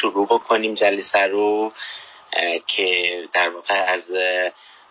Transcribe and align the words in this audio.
شروع 0.00 0.26
بکنیم 0.26 0.74
جلسه 0.74 1.18
رو 1.18 1.72
که 2.66 3.28
در 3.32 3.48
واقع 3.48 3.74
از 3.74 4.12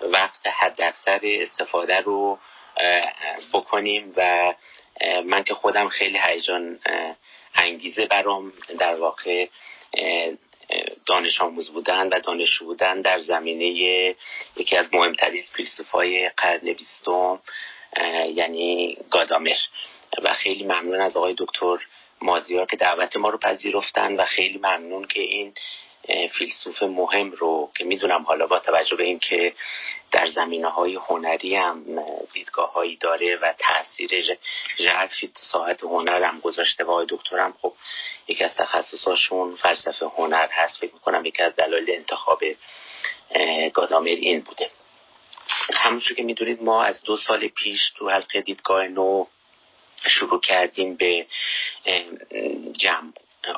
وقت 0.01 0.47
حد 0.47 0.82
اکثر 0.82 1.20
استفاده 1.24 2.00
رو 2.00 2.39
بکنیم 3.54 4.14
و 4.18 4.54
من 5.26 5.44
که 5.44 5.54
خودم 5.54 5.90
خیلی 5.90 6.20
هیجان 6.24 6.80
انگیزه 7.56 8.06
برام 8.06 8.54
در 8.80 8.96
واقع 8.96 9.48
دانش 11.05 11.41
آموز 11.41 11.70
بودن 11.70 12.07
و 12.07 12.20
دانشجو 12.20 12.66
بودن 12.66 13.02
در 13.02 13.20
زمینه 13.20 13.66
یکی 14.55 14.76
از 14.76 14.94
مهمترین 14.94 15.44
فیلسوفای 15.54 16.30
قرن 16.30 16.73
بیستم 16.73 17.39
یعنی 18.36 18.98
گادامر. 19.12 19.57
و 20.23 20.34
خیلی 20.34 20.64
ممنون 20.64 21.02
از 21.02 21.18
آقای 21.18 21.36
دکتر 21.38 21.78
مازیار 22.21 22.65
که 22.65 22.77
دعوت 22.77 23.17
ما 23.17 23.29
رو 23.29 23.38
پذیرفتن 23.38 24.15
و 24.15 24.25
خیلی 24.25 24.57
ممنون 24.57 25.07
که 25.07 25.21
این 25.21 25.54
فیلسوف 26.38 26.83
مهم 26.83 27.32
رو 27.32 27.71
که 27.77 27.83
می‌دونم 27.83 28.23
حالا 28.23 28.47
با 28.47 28.60
توجه 28.60 28.96
به 28.96 29.04
اینکه 29.04 29.54
در 30.11 30.27
زمینه 30.27 30.68
های 30.68 30.96
هنری 30.96 31.55
هم 31.55 31.86
دیدگاه 32.33 32.73
هایی 32.73 32.95
داره 32.95 33.36
و 33.36 33.53
تاثیر 33.59 34.38
ژرفی 34.77 35.31
ساعت 35.36 35.83
هنر 35.83 36.23
هم 36.23 36.39
گذاشته 36.39 36.83
و 36.83 37.05
دکترم 37.09 37.53
خب 37.61 37.73
یکی 38.27 38.44
از 38.44 38.55
تخصصاشون 38.55 39.55
فلسفه 39.55 40.05
هنر 40.17 40.47
هست. 40.52 40.77
فکر 40.77 40.94
می‌کنم 40.94 41.25
یکی 41.25 41.44
از 41.44 41.55
دلایل 41.55 41.91
انتخاب 41.91 42.44
گادامر 43.73 44.08
این 44.08 44.41
بوده. 44.41 44.69
همونجور 45.75 46.17
که 46.17 46.23
می‌دونید 46.23 46.63
ما 46.63 46.83
از 46.83 47.02
دو 47.03 47.17
سال 47.17 47.47
پیش 47.47 47.91
تو 47.97 48.09
حلقه 48.09 48.41
دیدگاه 48.41 48.88
نو 48.88 49.25
شروع 50.08 50.42
کردیم 50.42 50.95
به 50.95 51.26
جمع 52.73 53.12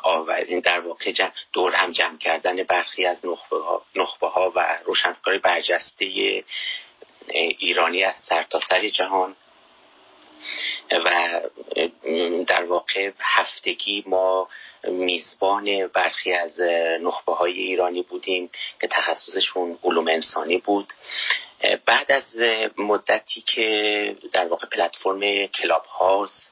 آورین 0.03 0.59
در 0.59 0.79
واقع 0.79 1.11
دور 1.53 1.73
هم 1.75 1.91
جمع 1.91 2.17
کردن 2.17 2.63
برخی 2.63 3.05
از 3.05 3.17
نخبه 3.95 4.27
ها, 4.27 4.51
و 4.55 4.79
روشنفکرهای 4.85 5.39
برجسته 5.39 6.05
ایرانی 7.57 8.03
از 8.03 8.15
سرتاسر 8.15 8.67
سر 8.69 8.89
جهان. 8.89 9.35
و 10.91 11.41
در 12.47 12.63
واقع 12.63 13.11
هفتگی 13.19 14.03
ما 14.07 14.49
میزبان 14.83 15.87
برخی 15.87 16.33
از 16.33 16.59
نخبه 17.01 17.33
های 17.33 17.53
ایرانی 17.53 18.01
بودیم 18.01 18.49
که 18.81 18.87
تخصصشون 18.87 19.77
علوم 19.83 20.07
انسانی 20.07 20.57
بود. 20.57 20.93
بعد 21.85 22.11
از 22.11 22.35
مدتی 22.77 23.41
که 23.41 24.15
در 24.31 24.47
واقع 24.47 24.67
پلتفرم 24.67 25.47
کلاب 25.47 25.85
هاوس 25.85 26.47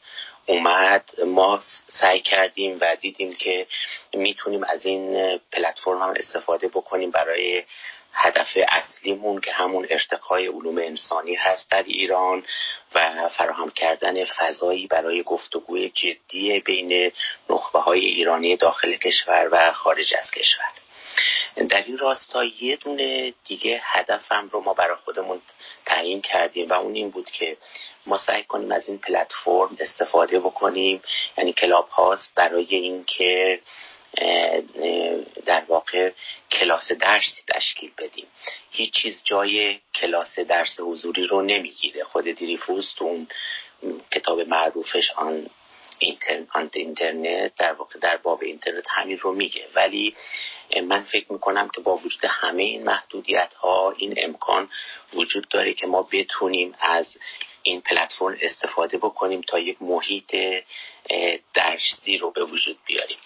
اومد 0.46 1.10
ما 1.26 1.62
سعی 1.88 2.20
کردیم 2.20 2.78
و 2.82 2.96
دیدیم 2.96 3.34
که 3.34 3.68
می‌تونیم 4.14 4.64
از 4.64 4.86
این 4.86 5.38
پلتفرم 5.52 6.02
هم 6.02 6.14
استفاده 6.18 6.68
بکنیم 6.68 7.12
برای 7.12 7.64
هدف 8.14 8.58
اصلیمون 8.68 9.42
که 9.42 9.52
همون 9.52 9.88
ارتقای 9.90 10.48
علوم 10.48 10.78
انسانی 10.78 11.36
هست 11.36 11.72
در 11.72 11.84
ایران 11.84 12.44
و 12.96 13.30
فراهم 13.30 13.72
کردن 13.72 14.26
فضایی 14.26 14.88
برای 14.88 15.24
گفتگوی 15.24 15.90
جدی 15.90 16.60
بین 16.60 17.12
نخبه 17.50 17.80
های 17.80 18.00
ایرانی 18.00 18.58
داخل 18.58 18.96
کشور 18.96 19.50
و 19.52 19.74
خارج 19.74 20.14
از 20.18 20.32
کشور. 20.32 20.72
در 21.70 21.84
این 21.84 21.98
راستا 21.98 22.44
یه 22.44 22.76
دونه 22.76 23.34
دیگه 23.46 23.82
هدفم 23.84 24.50
رو 24.52 24.62
ما 24.62 24.74
برای 24.74 24.96
خودمون 25.06 25.42
تعیین 25.86 26.22
کردیم 26.22 26.70
و 26.70 26.74
اون 26.74 26.96
این 26.96 27.10
بود 27.10 27.30
که 27.32 27.58
ما 28.06 28.18
سعی 28.18 28.44
کنیم 28.44 28.72
از 28.72 28.90
این 28.90 28.98
پلتفرم 28.98 29.78
استفاده 29.80 30.40
بکنیم 30.40 31.02
یعنی 31.38 31.54
کلاب 31.54 31.90
هاست 31.90 32.32
برای 32.36 32.76
اینکه 32.76 33.60
در 35.46 35.64
واقع 35.68 36.12
کلاس 36.52 36.92
درسی 36.92 37.42
تشکیل 37.48 37.92
بدیم. 37.98 38.28
هیچ 38.72 38.94
چیز 38.94 39.22
جای 39.24 39.80
کلاس 39.96 40.40
درس 40.40 40.80
حضوری 40.80 41.28
رو 41.28 41.42
نمی‌گیره. 41.42 42.04
خود 42.04 42.24
دیریفوس 42.24 42.94
تو 42.94 43.06
اون 43.06 43.28
کتاب 44.12 44.42
معروفش 44.42 45.12
آن 45.12 45.50
اینترنت 46.00 47.56
در 47.56 47.74
واقع 47.74 48.00
در 48.00 48.18
باب 48.18 48.44
اینترنت 48.44 48.86
همین 48.90 49.18
رو 49.18 49.34
میگه. 49.34 49.68
ولی 49.76 50.16
من 50.84 51.04
فکر 51.04 51.34
می‌کنم 51.34 51.70
که 51.76 51.82
با 51.82 51.98
وجود 51.98 52.26
همه 52.26 52.64
این 52.64 52.84
محدودیت 52.84 53.54
ها 53.54 53.94
این 53.98 54.14
امکان 54.18 54.70
وجود 55.14 55.48
داره 55.48 55.74
که 55.74 55.88
ما 55.88 56.08
بتونیم 56.12 56.76
از 56.80 57.18
این 57.64 57.82
پلتفرم 57.82 58.38
استفاده 58.42 58.98
بکنیم 58.98 59.42
تا 59.42 59.60
یک 59.60 59.78
محیط 59.82 60.36
درسی 61.54 62.18
رو 62.18 62.32
به 62.32 62.44
وجود 62.44 62.78
بیاریم. 62.86 63.18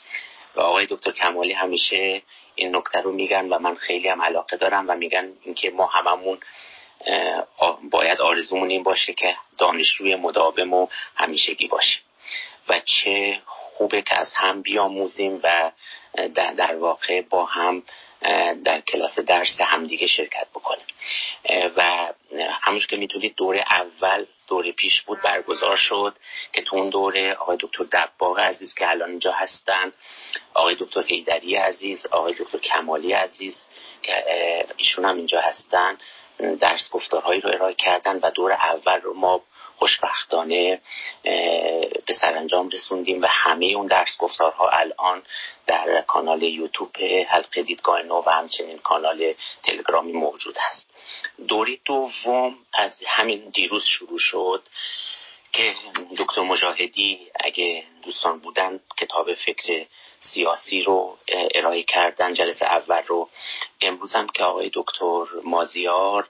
و 0.55 0.61
آقای 0.61 0.85
دکتر 0.85 1.11
کمالی 1.11 1.53
همیشه 1.53 2.21
این 2.55 2.75
نکته 2.75 3.01
رو 3.01 3.11
میگن 3.11 3.49
و 3.49 3.59
من 3.59 3.75
خیلی 3.75 4.07
هم 4.07 4.21
علاقه 4.21 4.57
دارم 4.57 4.85
و 4.87 4.95
میگن 4.95 5.33
اینکه 5.43 5.71
ما 5.71 5.85
هممون 5.85 6.39
باید 7.91 8.21
آرزومون 8.21 8.69
این 8.69 8.83
باشه 8.83 9.13
که 9.13 9.35
دانشجوی 9.57 10.15
مداوم 10.15 10.73
و 10.73 10.87
همیشگی 11.15 11.67
باشیم 11.67 12.01
و 12.69 12.79
چه 12.79 13.41
خوبه 13.45 14.01
که 14.01 14.15
از 14.15 14.33
هم 14.33 14.61
بیاموزیم 14.61 15.39
و 15.43 15.71
در 16.35 16.75
واقع 16.75 17.21
با 17.21 17.45
هم 17.45 17.83
در 18.65 18.81
کلاس 18.81 19.19
درس 19.19 19.61
همدیگه 19.61 20.07
شرکت 20.07 20.47
بکنیم 20.49 20.85
و 21.77 22.09
همونش 22.61 22.87
که 22.87 22.97
می‌تونید 22.97 23.35
دوره 23.35 23.63
اول 23.69 24.25
دوره 24.47 24.71
پیش 24.71 25.01
بود 25.01 25.21
برگزار 25.21 25.77
شد 25.77 26.15
که 26.53 26.61
تو 26.61 26.75
اون 26.75 26.89
دوره 26.89 27.33
آقای 27.33 27.57
دکتر 27.59 27.83
دباغ 27.83 28.39
عزیز 28.39 28.73
که 28.75 28.89
الان 28.89 29.09
اینجا 29.09 29.31
هستن 29.31 29.91
آقای 30.53 30.75
دکتر 30.79 31.01
حیدری 31.01 31.55
عزیز 31.55 32.05
آقای 32.05 32.33
دکتر 32.33 32.57
کمالی 32.57 33.13
عزیز 33.13 33.61
که 34.01 34.23
ایشون 34.77 35.05
هم 35.05 35.17
اینجا 35.17 35.41
هستن 35.41 35.97
درس 36.59 36.89
گفتارهایی 36.91 37.41
رو 37.41 37.49
ارائه 37.49 37.73
کردن 37.73 38.19
و 38.19 38.31
دور 38.31 38.51
اول 38.51 39.01
رو 39.01 39.13
ما 39.13 39.41
خوشبختانه 39.83 40.81
به 42.05 42.13
سرانجام 42.21 42.69
رسوندیم 42.69 43.21
و 43.21 43.25
همه 43.29 43.65
اون 43.65 43.87
درس 43.87 44.17
گفتارها 44.19 44.69
الان 44.69 45.23
در 45.67 46.01
کانال 46.01 46.43
یوتیوب 46.43 46.97
حلقه 47.27 47.63
دیدگاه 47.63 48.03
نو 48.03 48.23
و 48.25 48.29
همچنین 48.29 48.77
کانال 48.77 49.33
تلگرامی 49.63 50.11
موجود 50.11 50.57
هست. 50.59 50.89
دوری 51.47 51.81
دوم 51.85 52.57
از 52.73 53.03
همین 53.07 53.49
دیروز 53.49 53.85
شروع 53.85 54.19
شد 54.19 54.63
که 55.53 55.73
دکتر 56.17 56.41
مجاهدی 56.41 57.19
اگه 57.39 57.83
دوستان 58.03 58.39
بودن 58.39 58.79
کتاب 58.97 59.33
فکر 59.33 59.85
سیاسی 60.19 60.81
رو 60.81 61.17
ارائه 61.55 61.83
کردن 61.83 62.33
جلسه 62.33 62.65
اول 62.65 63.03
رو. 63.07 63.29
امروز 63.81 64.13
هم 64.13 64.27
که 64.27 64.43
آقای 64.43 64.71
دکتر 64.73 65.25
مازیار 65.43 66.27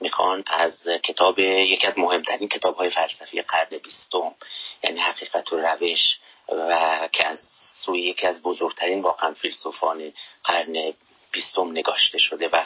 می‌خوان 0.00 0.44
از 0.46 0.88
کتاب 1.04 1.38
یکی 1.38 1.86
از 1.86 1.98
مهمترین 1.98 2.48
کتاب 2.48 2.76
های 2.76 2.90
فلسفی 2.90 3.42
قرن 3.42 3.78
بیستم 3.84 4.34
یعنی 4.82 5.00
حقیقت 5.00 5.52
و 5.52 5.56
روش 5.56 6.18
و 6.48 7.08
که 7.12 7.26
از 7.26 7.38
سوی 7.74 8.00
یکی 8.00 8.26
از 8.26 8.42
بزرگترین 8.42 9.00
واقعا 9.02 9.34
فیلسوفان 9.34 10.12
قرن 10.44 10.92
بیستم 11.32 11.70
نگاشته 11.70 12.18
شده 12.18 12.48
و 12.48 12.64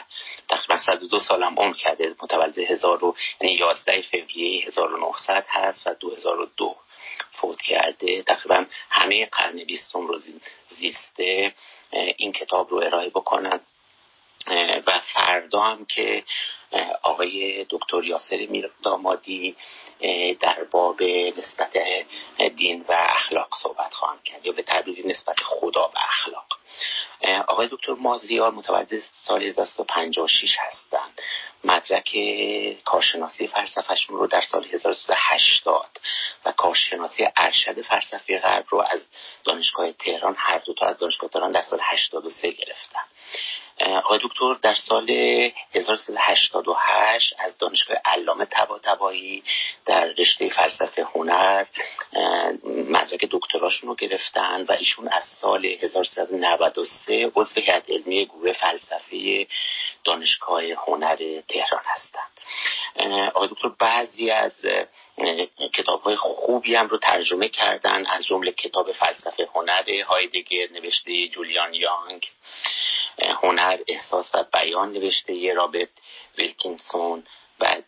تقریبا 0.49 0.77
102 0.77 1.19
سالم 1.19 1.59
عمر 1.59 1.75
کرده 1.75 2.15
متولد 2.23 2.57
هزار 2.57 3.05
و 3.05 3.15
یعنی 3.41 3.55
11 3.55 4.01
فوریه 4.01 4.67
1900 4.67 5.45
هست 5.49 5.87
و 5.87 5.93
2002 5.93 6.75
فوت 7.31 7.61
کرده. 7.61 8.23
تقریبا 8.23 8.65
همه 8.89 9.25
قرن 9.25 9.63
بیستم 9.63 10.07
رو 10.07 10.19
زیسته 10.67 11.53
این 12.17 12.31
کتاب 12.31 12.69
رو 12.69 12.77
ارائه 12.77 13.09
بکنن. 13.09 13.59
و 14.87 14.99
فردا 15.13 15.61
هم 15.61 15.85
که 15.85 16.23
آقای 17.01 17.65
دکتر 17.69 18.03
یاسر 18.03 18.37
میر 18.37 18.71
دامادی 18.83 19.55
در 20.39 20.63
باب 20.71 21.03
نسبت 21.37 21.77
دین 22.55 22.85
و 22.89 22.93
اخلاق 23.09 23.49
صحبت 23.63 23.93
خواهم 23.93 24.19
کرد 24.25 24.45
یا 24.45 24.51
به 24.51 24.61
تعبیر 24.61 25.07
نسبت 25.07 25.39
خدا 25.39 25.87
و 25.87 25.97
اخلاق. 26.09 26.45
آقای 27.47 27.67
دکتر 27.71 27.93
مازیار 27.93 28.51
متولد 28.51 28.99
سال 29.13 29.43
1956 29.43 30.55
هستند. 30.59 31.21
مدرک 31.63 32.17
کارشناسی 32.85 33.47
فلسفهشون 33.47 34.17
رو 34.17 34.27
در 34.27 34.41
سال 34.41 34.65
1380 34.65 35.99
و 36.45 36.51
کارشناسی 36.51 37.27
ارشد 37.37 37.81
فلسفه 37.81 38.39
غرب 38.39 38.65
رو 38.69 38.81
از 38.89 39.07
دانشگاه 39.43 39.91
تهران 39.91 40.35
هر 40.37 40.57
دو 40.57 40.73
تا 40.73 40.85
از 40.85 40.97
دانشگاه 40.97 41.29
تهران 41.29 41.51
در 41.51 41.61
سال 41.61 41.79
83 41.81 42.51
گرفتن. 42.51 43.03
آقای 43.79 44.19
دکتر 44.23 44.53
در 44.61 44.73
سال 44.73 45.09
1388 45.73 47.35
از 47.39 47.57
دانشگاه 47.57 47.97
علامه 48.05 48.45
طباطبایی 48.45 49.43
در 49.85 50.05
رشته 50.05 50.49
فلسفه 50.49 51.07
هنر 51.15 51.65
مدرک 52.65 53.27
دکتراشون 53.31 53.89
رو 53.89 53.95
گرفتن 53.95 54.65
و 54.69 54.71
ایشون 54.71 55.07
از 55.07 55.23
سال 55.23 55.65
1393 55.65 57.31
عضو 57.35 57.61
هیئت 57.61 57.89
علمی 57.89 58.25
گروه 58.25 58.53
فلسفه 58.53 59.47
دانشگاه 60.03 60.61
هنر 60.87 61.41
تهران 61.47 61.83
هستند 61.85 62.31
آقای 63.33 63.47
دکتر 63.47 63.69
بعضی 63.79 64.31
از 64.31 64.65
کتاب 65.73 66.01
های 66.01 66.15
خوبی 66.15 66.75
هم 66.75 66.87
رو 66.87 66.97
ترجمه 66.97 67.49
کردن 67.49 68.05
از 68.05 68.25
جمله 68.25 68.51
کتاب 68.51 68.91
فلسفه 68.91 69.49
هنر 69.55 70.01
هایدگر 70.07 70.67
نوشته 70.71 71.27
جولیان 71.27 71.73
یانگ 71.73 72.31
هنر 73.19 73.79
احساس 73.87 74.31
و 74.35 74.45
بیان 74.53 74.93
نوشته 74.93 75.53
رابرت 75.53 75.89
ویلکینسون 76.37 77.23
و 77.59 77.81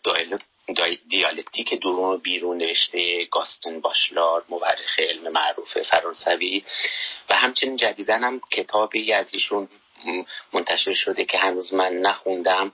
دیالکتیک 1.09 1.81
درون 1.81 2.13
و 2.13 2.17
بیرون 2.17 2.57
نوشته 2.57 3.25
گاستن 3.25 3.81
باشلار 3.81 4.45
مورخ 4.49 4.99
علم 4.99 5.31
معروف 5.31 5.77
فرانسوی 5.77 6.63
و 7.29 7.35
همچنین 7.35 7.75
جدیدن 7.75 8.23
هم 8.23 8.41
کتابی 8.51 9.13
از 9.13 9.33
ایشون 9.33 9.69
منتشر 10.53 10.93
شده 10.93 11.25
که 11.25 11.37
هنوز 11.37 11.73
من 11.73 11.93
نخوندم 11.93 12.71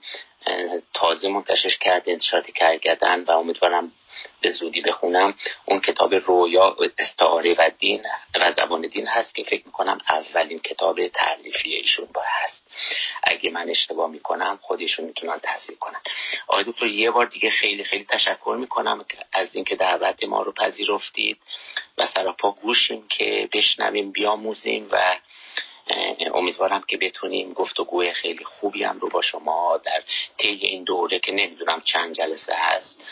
تازه 0.94 1.28
منتشر 1.28 1.76
کرده 1.80 2.12
انتشارات 2.12 2.50
کرگدن 2.50 3.24
و 3.24 3.30
امیدوارم 3.30 3.92
به 4.40 4.50
زودی 4.50 4.80
بخونم. 4.80 5.34
اون 5.64 5.80
کتاب 5.80 6.14
رویا 6.14 6.76
استعاره 6.98 7.54
و 7.58 7.70
دین 7.78 8.06
و 8.34 8.52
زبان 8.52 8.80
دین 8.80 9.06
هست 9.06 9.34
که 9.34 9.44
فکر 9.44 9.62
می‌کنم 9.66 9.98
اولین 10.08 10.58
کتاب 10.58 11.08
تعلیفی 11.08 11.74
ایشون 11.74 12.08
با 12.14 12.22
هست. 12.26 12.66
اگه 13.22 13.50
من 13.50 13.70
اشتباه 13.70 14.10
می‌کنم 14.10 14.58
خودشون 14.62 15.04
می‌تونن 15.04 15.38
تحصیل 15.38 15.76
کنن. 15.76 16.00
آقای 16.48 16.64
دکتر 16.64 16.86
یه 16.86 17.10
بار 17.10 17.26
دیگه 17.26 17.50
خیلی 17.50 17.84
خیلی 17.84 18.04
تشکر 18.04 18.56
می‌کنم 18.60 19.04
از 19.32 19.54
اینکه 19.54 19.76
دعوت 19.76 20.24
ما 20.24 20.42
رو 20.42 20.52
پذیرفتید 20.52 21.38
و 21.98 22.06
سراپا 22.06 22.50
گوشیم 22.50 23.08
که 23.08 23.48
بشنویم 23.52 24.12
بیاموزیم 24.12 24.88
و 24.90 25.16
امیدوارم 26.34 26.82
که 26.82 26.96
بتونیم 26.96 27.52
گفتگوی 27.52 28.12
خیلی 28.12 28.44
خوبی 28.44 28.84
هم 28.84 28.98
رو 28.98 29.08
با 29.08 29.22
شما 29.22 29.80
در 29.84 30.02
طی 30.38 30.48
این 30.48 30.84
دوره 30.84 31.18
که 31.18 31.32
نمی‌دونم 31.32 31.80
چند 31.80 32.14
جلسه 32.14 32.54
هست 32.56 33.02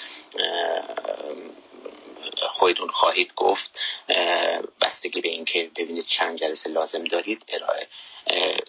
خودتون 2.49 2.89
خواهید 2.89 3.35
گفت 3.35 3.79
بستگی 4.81 5.21
به 5.21 5.29
اینکه 5.29 5.71
ببینید 5.77 6.07
چند 6.07 6.39
جلسه 6.39 6.71
لازم 6.71 7.05
دارید 7.05 7.45
ارائه 7.49 7.89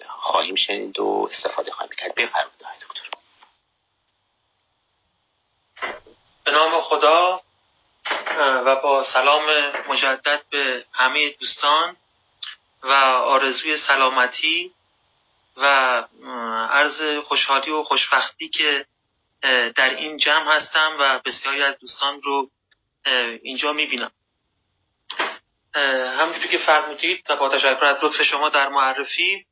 خواهیم 0.07 0.55
شنید 0.55 0.99
و 0.99 1.29
استفاده 1.31 1.71
خواهیم 1.71 1.91
کرد. 1.97 2.15
بفرمایید 2.15 2.79
دکتر. 2.81 3.09
به 6.43 6.51
نام 6.51 6.81
خدا 6.81 7.41
و 8.39 8.75
با 8.75 9.03
سلام 9.03 9.71
مجدد 9.89 10.41
به 10.49 10.85
همه 10.91 11.29
دوستان. 11.29 11.97
و 12.83 12.93
آرزوی 12.93 13.77
سلامتی 13.77 14.71
و 15.57 15.65
عرض 16.69 17.01
خوشحالی 17.23 17.71
و 17.71 17.83
خوشبختی 17.83 18.49
که 18.49 18.85
در 19.75 19.95
این 19.95 20.17
جمع 20.17 20.55
هستم 20.55 20.95
و 20.99 21.19
بسیاری 21.25 21.63
از 21.63 21.79
دوستان 21.79 22.21
رو 22.21 22.49
اینجا 23.41 23.73
می‌بینم. 23.73 24.11
همونجوری 26.19 26.47
که 26.49 26.57
فرمودید 26.57 27.25
و 27.29 27.35
با 27.35 27.49
تشکر 27.49 27.85
از 27.85 28.03
لطف 28.03 28.21
شما 28.21 28.49
در 28.49 28.69
معرفی 28.69 29.45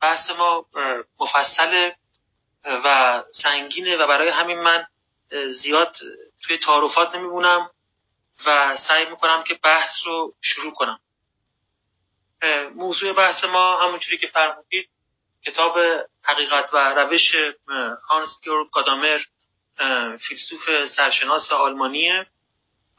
بحث 0.00 0.30
ما 0.30 0.66
مفصل 1.20 1.90
و 2.64 3.22
سنگینه 3.42 3.96
و 3.96 4.06
برای 4.06 4.28
همین 4.28 4.58
من 4.58 4.86
زیاد 5.62 5.96
توی 6.42 6.58
تعارفات 6.58 7.14
نمیبونم 7.14 7.70
و 8.46 8.76
سعی 8.76 9.04
می‌کنم 9.04 9.44
که 9.44 9.54
بحث 9.54 9.90
رو 10.04 10.34
شروع 10.40 10.72
کنم. 10.74 10.98
موضوع 12.74 13.12
بحث 13.12 13.44
ما 13.44 13.82
همونجوری 13.82 14.18
که 14.18 14.26
فرمودید 14.26 14.88
کتاب 15.46 15.78
حقیقت 16.24 16.74
و 16.74 16.76
روش 16.76 17.34
هانس 18.10 18.28
گیورگ 18.44 18.70
گادامر 18.70 19.18
فیلسوف 20.28 20.86
سرشناس 20.96 21.52
آلمانیه. 21.52 22.26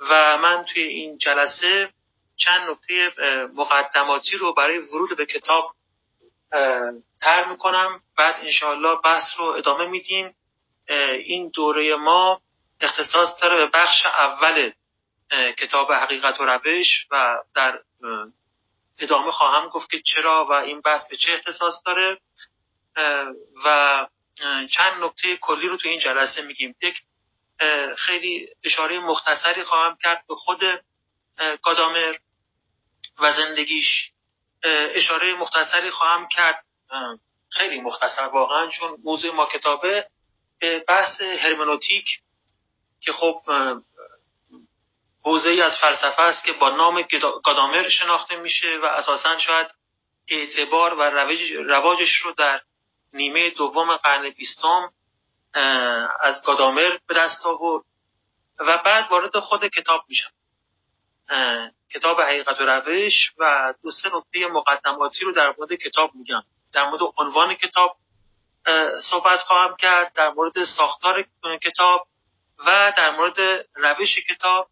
و 0.09 0.37
من 0.37 0.65
توی 0.65 0.83
این 0.83 1.17
جلسه 1.17 1.89
چند 2.35 2.69
نکته 2.69 3.11
مقدماتی 3.55 4.37
رو 4.37 4.53
برای 4.53 4.77
ورود 4.77 5.17
به 5.17 5.25
کتاب 5.25 5.71
تر 7.21 7.45
می‌کنم. 7.49 8.01
بعد 8.17 8.35
انشاءالله 8.41 8.95
بحث 9.03 9.23
رو 9.37 9.45
ادامه 9.45 9.85
میدیم. 9.85 10.35
این 11.19 11.49
دوره 11.49 11.95
ما 11.95 12.41
اختصاص 12.81 13.41
داره 13.41 13.55
به 13.55 13.65
بخش 13.73 14.05
اول 14.05 14.71
کتاب 15.57 15.91
حقیقت 15.91 16.41
و 16.41 16.45
روش 16.45 17.07
و 17.11 17.37
در 17.55 17.79
ادامه 18.99 19.31
خواهم 19.31 19.69
گفت 19.69 19.89
که 19.89 20.01
چرا 20.01 20.45
و 20.49 20.51
این 20.51 20.81
بحث 20.81 21.09
به 21.09 21.17
چه 21.17 21.33
اختصاص 21.33 21.73
داره. 21.85 22.17
و 23.65 24.07
چند 24.69 25.03
نکته 25.03 25.37
کلی 25.37 25.67
رو 25.67 25.77
تو 25.77 25.89
این 25.89 25.99
جلسه 25.99 26.41
میگیم. 26.41 26.75
یک 26.81 27.01
خیلی 27.97 28.47
اشاره 28.63 28.99
مختصری 28.99 29.63
خواهم 29.63 29.97
کرد 30.03 30.23
به 30.27 30.35
خود 30.35 30.59
گادامر 31.63 32.15
و 33.19 33.31
زندگیش. 33.31 34.11
اشاره 34.93 35.33
مختصری 35.33 35.89
خواهم 35.89 36.27
کرد. 36.27 36.65
خیلی 37.49 37.81
مختصر 37.81 38.21
واقعا 38.21 38.67
چون 38.67 38.97
موضوع 39.03 39.33
ما 39.33 39.45
کتابه. 39.45 40.07
به 40.59 40.79
بحث 40.87 41.21
هرمنوتیک 41.21 42.05
که 43.01 43.11
خب 43.11 43.35
حوزه 45.23 45.49
ای 45.49 45.61
از 45.61 45.77
فلسفه 45.81 46.21
است 46.21 46.43
که 46.43 46.53
با 46.53 46.69
نام 46.69 47.05
گادامر 47.45 47.89
شناخته 47.89 48.35
میشه 48.35 48.79
و 48.83 48.85
اساسا 48.85 49.37
شاید 49.37 49.67
اعتبار 50.27 50.93
و 50.93 51.01
رواجش 51.69 52.15
رو 52.15 52.31
در 52.31 52.61
نیمه 53.13 53.49
دوم 53.49 53.97
قرن 53.97 54.29
بیستم 54.29 54.91
از 56.21 56.43
گادامر 56.45 56.97
به 57.07 57.13
دست 57.13 57.45
آورد 57.45 57.83
و 58.59 58.77
بعد 58.77 59.11
وارد 59.11 59.39
خود 59.39 59.65
کتاب 59.65 60.05
میشم 60.09 60.31
کتاب 61.93 62.21
حقیقت 62.21 62.61
و 62.61 62.65
روش 62.65 63.31
و 63.37 63.73
دو 63.83 63.91
سه 63.91 64.09
نکته 64.15 64.47
مقدماتی 64.47 65.25
رو 65.25 65.31
در 65.31 65.53
مورد 65.57 65.73
کتاب 65.73 66.15
میگم. 66.15 66.43
در 66.73 66.89
مورد 66.89 67.01
عنوان 67.17 67.53
کتاب 67.53 67.97
صحبت 69.11 69.39
خواهم 69.39 69.75
کرد 69.75 70.13
در 70.13 70.29
مورد 70.29 70.63
ساختار 70.77 71.25
کتاب 71.63 72.07
و 72.65 72.93
در 72.97 73.11
مورد 73.11 73.65
روش 73.75 74.15
کتاب 74.29 74.67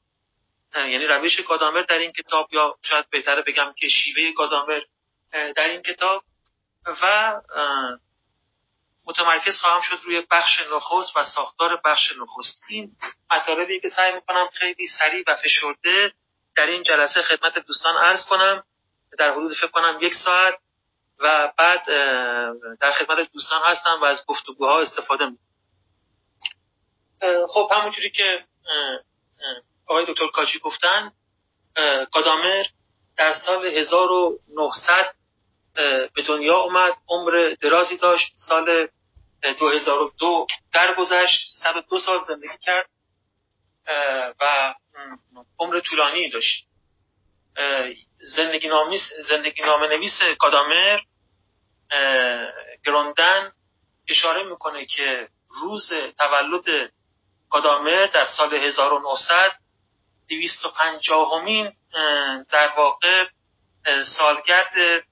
یعنی 0.76 1.06
روش 1.06 1.42
گادامر 1.42 1.82
در 1.82 1.98
این 1.98 2.12
کتاب 2.12 2.54
یا 2.54 2.76
شاید 2.82 3.10
بهتره 3.10 3.42
بگم 3.42 3.74
که 3.78 3.88
شیوه 3.88 4.32
گادامر 4.32 4.82
در 5.32 5.68
این 5.68 5.82
کتاب 5.82 6.24
و 7.02 7.36
متمرکز 9.06 9.60
خواهم 9.60 9.82
شد 9.82 10.00
روی 10.04 10.24
بخش 10.32 10.60
نخست 10.76 11.18
و 11.18 11.24
ساختار 11.24 11.82
بخش 11.86 12.12
نخست. 12.22 12.64
این 12.70 12.92
مطالبی 13.32 13.80
که 13.80 13.90
سعی 13.90 14.12
می‌کنم 14.12 14.48
خیلی 14.54 14.88
سریع 15.00 15.24
و 15.28 15.36
فشرده 15.36 16.14
در 16.56 16.66
این 16.66 16.84
جلسه 16.84 17.22
خدمت 17.22 17.58
دوستان 17.60 17.98
عرض 17.98 18.26
کنم. 18.30 18.64
در 19.18 19.32
حدود 19.32 19.54
فکر 19.54 19.68
کنم 19.68 20.00
یک 20.02 20.14
ساعت 20.14 20.54
و 21.20 21.54
بعد 21.58 21.86
در 22.80 22.92
خدمت 22.92 23.32
دوستان 23.34 23.62
هستم 23.66 24.00
و 24.02 24.06
از 24.06 24.26
گفتگوها 24.28 24.82
استفاده 24.82 25.26
می‌کنم. 25.26 25.46
خب 27.48 27.72
همونجوری 27.72 28.10
که 28.10 28.46
آقای 29.88 30.06
دکتر 30.08 30.28
کاجی 30.28 30.60
گفتن 30.60 31.12
گادامر 32.14 32.64
در 33.18 33.34
سال 33.34 33.66
1900 33.66 35.16
به 36.16 36.22
دنیا 36.28 36.58
اومد 36.58 36.94
عمر 37.08 37.56
درازی 37.62 37.98
داشت 37.98 38.34
سال 38.36 38.88
2002 39.60 40.48
درگذشت 40.74 41.54
102 41.64 42.00
سال 42.00 42.20
زندگی 42.28 42.58
کرد 42.62 42.90
و 44.42 44.74
عمر 45.60 45.80
طولانی 45.80 46.30
داشت. 46.30 46.68
زندگی, 48.36 48.70
زندگی 49.30 49.62
نامه 49.62 49.88
نویس 49.88 50.20
گادامر 50.40 51.00
گروندن 52.86 53.52
اشاره 54.10 54.44
می‌کنه 54.44 54.86
که 54.86 55.28
روز 55.50 55.92
تولد 56.18 56.92
گادامر 57.50 58.06
در 58.06 58.26
سال 58.26 58.54
1900 58.54 59.52
250 60.30 61.42
همین 61.42 61.74
در 62.52 62.68
واقع 62.78 63.26
سالگرد 64.18 65.04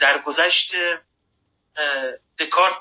در 0.00 0.18
گذشت 0.18 0.74
دکارت 2.38 2.78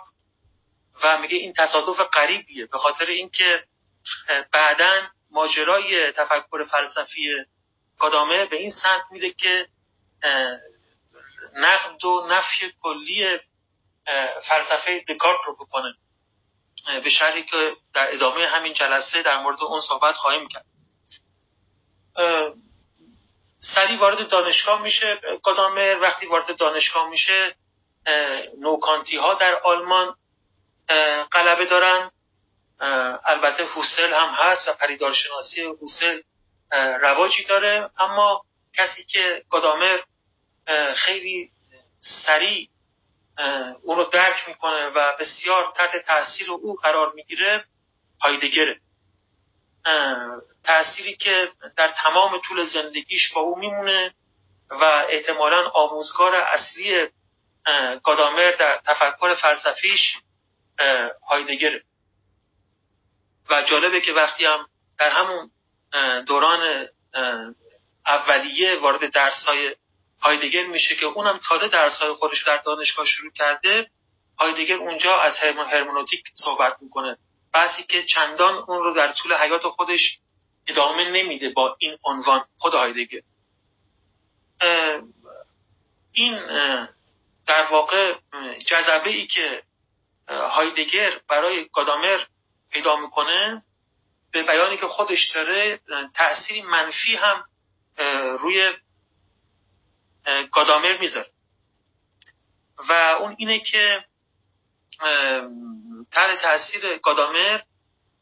و 1.03 1.17
میگه 1.17 1.37
این 1.37 1.53
تصادف 1.57 1.99
قریبیه 1.99 2.65
به 2.65 2.77
خاطر 2.77 3.05
اینکه 3.05 3.63
بعدا 4.53 5.07
ماجرای 5.31 6.11
تفکر 6.11 6.63
فلسفی 6.63 7.45
گادامه 7.99 8.45
به 8.45 8.55
این 8.55 8.69
سمت 8.69 9.01
میده 9.11 9.29
که 9.29 9.67
نقد 11.55 12.05
و 12.05 12.27
نفی 12.29 12.73
کلی 12.81 13.39
فلسفه 14.43 15.03
دکارت 15.07 15.39
رو 15.45 15.55
بکنه 15.55 15.93
به 17.03 17.09
شرحی 17.09 17.43
که 17.43 17.75
در 17.93 18.13
ادامه 18.13 18.47
همین 18.47 18.73
جلسه 18.73 19.21
در 19.21 19.37
مورد 19.37 19.63
اون 19.63 19.81
صحبت 19.81 20.15
خواهیم 20.15 20.47
کرد. 20.47 20.65
سریع 23.59 23.99
وارد 23.99 24.29
دانشگاه 24.29 24.81
میشه. 24.81 25.19
گادامر 25.43 25.97
وقتی 26.01 26.25
وارد 26.25 26.57
دانشگاه 26.57 27.09
میشه 27.09 27.55
نوکانتی 28.59 29.17
ها 29.17 29.33
در 29.33 29.55
آلمان 29.55 30.15
غلبه 31.31 31.65
دارن. 31.65 32.11
البته 33.25 33.65
هوسل 33.65 34.13
هم 34.13 34.29
هست 34.29 34.67
و 34.67 34.73
پریدارشناسی 34.73 35.61
هوسل 35.61 36.21
رواجی 37.01 37.43
داره. 37.43 37.89
اما 37.99 38.41
کسی 38.77 39.03
که 39.03 39.43
گادامر 39.49 39.99
خیلی 40.95 41.51
سریع 42.25 42.69
اون 43.81 43.97
رو 43.97 44.03
درک 44.03 44.47
می‌کنه 44.47 44.87
و 44.87 45.13
بسیار 45.19 45.73
تحت 45.75 45.97
تاثیر 45.97 46.51
او 46.51 46.75
قرار 46.75 47.13
می‌گیره 47.13 47.65
هایدگره 48.21 48.79
تأثیری 50.63 51.15
که 51.15 51.51
در 51.77 51.87
تمام 52.03 52.37
طول 52.37 52.65
زندگیش 52.65 53.33
با 53.33 53.41
او 53.41 53.59
میمونه 53.59 54.13
و 54.69 55.05
احتمالا 55.09 55.69
آموزگار 55.69 56.35
اصلی 56.35 57.07
گادامر 58.03 58.51
در 58.51 58.77
تفکر 58.85 59.35
فلسفیش 59.35 60.17
هایدگره. 61.29 61.83
و 63.49 63.61
جالبه 63.61 64.01
که 64.01 64.13
وقتی 64.13 64.45
هم 64.45 64.67
در 64.99 65.09
همون 65.09 65.51
دوران 66.27 66.87
اولیه 68.05 68.79
وارد 68.79 69.11
درسای 69.13 69.75
هایدگر 70.21 70.65
میشه 70.65 70.95
که 70.95 71.05
اونم 71.05 71.39
تازه 71.47 71.67
درسای 71.67 72.13
خودش 72.13 72.43
در 72.43 72.57
دانشگاه 72.57 73.05
شروع 73.05 73.31
کرده 73.31 73.87
هایدگر 74.39 74.75
اونجا 74.75 75.19
از 75.19 75.37
هرمونوتیک 75.71 76.23
صحبت 76.33 76.77
می‌کنه. 76.81 77.17
بحثی 77.57 77.83
که 77.83 78.03
چندان 78.03 78.53
اون 78.53 78.83
رو 78.83 78.93
در 78.93 79.11
طول 79.11 79.33
حیات 79.33 79.67
خودش 79.67 80.19
ادامه 80.67 81.03
نمیده 81.03 81.49
با 81.49 81.75
این 81.79 81.97
عنوان. 82.03 82.45
خود 82.57 82.73
هایدگر. 82.73 83.21
این 86.11 86.35
در 87.47 87.61
واقع 87.71 88.15
جذبه 88.65 89.09
ای 89.09 89.27
که 89.27 89.63
هایدگر 90.29 91.19
برای 91.29 91.69
گادامر 91.73 92.25
پیدا 92.71 92.95
می‌کنه 92.95 93.63
به 94.31 94.43
بیانی 94.43 94.77
که 94.77 94.87
خودش 94.87 95.31
داره 95.35 95.79
تأثیری 96.15 96.61
منفی 96.61 97.15
هم 97.15 97.45
روی 98.39 98.73
گادامر 100.51 100.97
می‌ذاره. 100.97 101.29
و 102.89 102.93
اون 102.93 103.35
اینه 103.37 103.59
که 103.59 104.05
تر 106.11 106.35
تاثیر 106.35 106.97
گادامر 106.97 107.61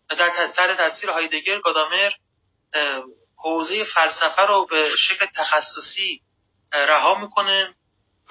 در 0.10 0.48
تر 0.48 0.76
تاثیر 0.76 1.10
هایدگر 1.10 1.60
گادامر 1.60 2.12
حوزه 3.38 3.84
فلسفه 3.84 4.42
رو 4.42 4.66
به 4.66 4.90
شکل 4.98 5.26
تخصصی 5.26 6.22
رها 6.74 7.16
می‌کنه 7.16 7.76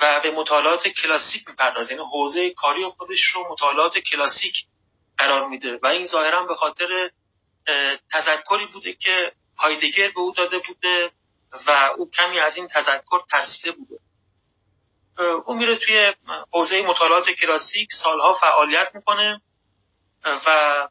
و 0.01 0.21
به 0.21 0.31
مطالعات 0.31 0.89
کلاسیک 0.89 1.49
می‌پردازه. 1.49 1.95
یعنی 1.95 2.07
حوزه 2.13 2.51
کاری 2.51 2.87
خودش 2.89 3.25
رو 3.35 3.53
مطالعات 3.53 3.99
کلاسیک 3.99 4.55
قرار 5.19 5.49
میده. 5.49 5.79
و 5.83 5.87
این 5.87 6.07
ظاهرا 6.07 6.47
به 6.47 6.55
خاطر 6.55 7.11
تذکری 8.13 8.67
بوده 8.73 8.93
که 8.93 9.33
هایدگر 9.59 10.09
به 10.09 10.21
او 10.21 10.33
داده 10.33 10.59
بوده 10.59 11.11
و 11.67 11.71
او 11.97 12.11
کمی 12.11 12.41
از 12.41 12.57
این 12.57 12.69
تذکر 12.69 13.21
ترسیده 13.31 13.73
بوده. 13.73 13.99
او 15.19 15.55
میره 15.55 15.77
توی 15.77 16.15
حوزه 16.53 16.83
مطالعات 16.83 17.31
کلاسیک 17.31 17.89
سالها 18.03 18.35
فعالیت 18.35 18.89
می‌کنه. 18.95 19.41
و 20.25 20.89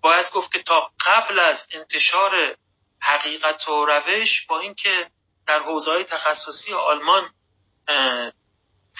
باید 0.00 0.30
گفت 0.30 0.52
که 0.52 0.62
تا 0.62 0.90
قبل 1.06 1.38
از 1.38 1.66
انتشار 1.72 2.56
حقیقت 3.02 3.68
و 3.68 3.86
روش 3.86 4.46
با 4.46 4.60
اینکه 4.60 5.10
در 5.46 5.58
حوزه 5.58 6.04
تخصصی 6.04 6.72
آلمان 6.72 7.30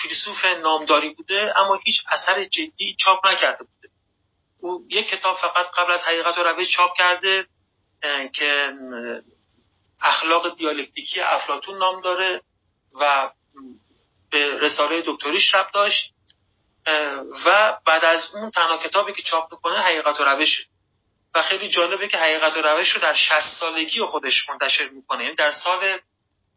فیلسوف 0.02 0.44
نامداری 0.44 1.10
بوده 1.10 1.52
اما 1.56 1.78
هیچ 1.84 2.02
اثر 2.08 2.44
جدی 2.44 2.96
چاپ 2.98 3.26
نکرده 3.26 3.64
بوده. 3.64 3.88
او 4.60 4.86
یک 4.90 5.08
کتاب 5.08 5.36
فقط 5.36 5.66
قبل 5.70 5.92
از 5.92 6.02
حقیقت 6.02 6.38
و 6.38 6.42
روش 6.42 6.76
چاپ 6.76 6.96
کرده 6.96 7.46
که 8.34 8.72
اخلاق 10.00 10.56
دیالکتیکی 10.56 11.20
افلاتون 11.20 11.78
نام 11.78 12.00
داره. 12.00 12.42
و 13.00 13.30
به 14.30 14.58
رساله 14.60 15.02
دکتریش 15.06 15.54
رب 15.54 15.70
داشت 15.74 16.14
و 17.46 17.78
بعد 17.86 18.04
از 18.04 18.34
اون 18.34 18.50
تنها 18.50 18.76
کتابی 18.76 19.12
که 19.12 19.22
چاپ 19.22 19.52
می‌کنه 19.52 19.78
حقیقت 19.78 20.20
و 20.20 20.24
روش. 20.24 20.66
و 21.34 21.42
خیلی 21.42 21.68
جالبه 21.68 22.08
که 22.08 22.18
حقیقت 22.18 22.56
و 22.56 22.62
روش 22.62 22.90
رو 22.90 23.00
در 23.00 23.14
60 23.14 23.40
سالگی 23.60 24.00
خودش 24.00 24.48
منتشر 24.48 24.88
می‌کنه 24.88 25.24
یعنی 25.24 25.36
در 25.36 25.52
سال 25.52 25.98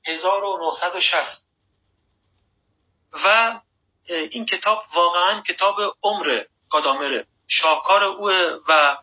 1960 0.08 1.46
و 3.25 3.60
این 4.08 4.46
کتاب 4.46 4.84
واقعا 4.96 5.41
کتاب 5.41 5.75
عمر 6.03 6.44
گادامره. 6.70 7.25
شاهکار 7.48 8.03
اوه 8.03 8.60
و 8.67 8.98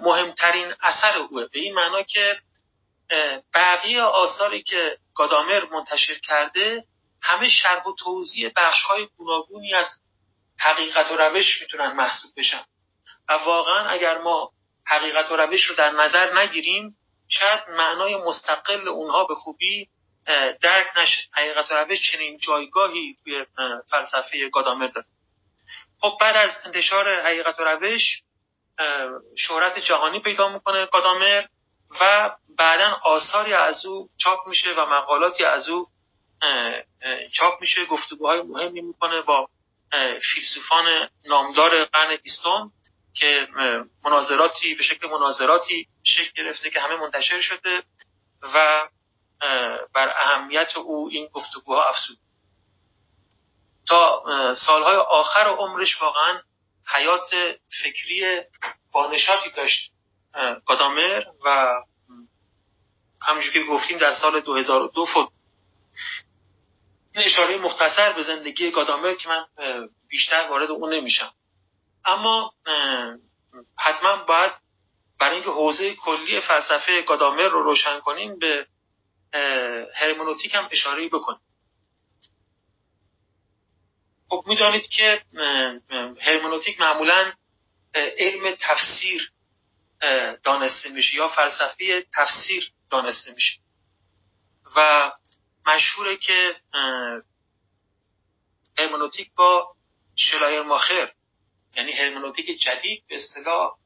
مهمترین 0.00 0.74
اثر 0.80 1.18
اوه. 1.18 1.46
به 1.52 1.60
این 1.60 1.74
معنا 1.74 2.02
که 2.02 2.36
بقیه 3.54 4.02
آثاری 4.02 4.62
که 4.62 4.98
گادامر 5.18 5.64
منتشر 5.72 6.18
کرده 6.18 6.84
همه 7.22 7.48
شرح 7.48 7.84
و 7.84 7.92
توضیح 7.98 8.52
بخش 8.56 8.82
های 8.82 9.08
گوناگونی 9.16 9.74
از 9.74 9.86
حقیقت 10.60 11.12
و 11.12 11.16
روش 11.16 11.60
می‌تونن 11.60 11.92
محسوب 11.92 12.30
بشن. 12.36 12.64
و 13.28 13.32
واقعا 13.32 13.88
اگر 13.88 14.18
ما 14.18 14.50
حقیقت 14.86 15.30
و 15.30 15.36
روش 15.36 15.64
رو 15.64 15.74
در 15.74 15.90
نظر 15.90 16.38
نگیریم 16.38 16.96
شاید 17.28 17.60
معنای 17.68 18.16
مستقل 18.16 18.88
اونها 18.88 19.24
به 19.24 19.34
خوبی 19.34 19.88
درک 20.62 20.86
نشه. 20.96 21.22
حقیقت 21.32 21.70
و 21.70 21.74
روش 21.74 22.12
چنین 22.12 22.38
جایگاهی 22.38 23.16
توی 23.24 23.46
فلسفه 23.90 24.48
گادامر 24.48 24.86
داره. 24.86 25.06
خب 26.00 26.18
بعد 26.20 26.36
از 26.36 26.50
انتشار 26.64 27.22
حقیقت 27.22 27.60
و 27.60 27.64
روش 27.64 28.22
شهرت 29.38 29.78
جهانی 29.78 30.20
پیدا 30.20 30.48
می‌کنه 30.48 30.86
گادامر 30.86 31.44
و 32.00 32.30
بعدا 32.58 33.00
آثاری 33.04 33.54
از 33.54 33.86
او 33.86 34.08
چاپ 34.16 34.48
میشه 34.48 34.74
و 34.74 34.86
مقالاتی 34.86 35.44
از 35.44 35.68
او 35.68 35.86
چاپ 37.32 37.60
میشه 37.60 37.84
گفتگوهای 37.84 38.42
مهمی 38.42 38.80
می‌کنه 38.80 39.22
با 39.22 39.48
فیلسوفان 40.34 41.08
نامدار 41.24 41.84
قرن 41.84 42.16
بیستم 42.16 42.70
که 43.14 43.48
مناظراتی 44.04 44.74
به 44.74 44.82
شکل 44.82 45.08
مناظراتی 45.08 45.86
شکل 46.04 46.30
گرفته 46.36 46.70
که 46.70 46.80
همه 46.80 46.96
منتشر 46.96 47.40
شده 47.40 47.82
و 48.54 48.88
بر 49.94 50.08
اهمیت 50.16 50.76
او 50.76 51.08
این 51.12 51.26
گفتگوها 51.26 51.84
افزود. 51.84 52.18
تا 53.88 54.24
سالهای 54.54 54.96
آخر 54.96 55.48
عمرش 55.48 56.02
واقعا 56.02 56.40
حیات 56.94 57.30
فکری 57.82 58.40
بانشاتی 58.92 59.50
داشت 59.50 59.92
گادامر 60.66 61.24
و 61.44 61.74
همونجور 63.22 63.52
که 63.52 63.62
گفتیم 63.62 63.98
در 63.98 64.14
سال 64.14 64.40
2002 64.40 65.06
فوت 65.06 65.28
این 67.14 67.24
اشاره 67.24 67.58
مختصر 67.58 68.12
به 68.12 68.22
زندگی 68.22 68.70
گادامر 68.70 69.14
که 69.14 69.28
من 69.28 69.46
بیشتر 70.08 70.46
وارد 70.50 70.70
اون 70.70 70.94
نمیشم. 70.94 71.32
اما 72.04 72.52
حتما 73.78 74.16
باید 74.16 74.52
برای 75.20 75.34
اینکه 75.34 75.50
حوزه 75.50 75.94
کلی 75.94 76.40
فلسفه 76.40 77.02
گادامر 77.02 77.42
رو 77.48 77.62
روشن 77.62 78.00
کنیم 78.00 78.38
به 78.38 78.66
هرمونوتیک 79.94 80.54
هم 80.54 80.68
اشاره 80.70 81.08
بکنیم. 81.08 81.40
خب 84.30 84.44
می‌دانید 84.46 84.88
که 84.88 85.22
هرمونوتیک 86.20 86.80
معمولا 86.80 87.32
علم 87.94 88.56
تفسیر 88.60 89.32
دانسته 90.42 90.88
میشه 90.88 91.16
یا 91.16 91.28
فلسفه 91.28 92.06
تفسیر. 92.16 92.72
دانسته 92.90 93.32
میشه. 93.34 93.60
و 94.76 95.12
مشهوره 95.66 96.16
که 96.16 96.56
هرمونوتیک 98.78 99.30
با 99.36 99.74
شلایر 100.16 100.62
ماخر. 100.62 101.12
یعنی 101.76 101.92
هرمونوتیک 101.92 102.46
جدید 102.60 103.04
به 103.08 103.16
اصطلاح 103.16 103.76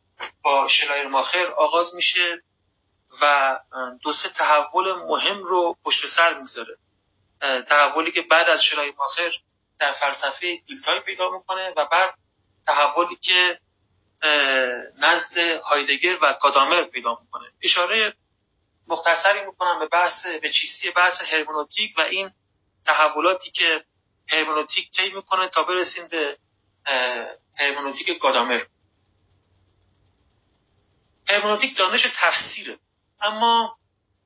با 0.43 0.69
شلایر 0.69 1.09
ماخر 1.09 1.47
آغاز 1.47 1.95
میشه 1.95 2.43
و 3.23 3.59
دو 4.03 4.13
سه 4.13 4.29
تحول 4.29 4.93
مهم 4.93 5.43
رو 5.43 5.77
پشت 5.85 6.07
سر 6.17 6.41
می‌ذاره 6.41 6.77
تحولی 7.69 8.13
که 8.13 8.23
بعد 8.31 8.49
از 8.49 8.63
شلایر 8.63 8.95
ماخر 8.99 9.31
در 9.79 9.93
فلسفه 9.93 10.57
دیلتای 10.67 11.01
پیدا 11.01 11.31
می‌کنه 11.31 11.75
و 11.77 11.89
بعد 11.93 12.15
تحولی 12.67 13.17
که 13.17 13.59
نزد 14.99 15.39
هایدگر 15.39 16.19
و 16.23 16.39
گادامر 16.43 16.85
پیدا 16.85 17.19
می‌کنه. 17.21 17.49
اشاره 17.63 18.15
مختصری 18.89 19.47
می‌کنم 19.47 19.79
به 19.79 19.87
بحث 19.87 20.27
به 20.27 20.51
چیستی 20.51 20.91
بحث 20.91 21.21
هرمونوتیک 21.21 21.99
و 21.99 22.01
این 22.01 22.31
تحولاتی 22.87 23.51
که 23.51 23.85
هرمونوتیک 24.33 24.91
طی 24.91 25.11
می‌کنه 25.11 25.49
تا 25.49 25.63
برسیم 25.63 26.09
به 26.09 26.37
هرمونوتیک 27.59 28.19
گادامر. 28.21 28.65
هرمونوتیک 31.29 31.77
دانش 31.77 32.07
تفسیره. 32.17 32.79
اما 33.21 33.77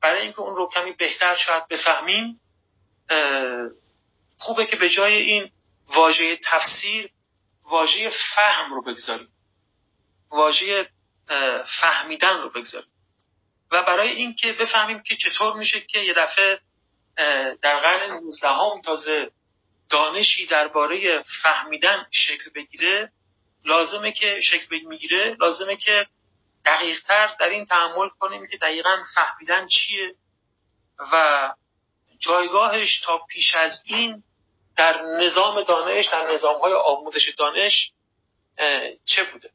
برای 0.01 0.23
اینکه 0.23 0.41
اون 0.41 0.57
رو 0.57 0.69
کمی 0.69 0.93
بهتر 0.93 1.35
شاید 1.35 1.69
بفهمیم 1.69 2.41
خوبه 4.39 4.67
که 4.67 4.77
به 4.77 4.89
جای 4.89 5.15
این 5.15 5.51
واژه 5.87 6.37
تفسیر 6.37 7.11
واژه 7.65 8.11
فهم 8.35 8.75
رو 8.75 8.83
بگذاریم. 8.83 9.29
واژه 10.31 10.91
فهمیدن 11.81 12.41
رو 12.41 12.51
بگذاریم. 12.51 12.91
و 13.71 13.83
برای 13.83 14.11
اینکه 14.11 14.53
بفهمیم 14.53 15.03
که 15.03 15.17
چطور 15.17 15.57
میشه 15.57 15.81
که 15.81 15.99
یه 15.99 16.15
دفعه 16.17 16.61
در 17.63 17.79
قرن 17.79 18.11
19 18.11 18.49
هم 18.49 18.83
تازه 18.85 19.31
دانشی 19.91 20.47
درباره 20.47 21.23
فهمیدن 21.43 22.07
شکل 22.11 22.51
بگیره 22.55 23.13
لازمه 23.65 24.13
که 24.13 24.41
شکل 24.41 24.77
می‌گیره 24.87 25.37
لازمه 25.41 25.77
که 25.77 26.07
دقیقتر 26.65 27.31
در 27.41 27.49
این 27.49 27.65
تحمل 27.65 28.09
کنیم 28.09 28.47
که 28.47 28.57
دقیقا 28.57 29.03
فهمیدن 29.15 29.67
چیه 29.67 30.15
و 31.13 31.53
جایگاهش 32.19 33.01
تا 33.01 33.19
پیش 33.19 33.55
از 33.55 33.83
این 33.85 34.23
در 34.77 35.03
نظام 35.03 35.63
دانش 35.63 36.07
در 36.07 36.33
نظام 36.33 36.61
های 36.61 36.73
آموزش 36.73 37.35
دانش 37.39 37.91
چه 39.05 39.25
بوده. 39.33 39.51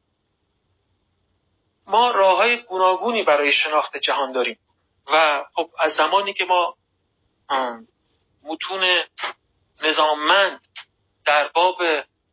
ما 1.88 2.11
راه 2.11 2.38
های 2.38 2.63
گوناگونی 2.63 3.23
برای 3.23 3.51
شناخت 3.51 3.97
جهان 3.97 4.31
داریم. 4.31 4.57
و 5.13 5.43
خب 5.55 5.69
از 5.79 5.93
زمانی 5.93 6.33
که 6.33 6.45
ما 6.45 6.75
متون 8.43 8.83
نظاممند 9.81 10.67
در 11.25 11.47
باب 11.47 11.81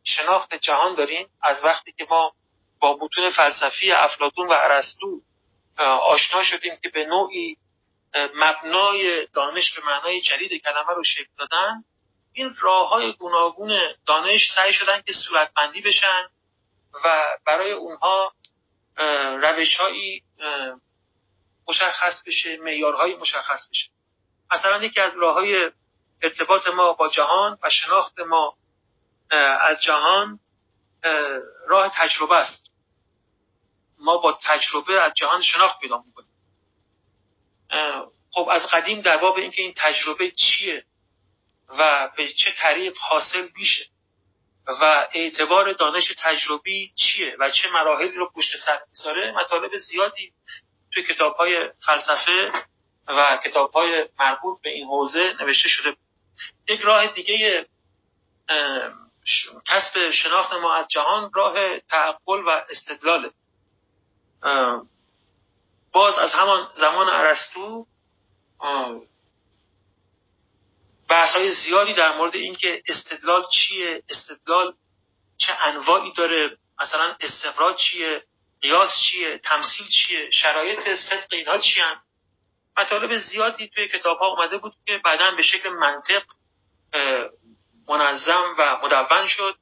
شناخت 0.03 0.55
جهان 0.55 0.95
داریم 0.95 1.27
از 1.41 1.63
وقتی 1.63 1.91
که 1.91 2.07
ما 2.09 2.31
با 2.79 2.97
متون 3.01 3.29
فلسفی 3.29 3.91
افلاتون 3.91 4.47
و 4.47 4.51
ارسطو 4.51 5.21
آشنا 6.01 6.43
شدیم 6.43 6.75
که 6.83 6.89
به 6.89 7.05
نوعی 7.05 7.57
مبنای 8.35 9.27
دانش 9.33 9.73
به 9.73 9.85
معنای 9.85 10.21
جدید 10.21 10.63
کلمه 10.63 10.93
رو 10.95 11.03
شکل 11.03 11.29
دادن 11.37 11.83
این 12.33 12.55
راه 12.61 12.89
های 12.89 13.13
گوناگون 13.13 13.79
دانش 14.05 14.41
سعی 14.55 14.73
شدن 14.73 15.01
که 15.01 15.13
صورتبندی 15.13 15.81
بشن 15.81 16.29
و 17.05 17.23
برای 17.45 17.71
اونها 17.71 18.33
روش 19.41 19.75
هایی 19.75 20.23
مشخص 21.67 22.23
بشه 22.27 22.57
معیارهایی 22.57 23.15
مشخص 23.15 23.69
بشه. 23.69 23.89
مثلا 24.51 24.83
یکی 24.83 25.01
از 25.01 25.17
راه 25.17 25.33
های 25.33 25.71
ارتباط 26.21 26.67
ما 26.67 26.93
با 26.93 27.09
جهان 27.09 27.57
و 27.63 27.69
شناخت 27.69 28.19
ما 28.19 28.57
از 29.61 29.81
جهان 29.81 30.39
راه 31.67 31.91
تجربه 31.95 32.35
است. 32.35 32.71
ما 33.99 34.17
با 34.17 34.39
تجربه 34.43 35.01
از 35.01 35.13
جهان 35.13 35.41
شناخت 35.41 35.79
پیدا 35.79 36.03
می‌کنیم. 36.05 36.29
خب 38.31 38.49
از 38.51 38.67
قدیم 38.67 39.01
در 39.01 39.17
باب 39.17 39.37
اینکه 39.37 39.61
این 39.61 39.73
تجربه 39.77 40.31
چیه 40.31 40.85
و 41.79 42.09
به 42.17 42.33
چه 42.33 42.51
طریق 42.51 42.97
حاصل 42.97 43.47
میشه. 43.55 43.85
و 44.81 45.07
اعتبار 45.13 45.73
دانش 45.73 46.13
تجربی 46.19 46.93
چیه 46.95 47.35
و 47.39 47.49
چه 47.49 47.69
مراحلی 47.69 48.17
رو 48.17 48.31
پشت 48.35 48.57
سر 48.65 48.79
می‌ذاره 48.89 49.31
مطالب 49.31 49.77
زیادی 49.77 50.33
توی 50.93 51.03
کتاب 51.03 51.35
های 51.35 51.69
فلسفه 51.85 52.51
و 53.07 53.39
کتاب 53.43 53.71
های 53.71 54.09
مربوط 54.19 54.61
به 54.61 54.69
این 54.69 54.87
حوزه 54.87 55.33
نوشته 55.39 55.69
شده. 55.69 55.95
یک 56.67 56.81
راه 56.81 57.07
دیگه 57.07 57.65
کسب 59.67 60.11
شناخت 60.11 60.53
ما 60.53 60.75
از 60.75 60.87
جهان 60.87 61.31
راه 61.33 61.79
تعقل 61.79 62.43
و 62.45 62.65
استدلاله. 62.69 63.31
باز 65.93 66.17
از 66.19 66.33
همان 66.33 66.69
زمان 66.75 67.09
ارسطو 67.09 67.85
بحث 71.09 71.35
های 71.35 71.51
زیادی 71.51 71.93
در 71.93 72.17
مورد 72.17 72.35
اینکه 72.35 72.83
استدلال 72.87 73.43
چیه 73.51 74.03
استدلال 74.09 74.73
چه 75.37 75.53
انواعی 75.63 76.13
داره 76.13 76.57
مثلا 76.81 77.15
استقرار 77.19 77.73
چیه 77.73 78.23
قیاس 78.61 78.89
چیه 79.01 79.37
تمثیل 79.37 79.87
چیه 79.87 80.31
شرایط 80.31 80.95
صدق 80.95 81.27
اینها 81.31 81.57
چی 81.57 81.79
هم؟ 81.79 82.01
مطالب 82.77 83.17
زیادی 83.17 83.67
توی 83.67 83.87
کتاب 83.87 84.17
ها 84.17 84.27
اومده 84.27 84.57
بود 84.57 84.73
که 84.85 85.01
بعدا 85.05 85.31
به 85.31 85.43
شکل 85.43 85.69
منطق 85.69 86.23
منظم 87.87 88.55
و 88.57 88.77
مدون 88.83 89.27
شد 89.27 89.55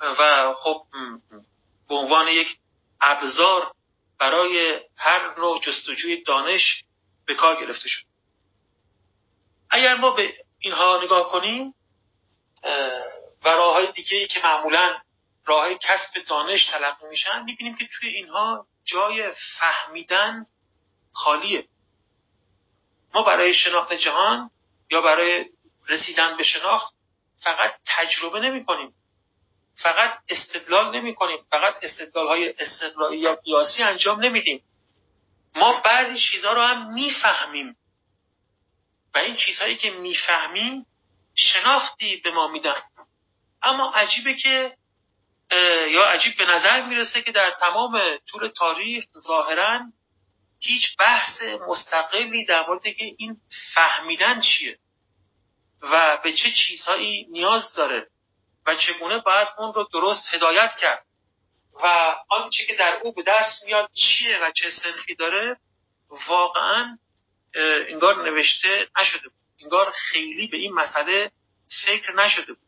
و 0.00 0.52
خب 0.54 0.82
به 1.88 1.94
عنوان 1.94 2.28
یک 2.28 2.58
ابزار 3.00 3.72
برای 4.18 4.80
هر 4.96 5.34
نوع 5.38 5.60
جستجوی 5.60 6.22
دانش 6.22 6.84
به 7.26 7.34
کار 7.34 7.60
گرفته 7.60 7.88
شد 7.88 8.05
اگر 9.70 9.94
ما 9.94 10.10
به 10.10 10.34
اینها 10.58 11.00
نگاه 11.04 11.30
کنیم 11.30 11.74
و 13.44 13.48
راه 13.48 13.74
های 13.74 13.92
دیگه 13.92 14.16
ای 14.16 14.26
که 14.26 14.40
معمولا 14.44 14.96
راه 15.46 15.60
های 15.60 15.78
کسب 15.80 16.24
دانش 16.26 16.66
تلقی 16.66 17.06
میشن 17.10 17.42
می‌بینیم 17.42 17.74
که 17.74 17.88
توی 17.98 18.08
اینها 18.08 18.66
جای 18.84 19.32
فهمیدن 19.58 20.46
خالیه. 21.12 21.68
ما 23.14 23.22
برای 23.22 23.54
شناخت 23.54 23.92
جهان 23.92 24.50
یا 24.90 25.00
برای 25.00 25.46
رسیدن 25.88 26.36
به 26.36 26.42
شناخت 26.42 26.94
فقط 27.44 27.74
تجربه 27.86 28.40
نمی 28.40 28.64
کنیم 28.64 28.94
فقط 29.82 30.18
استدلال 30.28 30.96
نمی 30.96 31.14
کنیم 31.14 31.38
فقط 31.50 31.74
استدلال 31.82 32.28
های 32.28 32.54
استدلالی 32.58 33.16
یا 33.18 33.34
قیاسی 33.34 33.82
انجام 33.82 34.24
نمیدیم. 34.24 34.62
ما 35.54 35.80
بعضی 35.80 36.18
چیزها 36.18 36.52
رو 36.52 36.62
هم 36.62 36.94
می‌فهمیم. 36.94 37.76
و 39.16 39.18
این 39.18 39.36
چیزهایی 39.36 39.76
که 39.76 39.90
می‌فهمیم 39.90 40.86
شناختی 41.34 42.16
به 42.16 42.30
ما 42.30 42.48
میدن. 42.48 42.82
اما 43.62 43.90
عجیبه 43.90 44.34
که 44.34 44.76
یا 45.90 46.04
عجیب 46.04 46.36
به 46.38 46.44
نظر 46.44 46.82
می‌رسه 46.86 47.22
که 47.22 47.32
در 47.32 47.54
تمام 47.60 48.18
طول 48.28 48.48
تاریخ 48.48 49.04
ظاهرا 49.18 49.80
هیچ 50.60 50.96
بحث 50.98 51.42
مستقلی 51.68 52.44
در 52.44 52.66
مورد 52.66 52.82
که 52.82 53.04
این 53.18 53.36
فهمیدن 53.74 54.40
چیه 54.40 54.78
و 55.82 56.16
به 56.16 56.32
چه 56.32 56.50
چیزهایی 56.50 57.26
نیاز 57.30 57.74
داره 57.74 58.06
و 58.66 58.74
چگونه 58.74 59.18
باید 59.18 59.48
اون 59.58 59.74
رو 59.74 59.88
درست 59.92 60.34
هدایت 60.34 60.70
کرد 60.80 61.04
و 61.82 62.14
آنچه 62.28 62.66
که 62.66 62.74
در 62.74 63.00
او 63.02 63.12
به 63.12 63.22
دست 63.26 63.64
میاد 63.64 63.90
چیه 63.92 64.38
و 64.38 64.50
چه 64.50 64.70
سنخی 64.70 65.14
داره 65.14 65.56
واقعا 66.28 66.98
انگار 67.88 68.30
نوشته 68.30 68.88
نشده 69.00 69.28
بود. 69.28 69.38
انگار 69.62 69.90
خیلی 69.90 70.46
به 70.46 70.56
این 70.56 70.72
مسئله 70.72 71.30
فکر 71.86 72.12
نشده 72.12 72.52
بود. 72.52 72.66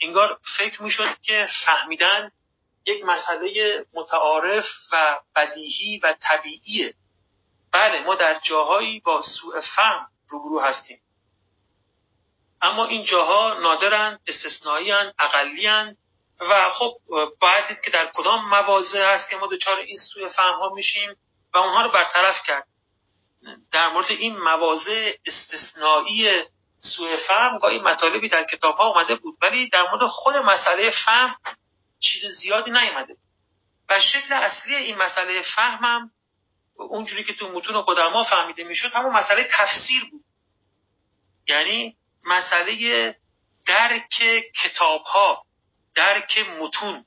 انگار 0.00 0.38
فکر 0.58 0.82
می‌شد 0.82 1.20
که 1.22 1.48
فهمیدن 1.66 2.30
یک 2.86 3.04
مسئله 3.04 3.84
متعارف 3.94 4.66
و 4.92 5.20
بدیهی 5.36 5.98
و 6.02 6.14
طبیعیه. 6.20 6.94
بله 7.72 8.00
ما 8.00 8.14
در 8.14 8.38
جاهایی 8.48 9.00
با 9.00 9.22
سوء 9.22 9.60
فهم 9.60 10.08
روبرو 10.28 10.60
هستیم. 10.60 10.98
اما 12.62 12.86
این 12.86 13.04
جاها 13.04 13.58
نادرن 13.60 14.18
استثنایی 14.26 14.92
اقلی 14.92 15.68
و 16.40 16.70
خب 16.70 16.92
باید 17.40 17.68
دید 17.68 17.80
که 17.80 17.90
در 17.90 18.10
کدام 18.14 18.48
مواضع 18.48 19.14
هست 19.14 19.30
که 19.30 19.36
ما 19.36 19.46
دچار 19.46 19.78
این 19.78 19.96
سوء 19.96 20.28
فهم 20.28 20.54
ها 20.54 20.68
میشیم 20.74 21.16
و 21.54 21.58
اونها 21.58 21.82
رو 21.82 21.90
برطرف 21.90 22.46
کرد. 22.46 22.66
در 23.72 23.88
مورد 23.88 24.10
این 24.10 24.38
مواضع 24.38 25.12
استثنایی 25.26 26.42
سوء 26.78 27.16
فهم 27.28 27.58
گاهی 27.58 27.78
مطالبی 27.78 28.28
در 28.28 28.44
کتاب 28.44 28.76
ها 28.76 28.86
اومده 28.86 29.14
بود 29.14 29.38
ولی 29.42 29.68
در 29.68 29.82
مورد 29.90 30.06
خود 30.06 30.36
مسئله 30.36 30.90
فهم 31.04 31.36
چیز 32.00 32.26
زیادی 32.26 32.70
نیومده 32.70 33.16
و 33.88 34.00
شکل 34.00 34.34
اصلی 34.34 34.74
این 34.74 34.96
مسئله 34.96 35.42
فهمم 35.42 36.10
اونجوری 36.76 37.24
که 37.24 37.34
تو 37.34 37.48
متون 37.48 37.82
قدما 37.82 38.24
فهمیده 38.24 38.64
می‌شد 38.64 38.92
همون 38.92 39.12
مسئله 39.12 39.48
تفسیر 39.50 40.04
بود. 40.10 40.24
یعنی 41.48 41.96
مسئله 42.24 43.16
درک 43.66 44.22
کتاب 44.62 45.02
ها 45.02 45.42
درک 45.94 46.38
متون. 46.38 47.04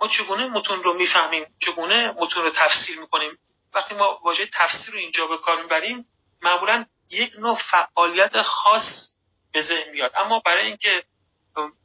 ما 0.00 0.08
چگونه 0.08 0.46
متون 0.46 0.82
رو 0.82 0.94
می‌فهمیم؟ 0.94 1.46
چگونه 1.58 2.14
متون 2.18 2.44
رو 2.44 2.50
تفسیر 2.50 3.00
می‌کنیم؟ 3.00 3.38
وقتی 3.74 3.94
ما 3.94 4.20
واژه 4.24 4.48
تفسیر 4.52 4.94
رو 4.94 4.98
اینجا 4.98 5.26
به 5.26 5.38
کار 5.38 5.62
می‌بریم 5.62 6.06
معمولا 6.42 6.86
یک 7.10 7.32
نوع 7.38 7.58
فعالیت 7.70 8.42
خاص 8.42 9.14
به 9.52 9.60
ذهن 9.60 9.90
میاد. 9.90 10.12
اما 10.16 10.42
برای 10.44 10.66
اینکه 10.66 11.04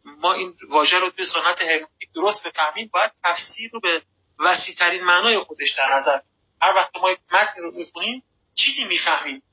ما 0.06 0.34
این 0.34 0.54
واژه 0.70 1.00
رو 1.00 1.10
به 1.10 1.26
سنت 1.26 1.62
هرمونتیک 1.62 2.10
درست 2.16 2.48
بفهمیم 2.48 2.90
باید 2.94 3.12
تفسیر 3.24 3.72
رو 3.74 3.80
به 3.80 4.02
وسیع 4.40 4.76
ترین 4.76 5.04
معنای 5.04 5.40
خودش 5.40 5.72
در 5.78 5.96
نظر 5.96 6.20
هر 6.62 6.74
وقت 6.76 6.96
ما 6.96 7.16
متن 7.32 7.62
رو 7.62 7.72
می‌خونیم 7.78 8.24
چیزی 8.56 8.84
می‌فهمیم. 8.84 9.44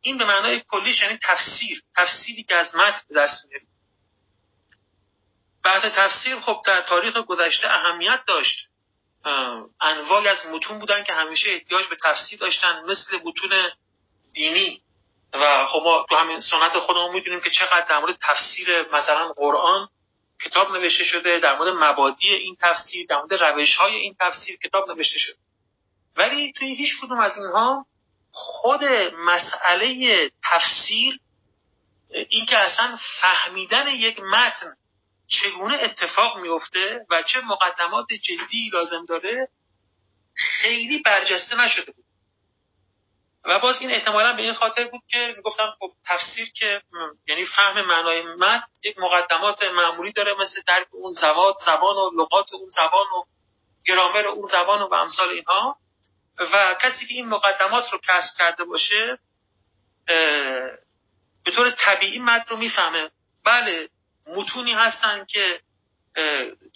این 0.00 0.18
به 0.18 0.24
معنای 0.24 0.62
کلیش 0.68 1.02
یعنی 1.02 1.18
تفسیر 1.22 1.82
تفسیری 1.96 2.42
که 2.42 2.54
از 2.54 2.76
متن 2.76 3.00
به 3.08 3.14
دست 3.14 3.46
میاریم 3.48 3.68
بحث 5.64 5.84
تفسیر 5.84 6.40
خب 6.40 6.60
در 6.66 6.82
تاریخ 6.82 7.16
گذشته 7.16 7.68
اهمیت 7.70 8.20
داشت. 8.28 8.68
انواعی 9.80 10.28
از 10.28 10.46
متون 10.52 10.78
بودن 10.78 11.04
که 11.04 11.12
همیشه 11.12 11.50
احتیاج 11.50 11.86
به 11.86 11.96
تفسیر 12.04 12.38
داشتن 12.38 12.82
مثل 12.88 13.16
متون 13.24 13.70
دینی. 14.32 14.82
و 15.32 15.66
خب 15.66 15.82
ما 15.84 16.06
تو 16.08 16.16
همین 16.16 16.40
سنت 16.40 16.78
خودمون 16.78 17.12
می‌دونیم 17.12 17.40
که 17.40 17.50
چقدر 17.50 17.86
در 17.88 17.98
مورد 17.98 18.18
تفسیر 18.22 18.82
مثلا 18.92 19.32
قرآن 19.32 19.88
کتاب 20.44 20.76
نوشته 20.76 21.04
شده 21.04 21.38
در 21.38 21.58
مورد 21.58 21.74
مبادی 21.74 22.28
این 22.28 22.56
تفسیر 22.60 23.06
در 23.06 23.16
مورد 23.16 23.34
روش 23.34 23.76
های 23.76 23.94
این 23.94 24.16
تفسیر 24.20 24.56
کتاب 24.56 24.90
نوشته 24.90 25.18
شده. 25.18 25.36
ولی 26.16 26.52
توی 26.52 26.74
هیچ 26.74 26.90
کدوم 27.02 27.20
از 27.20 27.36
اینها 27.36 27.86
خود 28.32 28.84
مسئله 29.18 30.30
تفسیر 30.44 31.20
اینکه 32.28 32.58
اصلا 32.58 32.98
فهمیدن 33.20 33.88
یک 33.88 34.20
متن 34.20 34.76
چگونه 35.26 35.78
اتفاق 35.82 36.38
میفته 36.38 37.06
و 37.10 37.22
چه 37.22 37.40
مقدمات 37.40 38.06
جدی 38.12 38.70
لازم 38.72 39.04
داره 39.08 39.48
خیلی 40.34 40.98
برجسته 40.98 41.56
نشده 41.56 41.92
بود. 41.92 42.04
و 43.44 43.58
باز 43.58 43.80
این 43.80 43.90
احتمالا 43.90 44.32
به 44.32 44.42
این 44.42 44.52
خاطر 44.52 44.84
بود 44.84 45.00
که 45.08 45.34
می‌گفتم 45.36 45.74
خب 45.78 45.92
تفسیر 46.06 46.50
که 46.54 46.82
یعنی 47.28 47.46
فهم 47.46 47.80
معنای 47.80 48.22
متن 48.22 48.66
یک 48.84 48.98
مقدمات 48.98 49.62
معمولی 49.62 50.12
داره 50.12 50.34
مثل 50.34 50.62
درک 50.66 50.86
اون 50.92 51.12
زبان 51.12 51.54
زبان 51.66 51.96
و 51.96 52.10
لغات 52.22 52.54
اون 52.54 52.68
زبان 52.68 53.06
و 53.06 53.22
گرامر 53.86 54.26
اون 54.26 54.46
زبان 54.46 54.82
و 54.82 54.94
امثال 54.94 55.28
اینها. 55.28 55.76
و 56.38 56.76
کسی 56.80 57.06
که 57.06 57.14
این 57.14 57.28
مقدمات 57.28 57.92
رو 57.92 57.98
کسب 58.08 58.38
کرده 58.38 58.64
باشه 58.64 59.18
به 61.44 61.50
طور 61.54 61.70
طبیعی 61.70 62.18
متن 62.18 62.44
رو 62.48 62.56
می‌فهمه. 62.56 63.10
بله 63.44 63.88
متونی 64.26 64.72
هستن 64.72 65.24
که 65.24 65.60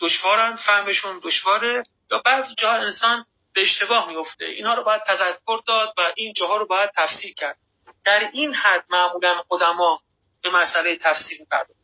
دشوارن 0.00 0.56
فهمشون 0.56 1.20
دشواره 1.22 1.82
یا 2.10 2.18
بعضی 2.18 2.54
جاها 2.58 2.76
انسان 2.76 3.24
به 3.54 3.62
اشتباه 3.62 4.08
میفته. 4.08 4.44
اینها 4.44 4.74
رو 4.74 4.84
باید 4.84 5.02
تذکر 5.02 5.60
داد 5.66 5.94
و 5.98 6.12
این 6.16 6.32
جاها 6.32 6.56
رو 6.56 6.66
باید 6.66 6.90
تفسیر 6.96 7.34
کرد. 7.34 7.56
در 8.04 8.30
این 8.32 8.54
حد 8.54 8.84
معمولا 8.90 9.42
قدما 9.50 10.00
به 10.42 10.50
مسئله 10.50 10.96
تفسیر 10.96 11.40
می‌پردازن 11.40 11.80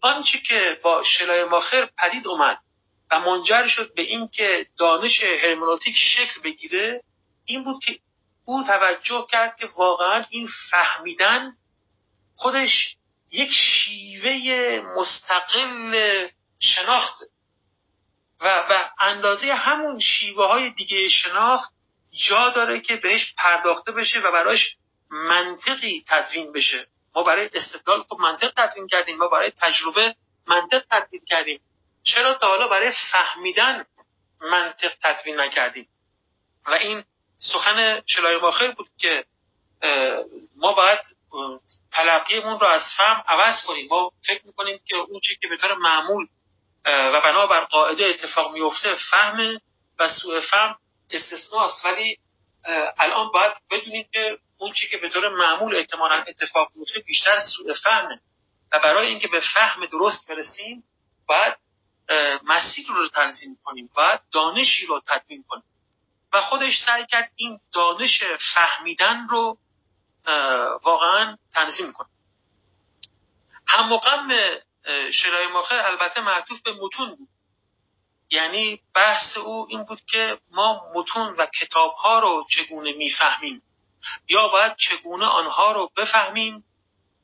آنچه 0.00 0.38
که 0.38 0.80
با 0.82 1.02
شلای 1.02 1.44
ماخر 1.44 1.88
پدید 1.98 2.26
اومد 2.26 2.58
و 3.10 3.20
منجر 3.20 3.66
شد 3.66 3.94
به 3.94 4.02
اینکه 4.02 4.66
دانش 4.78 5.22
هرمنوتیک 5.22 5.96
شکل 5.96 6.40
بگیره 6.44 7.02
این 7.44 7.64
بود 7.64 7.84
که 7.84 7.98
او 8.44 8.64
توجه 8.64 9.26
کرد 9.30 9.56
که 9.56 9.68
واقعا 9.76 10.24
این 10.30 10.48
فهمیدن 10.70 11.52
خودش 12.36 12.96
یک 13.32 13.50
شیوه 13.52 14.80
مستقل 14.96 16.26
شناخت 16.58 17.22
و 18.40 18.62
به 18.68 18.90
اندازه 19.00 19.54
همون 19.54 20.00
شیوه 20.00 20.46
های 20.46 20.70
دیگه 20.70 21.08
شناخت 21.08 21.72
جا 22.28 22.48
داره 22.48 22.80
که 22.80 22.96
بهش 22.96 23.34
پرداخته 23.38 23.92
بشه 23.92 24.20
و 24.20 24.32
براش 24.32 24.76
منطقی 25.10 26.04
تدوین 26.08 26.52
بشه. 26.52 26.86
ما 27.14 27.22
برای 27.22 27.50
استدلال 27.54 28.02
خب 28.02 28.16
منطق 28.20 28.52
تدوین 28.56 28.86
کردیم 28.86 29.16
ما 29.16 29.28
برای 29.28 29.50
تجربه 29.50 30.14
منطق 30.46 30.84
تدوین 30.90 31.24
کردیم. 31.26 31.60
چرا 32.02 32.34
تا 32.34 32.46
حالا 32.46 32.68
برای 32.68 32.92
فهمیدن 33.12 33.84
منطق 34.40 34.92
تدوین 35.02 35.40
نکردیم؟ 35.40 35.88
و 36.66 36.72
این 36.72 37.04
سخن 37.36 38.02
شلای 38.06 38.36
ماخر 38.36 38.70
بود 38.70 38.88
که 38.98 39.24
ما 40.56 40.72
باید 40.72 40.98
تلقیمون 41.92 42.60
رو 42.60 42.66
از 42.66 42.82
فهم 42.96 43.24
عوض 43.28 43.54
کنیم. 43.66 43.88
ما 43.90 44.10
فکر 44.26 44.46
می‌کنیم 44.46 44.80
که 44.86 44.96
اون 44.96 45.20
که 45.40 45.48
به 45.48 45.56
طور 45.56 45.74
معمول 45.74 46.26
و 46.86 47.20
بنابر 47.20 47.64
قاعده 47.64 48.06
اتفاق 48.06 48.52
میفته 48.52 48.96
فهم 49.10 49.60
و 49.98 50.08
سوء 50.08 50.40
فهم 50.40 50.76
استثناست. 51.10 51.84
ولی 51.84 52.18
الان 52.98 53.30
باید 53.32 53.52
بدونیم 53.70 54.08
که 54.12 54.38
اون 54.58 54.72
که 54.90 54.98
به 54.98 55.08
طور 55.08 55.28
معمول 55.28 55.76
احتمالا 55.76 56.14
اتفاق 56.14 56.68
میفته 56.74 57.00
بیشتر 57.00 57.38
سوء 57.40 57.74
فهمه. 57.74 58.20
و 58.72 58.78
برای 58.78 59.06
اینکه 59.06 59.28
به 59.28 59.40
فهم 59.54 59.86
درست 59.86 60.28
برسیم 60.28 60.84
باید 61.28 61.54
مسیر 62.44 62.86
رو 62.88 63.08
تنظیم 63.08 63.58
کنیم. 63.64 63.90
باید 63.94 64.20
دانشی 64.32 64.86
رو 64.86 65.02
تدوین 65.06 65.44
کنیم. 65.48 65.64
و 66.32 66.40
خودش 66.40 66.72
سعی 66.86 67.06
کرد 67.06 67.30
این 67.36 67.60
دانش 67.74 68.22
فهمیدن 68.54 69.28
رو 69.28 69.58
واقعا 70.84 71.36
تنظیم 71.54 71.92
کنه 71.92 72.08
هم 73.66 73.88
مقام 73.88 74.28
شرای 75.12 75.46
ماخر 75.46 75.74
البته 75.74 76.20
معطوف 76.20 76.62
به 76.62 76.72
متون 76.72 77.14
بود. 77.14 77.28
یعنی 78.30 78.80
بحث 78.94 79.36
او 79.36 79.66
این 79.70 79.84
بود 79.84 80.00
که 80.00 80.38
ما 80.50 80.92
متون 80.94 81.34
و 81.38 81.46
کتاب 81.46 81.92
ها 81.92 82.18
رو 82.18 82.46
چگونه 82.50 82.92
می‌فهمیم؟ 82.92 83.62
یا 84.28 84.48
باید 84.48 84.76
چگونه 84.76 85.26
آنها 85.26 85.72
رو 85.72 85.90
بفهمیم 85.96 86.64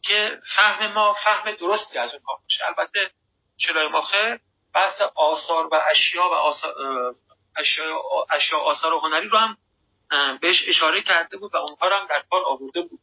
که 0.02 0.40
فهم 0.56 0.92
ما 0.92 1.12
فهم 1.12 1.52
درستی 1.52 1.98
از 1.98 2.14
اونها 2.14 2.40
باشه؟ 2.42 2.64
البته 2.66 3.10
شرای 3.58 3.88
ماخر 3.88 4.38
بحث 4.74 5.00
آثار 5.14 5.66
و 5.66 5.82
اشیا 5.90 6.22
و 6.22 6.32
آثار 6.32 6.74
اشیا, 8.30 8.58
آثار 8.58 8.92
هنری 8.92 9.28
رو 9.28 9.38
هم 9.38 9.56
بهش 10.40 10.68
اشاره 10.68 11.02
کرده 11.02 11.36
بود 11.36 11.54
و 11.54 11.56
اونها 11.56 11.88
رو 11.88 11.96
هم 11.96 12.06
در 12.06 12.22
کار 12.30 12.42
آورده 12.44 12.82
بود. 12.82 13.00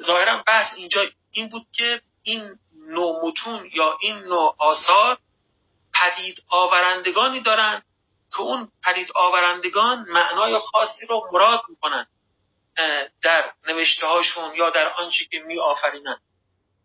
ظاهرا 0.00 0.42
بحث 0.46 0.74
اینجا 0.76 1.02
این 1.32 1.48
بود 1.48 1.66
که 1.72 2.00
این 2.22 2.58
نوع 2.88 3.26
متون 3.26 3.70
یا 3.74 3.98
این 4.00 4.16
نوع 4.16 4.56
آثار 4.58 5.18
پدید 6.00 6.42
آورندگانی 6.48 7.40
دارن 7.40 7.82
که 8.32 8.40
اون 8.40 8.68
پدید 8.84 9.08
آورندگان 9.14 10.06
معنای 10.08 10.58
خاصی 10.58 11.06
رو 11.06 11.28
مراد 11.32 11.62
می‌کنن 11.68 12.06
در 13.22 13.52
نوشته 13.68 14.06
هاشون 14.06 14.54
یا 14.54 14.70
در 14.70 14.88
آنچه 14.88 15.24
که 15.24 15.38
می 15.38 15.58
آفرینن 15.58 16.16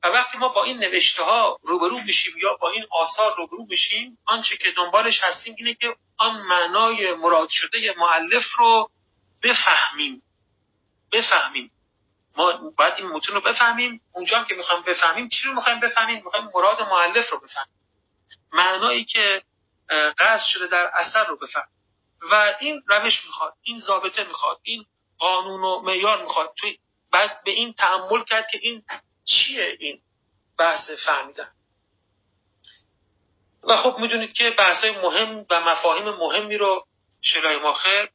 و 0.04 0.08
وقتی 0.08 0.38
ما 0.38 0.48
با 0.48 0.64
این 0.64 0.78
نوشته 0.78 1.24
ها 1.24 1.60
روبرو 1.64 2.00
میشیم 2.00 2.34
یا 2.38 2.54
با 2.54 2.70
این 2.70 2.86
آثار 2.92 3.36
روبرو 3.38 3.66
میشیم 3.70 4.18
آنچه 4.26 4.58
که 4.58 4.72
دنبالش 4.72 5.24
هستیم 5.24 5.56
اینه 5.58 5.74
که 5.74 5.96
آن 6.18 6.42
معنای 6.42 7.14
مراد 7.14 7.50
شده 7.52 7.96
معلف 7.98 8.44
رو 8.58 8.90
بفهمیم. 9.44 10.24
بفهمیم. 11.12 11.72
ما 12.38 12.72
باید 12.78 12.94
این 12.94 13.08
متون 13.08 13.36
رو 13.36 13.42
بفهمیم. 13.42 14.02
اونجا 14.14 14.40
هم 14.40 14.46
که 14.46 14.54
می‌خوایم 14.54 14.84
بفهمیم 14.84 15.28
چی 15.28 15.48
رو 15.48 15.54
می‌خوایم 15.54 15.80
بفهمیم؟ 15.80 16.24
می‌خوایم 16.24 16.50
مراد 16.56 16.82
معلف 16.82 17.30
رو 17.30 17.40
بفهمیم. 17.40 17.74
معنایی 18.54 19.06
که 19.06 19.42
قصد 20.20 20.46
شده 20.46 20.68
در 20.68 20.92
اثر 20.94 21.24
رو 21.24 21.38
بفهمیم. 21.38 21.78
و 22.32 22.56
این 22.60 22.84
روش 22.88 23.26
می‌خواد 23.26 23.54
این 23.64 23.80
ضابطه 23.80 24.24
می‌خواد 24.24 24.60
این 24.64 24.86
قانون 25.18 25.62
و 25.62 25.82
معیار 25.82 26.24
می‌خواد. 26.24 26.54
توی 26.58 26.78
بعد 27.12 27.44
به 27.44 27.52
این 27.52 27.74
تحمل 27.74 28.24
کرد 28.24 28.48
که 28.52 28.60
این 28.62 28.84
چیه 29.26 29.78
این 29.80 30.02
بحث 30.60 30.90
فهمیدن. 31.06 31.52
و 33.64 33.78
خب 33.78 33.98
می‌دونید 34.00 34.34
که 34.34 34.56
بحث 34.58 34.84
های 34.84 34.98
مهم 34.98 35.46
و 35.50 35.60
مفاهیم 35.60 36.10
مهمی 36.10 36.58
رو 36.58 36.88
شلای 37.22 37.60
ماخر 37.60 38.10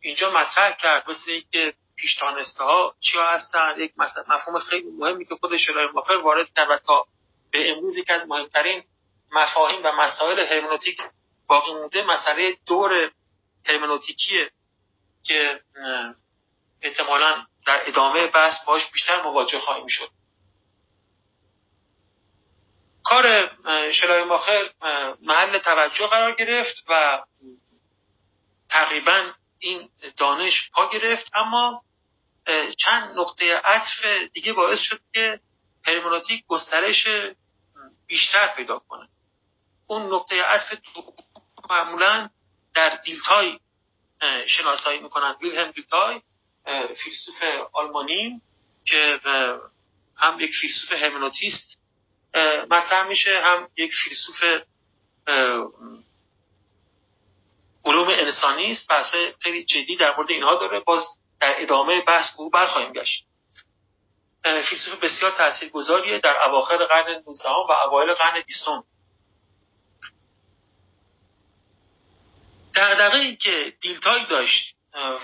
اینجا 0.00 0.30
مطرح 0.30 0.76
کرد 0.76 1.10
مثل 1.10 1.40
که 1.52 1.74
پیشتانسته 1.96 2.64
ها 2.64 2.94
چیا 3.00 3.24
هستن. 3.24 3.74
یک 3.78 3.92
مفهوم 4.28 4.58
خیلی 4.58 4.90
مهمی 4.90 5.24
که 5.24 5.34
خود 5.34 5.56
شلای 5.56 5.86
ماخر 5.86 6.12
وارد 6.12 6.50
کرد 6.56 6.70
و 6.70 6.78
تا 6.86 7.04
به 7.52 7.70
امروز 7.70 7.96
یکی 7.96 8.12
از 8.12 8.28
مهمترین 8.28 8.84
مفاهیم 9.32 9.80
و 9.84 9.92
مسائل 9.92 10.40
هرمنوتیک 10.40 11.00
باقی 11.46 11.72
مونده 11.72 12.04
مسئله 12.04 12.56
دور 12.66 13.10
هرمنوتیکیه 13.68 14.50
که 15.24 15.60
احتمالا 16.82 17.46
در 17.66 17.88
ادامه 17.88 18.26
بحث 18.26 18.64
باش 18.66 18.90
بیشتر 18.92 19.22
مواجه 19.22 19.58
خواهیم 19.58 19.86
شد. 19.88 20.08
کار 23.04 23.50
شلای 23.92 24.24
ماخر 24.24 24.70
محل 25.22 25.58
توجه 25.58 26.06
قرار 26.06 26.34
گرفت 26.34 26.84
و 26.88 27.22
تقریبا 28.70 29.32
این 29.62 29.88
دانش 30.16 30.70
پا 30.74 30.90
گرفت 30.90 31.30
اما 31.34 31.82
چند 32.78 33.18
نقطه 33.18 33.56
عطف 33.56 34.04
دیگه 34.32 34.52
باعث 34.52 34.78
شد 34.78 35.00
که 35.14 35.40
هرمنوتیک 35.86 36.44
گسترش 36.46 37.08
بیشتر 38.06 38.46
پیدا 38.56 38.78
کنه. 38.78 39.08
اون 39.86 40.14
نقطه 40.14 40.42
عطف 40.42 40.78
معمولا 41.70 42.30
در 42.74 42.96
دیلتای 42.96 43.58
شناسایی 44.46 45.00
می‌کنن. 45.00 45.36
ویلهم 45.42 45.70
دیلتای 45.70 46.20
فیلسوف 47.04 47.44
آلمانی 47.72 48.40
که 48.86 49.20
هم 50.16 50.40
یک 50.40 50.50
فیلسوف 50.60 50.92
هرمنوتیست 50.92 51.80
مطرح 52.70 53.08
میشه 53.08 53.40
هم 53.44 53.68
یک 53.76 53.92
فیلسوف 54.04 54.44
علوم 57.84 58.08
انسانی 58.08 58.70
است. 58.70 58.88
بحث 58.88 59.14
خیلی 59.40 59.64
جدی 59.64 59.96
در 59.96 60.16
مورد 60.16 60.30
اینها 60.30 60.54
داره. 60.54 60.80
باز 60.80 61.04
در 61.40 61.62
ادامه 61.62 62.00
بحث 62.00 62.26
او 62.38 62.50
برخواهیم 62.50 62.92
گشت. 62.92 63.26
فیلسوف 64.42 65.04
بسیار 65.04 65.30
تاثیرگذاریه 65.30 66.18
در 66.18 66.36
اواخر 66.48 66.76
قرن 66.76 67.22
19 67.26 67.48
و 67.48 67.72
اوایل 67.86 68.14
قرن 68.14 68.42
20 68.46 68.64
در 72.74 72.94
دقیقی 72.94 73.36
که 73.36 73.72
دیلتای 73.80 74.26
داشت 74.26 74.76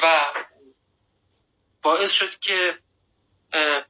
و 0.02 0.24
باعث 1.82 2.10
شد 2.10 2.38
که 2.38 2.78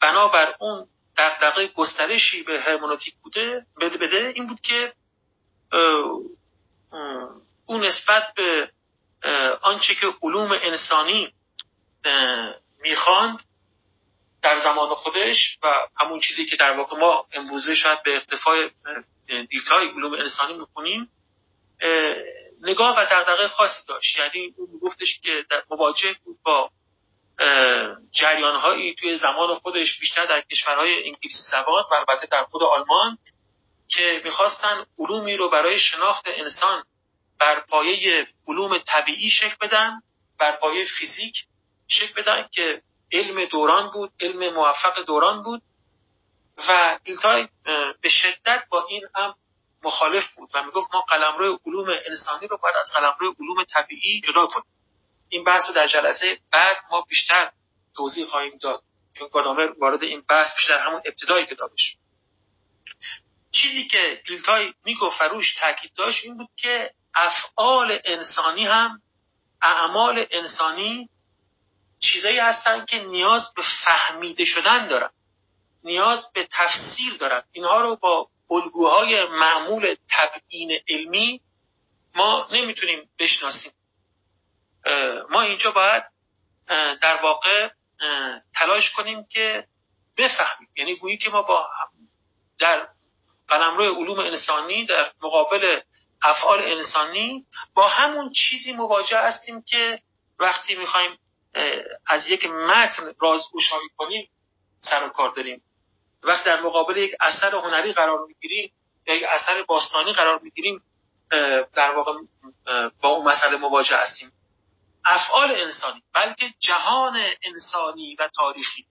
بنابر 0.00 0.54
اون 0.60 0.86
دقدقه 1.16 1.66
گسترشی 1.66 2.42
به 2.42 2.60
هرمونوتیک 2.60 3.14
بوده 3.22 3.66
بده 3.80 3.98
بده 3.98 4.32
این 4.34 4.46
بود 4.46 4.60
که 4.60 4.92
اون 7.68 7.84
نسبت 7.84 8.34
به 8.34 8.70
آنچه 9.62 9.94
که 9.94 10.06
علوم 10.22 10.52
انسانی 10.52 11.32
می‌خواند 12.80 13.42
در 14.42 14.60
زمان 14.60 14.94
خودش 14.94 15.58
و 15.62 15.86
همون 16.00 16.20
چیزی 16.20 16.46
که 16.46 16.56
در 16.56 16.72
واقع 16.72 16.96
ما 16.96 17.26
امروزه 17.32 17.74
شاید 17.74 18.02
به 18.02 18.16
اقتفای 18.16 18.70
دیتای 19.50 19.88
علوم 19.88 20.12
انسانی 20.12 20.54
می‌کنیم 20.54 21.10
نگاه 22.62 22.96
و 22.98 23.04
دقدقه 23.04 23.48
خاصی 23.48 23.86
داشت. 23.88 24.18
یعنی 24.18 24.54
او 24.56 24.68
میگفتش 24.72 25.20
که 25.22 25.44
در 25.50 25.62
مواجه 25.70 26.16
بود 26.24 26.38
با 26.42 26.70
جریان 28.12 28.94
توی 28.94 29.16
زمان 29.16 29.58
خودش 29.58 29.98
بیشتر 30.00 30.26
در 30.26 30.40
کشورهای 30.40 30.94
انگلیسی 30.94 31.42
زبان 31.50 31.84
و 31.90 31.94
البته 31.94 32.26
در 32.26 32.44
خود 32.44 32.62
آلمان 32.62 33.18
که 33.88 34.22
می‌خواستن 34.24 34.84
علومی 34.98 35.36
رو 35.36 35.48
برای 35.48 35.80
شناخت 35.80 36.24
انسان 36.26 36.84
بر 37.40 37.60
پایه 37.60 38.26
علوم 38.48 38.78
طبیعی 38.78 39.30
شکل 39.30 39.56
بدن 39.60 40.00
بر 40.38 40.52
پایه 40.52 40.86
فیزیک 40.98 41.34
شکل 41.88 42.22
بدن 42.22 42.48
که 42.52 42.82
علم 43.12 43.44
دوران 43.44 43.90
بود 43.90 44.12
علم 44.20 44.54
موفق 44.54 45.04
دوران 45.04 45.42
بود 45.42 45.62
و 46.68 46.98
دیلتای 47.04 47.48
به 48.00 48.08
شدت 48.08 48.64
با 48.70 48.86
این 48.90 49.02
هم 49.14 49.34
مخالف 49.84 50.24
بود 50.36 50.50
و 50.54 50.62
می‌گفت 50.62 50.94
ما 50.94 51.00
قلمرو 51.00 51.60
علوم 51.66 51.86
انسانی 52.06 52.46
رو 52.46 52.58
باید 52.58 52.76
از 52.76 52.90
قلمرو 52.94 53.34
علوم 53.40 53.64
طبیعی 53.64 54.20
جدا 54.20 54.46
کنیم. 54.46 54.72
این 55.28 55.44
بحث 55.44 55.62
رو 55.68 55.74
در 55.74 55.86
جلسه 55.86 56.38
بعد 56.52 56.76
ما 56.90 57.00
بیشتر 57.00 57.50
توضیح 57.96 58.26
خواهیم 58.26 58.58
داد 58.62 58.82
چون 59.18 59.28
گادامر 59.32 59.72
وارد 59.78 60.02
این 60.02 60.22
بحث 60.28 60.54
بیشتر 60.54 60.78
همون 60.78 61.02
ابتدای 61.04 61.46
کتابش. 61.46 61.96
چیزی 63.50 63.86
که 63.86 64.22
دیلتای 64.26 64.74
می‌گفت 64.84 65.18
فروش 65.18 65.54
تاکید 65.54 65.92
داشت 65.96 66.24
این 66.24 66.36
بود 66.36 66.48
که 66.56 66.90
افعال 67.14 68.00
انسانی 68.04 68.66
هم 68.66 69.02
اعمال 69.62 70.26
انسانی 70.30 71.08
چیزایی 72.02 72.38
هستند 72.38 72.86
که 72.86 72.98
نیاز 72.98 73.54
به 73.56 73.62
فهمیده 73.84 74.44
شدن 74.44 74.88
دارن. 74.88 75.10
نیاز 75.84 76.32
به 76.34 76.48
تفسیر 76.52 77.16
دارن. 77.20 77.42
اینها 77.52 77.80
رو 77.80 77.96
با 77.96 78.28
الگوهای 78.50 79.24
معمول 79.24 79.94
تبیین 80.10 80.80
علمی 80.88 81.40
ما 82.14 82.48
نمی‌تونیم 82.52 83.10
بشناسیم. 83.18 83.72
ما 85.30 85.42
اینجا 85.42 85.70
باید 85.70 86.04
در 87.02 87.18
واقع 87.22 87.70
تلاش 88.54 88.90
کنیم 88.90 89.26
که 89.30 89.64
بفهمیم. 90.16 90.68
یعنی 90.76 90.96
گویی 90.96 91.16
که 91.16 91.30
ما 91.30 91.42
با 91.42 91.68
در 92.58 92.88
قلمرو 93.48 93.94
علوم 93.94 94.18
انسانی 94.18 94.86
در 94.86 95.12
مقابل 95.22 95.80
افعال 96.22 96.60
انسانی 96.60 97.46
با 97.74 97.88
همون 97.88 98.32
چیزی 98.32 98.72
مواجه 98.72 99.18
هستیم 99.18 99.62
که 99.62 100.02
وقتی 100.38 100.74
می‌خوایم 100.74 101.18
از 102.06 102.28
یک 102.28 102.44
متن 102.44 103.14
رازگشایی 103.20 103.88
کنیم 103.96 104.30
سر 104.80 105.04
و 105.04 105.08
کار 105.08 105.30
داریم. 105.30 105.62
وقتی 106.22 106.44
در 106.44 106.60
مقابل 106.60 106.96
یک 106.96 107.14
اثر 107.20 107.54
هنری 107.54 107.92
قرار 107.92 108.26
می‌گیریم 108.26 108.72
یا 109.06 109.14
یک 109.14 109.24
اثر 109.30 109.62
باستانی 109.62 110.12
قرار 110.12 110.40
می‌گیریم 110.42 110.82
در 111.74 111.90
واقع 111.90 112.12
با 113.00 113.08
اون 113.08 113.28
مسئله 113.28 113.56
مواجه 113.56 113.96
هستیم. 113.96 114.32
افعال 115.04 115.50
انسانی 115.50 116.02
بلکه 116.14 116.46
جهان 116.58 117.24
انسانی 117.42 118.16
و 118.18 118.28
تاریخی. 118.28 118.86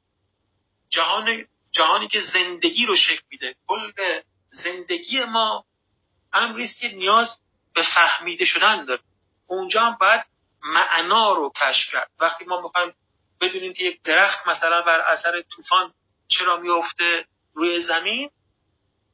جهان 0.89 1.45
جهانی 1.71 2.07
که 2.07 2.21
زندگی 2.21 2.85
رو 2.85 2.95
شکل 2.95 3.23
میده. 3.29 3.55
کل 3.67 3.91
زندگی 4.51 5.19
ما 5.19 5.65
امری 6.33 6.63
است 6.63 6.79
که 6.79 6.87
نیاز 6.87 7.39
به 7.75 7.83
فهمیده 7.95 8.45
شدن 8.45 8.85
داره. 8.85 9.01
اونجا 9.47 9.81
هم 9.81 9.97
باید 9.99 10.25
معنا 10.63 11.31
رو 11.31 11.51
کشف 11.61 11.91
کرد. 11.91 12.11
وقتی 12.19 12.45
ما 12.45 12.61
می‌خوایم 12.61 12.93
بدونیم 13.41 13.73
که 13.73 13.83
یک 13.83 14.01
درخت 14.01 14.47
مثلا 14.47 14.81
بر 14.81 14.99
اثر 14.99 15.41
طوفان 15.41 15.93
چرا 16.27 16.57
میفته 16.57 17.25
روی 17.53 17.79
زمین 17.79 18.29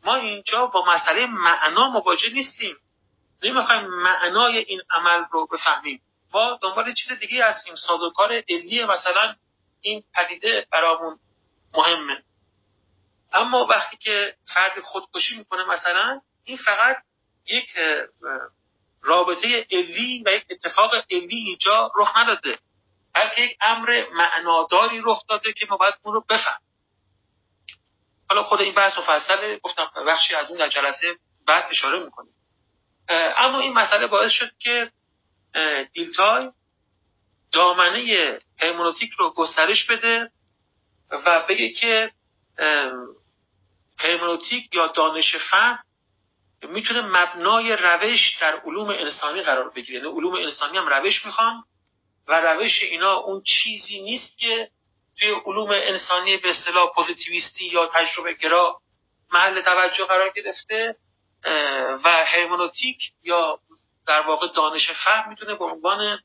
ما 0.04 0.16
اینجا 0.16 0.66
با 0.66 0.86
مسئله 0.86 1.26
معنا 1.26 1.90
مواجه 1.90 2.30
نیستیم. 2.34 2.76
نمی‌خوایم 3.44 3.88
معنای 3.88 4.58
این 4.58 4.82
عمل 4.92 5.24
رو 5.32 5.48
بفهمیم. 5.48 6.02
ما 6.34 6.60
دنبال 6.62 6.94
چیز 6.94 7.12
دیگه 7.12 7.46
هستیم. 7.46 7.76
سازوکار 7.76 8.44
علی 8.50 8.86
مثلا 8.86 9.36
این 9.82 10.04
پدیده 10.16 10.68
برامون 10.72 11.20
مهمه. 11.74 12.24
اما 13.34 13.66
وقتی 13.66 13.98
که 13.98 14.36
فرد 14.54 14.80
خودکشی 14.80 15.38
می‌کنه 15.38 15.64
مثلا 15.64 16.22
این 16.44 16.58
فقط 16.58 16.98
یک 17.46 17.70
رابطه 19.02 19.68
علی 19.72 20.24
و 20.26 20.30
یک 20.30 20.46
اتفاق 20.50 20.96
علی 21.12 21.36
اینجا 21.36 21.92
رخ 21.96 22.18
نداده 22.18 22.60
بلکه 23.14 23.42
یک 23.42 23.58
امر 23.62 24.06
معناداری 24.14 25.02
رخ 25.06 25.24
داده 25.30 25.54
که 25.54 25.68
ما 25.70 25.78
باید 25.78 25.94
اون 26.04 26.14
رو 26.14 26.26
بفهم 26.30 26.60
حالا 28.30 28.44
خود 28.44 28.62
این 28.62 28.74
بحث 28.74 28.98
مفصله 28.98 29.60
گفتم 29.64 29.92
بخشی 30.08 30.36
از 30.36 30.50
اون 30.50 30.60
در 30.60 30.68
جلسه 30.68 31.16
بعد 31.48 31.66
اشاره 31.70 32.00
می‌کنیم. 32.00 32.34
اما 33.10 33.60
این 33.60 33.74
مسئله 33.74 34.08
باعث 34.08 34.32
شد 34.32 34.52
که 34.60 34.92
دیلتای 35.94 36.52
دامنه 37.54 38.40
هرمونوتیک 38.62 39.12
رو 39.14 39.34
گسترش 39.34 39.86
بده 39.86 40.32
و 41.12 41.46
بگه 41.50 41.70
که 41.70 42.12
هرمونوتیک 44.00 44.76
یا 44.76 44.88
دانش 44.88 45.36
فهم 45.52 45.84
می‌تونه 46.68 47.02
مبنای 47.02 47.76
روش 47.76 48.38
در 48.42 48.56
علوم 48.56 48.90
انسانی 48.90 49.42
قرار 49.42 49.70
بگیره. 49.70 50.00
یعنی 50.00 50.12
علوم 50.18 50.36
انسانی 50.36 50.78
هم 50.78 50.88
روش 50.88 51.26
می‌خوان 51.26 51.64
و 52.28 52.42
روش 52.42 52.84
اینا 52.84 53.14
اون 53.14 53.42
چیزی 53.42 54.02
نیست 54.02 54.38
که 54.38 54.70
توی 55.20 55.36
علوم 55.46 55.70
انسانی 55.70 56.38
به 56.38 56.50
اصطلاح 56.50 56.94
پوزیتیویستی 56.96 57.66
یا 57.66 57.90
تجربه 57.94 58.34
گرا 58.34 58.80
محل 59.32 59.62
توجه 59.62 60.06
قرار 60.06 60.30
گرفته 60.30 60.96
و 62.06 62.26
هرمونوتیک 62.26 62.98
یا 63.24 63.60
در 64.08 64.22
واقع 64.22 64.48
دانش 64.48 64.92
فهم 64.92 65.30
می‌تونه 65.30 65.56
به 65.56 65.66
عنوان 65.66 66.20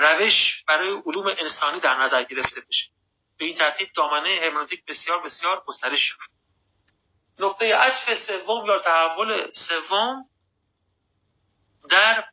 روش 0.00 0.64
برای 0.68 1.02
علوم 1.06 1.26
انسانی 1.26 1.80
در 1.80 2.02
نظر 2.02 2.22
گرفته 2.22 2.60
بشه. 2.60 2.84
به 3.38 3.44
این 3.44 3.54
ترتیب 3.54 3.88
دامنه 3.96 4.40
هرمونوتیک 4.42 4.84
بسیار 4.84 5.22
بسیار 5.22 5.62
گسترش 5.66 6.00
شد 6.00 6.39
نقطه 7.40 7.74
عطف 7.74 8.18
سوم 8.26 8.66
یا 8.66 8.78
تحول 8.78 9.50
سوم 9.52 10.24
در 11.90 12.24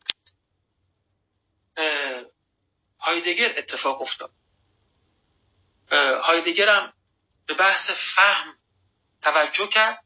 هایدگر 2.99 3.53
اتفاق 3.57 4.01
افتاد. 4.01 4.31
هایدگر 6.21 6.69
هم 6.69 6.93
به 7.47 7.53
بحث 7.53 7.89
فهم 8.15 8.53
توجه 9.21 9.67
کرد 9.67 9.99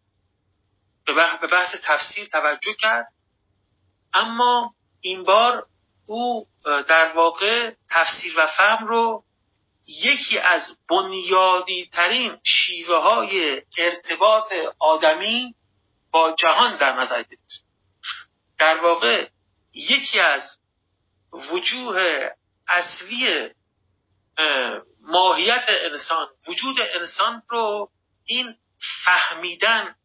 به 1.06 1.48
بحث 1.48 1.76
تفسیر 1.84 2.26
توجه 2.26 2.74
کرد 2.74 3.08
اما 4.14 4.74
این 5.02 5.24
بار 5.24 5.68
او 6.06 6.48
در 6.64 7.12
واقع 7.16 7.74
تفسیر 7.90 8.40
و 8.40 8.48
فهم 8.48 8.88
رو 8.88 9.24
یکی 9.88 10.40
از 10.40 10.78
بنیادی 10.90 11.90
ترین 11.94 12.38
شیوه 12.44 12.96
های 12.96 13.62
ارتباط 13.78 14.54
آدمی 14.80 15.56
با 16.12 16.36
جهان 16.40 16.78
در 16.78 17.00
نظر 17.00 17.24
گرفت. 17.24 17.66
در 18.58 18.78
واقع 18.78 19.28
یکی 19.74 20.20
از 20.20 20.58
وجوه 21.52 22.30
اصلی 22.68 23.50
ماهیت 25.02 25.66
انسان 25.68 26.28
وجود 26.48 26.76
انسان 27.00 27.44
رو 27.50 27.92
این 28.26 28.56
فهمیدن 29.06 29.96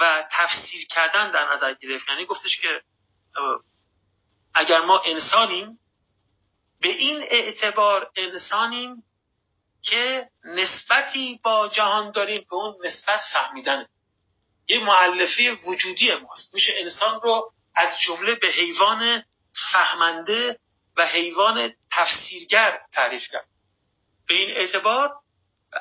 و 0.00 0.28
تفسیر 0.32 0.86
کردن 0.86 1.30
در 1.30 1.52
نظر 1.52 1.74
گرفت. 1.74 2.08
یعنی 2.08 2.26
گفتش 2.26 2.60
که 2.60 2.82
اگر 4.54 4.80
ما 4.80 5.02
انسانیم 5.04 5.78
به 6.80 6.88
این 6.88 7.22
اعتبار 7.22 8.10
انسانیم 8.16 9.04
که 9.82 10.28
نسبتی 10.44 11.40
با 11.44 11.68
جهان 11.68 12.10
داریم 12.10 12.46
به 12.50 12.56
اون 12.56 12.74
نسبت 12.84 13.20
فهمیدن. 13.32 13.86
یه 14.68 14.78
معلفه 14.78 15.52
وجودی 15.66 16.14
ماست. 16.14 16.54
میشه 16.54 16.72
انسان 16.76 17.20
رو 17.20 17.52
از 17.74 18.00
جمله 18.00 18.34
به 18.34 18.48
حیوان 18.48 19.24
فهمنده 19.72 20.58
و 20.96 21.06
حیوان 21.06 21.72
تفسیرگر 21.90 22.78
تعریف 22.92 23.28
کرد. 23.32 23.46
به 24.28 24.34
این 24.34 24.50
اعتبار 24.50 25.10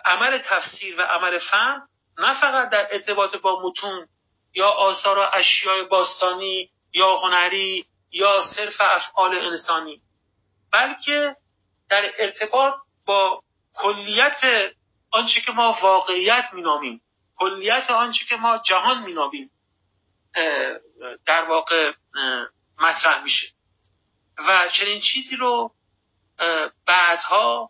عمل 0.06 0.38
تفسیر 0.38 1.00
و 1.00 1.02
عمل 1.02 1.40
فهم 1.40 1.88
نه 2.18 2.42
فقط 2.42 2.70
در 2.70 2.88
ارتباط 2.92 3.36
با 3.36 3.62
متون 3.64 4.08
یا 4.54 4.68
آثار 4.68 5.20
و 5.20 5.26
اشیاء 5.34 5.84
باستانی 5.84 6.70
یا 6.94 7.18
هنری 7.18 7.86
یا 8.12 8.42
صرف 8.56 8.82
افعال 8.82 9.36
انسانی 9.36 10.02
بلکه 10.74 11.36
در 11.90 12.12
ارتباط 12.20 12.74
با 13.06 13.42
کلیت 13.74 14.42
آنچه 15.12 15.42
که 15.42 15.52
ما 15.52 15.78
واقعیت 15.82 16.46
مینامیم 16.54 17.02
کلیت 17.36 17.92
آنچه 17.92 18.26
که 18.26 18.36
ما 18.36 18.58
جهان 18.58 19.04
مینامیم 19.04 19.52
در 21.26 21.42
واقع 21.42 21.94
مطرح 22.80 23.24
میشه. 23.24 23.48
و 24.48 24.70
چنین 24.74 25.02
چیزی 25.02 25.36
رو 25.36 25.72
بعدها 26.88 27.70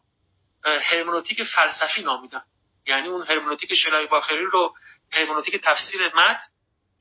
هرمنوتیک 0.63 1.43
فلسفی 1.43 2.01
نامیدن. 2.01 2.43
یعنی 2.85 3.07
اون 3.07 3.27
هرمنوتیک 3.27 3.73
شلای 3.73 4.07
باخری 4.07 4.45
رو 4.45 4.73
هرمنوتیک 5.13 5.61
تفسیر 5.63 6.15
متن 6.15 6.47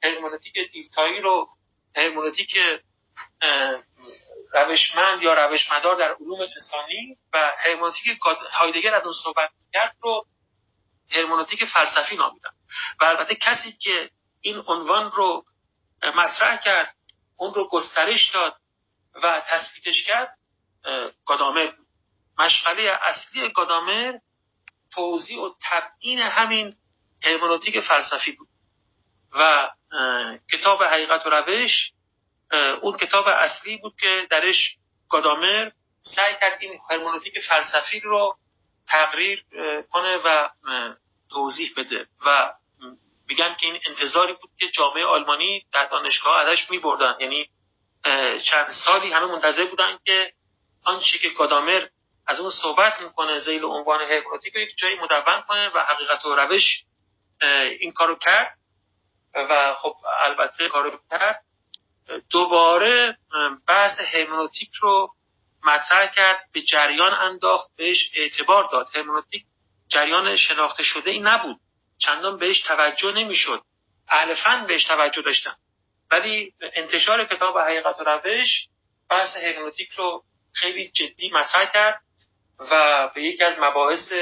هرمنوتیک 0.05 0.55
دیتایی 0.73 1.21
رو 1.21 1.49
هرمنوتیک 1.97 2.59
روشمند 4.53 5.23
یا 5.23 5.35
روشمدار 5.35 5.97
در 5.97 6.15
علوم 6.21 6.41
انسانی 6.41 7.17
و 7.33 7.53
هرمنوتیک 7.59 8.19
هایدگر 8.53 8.95
از 8.95 9.05
اون 9.05 9.15
صحبت 9.25 9.51
کرد 9.73 9.97
رو 10.01 10.27
هرمنوتیک 11.11 11.65
فلسفی 11.65 12.17
نامیدن. 12.17 12.51
و 13.01 13.05
البته 13.05 13.35
کسی 13.35 13.73
که 13.73 14.11
این 14.41 14.63
عنوان 14.67 15.13
رو 15.13 15.45
مطرح 16.03 16.57
کرد 16.57 16.95
اون 17.37 17.55
رو 17.55 17.69
گسترش 17.69 18.31
داد 18.35 18.57
و 19.23 19.43
تثبیتش 19.51 20.05
کرد 20.05 20.39
گادامر 21.27 21.73
مشغله 22.39 22.99
اصلی 23.03 23.49
گادامر 23.49 24.13
توضیح 24.95 25.39
و 25.39 25.55
تبیین 25.71 26.19
همین 26.19 26.77
هرمنوتیک 27.25 27.81
فلسفی 27.81 28.33
بود. 28.33 28.49
و 29.33 29.71
کتاب 30.53 30.83
حقیقت 30.83 31.27
و 31.27 31.31
روش 31.31 31.93
اون 32.83 32.97
کتاب 32.97 33.29
اصلی 33.29 33.77
بود 33.77 33.95
که 34.01 34.27
درش 34.31 34.77
گادامر 35.11 35.71
سعی 36.03 36.35
کرد 36.41 36.59
این 36.61 36.81
هرمنوتیک 36.91 37.39
فلسفی 37.49 38.01
رو 38.01 38.37
تقریر 38.89 39.45
کنه 39.91 40.17
و 40.25 40.49
توضیح 41.31 41.73
بده. 41.77 42.07
و 42.27 42.53
میگن 43.29 43.57
که 43.61 43.67
این 43.67 43.81
انتظاری 43.87 44.33
بود 44.33 44.51
که 44.59 44.69
جامعه 44.69 45.05
آلمانی 45.05 45.67
در 45.73 45.87
دانشگاه 45.87 46.41
ازش 46.41 46.71
میبردن. 46.71 47.15
یعنی 47.21 47.51
چند 48.45 48.71
سالی 48.85 49.13
همه 49.13 49.27
منتظر 49.27 49.65
بودن 49.65 49.99
که 50.05 50.33
آنچه 50.85 51.19
که 51.19 51.29
گادامر 51.29 51.87
از 52.27 52.41
اون 52.41 52.51
صحبت 52.51 53.01
می‌کنه 53.01 53.39
زیل 53.39 53.65
عنوان 53.65 54.01
هرمنوتیک 54.01 54.55
رو 54.55 54.61
یک 54.61 54.77
جایی 54.77 55.01
مدون 55.01 55.41
کنه 55.49 55.69
و 55.69 55.79
حقیقت 55.79 56.27
و 56.27 56.35
روش 56.35 56.85
این 57.81 57.93
کارو 57.93 58.17
کرد. 58.17 58.57
و 59.35 59.75
خب 59.75 59.95
البته 60.25 60.69
کارو 60.69 60.99
کرد. 61.11 61.45
دوباره 62.31 63.17
بحث 63.69 64.01
هرمنوتیک 64.01 64.71
رو 64.81 65.15
مطرح 65.65 66.07
کرد 66.07 66.45
به 66.53 66.61
جریان 66.61 67.13
انداخت 67.13 67.71
بهش 67.77 68.11
اعتبار 68.15 68.69
داد. 68.73 68.87
هرمنوتیک 68.95 69.45
جریان 69.89 70.37
شناخته 70.37 70.83
شده 70.83 71.11
ای 71.11 71.21
نبود. 71.21 71.57
چندان 71.99 72.39
بهش 72.39 72.63
توجه 72.63 73.13
نمی‌شد. 73.13 73.63
اهل 74.09 74.35
فن 74.35 74.67
بهش 74.67 74.85
توجه 74.85 75.23
داشتن. 75.23 75.55
ولی 76.11 76.53
انتشار 76.77 77.25
کتاب 77.25 77.59
حقیقت 77.59 78.01
و 78.01 78.05
روش 78.05 78.67
بحث 79.11 79.37
هرمنوتیک 79.37 79.91
رو 79.91 80.25
خیلی 80.55 80.89
جدی 80.89 81.31
مطرح 81.31 81.73
کرد 81.73 82.01
و 82.71 83.09
به 83.15 83.23
یکی 83.23 83.45
از 83.45 83.59
مباحث 83.59 84.13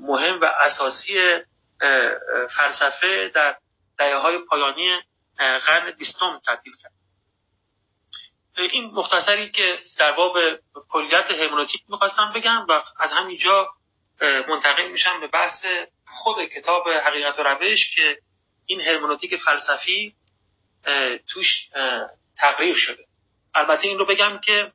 مهم 0.00 0.40
و 0.40 0.44
اساسی 0.44 1.18
فلسفه 2.56 3.30
در 3.34 3.56
دهه 3.98 4.16
های 4.16 4.38
پایانی 4.38 5.00
قرن 5.38 5.90
بیستم 5.90 6.40
تبدیل 6.46 6.72
کرد. 6.82 6.92
این 8.56 8.84
مختصری 8.84 9.50
که 9.50 9.78
در 9.98 10.12
باب 10.12 10.38
کلیت 10.88 11.30
هرمنوتیک 11.30 11.82
می‌خواستم 11.88 12.32
بگم 12.34 12.66
و 12.68 12.82
از 13.00 13.12
همینجا 13.12 13.68
منتقل 14.48 14.88
میشم 14.88 15.20
به 15.20 15.26
بحث 15.26 15.66
خود 16.06 16.44
کتاب 16.44 16.88
حقیقت 16.88 17.38
و 17.38 17.42
روش 17.42 17.94
که 17.94 18.18
این 18.66 18.80
هرمنوتیک 18.80 19.36
فلسفی 19.36 20.14
توش 21.28 21.46
تقریر 22.38 22.74
شده. 22.74 23.04
البته 23.54 23.88
این 23.88 23.98
رو 23.98 24.06
بگم 24.06 24.38
که 24.38 24.72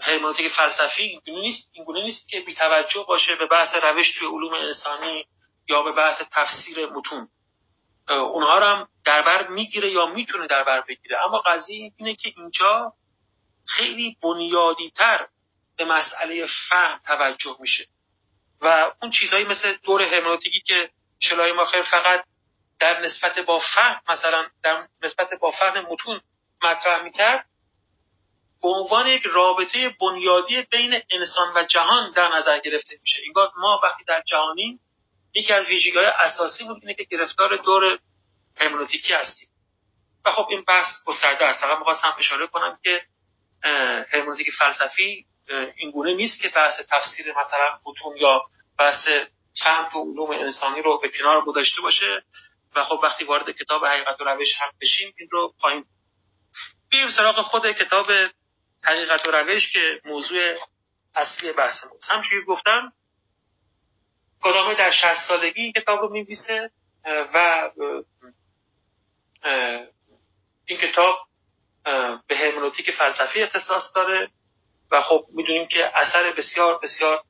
هرمنوتیک 0.00 0.52
فلسفی 0.52 1.02
اینگونه 1.02 1.40
نیست 1.40 1.70
اینگونه 1.72 2.02
نیست 2.02 2.28
که 2.28 2.40
بیتوجه 2.40 3.04
باشه 3.08 3.36
به 3.36 3.46
بحث 3.46 3.74
روش 3.74 4.18
توی 4.18 4.28
علوم 4.28 4.54
انسانی 4.54 5.26
یا 5.68 5.82
به 5.82 5.92
بحث 5.92 6.22
تفسیر 6.32 6.86
متون. 6.86 7.28
اونها 8.08 8.58
رو 8.58 8.64
هم 8.64 8.88
در 9.04 9.22
بر 9.22 9.48
می‌گیره 9.48 9.90
یا 9.90 10.06
می‌تونه 10.06 10.46
در 10.46 10.64
بر 10.64 10.80
بگیره. 10.80 11.24
اما 11.24 11.38
قضیه 11.38 11.92
اینه 11.96 12.14
که 12.14 12.32
اینجا 12.36 12.92
خیلی 13.66 14.16
بنیادی 14.22 14.90
تر 14.90 15.26
به 15.76 15.84
مسئله 15.84 16.46
فهم 16.68 17.00
توجه 17.06 17.56
میشه. 17.60 17.86
و 18.60 18.92
اون 19.02 19.10
چیزهایی 19.10 19.44
مثل 19.44 19.72
دور 19.72 20.02
هرمنوتیکی 20.02 20.60
که 20.60 20.90
شلای 21.20 21.52
ما 21.52 21.64
خیر 21.64 21.82
فقط 21.82 22.24
در 22.80 23.00
نسبت 23.00 23.38
با 23.38 23.58
فهم 23.74 24.00
مثلا 24.08 24.46
در 24.62 24.88
نسبت 25.02 25.34
با 25.40 25.50
فهم 25.50 25.80
متون 25.80 26.20
مطرح 26.62 27.02
می‌کرد 27.02 27.46
به 28.62 28.68
عنوان 28.68 29.06
یک 29.06 29.22
رابطه 29.22 29.96
بنیادی 30.00 30.62
بین 30.62 31.02
انسان 31.10 31.52
و 31.56 31.64
جهان 31.64 32.10
در 32.10 32.28
نظر 32.28 32.58
گرفته 32.58 32.98
میشه. 33.02 33.22
انگار 33.26 33.52
ما 33.56 33.80
وقتی 33.82 34.04
در 34.04 34.22
جهانی 34.26 34.80
یکی 35.34 35.52
از 35.52 35.66
ویژگی‌های 35.68 36.06
اساسی 36.06 36.64
بود 36.64 36.78
اینه 36.82 36.94
که 36.94 37.04
گرفتار 37.04 37.56
دور 37.56 37.98
هرمنوتیکی 38.56 39.12
هستیم. 39.12 39.48
و 40.24 40.32
خب 40.32 40.46
این 40.50 40.64
بحث 40.64 40.88
گسترده 41.06 41.44
است. 41.44 41.60
فقط 41.60 41.78
می‌خواستم 41.78 42.14
اشاره 42.18 42.46
کنم 42.46 42.78
که 42.84 43.02
هرمنوتیک 44.12 44.50
فلسفی 44.58 45.26
اینگونه 45.76 46.14
نیست 46.14 46.40
که 46.40 46.48
بحث 46.48 46.80
تفسیر 46.90 47.34
مثلا 47.38 47.78
متون 47.86 48.16
یا 48.16 48.42
بحث 48.78 49.08
فهم 49.62 49.98
و 49.98 50.12
علوم 50.12 50.30
انسانی 50.30 50.82
رو 50.82 50.98
به 50.98 51.08
کنار 51.08 51.44
گذاشته 51.44 51.82
باشه 51.82 52.22
و 52.74 52.84
خب 52.84 53.00
وقتی 53.02 53.24
وارد 53.24 53.50
کتاب 53.50 53.86
حقیقت 53.86 54.20
و 54.20 54.24
روش 54.24 54.54
هم 54.60 54.70
بشیم 54.80 55.14
این 55.16 55.28
رو 55.30 55.54
پایین 55.60 55.84
بیایم 56.90 57.10
سراغ 57.10 57.40
خود 57.40 57.72
کتاب 57.72 58.06
حقیقت 58.84 59.28
و 59.28 59.30
روش 59.30 59.72
که 59.72 60.00
موضوع 60.04 60.54
اصلی 61.16 61.52
بحث 61.52 61.84
ماست. 61.84 62.10
همچنین 62.10 62.44
گفتم 62.44 62.92
کدامه 64.42 64.74
در 64.74 64.90
شهست 64.90 65.28
سالگی 65.28 65.72
کتاب 65.72 66.00
رو 66.00 66.08
میویسه 66.08 66.70
و 67.04 67.70
این 70.66 70.78
کتاب 70.78 71.18
به 72.26 72.36
هرمنوتیک 72.36 72.90
فلسفی 72.90 73.42
اختصاص 73.42 73.82
داره 73.94 74.28
و 74.90 75.02
خب 75.02 75.26
می‌دونیم 75.34 75.68
که 75.68 75.98
اثر 75.98 76.32
بسیار 76.32 76.78
بسیار 76.82 77.22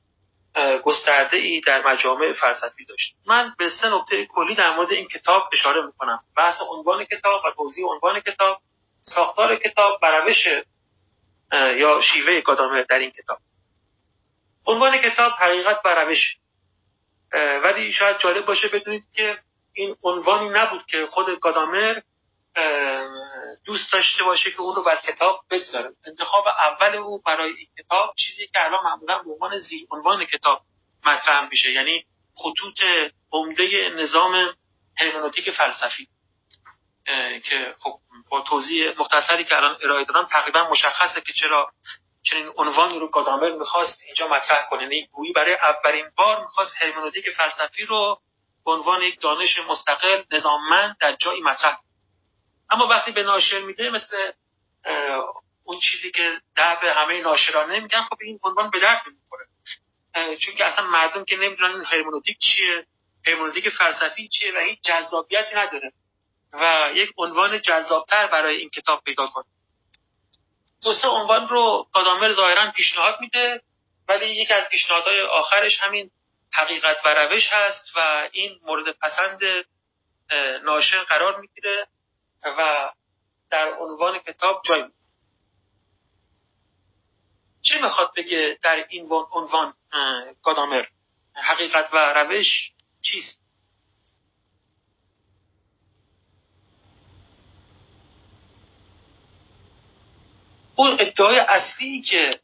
گسترده 0.84 1.36
ای 1.36 1.60
در 1.60 1.86
مجامع 1.86 2.32
فلسفی 2.32 2.84
داشت. 2.84 3.16
من 3.26 3.54
به 3.58 3.68
سه 3.68 3.94
نکته 3.94 4.26
کلی 4.26 4.54
در 4.54 4.76
مورد 4.76 4.92
این 4.92 5.08
کتاب 5.08 5.42
اشاره 5.52 5.86
می‌کنم. 5.86 6.20
بحث 6.36 6.54
عنوان 6.70 7.04
کتاب 7.04 7.42
و 7.44 7.50
توضیح 7.50 7.84
عنوان 7.86 8.20
کتاب 8.20 8.60
ساختار 9.02 9.56
کتاب 9.56 9.98
و 10.02 10.06
روش 10.06 10.46
یا 11.52 12.00
شیوه 12.00 12.40
گادامر 12.40 12.82
در 12.82 12.98
این 12.98 13.10
کتاب. 13.10 13.38
عنوان 14.66 14.98
کتاب 14.98 15.32
حقیقت 15.32 15.80
و 15.84 15.88
روش. 15.88 16.36
ولی 17.34 17.92
شاید 17.92 18.18
جالب 18.18 18.46
باشه 18.46 18.68
بدونید 18.68 19.04
که 19.14 19.38
این 19.74 19.96
عنوانی 20.02 20.48
نبود 20.48 20.86
که 20.86 21.06
خود 21.10 21.40
گادامر 21.40 22.00
دوست 23.66 23.92
داشته 23.92 24.24
باشه 24.24 24.50
که 24.50 24.60
اون 24.60 24.74
رو 24.74 24.82
بر 24.82 24.96
کتاب 24.96 25.40
بگذاره. 25.50 25.90
انتخاب 26.06 26.44
اول 26.46 26.96
او 26.96 27.22
برای 27.22 27.50
این 27.50 27.68
کتاب 27.78 28.14
چیزی 28.16 28.46
که 28.46 28.60
الان 28.60 28.84
معمولا 28.84 29.22
به 29.22 29.30
عنوان 29.30 29.58
زیر 29.58 29.86
عنوان 29.90 30.24
کتاب 30.24 30.60
مطرح 31.06 31.48
میشه 31.50 31.72
یعنی 31.72 32.04
خطوط 32.34 32.80
عمده 33.32 33.88
نظام 33.96 34.54
هرمنوتیک 35.00 35.50
فلسفی. 35.50 36.08
که 37.44 37.74
خب 37.78 37.98
با 38.30 38.40
توضیح 38.40 38.90
مختصری 38.98 39.44
که 39.44 39.56
الان 39.56 39.76
ارائه 39.82 40.04
دادم 40.04 40.26
تقریبا 40.26 40.70
مشخصه 40.70 41.20
که 41.20 41.32
چرا 41.32 41.70
چنین 42.22 42.52
عنوانی 42.56 42.98
رو 42.98 43.08
گادامر 43.08 43.50
می‌خواست 43.50 44.02
اینجا 44.06 44.28
مطرح 44.28 44.66
کنه. 44.70 44.82
یعنی 44.82 45.06
گویی 45.06 45.32
برای 45.32 45.54
اولین 45.54 46.06
بار 46.16 46.40
می‌خواست 46.40 46.74
هرمنوتیک 46.82 47.30
فلسفی 47.30 47.84
رو 47.84 48.20
به 48.64 48.72
عنوان 48.72 49.02
یک 49.02 49.20
دانش 49.20 49.58
مستقل 49.58 50.22
نظاممند 50.32 50.96
در 51.00 51.16
جایی 51.16 51.40
مطرح 51.40 51.78
اما 52.70 52.86
وقتی 52.86 53.12
به 53.12 53.22
ناشر 53.22 53.60
میده 53.60 53.90
مثل 53.90 54.32
اون 55.64 55.80
چیزی 55.80 56.10
که 56.10 56.40
در 56.56 56.76
همه 56.76 57.20
ناشرانه 57.20 57.80
میگن 57.80 58.02
خب 58.02 58.16
این 58.20 58.40
عنوان 58.44 58.70
به 58.70 58.80
درد 58.80 59.02
نمی‌خوره. 59.06 59.46
چون 60.36 60.54
که 60.54 60.64
اصلا 60.64 60.86
مردم 60.86 61.24
که 61.24 61.36
نمی‌دونن 61.36 61.74
این 61.74 61.84
هرمنوتیک 61.84 62.38
چیه 62.38 62.86
هرمنوتیک 63.26 63.68
فلسفی 63.68 64.28
چیه 64.28 64.52
و 64.56 64.58
هیچ 64.58 64.78
جذابیتی 64.84 65.56
نداره. 65.56 65.92
و 66.52 66.90
یک 66.94 67.10
عنوان 67.18 67.60
جذابتر 67.60 68.26
برای 68.26 68.56
این 68.56 68.70
کتاب 68.70 69.02
پیدا 69.04 69.26
کنه. 69.26 69.44
دو 70.82 70.92
سه 70.92 71.08
عنوان 71.08 71.48
رو 71.48 71.86
کادامر 71.92 72.32
ظاهرا 72.32 72.70
پیشنهاد 72.70 73.20
میده 73.20 73.62
ولی 74.08 74.26
یکی 74.26 74.54
از 74.54 74.68
پیشنهادهای 74.68 75.20
آخرش 75.22 75.80
همین 75.80 76.10
حقیقت 76.52 76.96
و 77.04 77.08
روش 77.08 77.48
هست 77.52 77.96
و 77.96 78.28
این 78.32 78.60
مورد 78.62 78.96
پسند 79.02 79.40
ناشر 80.64 81.02
قرار 81.02 81.40
می‌گیره 81.40 81.86
و 82.44 82.92
در 83.50 83.74
عنوان 83.80 84.18
کتاب 84.18 84.62
جای 84.64 84.82
میده 84.82 84.94
چه 87.62 87.82
می‌خواد 87.82 88.12
بگه 88.16 88.58
در 88.62 88.86
این 88.88 89.08
عنوان 89.32 89.74
کادامر 90.42 90.84
حقیقت 91.34 91.94
و 91.94 92.12
روش 92.12 92.72
چیست؟ 93.02 93.41
اون 100.76 100.96
ادعای 101.00 101.38
اصلی 101.38 102.02
که 102.02 102.40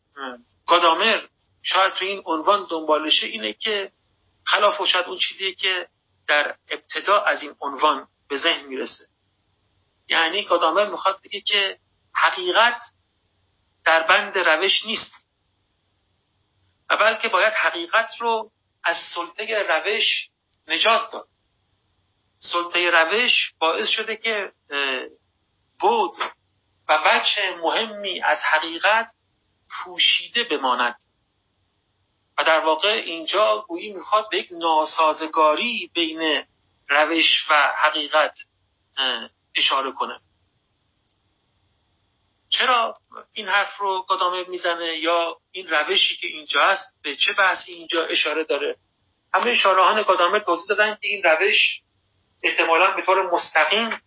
گادامر 0.66 1.22
شاید 1.62 1.92
تو 1.92 2.04
این 2.04 2.22
عنوان 2.24 2.66
دنبالشه 2.70 3.26
اینه 3.26 3.52
که 3.52 3.92
خلاف 4.44 4.80
و 4.80 4.86
شاید 4.86 5.06
اون 5.06 5.18
چیزیه 5.18 5.54
که 5.54 5.88
در 6.28 6.56
ابتدا 6.68 7.20
از 7.20 7.42
این 7.42 7.54
عنوان 7.60 8.08
به 8.28 8.36
ذهن 8.36 8.66
می‌رسه. 8.66 9.04
یعنی 10.08 10.44
گادامر 10.44 10.90
می‌خواد 10.90 11.20
بگه 11.24 11.40
که 11.40 11.78
حقیقت 12.14 12.80
در 13.84 14.02
بند 14.02 14.38
روش 14.38 14.84
نیست. 14.84 15.26
و 16.90 16.96
بلکه 16.96 17.28
باید 17.28 17.52
حقیقت 17.52 18.10
رو 18.20 18.50
از 18.84 18.96
سلطه 19.14 19.62
روش 19.68 20.28
نجات 20.68 21.12
داد. 21.12 21.28
سلطه 22.38 22.90
روش 22.90 23.52
باعث 23.58 23.88
شده 23.88 24.16
که 24.16 24.52
بود 25.80 26.16
و 26.88 26.98
وجه 27.04 27.56
مهمی 27.62 28.22
از 28.22 28.38
حقیقت 28.42 29.12
پوشیده 29.70 30.44
بماند. 30.44 30.96
و 32.38 32.44
در 32.44 32.60
واقع 32.60 32.88
اینجا 32.88 33.64
گویی 33.68 33.92
می‌خواد 33.92 34.28
به 34.30 34.38
یک 34.38 34.48
ناسازگاری 34.50 35.90
بین 35.94 36.44
روش 36.88 37.50
و 37.50 37.72
حقیقت 37.76 38.34
اشاره 39.56 39.92
کنه. 39.92 40.20
چرا 42.48 42.94
این 43.32 43.48
حرف 43.48 43.76
رو 43.76 44.06
گادامه 44.08 44.44
می‌زنه 44.48 44.98
یا 44.98 45.36
این 45.52 45.68
روشی 45.68 46.16
که 46.16 46.26
اینجا 46.26 46.60
هست 46.66 47.02
به 47.02 47.16
چه 47.16 47.32
بحثی 47.32 47.72
اینجا 47.72 48.04
اشاره 48.04 48.44
داره؟ 48.44 48.76
همه 49.34 49.54
شارحان 49.54 50.02
گادامه 50.02 50.40
توضیح 50.40 50.66
دادن 50.68 50.94
که 50.94 51.08
این 51.08 51.22
روش 51.22 51.82
احتمالا 52.42 52.90
به 52.90 53.02
طور 53.02 53.30
مستقیم 53.32 54.02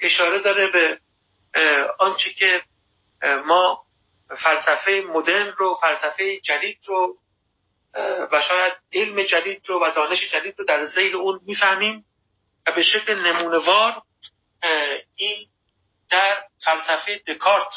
اشاره 0.00 0.38
داره 0.38 0.66
به 0.66 1.00
آنچه 1.98 2.30
که 2.30 2.62
ما 3.46 3.84
فلسفه 4.44 5.04
مدرن 5.08 5.52
رو 5.56 5.74
فلسفه 5.74 6.40
جدید 6.40 6.78
رو 6.86 7.16
و 8.32 8.42
شاید 8.48 8.72
علم 8.92 9.22
جدید 9.22 9.68
رو 9.68 9.78
و 9.78 9.90
دانش 9.96 10.32
جدید 10.32 10.58
رو 10.58 10.64
در 10.64 10.84
زیل 10.84 11.16
اون 11.16 11.40
می‌فهمیم 11.46 12.04
و 12.66 12.72
به 12.72 12.82
شکل 12.82 13.14
نمونوار 13.14 14.02
این 15.16 15.46
در 16.10 16.42
فلسفه 16.64 17.22
دکارت 17.26 17.68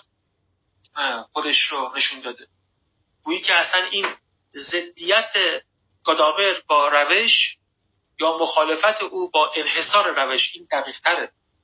خودش 1.33 1.61
رو 1.71 1.91
نشون 1.95 2.21
داده. 2.21 2.47
گویی 3.23 3.41
که 3.41 3.53
اصلا 3.53 3.83
این 3.83 4.07
ضدیت 4.53 5.31
گادامر 6.03 6.53
با 6.67 6.87
روش 6.87 7.57
یا 8.19 8.37
مخالفت 8.37 9.01
او 9.01 9.31
با 9.31 9.51
انحصار 9.55 10.23
روش 10.23 10.51
این 10.55 10.67
دقیق 10.71 10.95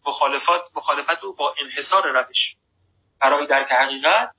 تره 0.06 0.62
مخالفت 0.76 1.24
او 1.24 1.36
با 1.36 1.56
انحصار 1.58 2.12
روش. 2.12 2.56
برای 3.22 3.48
درک 3.48 3.72
حقیقت 3.72 4.32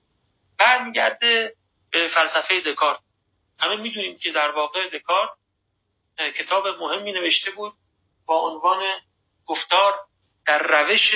برمیگرده 0.59 1.55
به 1.91 2.09
فلسفه 2.15 2.61
دکارت. 2.61 2.99
همه 3.59 3.77
می‌دونیم 3.77 4.19
که 4.19 4.31
در 4.31 4.51
واقع 4.51 4.89
دکارت 4.89 5.31
کتاب 6.19 6.67
مهمی 6.67 7.13
نوشته 7.13 7.51
بود 7.51 7.73
با 8.27 8.39
عنوان 8.39 8.83
گفتار 9.47 9.95
در 10.47 10.83
روش 10.83 11.15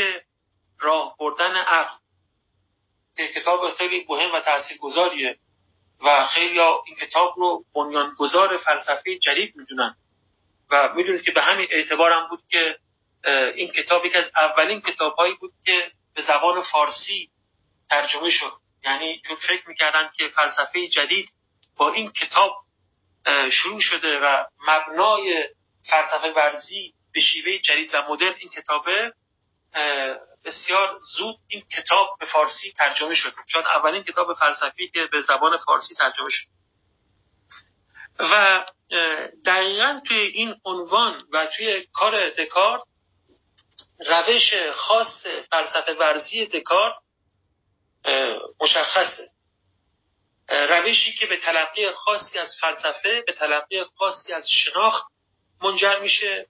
راه 0.80 1.16
بردن 1.18 1.56
عقل 1.56 1.96
که 3.16 3.28
کتاب 3.28 3.70
خیلی 3.70 4.06
مهم 4.08 4.34
و 4.34 4.40
تاثیرگذاریه 4.40 5.38
و 6.04 6.26
خیلی 6.26 6.60
این 6.60 6.96
کتاب 7.00 7.34
رو 7.36 7.64
بنیانگذار 7.74 8.56
فلسفه 8.56 9.18
جدید 9.18 9.56
می‌دونن. 9.56 9.96
و 10.70 10.92
می‌دونید 10.94 11.22
که 11.22 11.32
به 11.32 11.42
همین 11.42 11.68
اعتبار 11.70 12.12
هم 12.12 12.28
بود 12.28 12.40
که 12.50 12.78
این 13.54 13.68
کتاب 13.68 14.06
یکی 14.06 14.18
از 14.18 14.30
اولین 14.36 14.80
کتابهایی 14.80 15.34
بود 15.34 15.52
که 15.64 15.92
به 16.14 16.22
زبان 16.22 16.62
فارسی 16.62 17.30
ترجمه 17.90 18.30
شد. 18.30 18.52
یعنی 18.84 19.20
چون 19.28 19.36
فکر 19.36 19.68
می‌کردن 19.68 20.10
که 20.16 20.28
فلسفه 20.28 20.86
جدید 20.86 21.28
با 21.76 21.92
این 21.92 22.12
کتاب 22.12 22.56
شروع 23.50 23.80
شده 23.80 24.18
و 24.18 24.44
مبنای 24.68 25.48
فلسفه 25.90 26.32
ورزی 26.32 26.94
به 27.12 27.20
شیوه 27.20 27.58
جدید 27.58 27.94
و 27.94 28.02
مدرن 28.08 28.34
این 28.38 28.48
کتابه 28.48 29.12
بسیار 30.44 30.98
زود 31.16 31.36
این 31.48 31.62
کتاب 31.76 32.16
به 32.20 32.26
فارسی 32.26 32.72
ترجمه 32.72 33.14
شد. 33.14 33.32
شاید 33.46 33.66
اولین 33.66 34.02
کتاب 34.02 34.34
فلسفی 34.34 34.88
که 34.88 35.08
به 35.12 35.22
زبان 35.22 35.56
فارسی 35.56 35.94
ترجمه 35.94 36.28
شد. 36.30 36.46
و 38.18 38.64
دقیقا 39.46 40.00
توی 40.08 40.18
این 40.18 40.54
عنوان 40.64 41.20
و 41.32 41.46
توی 41.46 41.86
کار 41.92 42.28
دکارت 42.30 42.82
روش 43.98 44.54
خاص 44.74 45.26
فلسفه 45.50 45.92
ورزی 45.92 46.46
دکارت 46.46 46.94
مشخصه. 48.60 49.30
روشی 50.48 51.12
که 51.12 51.26
به 51.26 51.36
تلقی 51.36 51.92
خاصی 51.92 52.38
از 52.38 52.56
فلسفه 52.60 53.22
به 53.26 53.32
تلقی 53.32 53.84
خاصی 53.98 54.32
از 54.32 54.48
شناخت 54.50 55.12
منجر 55.62 55.98
میشه 55.98 56.46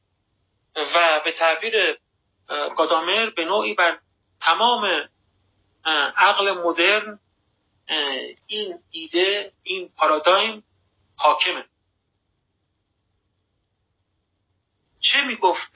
و 0.77 1.21
به 1.25 1.33
تعبیر 1.33 1.99
گادامر 2.77 3.31
به 3.31 3.45
نوعی 3.45 3.75
بر 3.75 3.99
تمام 4.41 5.09
عقل 6.17 6.53
مدرن 6.53 7.19
این 8.47 8.79
ایده 8.91 9.53
این 9.63 9.93
پارادایم 9.97 10.65
حاکمه. 11.17 11.65
چه 15.01 15.25
می‌گفت 15.25 15.73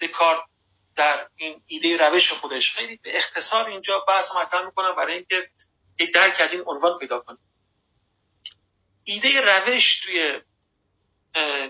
دکارت؟ 0.00 0.49
در 0.96 1.28
این 1.36 1.62
ایده 1.66 1.96
روش 1.96 2.32
خودش. 2.32 2.72
خیلی 2.74 2.96
به 2.96 3.16
اختصار 3.16 3.68
اینجا 3.68 3.98
بحث 4.08 4.24
مطرح 4.36 4.66
می‌کنم 4.66 4.94
برای 4.96 5.14
اینکه 5.14 5.48
یک 6.00 6.14
درک 6.14 6.40
از 6.40 6.52
این 6.52 6.62
عنوان 6.66 6.98
پیدا 6.98 7.20
کنیم. 7.20 7.38
ایده 9.04 9.40
روش 9.40 10.00
توی 10.04 10.40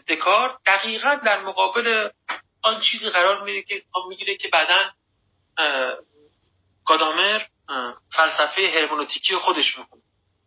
دکارت 0.09 0.57
دقیقا 0.67 1.15
در 1.15 1.41
مقابل 1.41 2.09
آن 2.63 2.81
چیزی 2.81 3.11
قرار 3.11 3.43
می‌گیره 3.43 3.63
که 3.63 3.85
می‌گیره 4.09 4.37
که 4.37 4.49
بعدا 4.49 4.91
گادامر 6.87 7.43
فلسفه 8.13 8.71
هرمونوتیکی 8.75 9.37
خودش 9.37 9.79
می‌کنه 9.79 10.03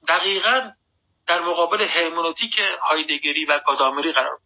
دقیقا 0.08 0.72
در 1.28 1.42
مقابل 1.42 1.82
هرمونوتیک 1.82 2.60
هایدگری 2.82 3.46
و 3.46 3.60
گادامری 3.60 4.12
قرار 4.12 4.40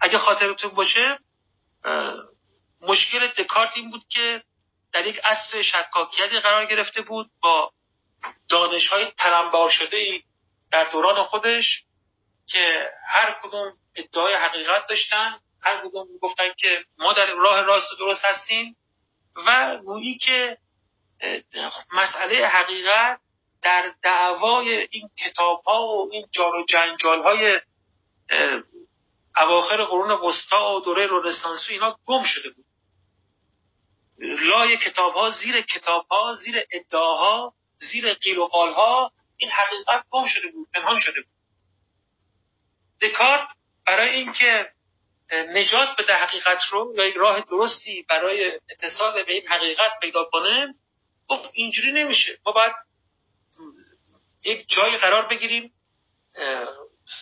اگه 0.00 0.18
خاطرتون 0.18 0.70
باشه 0.70 1.18
مشکل 2.86 3.26
دکارت 3.26 3.76
این 3.76 3.90
بود 3.90 4.04
که 4.08 4.42
در 4.92 5.06
یک 5.06 5.20
عصر 5.24 5.62
شکاکیتی 5.62 6.40
قرار 6.40 6.66
گرفته 6.66 7.02
بود 7.02 7.30
با 7.42 7.72
دانش 8.48 8.88
های 8.88 9.12
ترنبار 9.18 9.70
شده 9.70 9.96
ای 9.96 10.22
در 10.72 10.84
دوران 10.84 11.22
خودش 11.22 11.82
که 12.46 12.90
هر 13.08 13.36
کدوم 13.42 13.72
ادعای 13.96 14.34
حقیقت 14.34 14.86
داشتن 14.88 15.38
هر 15.62 15.88
کدوم 15.88 16.06
گفتن 16.22 16.48
که 16.58 16.84
ما 16.98 17.12
در 17.12 17.26
راه 17.26 17.60
راست 17.60 17.98
درست 17.98 18.24
هستیم 18.24 18.76
و 19.46 19.76
گویی 19.76 20.18
که 20.18 20.58
مسئله 21.92 22.46
حقیقت 22.46 23.20
در 23.62 23.94
دعوای 24.02 24.88
این 24.90 25.10
کتاب 25.24 25.62
ها 25.62 25.86
و 25.86 26.08
این 26.12 26.26
جار 26.30 26.56
و 26.56 26.64
جنجال 26.64 27.22
های 27.22 27.60
اواخر 29.36 29.84
قرون 29.84 30.10
وسطا 30.10 30.76
و 30.76 30.80
دوره 30.80 31.08
رنسانس 31.10 31.66
اینا 31.68 31.98
گم 32.06 32.22
شده 32.22 32.50
بود. 32.50 32.65
لای 34.18 34.76
کتاب 34.76 35.14
ها 35.14 35.30
زیر 35.30 35.60
کتاب 35.60 36.06
ها 36.06 36.34
زیر 36.34 36.64
ادعاها 36.72 37.54
زیر 37.78 38.14
قیل 38.14 38.38
و 38.38 38.46
ها 38.46 39.12
این 39.36 39.50
حقیقت 39.50 40.04
گم 40.10 40.26
شده 40.26 40.50
بود 40.52 40.68
پنهان 40.74 40.98
شده 40.98 41.20
بود. 41.20 41.30
دکارت 43.00 43.48
برای 43.86 44.10
اینکه 44.10 44.70
نجات 45.32 45.88
بده 45.98 46.14
حقیقت 46.14 46.58
رو 46.70 46.94
یا 46.96 47.06
یک 47.06 47.16
راه 47.16 47.40
درستی 47.40 48.06
برای 48.08 48.60
اتصال 48.70 49.24
به 49.24 49.32
این 49.32 49.48
حقیقت 49.48 49.90
پیدا 50.00 50.24
کنه 50.24 50.74
گفت 51.28 51.50
اینجوری 51.54 51.92
نمیشه. 51.92 52.38
ما 52.46 52.52
باید 52.52 52.72
یک 54.44 54.68
جایی 54.68 54.96
قرار 54.96 55.26
بگیریم 55.26 55.72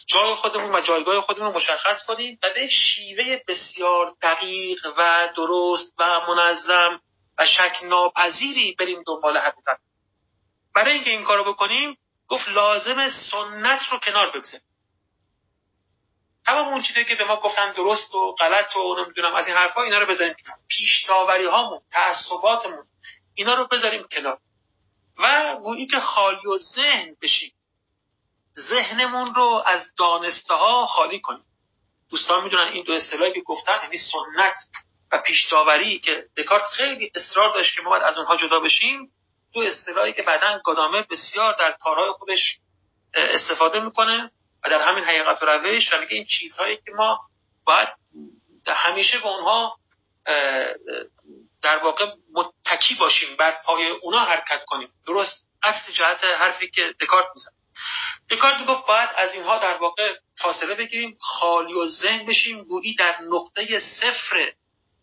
جای 0.07 0.35
خودمون 0.35 0.75
و 0.75 0.81
جایگاه 0.81 1.21
خودمون 1.21 1.47
رو 1.47 1.57
مشخص 1.57 2.07
کنیم 2.07 2.39
و 2.43 2.47
به 2.55 2.69
شیوه 2.69 3.41
بسیار 3.49 4.15
دقیق 4.23 4.87
و 4.99 5.29
درست 5.37 5.95
و 5.99 6.21
منظم 6.29 7.01
و 7.39 7.47
شک 7.47 7.79
ناپذیری 7.83 8.75
بریم 8.79 9.03
دنبال 9.07 9.39
حقیقت. 9.39 9.79
برای 10.75 10.93
اینکه 10.95 11.11
این 11.11 11.25
کارو 11.25 11.53
بکنیم 11.53 11.99
گفت 12.29 12.49
لازم 12.49 13.09
سنت 13.09 13.81
رو 13.91 13.99
کنار 13.99 14.31
بگذاریم. 14.31 14.67
تمام 16.47 16.69
اون 16.69 16.83
چیزی 16.83 17.05
که 17.05 17.15
به 17.15 17.25
ما 17.25 17.37
گفتن 17.37 17.73
درست 17.73 18.15
و 18.15 18.33
غلط 18.33 18.77
و 18.77 19.05
نمی‌دونم 19.05 19.35
از 19.35 19.47
این 19.47 19.57
حرفا 19.57 19.83
اینا 19.83 19.99
رو 19.99 20.07
بذاریم 20.07 20.35
پیش 20.69 21.07
هامون 21.51 21.81
تعصباتمون 21.93 22.85
اینا 23.35 23.55
رو 23.55 23.67
بذاریم 23.67 24.07
کنار. 24.13 24.39
و 25.19 25.57
گویی 25.57 25.87
که 25.87 26.01
خالی 26.01 26.47
و 26.47 26.59
ذهن 26.59 27.17
بشیم. 27.23 27.54
ذهنمون 28.59 29.35
رو 29.35 29.63
از 29.67 29.95
دانسته 29.99 30.55
ها 30.55 30.87
خالی 30.87 31.21
کنیم. 31.21 31.45
دوستان 32.11 32.45
می‌دونن 32.45 32.73
این 32.73 32.85
دو 32.85 32.93
اصطلاحی 32.93 33.33
که 33.33 33.41
گفتن 33.41 33.79
یعنی 33.83 33.99
سنت 33.99 34.55
و 35.13 35.19
پیش 35.19 35.49
داوری 35.51 35.99
که 35.99 36.25
دکارت 36.37 36.63
خیلی 36.63 37.13
اصرار 37.15 37.55
داشت 37.55 37.77
که 37.77 37.83
ما 37.83 37.91
باید 37.91 38.03
از 38.03 38.19
اونها 38.19 38.37
جدا 38.37 38.61
بشیم 38.61 39.13
دو 39.55 39.61
اصطلاحی 39.61 40.13
که 40.13 40.23
بعدا 40.23 40.61
گادامه 40.65 41.03
بسیار 41.11 41.57
در 41.59 41.73
کارهای 41.73 42.11
خودش 42.11 42.59
استفاده 43.15 43.81
می‌کنه 43.81 44.31
و 44.65 44.71
در 44.71 44.89
همین 44.89 45.05
حقیقت 45.05 45.43
و 45.43 45.47
روش 45.47 45.93
و 45.93 45.97
این 46.09 46.25
چیزهایی 46.25 46.77
که 46.77 46.93
ما 46.97 47.21
باید 47.67 47.89
همیشه 48.67 49.19
به 49.19 49.27
اونها 49.27 49.77
در 51.63 51.79
واقع 51.85 52.07
متکی 52.33 52.95
باشیم 52.95 53.37
بر 53.37 53.51
پای 53.65 53.91
اونا 53.91 54.19
حرکت 54.19 54.65
کنیم. 54.67 54.89
درست 55.07 55.47
عکس 55.63 55.91
جهت 55.91 56.25
حرفی 56.25 56.71
که 56.71 56.95
دکارت 57.01 57.27
میزن 57.35 57.51
دکارت 58.31 58.67
گفت 58.67 58.87
باید 58.87 59.09
از 59.17 59.35
اینها 59.35 59.59
در 59.59 59.77
واقع 59.77 60.15
فاصله 60.43 60.75
بگیریم 60.75 61.17
خالی 61.21 61.73
و 61.73 61.87
ذهن 61.87 62.27
بشیم 62.27 62.65
گویی 62.65 62.95
در 62.95 63.17
نقطه 63.33 63.81
صفر 63.81 64.53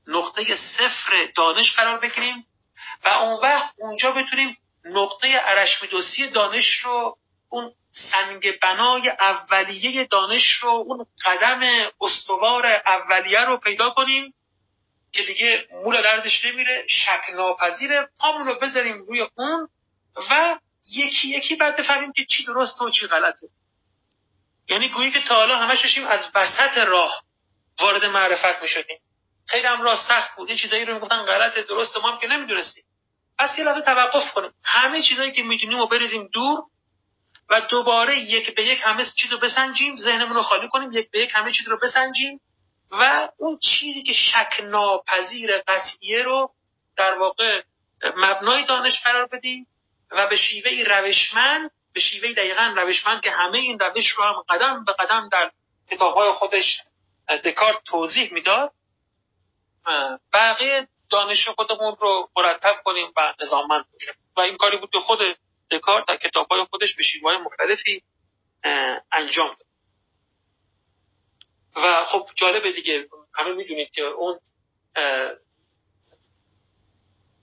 نقطه 0.07 0.55
صفر 0.55 1.27
دانش 1.35 1.75
قرار 1.75 1.97
بگیریم 1.97 2.45
و 3.05 3.09
اون 3.09 3.39
وقت 3.41 3.73
اونجا 3.77 4.11
بتونیم 4.11 4.57
نقطه 4.85 5.27
ارشمیدوسی 5.43 6.27
دانش 6.27 6.77
رو 6.83 7.17
اون 7.49 7.71
سنگ 8.11 8.59
بنای 8.59 9.09
اولیه 9.09 10.05
دانش 10.05 10.51
رو 10.61 10.69
اون 10.69 11.05
قدم 11.25 11.61
استوار 12.01 12.65
اولیه 12.65 13.39
رو 13.39 13.57
پیدا 13.57 13.89
کنیم 13.89 14.33
که 15.13 15.23
دیگه 15.23 15.67
مول 15.83 16.01
دردش 16.01 16.45
نمیره 16.45 16.85
شک 16.89 17.21
ناپذیره 17.33 18.09
پامون 18.19 18.47
رو 18.47 18.55
بذاریم 18.59 19.05
روی 19.07 19.27
اون 19.37 19.67
و 20.29 20.59
یکی 20.89 21.27
یکی 21.27 21.55
بعد 21.55 21.77
بفهمیم 21.77 22.11
که 22.11 22.25
چی 22.25 22.45
درسته 22.45 22.85
و 22.85 22.89
چی 22.89 23.07
غلطه. 23.07 23.47
یعنی 24.69 24.89
گویی 24.89 25.11
که 25.11 25.21
تا 25.21 25.35
حالا 25.35 25.57
همش 25.57 25.81
داشتیم 25.81 26.07
از 26.07 26.31
وسط 26.35 26.77
راه 26.77 27.23
وارد 27.79 28.05
معرفت 28.05 28.61
می‌شدیم. 28.61 28.99
خیلی 29.47 29.67
هم 29.67 29.81
راه 29.81 30.07
سخت 30.07 30.35
بود. 30.35 30.49
یه 30.49 30.55
چیزایی 30.55 30.85
رو 30.85 30.93
می‌گفتن 30.93 31.23
غلطه 31.23 31.63
درسته 31.63 31.99
ما 31.99 32.11
هم 32.11 32.19
که 32.19 32.27
نمی‌دونستیم. 32.27 32.83
پس 33.39 33.57
یه 33.57 33.63
لحظه 33.63 33.81
توقف 33.81 34.33
کنیم. 34.33 34.51
همه 34.63 35.01
چیزایی 35.01 35.31
که 35.31 35.43
می‌دونیم 35.43 35.79
و 35.79 35.87
بریزیم 35.87 36.29
دور 36.33 36.59
و 37.49 37.61
دوباره 37.61 38.19
یک 38.19 38.55
به 38.55 38.65
یک 38.65 38.79
همه 38.83 39.05
چیز 39.21 39.31
رو 39.31 39.37
بسنجیم 39.39 39.97
ذهنمون 39.97 40.35
رو 40.35 40.41
خالی 40.41 40.67
کنیم 40.67 40.91
یک 40.91 41.11
به 41.11 41.19
یک 41.19 41.31
همه 41.35 41.51
چیز 41.51 41.67
رو 41.67 41.79
بسنجیم 41.79 42.41
و 42.91 43.29
اون 43.37 43.59
چیزی 43.59 44.03
که 44.03 44.13
شک 44.13 44.63
ناپذیر 44.63 45.57
قطعیه 45.57 46.23
رو 46.23 46.51
در 46.97 47.13
واقع 47.13 47.61
مبنای 48.17 48.65
دانش 48.65 49.03
قرار 49.03 49.25
بدیم. 49.25 49.67
و 50.11 50.27
به 50.27 50.37
شیوه 50.37 50.83
روشمند 50.87 51.71
به 51.93 51.99
شیوه 51.99 52.33
دقیقا 52.33 52.73
روشمند 52.77 53.21
که 53.23 53.31
همه 53.31 53.57
این 53.57 53.79
روش 53.79 54.09
رو 54.09 54.23
هم 54.23 54.43
قدم 54.49 54.83
به 54.85 54.93
قدم 54.99 55.29
در 55.31 55.51
کتابهای 55.91 56.31
خودش 56.31 56.81
دکارت 57.43 57.83
توضیح 57.85 58.33
می‌داد. 58.33 58.71
بقیه 60.33 60.87
دانش 61.09 61.47
خودمون 61.47 61.95
رو 61.99 62.29
مرتب 62.35 62.75
کنیم 62.83 63.13
و 63.17 63.33
نظاممند 63.41 63.85
و 64.37 64.41
این 64.41 64.57
کاری 64.57 64.77
بود 64.77 64.89
که 64.91 64.99
خود 64.99 65.19
دکارت 65.71 66.05
در 66.07 66.17
کتابهای 66.17 66.63
خودش 66.63 66.95
به 66.95 67.03
شیوه 67.03 67.37
مختلفی 67.37 68.03
انجام 69.11 69.47
داد. 69.47 69.67
و 71.75 72.05
خب 72.05 72.25
جالبه 72.35 72.71
دیگه 72.71 73.07
همه 73.35 73.53
می‌دونید 73.53 73.91
که 73.91 74.01
اون 74.01 74.39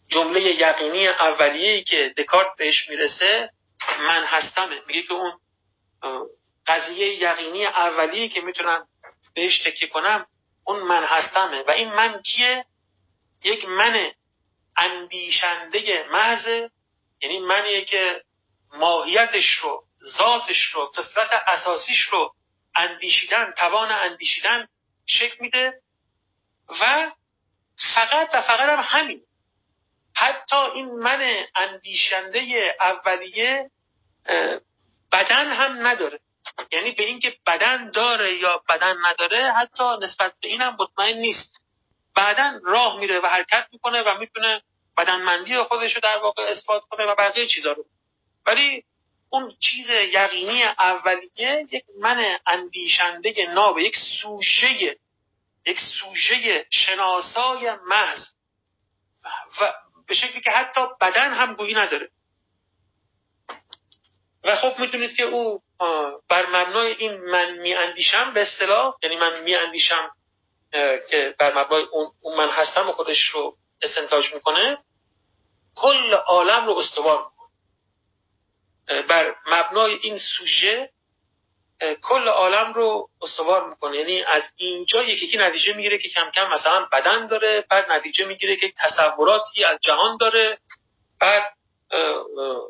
جمله 0.09 0.40
یقینی 0.40 1.09
اولیه‌ای 1.09 1.82
که 1.82 2.14
دکارت 2.16 2.56
بهش 2.59 2.88
می‌رسه 2.88 3.50
من 3.98 4.24
هستمه. 4.24 4.80
میگه 4.86 5.02
که 5.02 5.12
اون 5.12 5.38
قضیه 6.66 7.22
یقینی 7.22 7.66
اولیه‌ای 7.66 8.28
که 8.28 8.40
می‌تونم 8.40 8.86
بهش 9.34 9.62
تکیه 9.62 9.88
کنم 9.88 10.26
اون 10.64 10.80
من 10.80 11.04
هستمه. 11.04 11.62
و 11.62 11.70
این 11.70 11.88
من 11.92 12.22
کیه؟ 12.22 12.64
یک 13.44 13.64
من 13.64 14.12
اندیشنده 14.76 16.06
محض 16.11 16.46
یعنی 17.22 17.38
منیه 17.38 17.84
که 17.84 18.22
ماهیتش 18.74 19.50
رو 19.62 19.84
ذاتش 20.18 20.62
رو 20.64 20.86
قسمت 20.86 21.30
اساسیش 21.46 22.00
رو 22.00 22.34
اندیشیدن 22.74 23.52
توان 23.56 23.92
اندیشیدن 23.92 24.68
شکل 25.06 25.36
میده. 25.40 25.80
و 26.80 27.11
فقط 27.94 28.34
و 28.34 28.42
فقط 28.42 28.68
هم 28.68 28.80
همین 28.82 29.22
حتی 30.19 30.57
این 30.57 30.91
من 30.91 31.45
اندیشنده 31.55 32.75
اولیه 32.81 33.71
بدن 35.12 35.47
هم 35.47 35.87
نداره. 35.87 36.21
یعنی 36.73 36.93
به 36.93 37.05
اینکه 37.05 37.37
بدن 37.47 37.91
داره 37.91 38.35
یا 38.35 38.62
بدن 38.69 38.97
نداره 39.07 39.53
حتی 39.53 39.85
نسبت 40.03 40.33
به 40.43 40.49
اینم 40.49 40.77
مطمئن 40.79 41.16
نیست. 41.16 41.64
بعدا 42.16 42.61
راه 42.64 42.99
میره 42.99 43.21
و 43.21 43.27
حرکت 43.27 43.66
می‌کنه 43.73 44.03
و 44.03 44.19
می‌تونه 44.19 44.62
بدنمندی 44.97 45.62
خودش 45.62 45.95
رو 45.95 46.01
در 46.01 46.19
واقع 46.19 46.43
اثبات 46.43 46.83
کنه 46.85 47.05
و 47.05 47.14
بقیه 47.14 47.47
چیزا 47.47 47.73
رو. 47.73 47.85
ولی 48.47 48.85
اون 49.31 49.55
چیز 49.61 49.91
یقینی 49.91 50.62
اولیه 50.62 51.66
یک 51.71 51.85
من 52.01 52.39
اندیشنده 52.47 53.47
ناب 53.55 53.79
یک 53.79 53.97
سوژه 54.23 54.97
یک 55.66 55.81
سوژه 55.81 56.66
شناسای 56.71 57.73
محض. 57.87 58.27
و 59.61 59.73
به 60.09 60.14
شکلی 60.14 60.40
که 60.40 60.50
حتی 60.50 60.80
بدن 61.00 61.32
هم 61.32 61.54
گویی 61.54 61.74
نداره. 61.74 62.09
و 64.44 64.56
خب 64.56 64.80
می‌تونید 64.80 65.16
که 65.16 65.22
او 65.22 65.61
بر 66.28 66.46
مبنای 66.46 66.92
این 66.92 67.30
من 67.30 67.59
می 67.59 67.74
اندیشم 67.74 68.34
به 68.34 68.42
اصطلاح 68.42 68.94
یعنی 69.02 69.16
من 69.16 69.42
می 69.42 69.54
اندیشم 69.54 70.11
که 71.11 71.34
بر 71.38 71.59
مبنای 71.59 71.82
اون 72.20 72.36
من 72.36 72.50
هستم 72.50 72.88
و 72.88 72.92
خودش 72.92 73.28
رو 73.28 73.56
استنتاج 73.82 74.34
می‌کنه 74.34 74.78
کل 75.76 76.14
عالم 76.14 76.66
رو 76.66 76.76
استوار 76.76 77.24
می‌کنه. 77.24 77.48
بر 79.02 79.34
مبنای 79.46 79.94
این 80.02 80.18
سوژه 80.18 80.90
کل 82.03 82.29
عالم 82.29 82.72
رو 82.72 83.09
استوار 83.22 83.68
می‌کنه. 83.68 83.97
یعنی 83.97 84.22
از 84.22 84.43
اینجا 84.57 85.03
یکی 85.03 85.26
یکی 85.26 85.39
نتیجه 85.39 85.72
می‌گیره 85.72 85.99
که 85.99 86.09
کم 86.09 86.31
کم 86.31 86.49
مثلا 86.49 86.87
بدن 86.93 87.26
داره 87.26 87.64
بعد 87.70 87.91
نتیجه 87.93 88.24
می‌گیره 88.24 88.57
که 88.57 88.72
تصوراتی 88.79 89.64
از 89.64 89.79
جهان 89.83 90.16
داره 90.16 90.59
بعد 91.20 91.43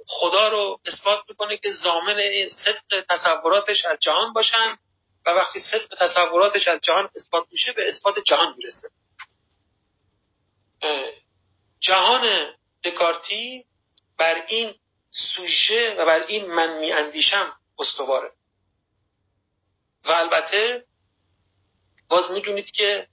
خدا 0.06 0.48
رو 0.48 0.80
اثبات 0.86 1.20
می‌کنه 1.28 1.56
که 1.56 1.70
زامن 1.72 2.48
صدق 2.48 3.04
تصوراتش 3.10 3.84
از 3.84 3.98
جهان 4.00 4.32
باشن 4.32 4.78
و 5.26 5.30
وقتی 5.30 5.60
صدق 5.60 5.94
تصوراتش 5.98 6.68
از 6.68 6.80
جهان 6.80 7.08
اثبات 7.16 7.46
میشه 7.50 7.72
به 7.72 7.88
اثبات 7.88 8.18
جهان 8.18 8.54
می‌رسه. 8.56 8.88
جهان 11.80 12.54
دکارتی 12.84 13.64
بر 14.18 14.44
این 14.48 14.74
سوژه 15.10 15.94
و 15.98 16.06
بر 16.06 16.22
این 16.26 16.50
من 16.54 16.78
میاندیشم 16.78 17.52
استواره. 17.78 18.30
و 20.08 20.12
البته 20.12 20.84
باز 22.08 22.30
می‌دونید 22.30 22.70
که 22.70 23.06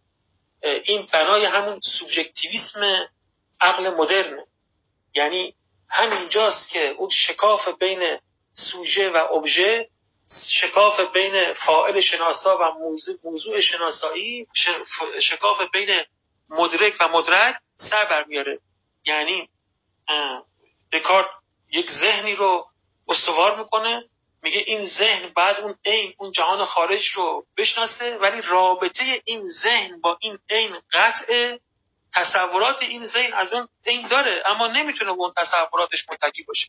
این 0.84 1.08
بنای 1.14 1.46
همون 1.46 1.80
سوبژکتیویسم 1.80 3.08
عقل 3.62 3.90
مدرنه. 3.90 4.46
یعنی 5.16 5.56
همینجاست 5.90 6.70
که 6.70 6.88
اون 6.88 7.10
شکاف 7.10 7.68
بین 7.68 8.20
سوژه 8.54 9.10
و 9.10 9.18
ابژه 9.34 9.90
شکاف 10.62 11.00
بین 11.14 11.54
فاعل 11.54 12.00
شناسا 12.00 12.58
و 12.58 12.72
موضوع, 12.80 13.16
موضوع 13.24 13.62
شناسایی 13.62 14.48
شکاف 15.22 15.62
بین 15.74 16.04
مدرک 16.50 16.96
و 17.00 17.08
مدرک 17.08 17.56
سر 17.76 18.06
برمیاره. 18.06 18.60
یعنی 19.06 19.50
دکارت 20.92 21.28
یک 21.72 21.90
ذهنی 21.92 22.36
رو 22.36 22.68
استوار 23.08 23.60
می‌کنه 23.60 24.04
میگه 24.46 24.64
این 24.66 24.86
ذهن 24.86 25.32
بعد 25.36 25.60
اون 25.60 25.76
عین 25.86 26.14
اون 26.18 26.32
جهان 26.32 26.66
خارج 26.66 27.08
رو 27.16 27.46
بشناسه 27.58 28.18
ولی 28.18 28.42
رابطه 28.42 29.22
این 29.26 29.46
ذهن 29.46 30.02
با 30.02 30.18
این 30.22 30.40
عین 30.50 30.82
قطع 30.94 31.58
تصورات 32.16 32.82
این 32.82 33.06
ذهن 33.06 33.34
از 33.34 33.54
اون 33.54 33.68
عین 33.86 34.08
داره 34.08 34.44
اما 34.46 34.68
نمی‌تونه 34.68 35.12
اون 35.12 35.34
تصوراتش 35.38 36.10
متکی 36.10 36.44
باشه. 36.44 36.68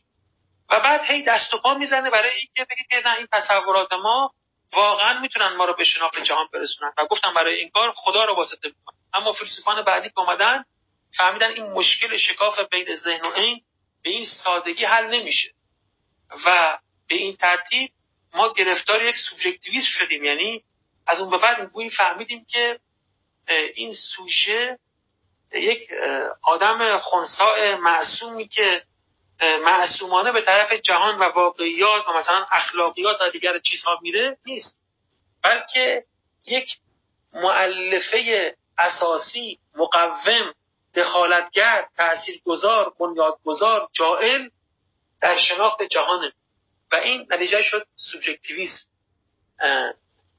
و 0.69 0.79
بعد 0.79 1.01
هی 1.01 1.23
دست 1.23 1.53
و 1.53 1.57
پا 1.57 1.73
می‌زنه 1.73 2.09
برای 2.09 2.31
اینکه 2.31 2.63
بگه 2.63 2.83
که 2.89 3.09
نه 3.09 3.17
این 3.17 3.27
تصورات 3.31 3.93
ما 3.93 4.31
واقعا 4.73 5.19
می‌تونن 5.19 5.55
ما 5.55 5.65
رو 5.65 5.73
به 5.73 5.83
شناخت 5.83 6.19
جهان 6.19 6.47
برسونن. 6.53 6.91
و 6.97 7.05
گفتم 7.05 7.33
برای 7.33 7.55
این 7.55 7.69
کار 7.69 7.93
خدا 7.95 8.25
رو 8.25 8.35
واسطه 8.35 8.67
می‌کنن 8.67 8.97
اما 9.13 9.33
فیلسوفان 9.33 9.81
بعدی 9.81 10.09
که 10.09 10.19
اومدن 10.19 10.63
فهمیدن 11.17 11.51
این 11.51 11.65
مشکل 11.65 12.17
شکاف 12.17 12.59
بین 12.59 12.95
ذهن 12.95 13.21
و 13.25 13.31
عین 13.31 13.61
به 14.03 14.09
این 14.09 14.25
سادگی 14.43 14.85
حل 14.85 15.07
نمیشه. 15.07 15.49
و 16.45 16.77
به 17.07 17.15
این 17.15 17.35
ترتیب 17.35 17.91
ما 18.33 18.53
گرفتار 18.53 19.03
یک 19.03 19.15
سوبژکتیویسم 19.29 19.89
شدیم. 19.89 20.23
یعنی 20.23 20.63
از 21.07 21.19
اون 21.19 21.29
به 21.29 21.37
بعد 21.37 21.71
گویی 21.71 21.89
فهمیدیم 21.89 22.45
که 22.45 22.79
این 23.75 23.93
سوژه 23.93 24.79
یک 25.53 25.89
آدم 26.43 26.97
خونسا 26.97 27.77
معصومی 27.79 28.47
که 28.47 28.83
معصومانه 29.41 30.31
به 30.31 30.41
طرف 30.41 30.71
جهان 30.71 31.19
و 31.19 31.23
واقعیات 31.23 32.07
و 32.07 32.13
مثلا 32.13 32.45
اخلاقیات 32.51 33.17
و 33.21 33.29
دیگر 33.29 33.59
چیزها 33.59 33.99
میره 34.01 34.37
نیست. 34.45 34.81
بلکه 35.43 36.03
یک 36.45 36.69
معلفه 37.33 38.55
اساسی 38.77 39.59
مقوم 39.75 40.53
دخالتگر 40.95 41.85
تاثیرگذار 41.97 42.93
بنیادگذار 42.99 43.89
جائل 43.93 44.49
در 45.21 45.37
شناخت 45.37 45.83
جهانه. 45.83 46.31
و 46.91 46.95
این 46.95 47.27
نتیجه 47.29 47.61
شد 47.61 47.87
سوبژکتیویسم. 47.95 48.87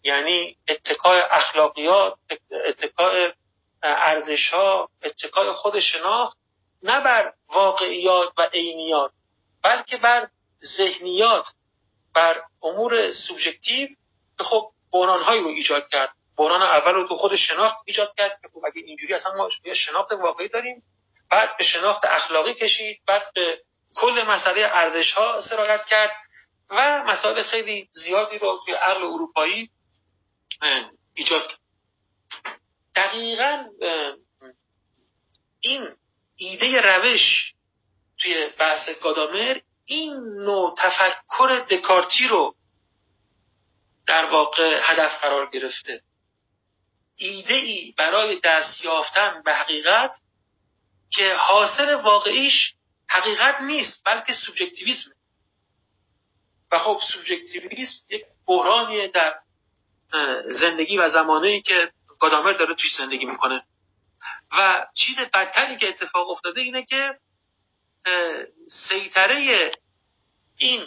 یعنی 0.03 0.57
اتکای 0.69 1.21
اخلاقیات 1.31 2.15
اتکای 2.67 3.33
ارزش 3.83 4.51
ها 4.51 4.89
اتکای 5.03 5.53
خود 5.53 5.81
شناخت 5.81 6.37
نه 6.83 7.01
بر 7.01 7.33
واقعیات 7.55 8.33
و 8.39 8.43
عینیات 8.43 9.11
بلکه 9.63 9.97
بر 9.97 10.29
ذهنیات 10.77 11.47
بر 12.15 12.43
امور 12.63 13.13
سوبژکتیو 13.13 13.89
که 14.39 14.45
خب 14.45 14.71
بحران 14.93 15.23
هایی 15.23 15.43
رو 15.43 15.49
ایجاد 15.49 15.89
کرد. 15.89 16.11
بحران 16.37 16.63
اول 16.63 16.93
رو 16.93 17.09
تو 17.09 17.17
خود 17.17 17.37
شناخت 17.37 17.77
ایجاد 17.85 18.15
کرد 18.19 18.39
که 18.43 18.49
خب 18.49 18.61
اگه 18.67 18.83
اینجوری 18.87 19.15
اصلا 19.15 19.35
ما 19.35 19.49
شناخت 19.75 20.13
واقعی 20.13 20.49
داریم 20.49 20.83
بعد 21.31 21.57
به 21.59 21.65
شناخت 21.65 22.05
اخلاقی 22.05 22.55
کشید 22.55 23.01
بعد 23.07 23.23
به 23.35 23.59
کل 23.97 24.23
مسئله 24.23 24.61
ارزش 24.61 25.13
ها 25.13 25.41
سرایت 25.41 25.85
کرد. 25.85 26.11
و 26.71 27.05
مسائل 27.07 27.43
خیلی 27.43 27.89
زیادی 27.93 28.39
رو 28.39 28.61
توی 28.65 28.75
عقل 28.75 29.03
اروپایی 29.03 29.71
ایجاد 31.15 31.49
کرد. 31.49 31.59
دقیقا 32.97 33.65
این 35.61 35.89
ایده 36.37 36.81
روش 36.81 37.55
توی 38.19 38.47
بحث 38.59 38.89
گادامر 39.03 39.61
این 39.85 40.15
نوع 40.15 40.75
تفکر 40.79 41.67
دکارتی 41.71 42.29
رو 42.29 42.55
در 44.07 44.25
واقع 44.25 44.81
هدف 44.83 45.21
قرار 45.21 45.51
گرفته. 45.51 46.03
ایده 47.17 47.55
ای 47.55 47.95
برای 47.99 48.41
دست 48.45 48.85
یافتن 48.85 49.43
به 49.45 49.55
حقیقت 49.55 50.17
که 51.11 51.35
حاصل 51.35 51.95
واقعیش 51.95 52.75
حقیقت 53.09 53.61
نیست 53.61 54.03
بلکه 54.05 54.33
سوبژکتیویسم 54.33 55.11
و 56.73 56.79
خب 56.79 57.01
سوبژکتیویسم 57.13 58.07
یک 58.09 58.25
بحرانیه 58.47 59.09
در 59.09 59.35
زندگی 60.47 60.99
و 60.99 61.09
زمانه 61.09 61.61
که 61.61 61.93
گادامر 62.21 62.53
داره 62.53 62.75
توی 62.75 62.91
زندگی 62.99 63.25
می‌کنه. 63.25 63.65
و 64.59 64.87
چیز 64.95 65.17
بدتری 65.19 65.77
که 65.77 65.89
اتفاق 65.89 66.31
افتاده 66.31 66.61
اینه 66.61 66.85
که 66.85 67.15
سیطره 68.89 69.71
این 70.57 70.87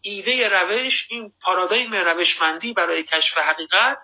ایده 0.00 0.48
روش 0.48 1.06
این 1.10 1.32
پارادایم 1.40 1.94
روشمندی 1.94 2.72
برای 2.72 3.02
کشف 3.02 3.38
حقیقت 3.38 3.98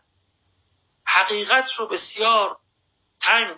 حقیقت 1.07 1.73
رو 1.79 1.87
بسیار 1.87 2.57
تنگ 3.21 3.57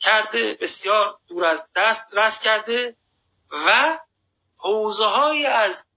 کرده 0.00 0.58
بسیار 0.60 1.18
دور 1.28 1.44
از 1.44 1.60
دست 1.76 2.18
رس 2.18 2.40
کرده 2.44 2.96
و 3.50 3.98
حوزه 4.58 5.04
های 5.04 5.46
از 5.46 5.87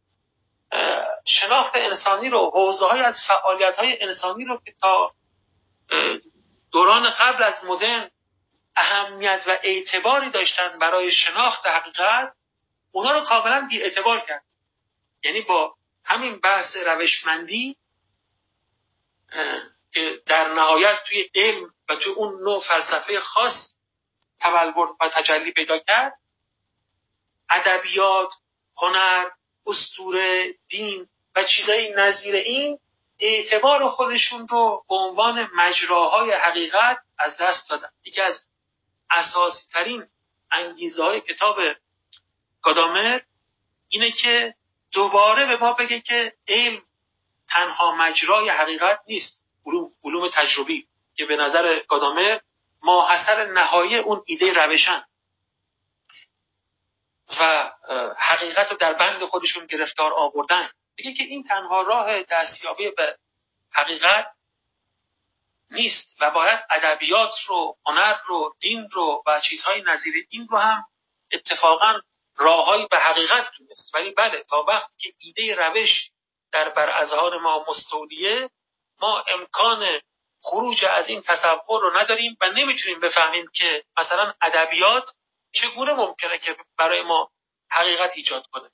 شناخت 1.25 1.75
انسانی 1.75 2.29
رو 2.29 2.51
حوزه 2.53 2.85
های 2.85 3.01
از 3.01 3.15
فعالیت 3.27 3.75
های 3.75 4.03
انسانی 4.03 4.45
رو 4.45 4.61
که 4.65 4.73
تا 4.81 5.11
دوران 6.71 7.09
قبل 7.09 7.43
از 7.43 7.65
مدرن 7.65 8.09
اهمیت 8.75 9.43
و 9.47 9.57
اعتباری 9.63 10.29
داشتن 10.29 10.79
برای 10.79 11.11
شناخت 11.11 11.67
حقیقت 11.67 12.33
اونا 12.91 13.11
رو 13.11 13.25
کاملا 13.25 13.67
بی 13.69 13.81
اعتبار 13.81 14.19
کرد. 14.19 14.43
یعنی 15.23 15.41
با 15.41 15.75
همین 16.05 16.39
بحث 16.39 16.77
روشمندی 16.85 17.77
که 19.93 20.21
در 20.25 20.53
نهایت 20.53 21.03
توی 21.07 21.29
علم 21.35 21.73
و 21.89 21.95
توی 21.95 22.13
اون 22.13 22.43
نوع 22.43 22.63
فلسفه 22.67 23.19
خاص 23.19 23.75
تبلور 24.41 24.95
و 25.01 25.09
تجلی 25.09 25.51
پیدا 25.51 25.79
کرد 25.79 26.13
ادبیات 27.49 28.33
هنر 28.81 29.29
استوره 29.65 30.53
دین 30.69 31.07
و 31.35 31.43
چیزایی 31.43 31.93
نظیر 31.93 32.35
این 32.35 32.79
اعتبار 33.19 33.89
خودشون 33.89 34.47
رو 34.47 34.83
به 34.89 34.95
عنوان 34.95 35.49
مجراهای 35.55 36.31
حقیقت 36.31 36.97
از 37.19 37.37
دست 37.37 37.69
دادن. 37.69 37.89
یکی 38.05 38.21
از 38.21 38.47
اساسی 39.09 39.67
ترین 39.73 40.07
انگیزه 40.51 41.03
های 41.03 41.21
کتاب 41.21 41.57
گادامر 42.61 43.19
اینه 43.89 44.11
که 44.11 44.53
دوباره 44.91 45.45
به 45.45 45.57
ما 45.57 45.73
بگه 45.73 46.01
که 46.01 46.33
علم 46.47 46.81
تنها 47.49 47.95
مجرای 47.95 48.49
حقیقت 48.49 48.99
نیست 49.07 49.43
علوم, 49.65 49.91
علوم 50.03 50.29
تجربی. 50.33 50.87
که 51.15 51.25
به 51.25 51.35
نظر 51.35 51.79
گادامر 51.87 52.39
ماحصل 52.83 53.51
نهایی 53.51 53.97
اون 53.97 54.23
ایده 54.25 54.53
روشن. 54.53 55.03
و 57.39 57.71
حقیقت 58.17 58.71
رو 58.71 58.77
در 58.77 58.93
بند 58.93 59.25
خودشون 59.25 59.65
گرفتار 59.65 60.13
آوردن. 60.13 60.69
بگه 60.97 61.13
که 61.13 61.23
این 61.23 61.43
تنها 61.43 61.81
راه 61.81 62.23
دستیابی 62.23 62.89
به 62.89 63.17
حقیقت 63.71 64.27
نیست 65.71 66.17
و 66.21 66.31
باید 66.31 66.59
ادبیات 66.69 67.31
رو 67.47 67.77
هنر 67.85 68.17
رو 68.25 68.55
دین 68.59 68.89
رو 68.91 69.23
و 69.27 69.39
چیزهای 69.39 69.81
نظیر 69.81 70.13
این 70.29 70.47
رو 70.47 70.57
هم 70.57 70.83
اتفاقا 71.31 71.99
راههایی 72.37 72.87
به 72.91 72.99
حقیقت 72.99 73.45
دونست. 73.57 73.95
ولی 73.95 74.11
بله 74.11 74.43
تا 74.43 74.61
وقتی 74.67 74.95
که 74.97 75.13
ایده 75.19 75.55
روش 75.55 76.09
در 76.51 76.69
بر 76.69 77.05
ما 77.41 77.65
مستولیه 77.69 78.49
ما 79.01 79.23
امکان 79.27 79.99
خروج 80.41 80.85
از 80.85 81.07
این 81.07 81.21
تصور 81.21 81.81
رو 81.81 81.97
نداریم 81.97 82.37
و 82.41 82.45
نمی‌تونیم 82.45 82.99
بفهمیم 82.99 83.45
که 83.53 83.83
مثلا 83.99 84.33
ادبیات 84.41 85.09
چگونه 85.51 85.93
ممکنه 85.93 86.37
که 86.37 86.57
برای 86.77 87.01
ما 87.01 87.31
حقیقت 87.71 88.11
ایجاد 88.15 88.47
کنه؟ 88.47 88.69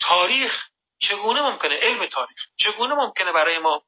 تاریخ 0.00 0.68
چگونه 0.98 1.42
ممکنه؟ 1.42 1.74
علم 1.74 2.06
تاریخ 2.06 2.38
چگونه 2.56 2.94
ممکنه 2.94 3.32
برای 3.32 3.58
ما 3.58 3.82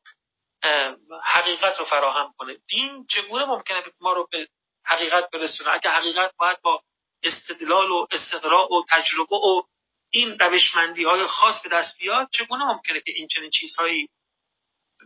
حقیقت 1.24 1.78
رو 1.78 1.84
فراهم 1.84 2.34
کنه؟ 2.38 2.56
دین 2.68 3.06
چگونه 3.06 3.44
ممکنه 3.44 3.82
ما 4.00 4.12
رو 4.12 4.28
به 4.30 4.48
حقیقت 4.84 5.30
برسونه؟ 5.30 5.70
اگه 5.70 5.90
حقیقت 5.90 6.32
باید 6.36 6.60
با 6.62 6.82
استدلال 7.22 7.90
و 7.90 8.06
استقراء 8.10 8.66
و 8.66 8.84
تجربه 8.90 9.36
و 9.36 9.62
این 10.10 10.38
روشمندی 10.38 11.04
های 11.04 11.26
خاص 11.26 11.62
به 11.62 11.68
دست 11.68 11.98
بیاد 11.98 12.28
چگونه 12.32 12.64
ممکنه 12.64 13.00
که 13.00 13.12
این 13.12 13.28
چنین 13.28 13.50
چیزهایی 13.50 14.08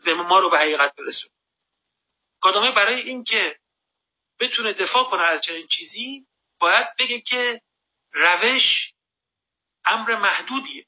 ما 0.06 0.38
رو 0.38 0.50
به 0.50 0.58
حقیقت 0.58 0.94
برسونه؟ 0.96 1.34
کادامه 2.40 2.72
برای 2.72 3.00
اینکه 3.00 3.58
بتونه 4.40 4.72
دفاع 4.72 5.04
کنه 5.04 5.22
از 5.22 5.42
چنین 5.42 5.66
چیزی 5.66 6.26
باید 6.60 6.86
بگه 6.98 7.20
که 7.20 7.60
روش 8.12 8.92
امر 9.84 10.16
محدودیه. 10.16 10.86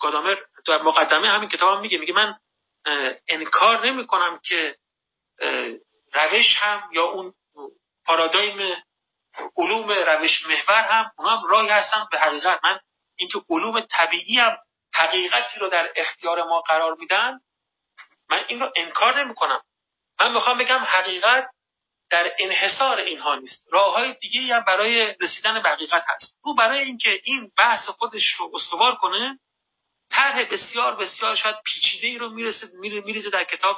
گادامر 0.00 0.36
در 0.66 0.82
مقدمه 0.82 1.28
همین 1.28 1.48
کتاب 1.48 1.74
هم 1.74 1.80
میگه 1.80 1.98
میگه 1.98 2.14
من 2.14 2.38
انکار 3.28 3.86
نمی 3.86 4.06
کنم 4.06 4.40
که 4.44 4.76
روش 6.14 6.56
هم 6.56 6.90
یا 6.92 7.04
اون 7.04 7.34
پارادایم 8.06 8.82
علوم 9.56 9.90
روش 9.90 10.46
محور 10.46 10.82
هم 10.82 11.12
اونا 11.18 11.36
هم 11.36 11.46
راهی 11.46 11.68
هستن. 11.68 12.06
به 12.10 12.18
حقیقت 12.18 12.60
من 12.64 12.80
اینکه 13.16 13.42
علوم 13.50 13.80
طبیعی 13.80 14.38
هم 14.38 14.58
حقیقتی 14.94 15.58
رو 15.60 15.68
در 15.68 15.92
اختیار 15.96 16.42
ما 16.42 16.60
قرار 16.60 16.94
میدن 16.94 17.40
من 18.30 18.44
این 18.48 18.60
رو 18.60 18.72
انکار 18.76 19.24
نمی 19.24 19.34
کنم 19.34 19.62
من 20.20 20.32
می‌خوام 20.34 20.58
بگم 20.58 20.78
حقیقت 20.78 21.50
در 22.10 22.32
انحصار 22.38 22.98
اینها 22.98 23.34
نیست. 23.34 23.68
راه 23.72 23.94
های 23.94 24.14
دیگه 24.20 24.54
هم 24.54 24.64
برای 24.64 25.14
رسیدن 25.20 25.62
به 25.62 25.68
حقیقت 25.68 26.04
هست. 26.08 26.38
او 26.44 26.54
برای 26.54 26.78
اینکه 26.78 27.20
این 27.24 27.52
بحث 27.58 27.88
خودش 27.88 28.32
رو 28.38 28.50
استوار 28.54 28.96
کنه 28.96 29.38
طرح 30.10 30.44
بسیار 30.44 30.96
بسیار 30.96 31.36
شاید 31.36 31.56
پیچیده 31.64 32.06
ای 32.06 32.18
رو 32.18 32.28
می‌رسه 32.28 32.66
میریزه 32.80 33.30
در 33.30 33.44
کتاب 33.44 33.76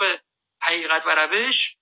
حقیقت 0.62 1.06
و 1.06 1.10
روش. 1.10 1.76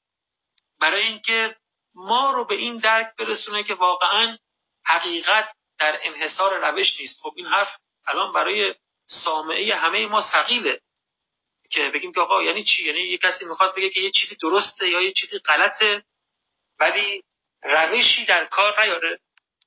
برای 0.80 1.02
اینکه 1.02 1.56
ما 1.94 2.30
رو 2.30 2.44
به 2.44 2.54
این 2.54 2.78
درک 2.78 3.06
برسونه 3.18 3.62
که 3.62 3.74
واقعا 3.74 4.38
حقیقت 4.86 5.52
در 5.78 5.98
انحصار 6.02 6.70
روش 6.70 7.00
نیست. 7.00 7.20
خب 7.22 7.32
این 7.36 7.46
حرف 7.46 7.76
الان 8.06 8.32
برای 8.32 8.74
سامعه 9.06 9.76
همه 9.76 10.06
ما 10.06 10.22
ثقیله. 10.32 10.80
که 11.70 11.90
بگیم 11.94 12.12
که 12.12 12.20
آقا 12.20 12.42
یعنی 12.42 12.64
چی؟ 12.64 12.86
یعنی 12.86 13.00
یه 13.00 13.18
کسی 13.18 13.44
می‌خواد 13.44 13.74
بگه 13.76 13.90
که 13.90 14.00
یه 14.00 14.10
چیزی 14.10 14.36
درسته 14.36 14.88
یا 14.88 15.00
یه 15.00 15.12
چیزی 15.12 15.38
غلطه 15.38 16.04
ولی 16.80 17.24
روشی 17.62 18.24
در 18.24 18.44
کار 18.44 18.84
نیاره. 18.84 19.18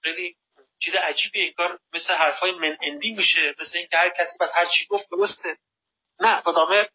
خیلی 0.03 0.35
چیز 0.79 0.95
عجیبی 0.95 1.39
این 1.39 1.53
کار 1.57 1.79
مثل 1.93 2.13
حرفای 2.13 2.51
من 2.51 2.77
اندی 2.81 3.13
میشه. 3.13 3.55
مثل 3.59 3.77
اینکه 3.77 3.97
هر 3.97 4.09
کسی 4.09 4.37
بس 4.39 4.49
هر 4.55 4.65
چی 4.65 4.85
گفت 4.89 5.09
درسته. 5.11 5.57
نه 6.19 6.41
گدامر 6.41 6.87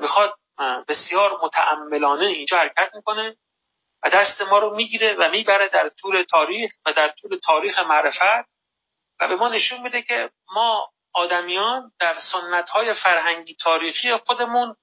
می‌خواد 0.00 0.34
بسیار 0.88 1.38
متعملانه 1.42 2.26
اینجا 2.26 2.58
حرکت 2.58 2.90
می‌کنه 2.94 3.36
و 4.02 4.10
دست 4.10 4.40
ما 4.40 4.58
رو 4.58 4.76
می‌گیره 4.76 5.16
و 5.18 5.30
می‌بره 5.30 5.68
در 5.68 5.88
طول 5.88 6.22
تاریخ 6.22 6.72
و 6.86 6.92
در 6.92 7.08
طول 7.08 7.38
تاریخ 7.38 7.78
معرفت 7.78 8.48
و 9.20 9.28
به 9.28 9.36
ما 9.36 9.48
نشون 9.48 9.82
میده 9.82 10.02
که 10.02 10.30
ما 10.54 10.92
آدمیان 11.14 11.92
در 12.00 12.18
سنت 12.32 12.68
های 12.68 12.94
فرهنگی 12.94 13.54
تاریخی 13.54 14.16
خودمون 14.16 14.76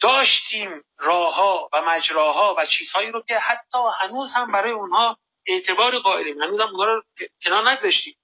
داشتیم 0.00 0.84
راهها 0.98 1.68
و 1.72 1.82
مجراها 1.82 2.54
و 2.58 2.66
چیزهایی 2.66 3.10
رو 3.10 3.22
که 3.28 3.38
حتی 3.38 3.78
هنوز 4.00 4.32
هم 4.34 4.52
برای 4.52 4.72
اونها 4.72 5.18
اعتبار 5.46 5.98
قائلیم. 5.98 6.42
هنوز 6.42 6.60
هم 6.60 6.68
اونها 6.68 6.84
رو 6.84 7.02
کنار 7.42 7.70
نگذاشتیم 7.70 8.14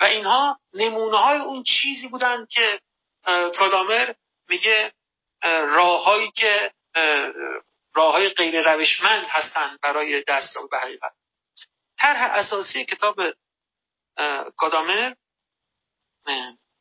و 0.00 0.04
اینها 0.04 0.58
نمونه 0.74 1.18
های 1.18 1.38
اون 1.38 1.62
چیزی 1.62 2.08
بودن 2.08 2.46
که 2.50 2.80
کادامر 3.58 4.14
میگه 4.48 4.92
راههایی 5.42 6.30
که 6.30 6.72
راه 7.94 8.12
های 8.12 8.28
غیر 8.28 8.72
روشمند 8.72 9.26
هستند 9.28 9.78
برای 9.82 10.24
دستیابی 10.28 10.68
به 10.70 10.78
حقیقت. 10.78 11.12
طرح 11.98 12.22
اساسی 12.22 12.84
کتاب 12.84 13.16
کادامر 14.56 15.14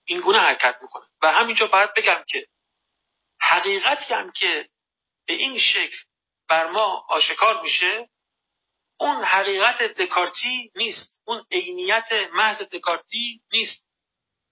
این 0.05 0.21
گونه 0.21 0.39
حرکت 0.39 0.77
می‌کنه. 0.81 1.05
و 1.21 1.31
همینجا 1.31 1.67
باید 1.67 1.93
بگم 1.93 2.23
که 2.27 2.47
حقیقتی 3.41 4.13
هم 4.13 4.31
که 4.31 4.69
به 5.27 5.33
این 5.33 5.57
شکل 5.57 5.97
بر 6.49 6.67
ما 6.67 7.05
آشکار 7.09 7.61
میشه 7.61 8.09
اون 8.99 9.23
حقیقت 9.23 9.83
دکارتی 9.83 10.71
نیست. 10.75 11.21
اون 11.25 11.45
عینیت 11.51 12.11
محض 12.33 12.61
دکارتی 12.61 13.41
نیست. 13.51 13.85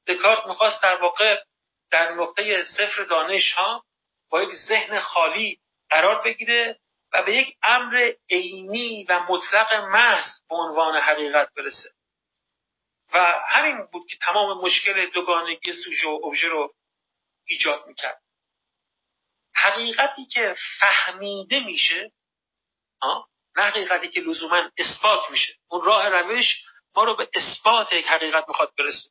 دکارت 0.08 0.48
می‌خواست 0.48 0.84
در 0.84 1.02
واقع 1.02 1.44
در 1.92 2.14
نقطه 2.14 2.64
صفر 2.64 3.04
دانش 3.04 3.54
ها 3.54 3.84
با 4.30 4.44
یک 4.44 4.50
ذهن 4.68 5.00
خالی 5.00 5.60
قرار 5.90 6.22
بگیره 6.22 6.80
و 7.14 7.24
به 7.24 7.34
یک 7.34 7.58
امر 7.64 8.12
عینی 8.30 9.06
و 9.10 9.20
مطلق 9.30 9.74
محض 9.74 10.26
به 10.50 10.56
عنوان 10.56 10.98
حقیقت 10.98 11.54
برسه. 11.54 11.90
و 13.14 13.44
همین 13.48 13.86
بود 13.86 14.08
که 14.10 14.18
تمام 14.22 14.58
مشکل 14.58 15.10
دوگانگی 15.10 15.74
سوژه 15.74 16.08
و 16.08 16.20
ابژه 16.26 16.48
رو 16.48 16.74
ایجاد 17.48 17.88
می‌کرد. 17.88 18.22
حقیقتی 19.56 20.26
که 20.26 20.56
فهمیده 20.80 21.60
میشه 21.60 22.12
نه 23.56 23.64
حقیقتی 23.64 24.10
که 24.10 24.22
لزوما 24.22 24.70
اثبات 24.78 25.32
میشه. 25.32 25.54
اون 25.68 25.84
راه 25.84 26.10
روش 26.10 26.64
ما 26.96 27.04
رو 27.04 27.16
به 27.16 27.30
اثبات 27.34 27.94
یک 27.94 28.06
حقیقت 28.06 28.46
می‌خواد 28.48 28.74
برسه 28.78 29.10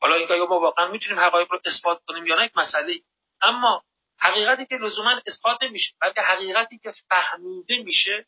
حالا 0.00 0.14
اینکه 0.14 0.34
ما 0.34 0.60
واقعا 0.60 0.88
می‌تونیم 0.88 1.20
حقایق 1.20 1.52
رو 1.52 1.60
اثبات 1.64 2.02
کنیم 2.08 2.26
یا 2.26 2.36
نه 2.36 2.44
یک 2.44 2.56
مسئله. 2.56 3.00
اما 3.42 3.84
حقیقتی 4.18 4.66
که 4.66 4.76
لزوما 4.76 5.20
اثبات 5.26 5.62
نمیشه 5.62 5.94
بلکه 6.00 6.20
حقیقتی 6.20 6.78
که 6.78 6.92
فهمیده 7.08 7.76
میشه 7.76 8.26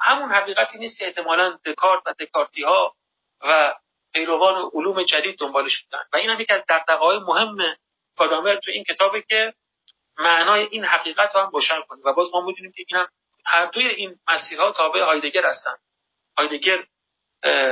همون 0.00 0.32
حقیقتی 0.32 0.78
نیست 0.78 0.98
که 0.98 1.06
احتمالا 1.06 1.58
دکارت 1.66 2.02
و 2.06 2.14
دکارتی 2.18 2.62
ها 2.62 2.94
و 3.44 3.74
پیروان 4.12 4.70
علوم 4.74 5.02
جدید 5.02 5.38
دنبالش 5.38 5.84
بودن 5.84 6.04
و 6.12 6.16
این 6.16 6.30
هم 6.30 6.40
یکی 6.40 6.52
از 6.52 6.64
دقدقه 6.68 7.18
مهم 7.18 7.56
کادامر 8.16 8.56
تو 8.56 8.70
این 8.70 8.84
کتابه 8.84 9.22
که 9.28 9.54
معنای 10.18 10.62
این 10.70 10.84
حقیقت 10.84 11.34
رو 11.34 11.40
هم 11.40 11.50
روشن 11.50 11.80
کنه. 11.88 12.00
و 12.04 12.12
باز 12.12 12.28
ما 12.32 12.40
می‌دونیم 12.40 12.72
که 12.72 12.84
این 12.88 13.00
هم 13.00 13.08
هر 13.46 13.66
دوی 13.66 13.86
این 13.86 14.16
مسیرها 14.28 14.72
تابع 14.72 15.00
هایدگر 15.00 15.46
هستند 15.46 15.78
هایدگر 16.38 16.84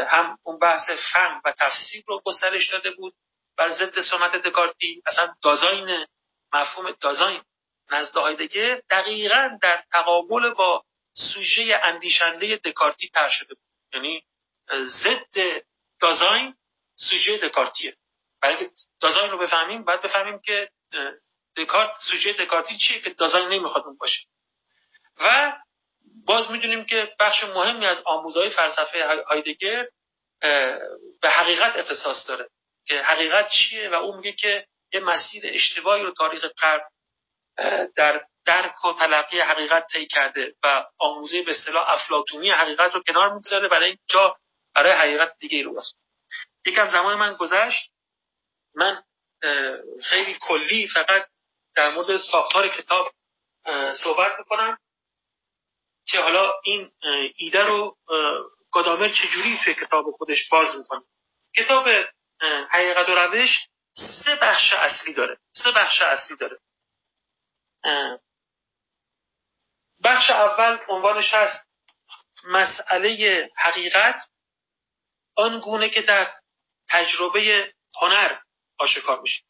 هم 0.08 0.38
اون 0.42 0.58
بحث 0.58 0.90
فهم 1.12 1.42
و 1.44 1.52
تفسیر 1.52 2.04
رو 2.06 2.22
گسترش 2.24 2.70
داده 2.72 2.90
بود 2.90 3.14
بر 3.56 3.70
ضد 3.70 4.00
سنت 4.00 4.36
دکارتی. 4.36 5.02
اصلا 5.06 5.34
دازاین 5.42 6.06
مفهوم 6.52 6.90
دازاین 7.00 7.42
نزد 7.90 8.16
هایدگر 8.16 8.80
دقیقا 8.90 9.58
در 9.62 9.82
تقابل 9.92 10.50
با 10.50 10.84
سوژه 11.14 11.80
اندیشنده 11.82 12.60
دکارتی 12.64 13.08
تر 13.08 13.28
شده 13.30 13.54
بود. 13.54 13.64
یعنی 13.94 14.22
ضد 14.70 15.62
دازاین 16.00 16.54
سوژه 16.94 17.38
دکارتیه. 17.38 17.96
برای 18.42 18.70
دازاین 19.00 19.30
رو 19.30 19.38
بفهمیم 19.38 19.84
باید 19.84 20.02
بفهمیم 20.02 20.40
که 20.44 20.68
دکارت 21.56 21.92
سوژه 22.10 22.32
دکارتی 22.32 22.76
چیه 22.76 23.00
که 23.00 23.10
دازاین 23.10 23.48
نمی‌خواد 23.48 23.84
اون 23.84 23.96
باشه. 23.96 24.28
و 25.20 25.56
باز 26.26 26.50
می‌دونیم 26.50 26.84
که 26.84 27.12
بخش 27.20 27.44
مهمی 27.44 27.86
از 27.86 28.02
آموزهای 28.06 28.50
فلسفه 28.50 29.22
هایدگر 29.28 29.86
به 31.22 31.30
حقیقت 31.30 31.76
اختصاص 31.76 32.28
داره. 32.28 32.48
که 32.86 33.02
حقیقت 33.02 33.48
چیه؟ 33.48 33.88
و 33.88 33.94
اون 33.94 34.16
میگه 34.16 34.32
که 34.32 34.66
یه 34.92 35.00
مسیر 35.00 35.42
اشتباهی 35.46 36.02
رو 36.02 36.12
تاریخ 36.12 36.44
قرب 36.44 36.82
در 37.96 38.26
درک 38.46 38.84
و 38.84 38.92
تلقی 38.92 39.40
حقیقت 39.40 39.86
طی 39.92 40.06
کرده 40.06 40.54
و 40.64 40.84
آموزه 40.98 41.42
به 41.42 41.50
اصطلاح 41.50 41.90
افلاطونی 41.90 42.50
حقیقت 42.50 42.94
رو 42.94 43.02
کنار 43.06 43.34
می‌گذاره 43.34 43.68
برای 43.68 43.98
جا 44.08 44.36
برای 44.74 44.92
حقیقت 44.92 45.38
دیگه 45.38 45.62
رو 45.62 45.74
باز 45.74 45.94
یکم 46.66 46.88
زمان 46.88 47.18
من 47.18 47.36
گذشت 47.36 47.92
من 48.74 49.02
خیلی 50.04 50.38
کلی 50.40 50.88
فقط 50.88 51.28
در 51.74 51.94
مورد 51.94 52.16
ساختار 52.16 52.68
کتاب 52.68 53.12
صحبت 54.04 54.32
می‌کنم 54.38 54.78
که 56.06 56.20
حالا 56.20 56.52
این 56.64 56.92
ایده 57.36 57.62
رو 57.62 57.96
گادامر 58.72 59.08
چجوری 59.08 59.60
توی 59.64 59.74
کتاب 59.74 60.10
خودش 60.10 60.48
باز 60.48 60.76
می‌کنه؟ 60.78 61.02
کتاب 61.56 61.86
حقیقت 62.70 63.08
و 63.08 63.14
روش 63.14 63.68
سه 64.24 64.34
بخش 64.42 64.72
اصلی 64.72 65.14
داره 65.14 65.38
سه 65.52 65.70
بخش 65.70 66.02
اصلی 66.02 66.36
داره. 66.36 66.58
بخش 70.04 70.30
اول 70.30 70.78
عنوانش 70.88 71.34
هست 71.34 71.68
مسئله 72.44 73.50
حقیقت. 73.56 74.28
آن 75.42 75.60
گونه 75.60 75.88
که 75.90 76.02
در 76.02 76.34
تجربه 76.88 77.72
هنر 78.00 78.38
آشکار 78.78 79.20
میشه. 79.20 79.42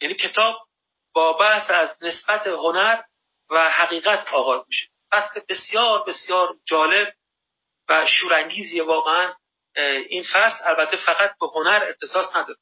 یعنی 0.00 0.14
کتاب 0.14 0.68
با 1.14 1.32
بحث 1.32 1.70
از 1.70 2.02
نسبت 2.02 2.46
هنر 2.46 3.02
و 3.50 3.70
حقیقت 3.70 4.28
آغاز 4.28 4.64
میشه. 4.68 4.88
فصل 5.12 5.40
بسیار 5.48 6.04
بسیار 6.04 6.56
جالب 6.64 7.14
و 7.88 8.06
شورانگیزی 8.06 8.80
واقعا 8.80 9.34
این 10.08 10.22
فصل. 10.22 10.64
البته 10.64 10.96
فقط 10.96 11.34
به 11.40 11.46
هنر 11.54 11.84
اختصاص 11.88 12.36
نداره. 12.36 12.58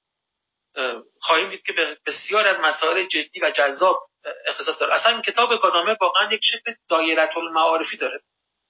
خواهیم 1.21 1.51
دید 1.51 1.63
که 1.63 1.73
به 1.73 1.99
بسیار 2.07 2.47
از 2.47 2.61
مسائل 2.61 3.07
جدی 3.07 3.41
و 3.41 3.51
جذاب 3.51 4.09
اختصاص 4.47 4.81
داره. 4.81 4.95
اصلا 4.95 5.13
این 5.13 5.23
کتاب 5.23 5.61
کادامه 5.63 5.97
واقعا 6.01 6.33
یک 6.33 6.41
شکل 6.45 6.75
دایره 6.89 7.37
المعارفی 7.39 7.97
داره. 7.97 8.23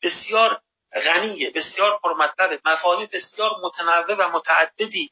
بسیار 0.03 0.61
غنیه 1.01 1.51
بسیار 1.51 1.99
پرمطلبه 2.03 2.61
مفاهیم 2.65 3.09
بسیار 3.13 3.51
متنوع 3.63 4.15
و 4.15 4.29
متعددی 4.29 5.11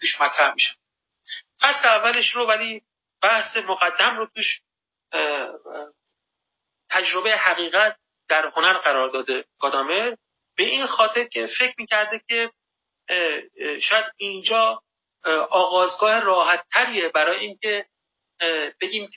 توش 0.00 0.20
مطرح 0.20 0.54
میشه. 0.54 0.74
فصل 1.62 1.88
اولش 1.88 2.30
رو 2.30 2.46
ولی 2.46 2.82
بحث 3.22 3.56
مقدم 3.56 4.16
رو 4.16 4.26
توش 4.26 4.60
تجربه 6.90 7.36
حقیقت 7.36 7.96
در 8.28 8.52
هنر 8.56 8.72
قرار 8.72 9.10
داده 9.10 9.44
گادامر. 9.60 10.14
به 10.56 10.64
این 10.64 10.86
خاطر 10.86 11.24
که 11.24 11.46
فکر 11.58 11.74
می‌کرده 11.78 12.20
که 12.28 12.50
شاید 13.80 14.04
اینجا 14.16 14.80
آغازگاه 15.50 16.20
راحت 16.20 16.64
تریه 16.72 17.08
برای 17.08 17.40
اینکه 17.40 17.86
بگیم 18.80 19.10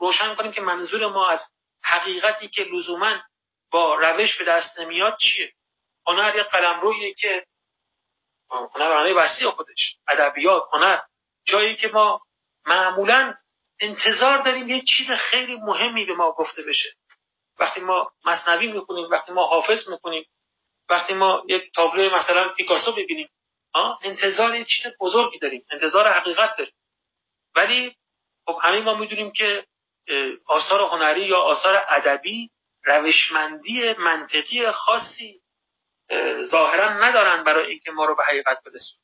روشن 0.00 0.34
کنیم 0.34 0.52
که 0.52 0.60
منظور 0.60 1.06
ما 1.06 1.28
از 1.28 1.40
حقیقتی 1.84 2.48
که 2.48 2.62
لزوما 2.62 3.22
با 3.70 3.94
روش 3.94 4.38
به 4.38 4.44
دست 4.44 4.80
نمیاد 4.80 5.16
چیه. 5.16 5.52
هنر 6.10 6.36
یه 6.36 6.42
قلم 6.42 6.80
رویه 6.80 7.14
که 7.14 7.46
هنر 8.50 8.94
معنی 8.94 9.12
وسیع 9.12 9.50
خودش 9.50 9.96
ادبیات 10.08 10.62
هنر. 10.72 10.98
جایی 11.44 11.76
که 11.76 11.88
ما 11.88 12.20
معمولا 12.66 13.34
انتظار 13.80 14.38
داریم 14.38 14.68
یه 14.68 14.82
چیز 14.82 15.10
خیلی 15.10 15.56
مهمی 15.56 16.04
به 16.04 16.14
ما 16.14 16.32
گفته 16.32 16.62
بشه. 16.62 16.88
وقتی 17.58 17.80
ما 17.80 18.10
مصنوی 18.24 18.72
می‌کنیم 18.72 19.10
وقتی 19.10 19.32
ما 19.32 19.46
حافظ 19.46 19.88
می‌کنیم 19.88 20.24
وقتی 20.88 21.14
ما 21.14 21.42
یک 21.48 21.72
تابلو 21.74 22.16
مثلا 22.16 22.48
پیکاسو 22.48 22.92
ببینیم 22.92 23.28
انتظار 24.02 24.54
یه 24.54 24.64
چیز 24.64 24.92
بزرگی 25.00 25.38
داریم 25.38 25.66
انتظار 25.70 26.12
حقیقت 26.12 26.56
داریم. 26.58 26.74
ولی 27.56 27.96
خب 28.46 28.58
همه 28.62 28.80
ما 28.80 28.94
می‌دونیم 28.94 29.32
که 29.32 29.66
آثار 30.46 30.82
هنری 30.82 31.26
یا 31.26 31.40
آثار 31.40 31.84
ادبی 31.88 32.50
روشمندی 32.84 33.92
منطقی 33.92 34.70
خاصی 34.70 35.40
ظاهرا 36.42 36.88
ندارن 36.88 37.44
برای 37.44 37.70
اینکه 37.70 37.90
ما 37.90 38.04
رو 38.04 38.16
به 38.16 38.22
حقیقت 38.24 38.62
برسونن 38.64 39.00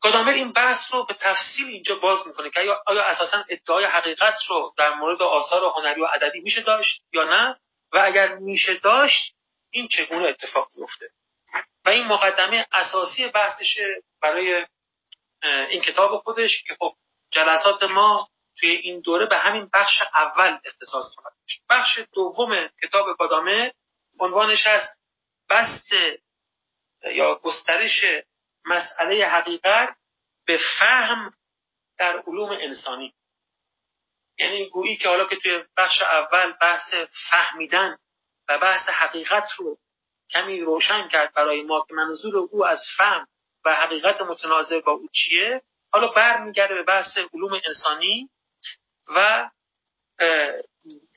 کادامر 0.00 0.32
این 0.32 0.52
بحث 0.52 0.92
رو 0.92 1.04
به 1.04 1.14
تفصیل 1.14 1.66
اینجا 1.66 1.94
باز 1.98 2.26
می‌کنه 2.26 2.50
که 2.50 2.60
آیا 2.86 3.04
اساسا 3.04 3.44
ادعای 3.48 3.84
حقیقت 3.84 4.38
رو 4.48 4.72
در 4.78 4.94
مورد 4.94 5.22
آثار 5.22 5.72
هنری 5.76 6.00
و 6.00 6.06
ادبی 6.14 6.40
میشه 6.40 6.62
داشت 6.62 7.02
یا 7.12 7.24
نه؟ 7.24 7.56
و 7.92 7.98
اگر 7.98 8.34
میشه 8.34 8.74
داشت 8.74 9.34
این 9.70 9.88
چگونه 9.88 10.28
اتفاق 10.28 10.68
میفته 10.78 11.10
و 11.84 11.88
این 11.88 12.06
مقدمه 12.06 12.66
اساسی 12.72 13.28
بحثشه 13.28 14.02
برای 14.22 14.66
این 15.42 15.80
کتاب 15.80 16.22
خودش 16.22 16.62
که 16.62 16.76
خب 16.78 16.94
جلسات 17.30 17.82
ما 17.82 18.28
توی 18.58 18.70
این 18.70 19.00
دوره 19.00 19.26
به 19.26 19.38
همین 19.38 19.70
بخش 19.72 20.02
اول 20.14 20.58
اختصاص 20.64 21.14
کنند 21.16 21.36
بخش 21.70 22.00
دوم 22.12 22.68
کتاب 22.82 23.16
کادامه 23.18 23.72
عنوانش 24.20 24.66
است 24.66 24.95
بست 25.50 25.92
یا 27.14 27.34
گسترش 27.34 28.04
مسئله 28.64 29.26
حقیقت 29.26 29.96
به 30.46 30.60
فهم 30.78 31.34
در 31.98 32.18
علوم 32.26 32.50
انسانی. 32.50 33.14
یعنی 34.38 34.68
گویی 34.68 34.96
که 34.96 35.08
حالا 35.08 35.24
که 35.24 35.36
توی 35.36 35.64
بخش 35.76 36.02
اول 36.02 36.52
بحث 36.52 36.94
فهمیدن 37.30 37.98
و 38.48 38.58
بحث 38.58 38.88
حقیقت 38.88 39.48
رو 39.58 39.78
کمی 40.30 40.60
روشن 40.60 41.08
کرد 41.08 41.34
برای 41.34 41.62
ما 41.62 41.84
که 41.88 41.94
منظور 41.94 42.36
او 42.36 42.66
از 42.66 42.80
فهم 42.96 43.28
و 43.64 43.74
حقیقت 43.74 44.20
متناظر 44.20 44.80
با 44.80 44.92
او 44.92 45.08
چیه 45.08 45.62
حالا 45.92 46.08
برمیگرده 46.08 46.74
به 46.74 46.82
بحث 46.82 47.18
علوم 47.34 47.60
انسانی 47.66 48.30
و 49.16 49.50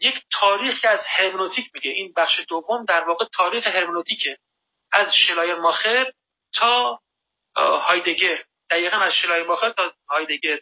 یک 0.01 0.23
تاریخی 0.31 0.87
از 0.87 0.99
هرمنوتیک 1.07 1.69
میگه. 1.73 1.91
این 1.91 2.13
بخش 2.15 2.45
دوم 2.49 2.85
در 2.85 3.03
واقع 3.03 3.25
تاریخ 3.33 3.67
هرمنوتیکه. 3.67 4.37
از 4.91 5.15
شلایر 5.15 5.55
ماخر 5.55 6.11
تا 6.55 6.99
هایدگر. 7.55 8.43
دقیقا 8.69 8.97
از 8.97 9.13
شلایر 9.13 9.43
ماخر 9.43 9.71
تا 9.71 9.93
هایدگر. 10.09 10.59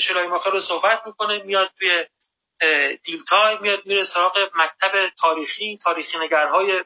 شلایر 0.00 0.26
ماخر 0.28 0.50
رو 0.50 0.60
صحبت 0.60 1.06
می‌کنه 1.06 1.42
میاد 1.42 1.70
توی 1.78 2.06
دیلتای 3.04 3.58
میاد 3.60 3.86
میره 3.86 4.04
سراغ 4.04 4.50
مکتب 4.54 5.08
تاریخی 5.08 5.78
تاریخی 5.82 6.18
نگرهای 6.18 6.84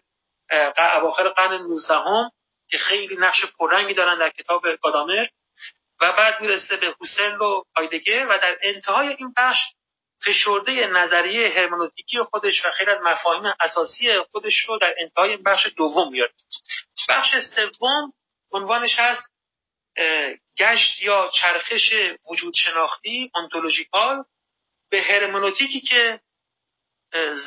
اواخر 0.78 1.28
قرن 1.28 1.62
19 1.62 2.30
که 2.70 2.78
خیلی 2.78 3.16
نقش 3.16 3.44
پررنگی 3.58 3.94
دارن 3.94 4.18
در 4.18 4.30
کتاب 4.30 4.62
گادامر. 4.82 5.26
و 6.00 6.12
بعد 6.12 6.40
می‌رسه 6.40 6.76
به 6.76 6.94
حسین 7.00 7.36
و 7.36 7.62
هایدگر 7.76 8.26
و 8.30 8.38
در 8.38 8.58
انتهای 8.62 9.08
این 9.08 9.34
بخش 9.36 9.58
فشرده 10.24 10.86
نظریه 10.86 11.48
هرمنوتیکی 11.48 12.22
خودش 12.22 12.64
و 12.64 12.70
خیلی 12.70 12.90
از 12.90 12.98
مفاهیم 13.02 13.52
اساسی 13.60 14.18
خودش 14.30 14.54
رو 14.68 14.78
در 14.78 14.94
انتهای 14.98 15.36
بخش 15.36 15.66
دوم 15.76 16.12
میاره. 16.12 16.32
بخش 17.08 17.36
سوم 17.54 18.12
عنوانش 18.52 18.98
هست 18.98 19.32
گشت 20.58 21.02
یا 21.02 21.30
چرخش 21.34 21.94
وجود 22.30 22.54
شناختی 22.54 23.30
انتولوژیکال 23.34 24.24
به 24.90 25.02
هرمنوتیکی 25.02 25.80
که 25.80 26.20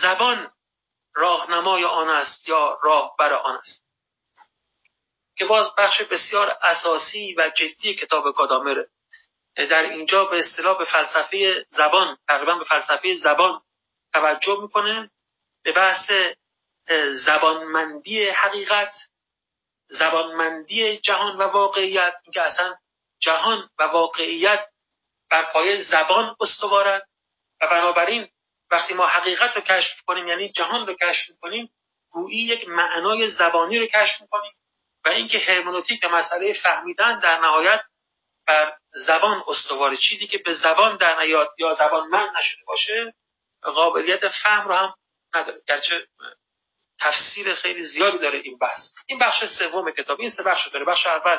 زبان 0.02 0.52
راهنمای 1.16 1.86
آن 1.86 2.10
است 2.10 2.50
یا 2.50 2.80
راهبر 2.84 3.34
آن 3.34 3.56
است. 3.56 3.86
که 5.38 5.46
باز 5.46 5.68
بخش 5.78 6.02
بسیار 6.02 6.58
اساسی 6.62 7.36
و 7.38 7.52
جدی 7.58 7.96
کتاب 7.96 8.36
گادامره. 8.36 8.88
در 9.56 9.84
اینجا 9.84 10.26
به 10.26 10.39
اصطلاح 10.39 10.78
به 10.78 10.86
فلسفه 10.86 11.66
زبان 11.70 12.18
تقریبا 12.28 12.56
به 12.58 12.64
فلسفه 12.64 13.16
زبان 13.16 13.62
توجه 14.14 14.62
می‌کنه 14.62 15.12
به 15.64 15.72
بحث 15.72 16.12
زبانمندی 17.26 18.30
حقیقت 18.30 18.95
زبانمندی 19.89 20.97
جهان 20.97 21.38
و 21.38 21.41
واقعیت 21.41 22.14
اینکه 22.24 22.41
اصلا 22.41 22.76
جهان 23.22 23.70
و 23.80 23.84
واقعیت 23.84 24.66
بر 25.32 25.43
پایه 25.43 25.78
زبان 25.78 26.36
استوارد 26.39 27.08
و 27.62 27.68
بنابراین 27.68 28.28
وقتی 28.72 28.93
ما 28.93 29.08
حقیقت 29.08 29.56
رو 29.56 29.62
کشف 29.62 30.01
کنیم 30.08 30.28
یعنی 30.28 30.49
جهان 30.49 30.88
رو 30.88 30.95
کشف 31.01 31.32
کنیم 31.41 31.70
گویی 32.10 32.43
یک 32.43 32.68
معنای 32.70 33.30
زبانی 33.30 33.80
رو 33.80 33.86
کشف 33.86 34.22
کنیم 34.32 34.51
و 35.06 35.10
اینکه 35.10 35.39
هرمنوتیک 35.39 36.06
مسئله 36.06 36.53
فهمیدن 36.64 37.20
در 37.20 37.39
نهایت 37.39 37.82
بر 38.48 38.74
زبان 39.08 39.43
استوار 39.48 39.96
چیزی 39.96 40.28
که 40.28 40.38
به 40.38 40.54
زبان 40.54 40.98
در 40.98 41.20
نیاد 41.20 41.50
یا 41.58 41.74
زبان 41.74 42.08
من 42.08 42.30
نشده 42.39 42.64
باشه 42.68 43.14
قابلیت 43.62 44.28
فهم 44.28 44.68
رو 44.68 44.76
هم 44.76 44.93
نداره. 45.34 45.62
گرچه 45.68 46.08
تفسیر 47.00 47.54
خیلی 47.54 47.84
زیادی 47.84 48.18
داره 48.18 48.39
این 48.39 48.58
بحث. 48.58 48.82
این 49.08 49.20
بخش 49.20 49.46
سوم 49.46 49.91
کتاب 49.91 50.20
این 50.20 50.30
سه 50.30 50.43
بخش 50.43 50.68
داره. 50.68 50.86
بخش 50.86 51.08
اول 51.08 51.38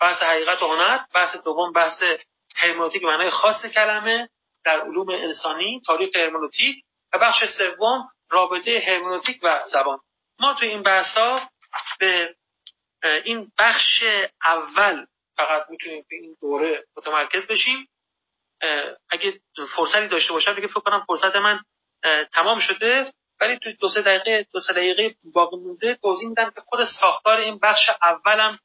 بحث 0.00 0.22
حقیقت 0.22 0.62
و 0.62 0.66
هنر 0.66 0.98
بحث 1.14 1.36
دوم 1.36 1.72
بحث 1.72 2.02
هرمنوتیک 2.56 3.02
معنای 3.02 3.30
خاص 3.30 3.66
کلمه 3.66 4.28
در 4.64 4.80
علوم 4.80 5.08
انسانی 5.08 5.82
تاریخ 5.86 6.16
هرمنوتیک 6.16 6.84
و 7.12 7.18
بخش 7.18 7.44
سوم 7.58 8.08
رابطه 8.30 8.82
هرمنوتیک 8.86 9.40
و 9.42 9.62
زبان. 9.66 9.98
ما 10.38 10.54
تو 10.54 10.66
این 10.66 10.82
بحث 10.82 11.18
ها 11.18 11.40
به 11.98 12.34
این 13.24 13.52
بخش 13.58 14.02
اول 14.44 15.06
فقط 15.38 15.70
می‌تونیم 15.70 16.06
به 16.10 16.16
این 16.16 16.36
دوره 16.40 16.84
متمرکز 16.96 17.46
بشیم. 17.46 17.88
اگه 19.10 19.40
فرصتی 19.76 20.08
داشته 20.08 20.32
باشم 20.32 20.54
دیگه 20.54 20.66
فکر 20.66 20.80
کنم 20.80 21.04
فرصت 21.06 21.36
من 21.36 21.60
تمام 22.32 22.60
شده. 22.60 23.12
ولی 23.40 23.58
توی 23.58 23.72
دو 23.72 23.88
سه 23.88 24.02
دقیقه 24.02 24.46
دو 24.52 24.60
سه 24.60 24.72
دقیقه 24.72 25.14
باقی 25.34 25.56
مونده 25.56 25.94
توضیح 25.94 26.28
میدم 26.28 26.50
که 26.50 26.60
خود 26.60 26.84
ساختار 27.00 27.40
این 27.40 27.58
بخش 27.58 27.90
اولم 28.02 28.58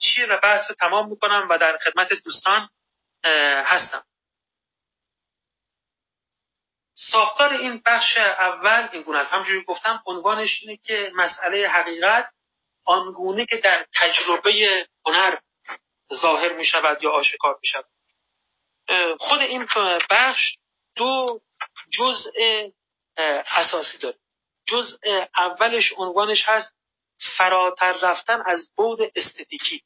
چیه 0.00 0.26
و 0.26 0.40
بحث 0.42 0.60
رو 0.68 0.74
تمام 0.74 1.10
می‌کنم 1.10 1.46
و 1.50 1.58
در 1.58 1.78
خدمت 1.78 2.12
دوستان 2.12 2.68
هستم. 3.64 4.04
ساختار 6.94 7.52
این 7.52 7.82
بخش 7.86 8.16
اول 8.18 8.88
این 8.92 9.02
گونه 9.02 9.18
است. 9.18 9.32
همجوری 9.32 9.64
گفتم 9.64 10.02
عنوانش 10.06 10.58
اینه 10.62 10.76
که 10.76 11.12
مسئله 11.14 11.68
حقیقت 11.68 12.32
آنگونه 12.84 13.46
که 13.46 13.56
در 13.56 13.86
تجربه 13.94 14.86
هنر 15.06 15.36
ظاهر 16.14 16.52
می 16.52 16.64
شود 16.64 17.02
یا 17.02 17.10
آشکار 17.10 17.58
می 17.62 17.68
شود 17.68 17.86
خود 19.18 19.40
این 19.40 19.66
بخش 20.10 20.56
دو 20.96 21.38
جزء 21.92 22.30
اساسی 23.56 23.98
داره. 23.98 24.18
جزء 24.68 24.96
اولش 25.36 25.92
عنوانش 25.96 26.42
هست 26.46 26.74
فراتر 27.38 27.92
رفتن 27.92 28.42
از 28.46 28.72
بود 28.76 28.98
استتیکی. 29.14 29.82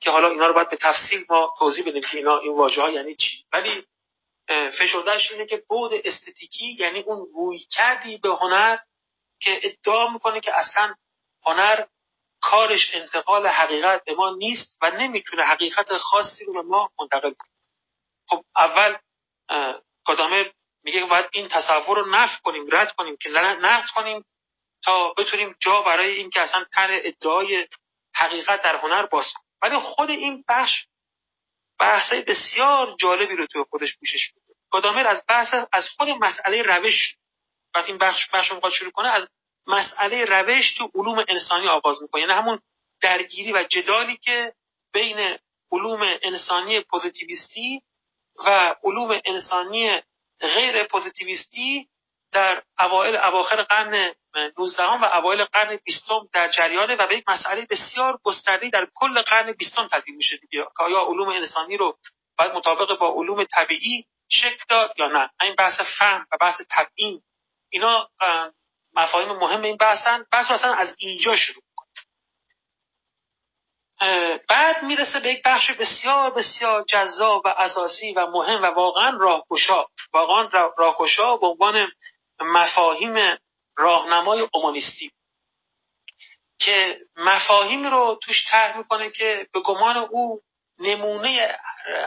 که 0.00 0.10
حالا 0.10 0.28
اینا 0.28 0.46
رو 0.46 0.54
باید 0.54 0.70
به 0.70 0.76
تفصیل 0.76 1.24
ما 1.28 1.54
توضیح 1.58 1.88
بدیم 1.88 2.02
که 2.02 2.16
اینا 2.16 2.38
این 2.38 2.52
واژه 2.52 2.82
ها 2.82 2.90
یعنی 2.90 3.14
چی. 3.14 3.44
ولی 3.52 3.86
فشردهش 4.78 5.32
اینه 5.32 5.46
که 5.46 5.62
بود 5.68 5.92
استتیکی 6.04 6.76
یعنی 6.78 7.00
اون 7.00 7.28
روی 7.34 7.58
کردی 7.58 8.18
به 8.18 8.28
هنر 8.28 8.78
که 9.40 9.60
ادعا 9.62 10.08
می‌کنه 10.08 10.40
که 10.40 10.58
اصلا 10.58 10.94
هنر 11.46 11.84
کارش 12.50 12.94
انتقال 12.94 13.46
حقیقت 13.46 14.04
به 14.04 14.14
ما 14.14 14.30
نیست 14.30 14.78
و 14.82 14.90
نمی‌تونه 14.90 15.42
حقیقت 15.42 15.98
خاصی 15.98 16.44
رو 16.44 16.52
به 16.52 16.62
ما 16.62 16.90
منتقل 17.00 17.32
کنه. 17.32 17.52
خب 18.28 18.44
اول 18.56 18.96
کادامر 20.04 20.50
میگه 20.84 21.04
باید 21.04 21.26
این 21.32 21.48
تصور 21.48 21.98
رو 21.98 22.10
نفت 22.10 22.42
کنیم 22.42 22.66
رد 22.72 22.92
کنیم 22.92 23.16
که 23.20 23.28
نقد 23.28 23.88
کنیم 23.94 24.24
تا 24.84 25.12
بتونیم 25.12 25.56
جا 25.58 25.82
برای 25.82 26.16
این 26.16 26.30
که 26.30 26.40
اصلا 26.40 26.64
تر 26.72 26.88
ادعای 26.90 27.68
حقیقت 28.14 28.62
در 28.62 28.76
هنر 28.76 29.06
باز 29.06 29.32
کنیم. 29.32 29.48
ولی 29.62 29.78
خود 29.78 30.10
این 30.10 30.44
بخش 30.48 30.86
بحثای 31.78 32.22
بسیار 32.22 32.94
جالبی 33.00 33.36
رو 33.36 33.46
توی 33.46 33.64
خودش 33.70 33.98
پوشش 33.98 34.32
میده. 34.34 34.60
کادامر 34.70 35.06
از 35.06 35.22
بحث 35.28 35.54
از 35.72 35.88
خود 35.88 36.08
مسئله 36.08 36.62
روش 36.62 37.16
وقتی 37.74 37.88
این 37.88 37.98
بخش 37.98 38.30
بخش 38.32 38.50
رو 38.50 38.70
شروع 38.70 38.90
کنه 38.90 39.08
از 39.08 39.28
مسئله 39.66 40.24
روش 40.24 40.74
تو 40.74 40.90
علوم 40.94 41.24
انسانی 41.28 41.68
آغاز 41.68 42.02
می‌کنه. 42.02 42.20
یعنی 42.20 42.32
همون 42.32 42.60
درگیری 43.02 43.52
و 43.52 43.62
جدالی 43.62 44.16
که 44.16 44.52
بین 44.92 45.38
علوم 45.72 46.18
انسانی 46.22 46.80
پوزیتیویستی 46.80 47.82
و 48.46 48.74
علوم 48.84 49.20
انسانی 49.24 50.02
غیر 50.40 50.84
پوزیتیویستی 50.84 51.88
در 52.32 52.62
اوایل 52.78 53.16
اواخر 53.16 53.62
قرن 53.62 54.14
19 54.58 54.82
و 54.82 55.04
اوایل 55.04 55.44
قرن 55.44 55.78
20 55.84 56.08
در 56.32 56.48
جریانه 56.48 56.96
و 56.96 57.06
به 57.06 57.16
یک 57.16 57.24
مسئله 57.28 57.66
بسیار 57.70 58.18
گسترده 58.22 58.70
در 58.70 58.88
کل 58.94 59.22
قرن 59.22 59.52
20 59.52 59.76
تبدیل 59.92 60.16
میشه 60.16 60.36
دیگه. 60.36 60.64
که 60.76 60.82
آیا 60.82 61.00
علوم 61.00 61.28
انسانی 61.28 61.76
رو 61.76 61.98
باید 62.38 62.52
مطابق 62.52 62.98
با 62.98 63.08
علوم 63.08 63.44
طبیعی 63.44 64.04
شکل 64.30 64.64
داد 64.68 64.92
یا 64.98 65.08
نه؟ 65.08 65.30
این 65.40 65.54
بحث 65.54 65.80
فهم 65.98 66.26
و 66.32 66.36
بحث 66.40 66.60
تبیین. 66.70 67.22
اینا 67.70 68.08
مفاهیم 68.96 69.32
مهم 69.32 69.62
این 69.62 69.76
بحثن. 69.76 70.26
بحث 70.32 70.50
اصلا 70.50 70.74
از 70.74 70.94
اینجا 70.98 71.36
شروع 71.36 71.62
بعد 74.48 74.82
می‌رسه 74.82 75.20
به 75.20 75.32
یک 75.32 75.42
بخش 75.44 75.70
بسیار 75.70 76.30
بسیار 76.30 76.84
جذاب 76.88 77.42
و 77.44 77.48
اساسی 77.48 78.12
و 78.12 78.26
مهم 78.26 78.62
و 78.62 78.66
واقعا 78.66 79.16
راهگشا. 79.20 79.84
واقعا 80.12 80.70
راهگشا 80.78 81.36
به 81.36 81.46
عنوان 81.46 81.88
مفاهیم 82.40 83.38
راهنمای 83.76 84.48
اومانیستی 84.52 85.12
که 86.60 87.00
مفاهیم 87.16 87.86
رو 87.86 88.18
توش 88.22 88.44
طرح 88.50 88.76
می‌کنه 88.76 89.10
که 89.10 89.46
به 89.52 89.60
گمان 89.60 89.96
او 89.96 90.40
نمونه 90.78 91.58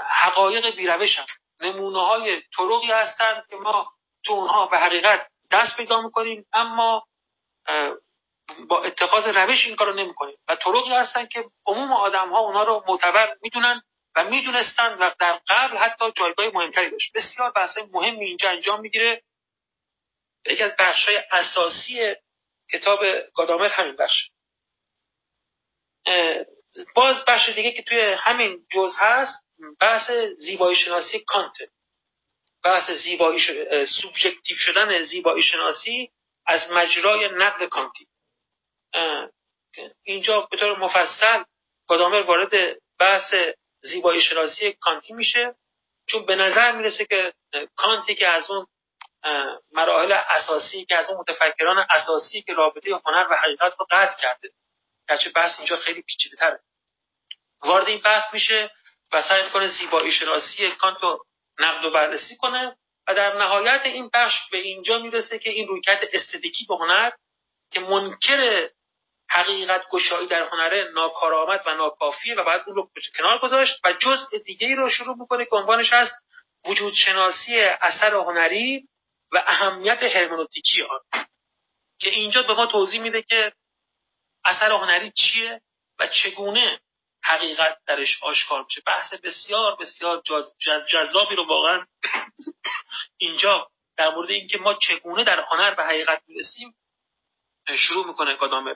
حقایق 0.09 0.75
بیروشن. 0.75 1.25
نمونه 1.61 2.05
های 2.05 2.41
طرقی 2.57 2.91
هستند 2.91 3.43
که 3.49 3.55
ما 3.55 3.91
تو 4.25 4.33
اونها 4.33 4.67
به 4.67 4.77
حقیقت 4.77 5.27
دست 5.51 5.77
پیدا 5.77 6.01
می‌کنیم 6.01 6.45
اما 6.53 7.07
با 8.67 8.83
اتخاذ 8.83 9.27
روش 9.27 9.65
این 9.67 9.75
کارو 9.75 9.93
نمی‌کنیم. 9.93 10.37
و 10.47 10.55
طرقی 10.55 10.93
هستن 10.93 11.25
که 11.25 11.45
عموم 11.65 11.93
آدم 11.93 12.29
ها 12.29 12.39
اونا 12.39 12.63
رو 12.63 12.83
معتبر 12.87 13.37
می‌دونن 13.41 13.81
و 14.15 14.23
می‌دونستن 14.23 14.93
و 14.93 15.11
در 15.19 15.39
قبل 15.49 15.77
حتی 15.77 16.11
جایگاه 16.11 16.45
مهمتری 16.53 16.89
داشت. 16.91 17.13
بسیار 17.15 17.51
بحث 17.51 17.77
مهمی 17.91 18.25
اینجا 18.25 18.49
انجام 18.49 18.81
می‌گیره. 18.81 19.23
یکی 20.45 20.63
از 20.63 20.71
بخش 20.79 21.09
اساسی 21.31 22.15
کتاب 22.73 22.99
گادامر 23.35 23.67
همین 23.67 23.95
بخش 23.95 24.29
باز 26.95 27.25
بخش 27.27 27.49
دیگه 27.49 27.71
که 27.71 27.83
توی 27.83 27.99
همین 28.17 28.65
جز 28.71 28.95
هست 28.97 29.45
بحث 29.79 30.11
زیبایی 30.37 30.75
شناسی 30.75 31.19
کانت. 31.19 31.53
بحث 32.63 32.91
زیبایی 32.91 33.39
سوبژکتیو 33.85 34.57
شدن 34.57 35.01
زیبایی 35.01 35.43
شناسی 35.43 36.11
از 36.45 36.71
مجرای 36.71 37.29
نقد 37.37 37.63
کانتی 37.65 38.07
اینجا 40.03 40.41
به 40.41 40.57
طور 40.57 40.77
مفصل 40.77 41.43
گادامر 41.87 42.21
وارد 42.21 42.77
بحث 42.99 43.33
زیبایی 43.79 44.21
شناسی 44.21 44.73
کانتی 44.73 45.13
میشه 45.13 45.55
چون 46.07 46.25
به 46.25 46.35
نظر 46.35 46.71
می‌رسه 46.71 47.05
که 47.05 47.33
کانتی 47.75 48.15
که 48.15 48.27
از 48.27 48.51
اون 48.51 48.67
مراحل 49.71 50.11
اساسی 50.11 50.85
که 50.85 50.95
از 50.95 51.09
اون 51.09 51.19
متفکران 51.19 51.85
اساسی 51.89 52.41
که 52.41 52.53
رابطه 52.53 52.89
هنر 53.05 53.27
و 53.31 53.35
حقیقت 53.35 53.75
رو 53.79 53.87
قطع 53.91 54.21
کرده. 54.21 54.49
گرچه 55.09 55.29
بحث 55.29 55.59
اینجا 55.59 55.77
خیلی 55.77 56.01
پیچیده 56.01 56.35
تره 56.35 56.59
وارد 57.61 57.87
این 57.87 58.01
بحث 58.01 58.33
میشه 58.33 58.71
و 59.11 59.21
سعی 59.21 59.43
می‌کنه 59.43 59.67
زیبایی 59.67 60.11
شناسی 60.11 60.71
کانت 60.71 60.97
رو 61.01 61.25
نقد 61.59 61.85
و 61.85 61.89
بررسی 61.89 62.37
کنه 62.37 62.75
و 63.07 63.15
در 63.15 63.37
نهایت 63.37 63.81
این 63.85 64.09
بخش 64.13 64.49
به 64.51 64.57
اینجا 64.57 64.97
می‌رسه 64.97 65.39
که 65.39 65.49
این 65.49 65.67
رویکرد 65.67 66.09
استدیکی 66.13 66.65
به 66.65 66.75
هنر 66.75 67.11
که 67.71 67.79
منکر 67.79 68.69
حقیقت 69.29 69.89
گشایی 69.91 70.27
در 70.27 70.43
هنره 70.43 70.91
ناکارآمد 70.93 71.63
و 71.65 71.75
ناکافیه 71.75 72.35
و 72.35 72.43
بعد 72.43 72.63
اون 72.67 72.75
رو 72.75 72.91
کنار 73.17 73.39
گذاشت 73.39 73.85
و 73.85 73.93
جزء 73.93 74.37
دیگه 74.45 74.67
ای 74.67 74.75
رو 74.75 74.89
شروع 74.89 75.17
می‌کنه 75.17 75.45
که 75.45 75.55
عنوانش 75.55 75.93
هست 75.93 76.13
وجود 76.65 76.93
شناسی 76.93 77.59
اثر 77.59 78.15
هنری 78.15 78.87
و 79.31 79.43
اهمیت 79.47 80.03
هرمنوتیکی 80.03 80.81
آن. 80.81 81.25
که 81.99 82.09
اینجا 82.09 82.43
به 82.43 82.53
ما 82.53 82.65
توضیح 82.65 83.01
میده 83.01 83.21
که 83.21 83.53
اثر 84.45 84.71
هنری 84.71 85.11
چیه 85.11 85.61
و 85.99 86.07
چگونه 86.07 86.79
حقیقت 87.23 87.77
درش 87.85 88.23
آشکار 88.23 88.63
میشه. 88.63 88.81
بحث 88.85 89.13
بسیار 89.13 89.75
بسیار 89.75 90.21
جذابی 90.91 91.35
رو 91.35 91.47
واقعا 91.47 91.85
اینجا 93.17 93.67
در 93.97 94.09
مورد 94.09 94.29
اینکه 94.29 94.57
ما 94.57 94.73
چگونه 94.73 95.23
در 95.23 95.39
هنر 95.51 95.73
به 95.73 95.83
حقیقت 95.83 96.21
می‌رسیم 96.27 96.75
شروع 97.77 98.07
می‌کنه 98.07 98.35
کدامه 98.35 98.75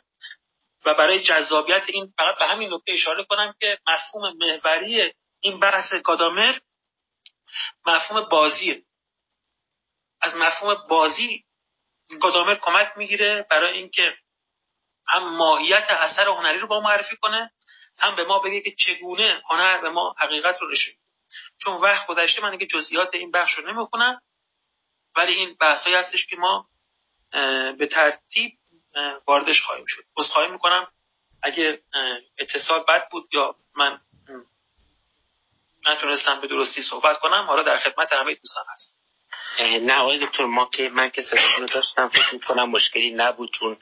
و 0.86 0.94
برای 0.94 1.24
جذابیت 1.24 1.84
این 1.88 2.14
فقط 2.18 2.38
به 2.40 2.46
همین 2.46 2.74
نکته 2.74 2.94
اشاره 2.94 3.24
کنم 3.24 3.54
که 3.60 3.80
مفهوم 3.88 4.38
محوری 4.38 5.14
این 5.40 5.60
بحث 5.60 5.94
کادامر 5.94 6.60
مفهوم 7.86 8.30
بازیه. 8.30 8.84
از 10.22 10.36
مفهوم 10.36 10.88
بازی 10.88 11.46
کادامر 12.22 12.56
کمک 12.56 12.94
می‌گیره 12.96 13.48
برای 13.50 13.78
اینکه 13.78 14.18
هم 15.08 15.38
ماهیت 15.38 15.86
اثر 15.90 16.28
هنری 16.28 16.60
رو 16.60 16.68
با 16.68 16.80
معرفی 16.80 17.18
کنه 17.18 17.52
هم 17.98 18.16
به 18.16 18.24
ما 18.24 18.40
بگه 18.40 18.62
که 18.62 18.72
چگونه 18.72 19.42
هنر 19.50 19.82
به 19.82 19.90
ما 19.90 20.16
حقیقت 20.18 20.62
رو 20.62 20.72
نشون 20.72 20.94
چون 21.64 21.74
وقت 21.74 22.08
گذشته 22.08 22.42
من 22.42 22.58
که 22.58 22.66
جزئیات 22.66 23.14
این 23.14 23.32
بخش 23.32 23.54
رو 23.54 23.74
نمی‌خونم 23.74 24.22
ولی 25.16 25.34
این 25.34 25.56
بحثایی 25.60 25.96
هستش 25.96 26.26
که 26.28 26.36
ما 26.36 26.68
به 27.78 27.88
ترتیب 27.92 28.52
واردش 29.28 29.62
خواهیم 29.62 29.86
شد. 29.88 30.04
خواهیم 30.16 30.52
می‌کنم. 30.52 30.88
اگه 31.44 31.84
اتصال 32.38 32.84
بد 32.88 33.10
بود 33.12 33.30
یا 33.34 33.56
من 33.76 34.00
نتونستم 35.88 36.42
به 36.42 36.48
درستی 36.48 36.82
صحبت 36.82 37.20
کنم 37.20 37.46
حالا 37.48 37.64
در 37.64 37.80
خدمت 37.80 38.14
همه 38.14 38.36
دوستان 38.36 38.66
هست 38.72 38.98
نه 39.60 39.94
آقای 39.94 40.26
دکتر 40.26 40.46
ما 40.46 40.70
که 40.74 40.90
من 40.90 41.10
که 41.10 41.22
صداتون 41.22 41.66
داشتم 41.66 42.10
فکر 42.10 42.34
می‌کنم 42.34 42.70
مشکلی 42.70 43.12
نبود 43.12 43.52
چون 43.54 43.78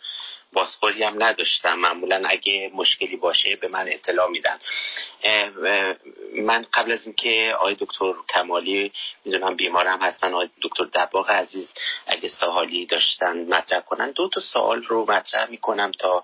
بازخوری 0.54 1.04
هم 1.04 1.24
نداشتم. 1.24 1.74
معمولا 1.74 2.24
اگه 2.26 2.72
مشکلی 2.74 3.16
باشه 3.16 3.56
به 3.56 3.68
من 3.68 3.86
اطلاع 3.88 4.30
میدن. 4.30 4.60
من 6.36 6.66
قبل 6.74 6.92
از 6.92 7.06
اینکه 7.06 7.56
آقای 7.60 7.76
دکتر 7.80 8.14
کمالی 8.30 8.92
می‌دونم 9.26 9.56
بیمارم 9.56 10.02
هستن 10.02 10.34
آقای 10.34 10.50
دکتر 10.62 10.84
دباغ 10.84 11.32
عزیز 11.32 11.74
اگه 12.08 12.30
سوالی 12.30 12.86
داشتن 12.86 13.46
مطرح 13.54 13.80
کنن. 13.80 14.12
دو 14.12 14.30
تا 14.30 14.42
سوال 14.42 14.84
رو 14.84 15.12
مطرح 15.12 15.50
می‌کنم 15.50 15.92
تا 15.92 16.24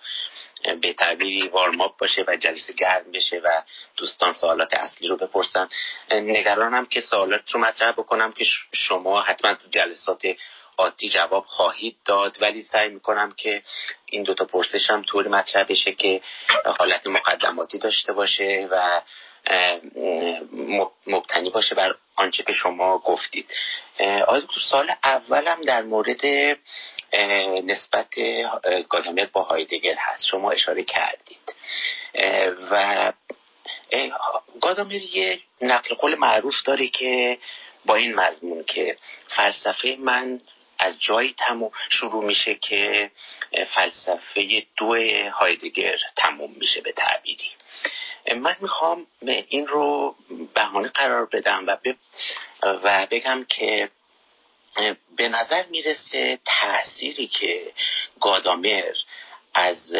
به 0.82 0.94
تعبیری 0.94 1.48
وارماپ 1.48 1.98
باشه 1.98 2.24
و 2.28 2.36
جلسه 2.36 2.74
گرم 2.74 3.12
بشه 3.12 3.42
و 3.44 3.62
دوستان 3.98 4.34
سوالات 4.34 4.74
اصلی 4.74 5.08
رو 5.08 5.18
بپرسن. 5.18 5.70
نگرانم 6.12 6.86
که 6.86 7.02
سوالات 7.02 7.52
رو 7.52 7.60
مطرح 7.60 7.92
بکنم 7.92 8.32
که 8.32 8.46
شما 8.74 9.22
حتما 9.22 9.54
تو 9.54 9.70
جلسات 9.70 10.22
آتی 10.78 11.10
جواب 11.10 11.46
خواهید 11.46 11.98
داد 12.06 12.38
ولی 12.42 12.62
سعی 12.62 12.90
می‌کنم 12.90 13.32
که 13.38 13.64
این 14.06 14.24
دوتا 14.24 14.46
پرسش 14.46 14.90
هم 14.90 15.04
طوری 15.04 15.30
مطرح 15.30 15.64
بشه 15.64 15.92
که 15.92 16.22
حالت 16.80 17.08
مقدماتی 17.08 17.78
داشته 17.78 18.14
باشه 18.14 18.68
و 18.72 19.02
مبتنی 21.08 21.50
باشه 21.50 21.76
بر 21.76 21.96
آنچه 22.16 22.44
که 22.44 22.54
شما 22.54 22.98
گفتید. 22.98 23.54
آیا 24.00 24.42
تو 24.42 24.60
سال 24.72 24.92
اولم 25.04 25.62
در 25.62 25.82
مورد 25.82 26.26
نسبت 27.64 28.08
گادامر 28.90 29.26
با 29.26 29.44
هایدگر 29.44 29.96
هست. 29.98 30.26
شما 30.26 30.52
اشاره 30.52 30.84
کردید. 30.84 31.56
و 32.72 33.14
گادامر 34.62 34.94
یه 34.94 35.40
نقل 35.62 35.96
قول 35.96 36.16
معروف 36.16 36.64
داره 36.66 36.88
که 36.88 37.38
با 37.86 37.96
این 37.96 38.16
مضمون 38.16 38.64
که 38.64 38.98
فلسفه 39.28 39.98
من 40.00 40.42
از 40.80 41.02
جایی 41.02 41.36
تموم 41.38 41.72
شروع 41.90 42.24
میشه 42.24 42.56
که 42.56 43.12
فلسفه 43.76 44.66
دو 44.78 44.96
هایدگر 45.32 45.98
تموم 46.16 46.52
میشه 46.58 46.82
به 46.82 46.92
تعبیری. 46.92 47.50
من 48.36 48.56
می‌خوام 48.62 49.08
این 49.48 49.68
رو 49.68 50.16
بهانه 50.54 50.88
قرار 50.88 51.26
بدم 51.26 51.68
و, 51.68 51.78
و 52.64 53.08
بگم 53.12 53.46
که 53.50 53.90
به 55.18 55.30
نظر 55.30 55.66
می‌رسه 55.66 56.40
تأثیری 56.46 57.28
که 57.28 57.74
گادامر 58.22 58.94
از 59.54 59.96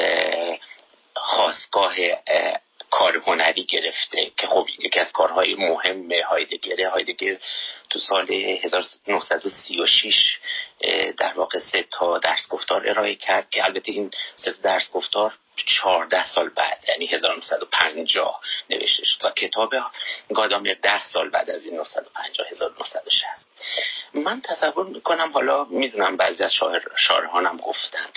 خواستگاه 1.16 1.96
کار 2.92 3.18
هنری 3.18 3.64
گرفته 3.64 4.32
که 4.38 4.48
خب 4.48 4.68
یکی 4.80 5.00
از 5.00 5.12
کارهای 5.12 5.56
مهم 5.56 6.12
هایدگره. 6.12 6.90
هایدگر 6.90 7.38
تو 7.90 8.00
سال 8.00 8.32
1936 8.32 10.38
در 11.18 11.34
واقع 11.34 11.60
سه 11.60 11.86
تا 11.92 12.18
درس 12.18 12.48
گفتار 12.50 12.90
ارائه 12.90 13.16
کرد 13.16 13.50
که 13.50 13.66
البته 13.66 13.92
این 13.92 14.12
سه 14.36 14.52
تا 14.52 14.58
درس 14.62 14.92
گفتار 14.92 15.34
14 15.66 16.26
سال 16.26 16.50
بعد 16.50 16.86
یعنی 16.88 17.06
1950 17.06 18.42
نوشته 18.70 19.06
شد 19.06 19.26
و 19.26 19.32
کتاب 19.32 19.76
گادامر 20.34 20.76
10 20.82 21.04
سال 21.04 21.30
بعد 21.30 21.50
از 21.50 21.66
این 21.66 21.80
1950 21.80 22.48
1960 22.48 23.52
من 24.14 24.42
تصور 24.42 24.86
می‌کنم 24.86 25.32
حالا 25.32 25.64
می‌دونم 25.64 26.18
بعضی 26.18 26.44
از 26.44 26.54
شاعر 26.54 26.82
شاعرهانم 26.98 27.58
گفتن 27.58 28.10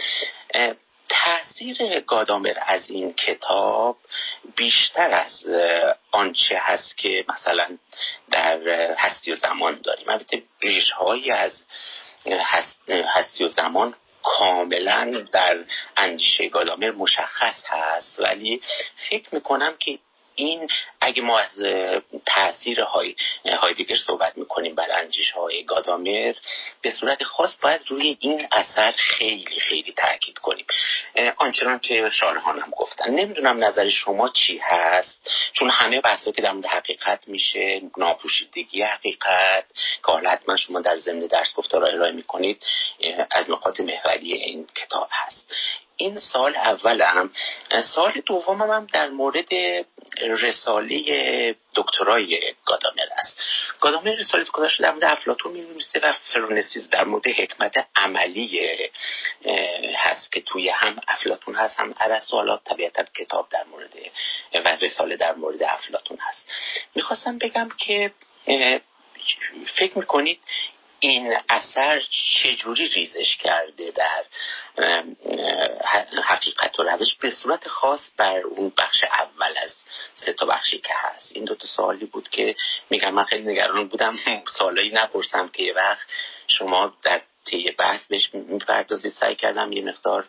تاثیر 1.11 2.01
گادامر 2.01 2.55
از 2.67 2.91
این 2.91 3.13
کتاب 3.13 3.97
بیشتر 4.57 5.11
از 5.11 5.47
آنچه 6.11 6.59
هست 6.61 6.97
که 6.97 7.25
مثلا 7.29 7.79
در 8.31 8.59
هستی 8.99 9.33
و 9.33 9.37
زمان 9.37 9.81
داریم. 9.85 10.09
البته 10.09 10.43
ریش 10.61 10.91
هایی 10.91 11.31
از 11.31 11.63
هستی 12.89 13.45
و 13.45 13.49
زمان 13.49 13.95
کاملا 14.23 15.27
در 15.33 15.59
اندیشه 15.97 16.49
گادامر 16.49 16.91
مشخص 16.91 17.65
هست 17.67 18.21
ولی 18.21 18.63
فکر 19.11 19.35
می‌کنم 19.35 19.77
که 19.79 19.99
این 20.41 20.69
اگه 21.01 21.23
ما 21.23 21.39
از 21.39 21.63
تاثیر 22.27 22.81
های 22.81 23.15
هایدگر 23.61 23.97
صحبت 24.07 24.39
می‌کنیم 24.39 24.75
بر 24.75 24.99
اندیش 24.99 25.31
های 25.31 25.65
گادامر 25.65 26.35
به 26.83 26.91
صورت 26.91 27.25
خاص 27.25 27.57
باید 27.63 27.81
روی 27.89 28.17
این 28.21 28.47
اثر 28.53 28.93
خیلی 28.93 29.61
خیلی 29.61 29.93
تاکید 29.93 30.39
کنیم. 30.39 30.67
آنچنان 31.37 31.79
که 31.79 32.11
شارهانم 32.11 32.71
گفتن. 32.77 33.11
نمی‌دونم 33.11 33.65
نظر 33.65 33.91
شما 33.91 34.29
چی 34.29 34.59
هست؟ 34.59 35.31
چون 35.53 35.71
همه 35.71 36.01
بحثا 36.01 36.33
که 36.33 36.43
در 36.43 36.53
مورد 36.53 36.67
حقیقت 36.67 37.29
میشه 37.29 37.81
ناپوشیدگی 37.97 38.83
حقیقت 38.83 39.65
که 40.07 40.13
حالا 40.13 40.31
حتما 40.31 40.57
شما 40.57 40.81
در 40.81 40.99
ضمن 40.99 41.21
درس 41.21 41.55
گفتار 41.55 41.85
ارائه 41.85 42.13
می‌کنید 42.13 42.63
از 43.31 43.51
نقاط 43.51 43.81
محوری 43.81 44.33
این 44.33 44.67
کتاب 44.77 45.09
هست. 45.11 45.55
این 46.01 46.19
سال 46.19 46.57
اولم. 46.57 47.31
سال 47.95 48.13
دومم 48.27 48.71
هم 48.71 48.87
در 48.93 49.09
مورد 49.09 49.49
رساله 50.21 51.57
دکترای 51.75 52.55
گادامر 52.65 53.07
است. 53.19 53.39
گادامر 53.81 54.11
رساله 54.11 54.45
دکتراش 54.45 54.81
در 54.81 54.91
مورد 54.91 55.05
افلاتون 55.05 55.53
می‌نویسه 55.53 56.01
و 56.03 56.13
فرونسیز 56.13 56.91
در 56.91 57.05
مورد 57.05 57.27
حکمت 57.27 57.87
عملی 57.97 58.61
هست 59.97 60.33
که 60.33 60.41
توی 60.41 60.69
هم 60.69 61.01
افلاتون 61.09 61.55
هست 61.55 61.81
هم 61.81 61.95
ارسطو 62.01 62.37
حالا 62.37 62.57
طبیعتا 62.57 63.05
کتاب 63.05 63.49
در 63.51 63.65
مورد 63.65 63.95
و 64.65 64.77
رساله 64.81 65.17
در 65.17 65.35
مورد 65.35 65.63
افلاتون 65.63 66.19
هست. 66.21 66.49
می‌خواستم 66.95 67.39
بگم 67.39 67.69
که 67.79 68.13
فکر 69.77 69.99
می‌کنید 69.99 70.41
این 71.01 71.37
اثر 71.49 72.03
چجوری 72.43 72.89
ریزش 72.89 73.37
کرده 73.37 73.91
در 73.91 74.25
حقیقت 76.25 76.81
و 76.81 76.83
روش؟ 76.83 77.15
به 77.15 77.31
صورت 77.31 77.69
خاص 77.69 78.11
بر 78.17 78.41
اون 78.41 78.73
بخش 78.79 79.05
اول 79.05 79.55
از 79.63 79.75
سه 80.15 80.33
تا 80.33 80.47
بخشی 80.47 80.79
که 80.79 80.95
هست. 80.97 81.33
این 81.35 81.45
دو 81.45 81.55
تا 81.55 81.67
سوالی 81.67 82.07
بود 82.07 82.29
که 82.29 82.55
میگم 82.91 83.15
من 83.15 83.25
خیلی 83.25 83.53
نگران 83.53 83.89
بودم. 83.89 84.19
سوالایی 84.59 84.91
نپرسم 84.91 85.49
که 85.49 85.63
یه 85.63 85.75
وقت 85.75 86.07
شما 86.47 86.95
در 87.03 87.21
طی 87.45 87.71
بحث 87.71 88.07
بهش 88.07 88.31
می‌پردازید. 88.35 89.13
سعی 89.13 89.35
کردم 89.35 89.73
یه 89.73 89.85
مقدار 89.85 90.29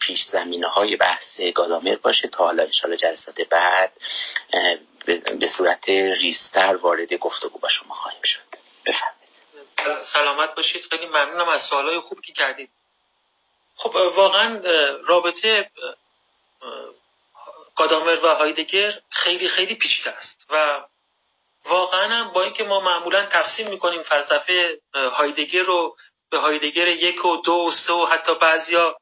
پیش 0.00 0.24
زمینه 0.24 0.68
های 0.68 0.96
بحث 0.96 1.40
گادامر 1.40 1.96
باشه 1.96 2.28
تا 2.28 2.44
حالا 2.44 2.62
انشاءالله 2.62 2.96
جلسات 2.96 3.40
بعد 3.40 3.92
به 5.40 5.46
صورت 5.56 5.88
ریستر 5.88 6.76
وارد 6.76 7.14
گفتگو 7.14 7.58
با 7.58 7.68
شما 7.68 7.94
خواهیم 7.94 8.22
شد. 8.22 8.48
بفرمایید. 8.86 9.17
سلامت 10.04 10.54
باشید. 10.54 10.86
خیلی 10.90 11.06
ممنونم 11.06 11.48
از 11.48 11.60
سوالای 11.70 12.00
خوبی 12.00 12.22
که 12.22 12.32
کردید. 12.32 12.70
خب 13.76 13.94
واقعا 13.94 14.60
رابطه 15.06 15.70
گادامر 17.76 18.18
و 18.24 18.34
هایدگر 18.34 19.00
خیلی 19.10 19.48
خیلی 19.48 19.74
پیچیده 19.74 20.10
است 20.10 20.46
و 20.50 20.84
واقعا 21.64 22.24
با 22.24 22.42
اینکه 22.42 22.64
ما 22.64 22.80
معمولا 22.80 23.26
تقسیم 23.26 23.68
می‌کنیم 23.68 24.02
فلسفه 24.02 24.78
هایدگر 24.94 25.62
رو 25.62 25.96
به 26.30 26.38
هایدگر 26.38 26.86
یک 26.86 27.24
و 27.24 27.36
دو 27.36 27.52
و 27.52 27.70
سه 27.70 27.92
و 27.92 28.06
حتی 28.06 28.34
بعضیا 28.34 28.96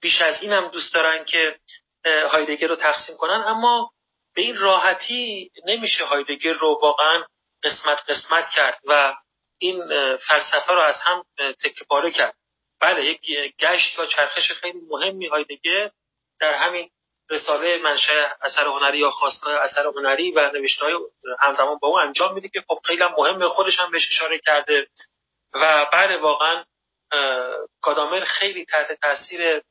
بیش 0.00 0.22
از 0.22 0.42
این 0.42 0.52
هم 0.52 0.68
دوست 0.68 0.94
دارن 0.94 1.24
که 1.24 1.58
هایدگر 2.04 2.66
رو 2.66 2.76
تقسیم 2.76 3.16
کنن. 3.16 3.44
اما 3.46 3.90
به 4.34 4.42
این 4.42 4.56
راحتی 4.56 5.50
نمیشه 5.66 6.04
هایدگر 6.04 6.52
رو 6.52 6.78
واقعا 6.82 7.24
قسمت 7.62 8.10
قسمت 8.10 8.50
کرد 8.50 8.78
و 8.86 9.14
این 9.60 9.86
فلسفه 10.16 10.72
رو 10.72 10.80
از 10.80 10.96
هم 11.02 11.24
تکه 11.38 11.84
پاره 11.88 12.10
کرد. 12.10 12.34
بله 12.80 13.04
یک 13.04 13.20
گشت 13.58 13.98
و 13.98 14.06
چرخش 14.06 14.52
خیلی 14.52 14.80
مهمی 14.88 15.26
هایدگر 15.26 15.90
در 16.40 16.54
همین 16.54 16.90
رساله 17.30 17.78
منشأ 17.78 18.28
اثر 18.42 18.66
هنری 18.66 18.98
یا 18.98 19.10
خواستگاه 19.10 19.54
اثر 19.54 19.86
هنری 19.86 20.30
و 20.30 20.50
نوشته 20.50 20.84
های 20.84 20.94
همزمان 21.40 21.78
با 21.78 21.88
اون 21.88 22.00
انجام 22.00 22.34
میده 22.34 22.48
که 22.48 22.64
خب 22.68 22.78
خیلی 22.84 23.04
مهمه 23.18 23.48
خودش 23.48 23.80
هم 23.80 23.90
بهش 23.90 24.08
اشاره 24.10 24.38
کرده. 24.38 24.86
و 25.54 25.86
بله 25.92 26.16
واقعا 26.16 26.64
کادامر 27.80 28.20
خیلی 28.20 28.64
تحت 28.64 28.92
تاثیر 28.92 29.62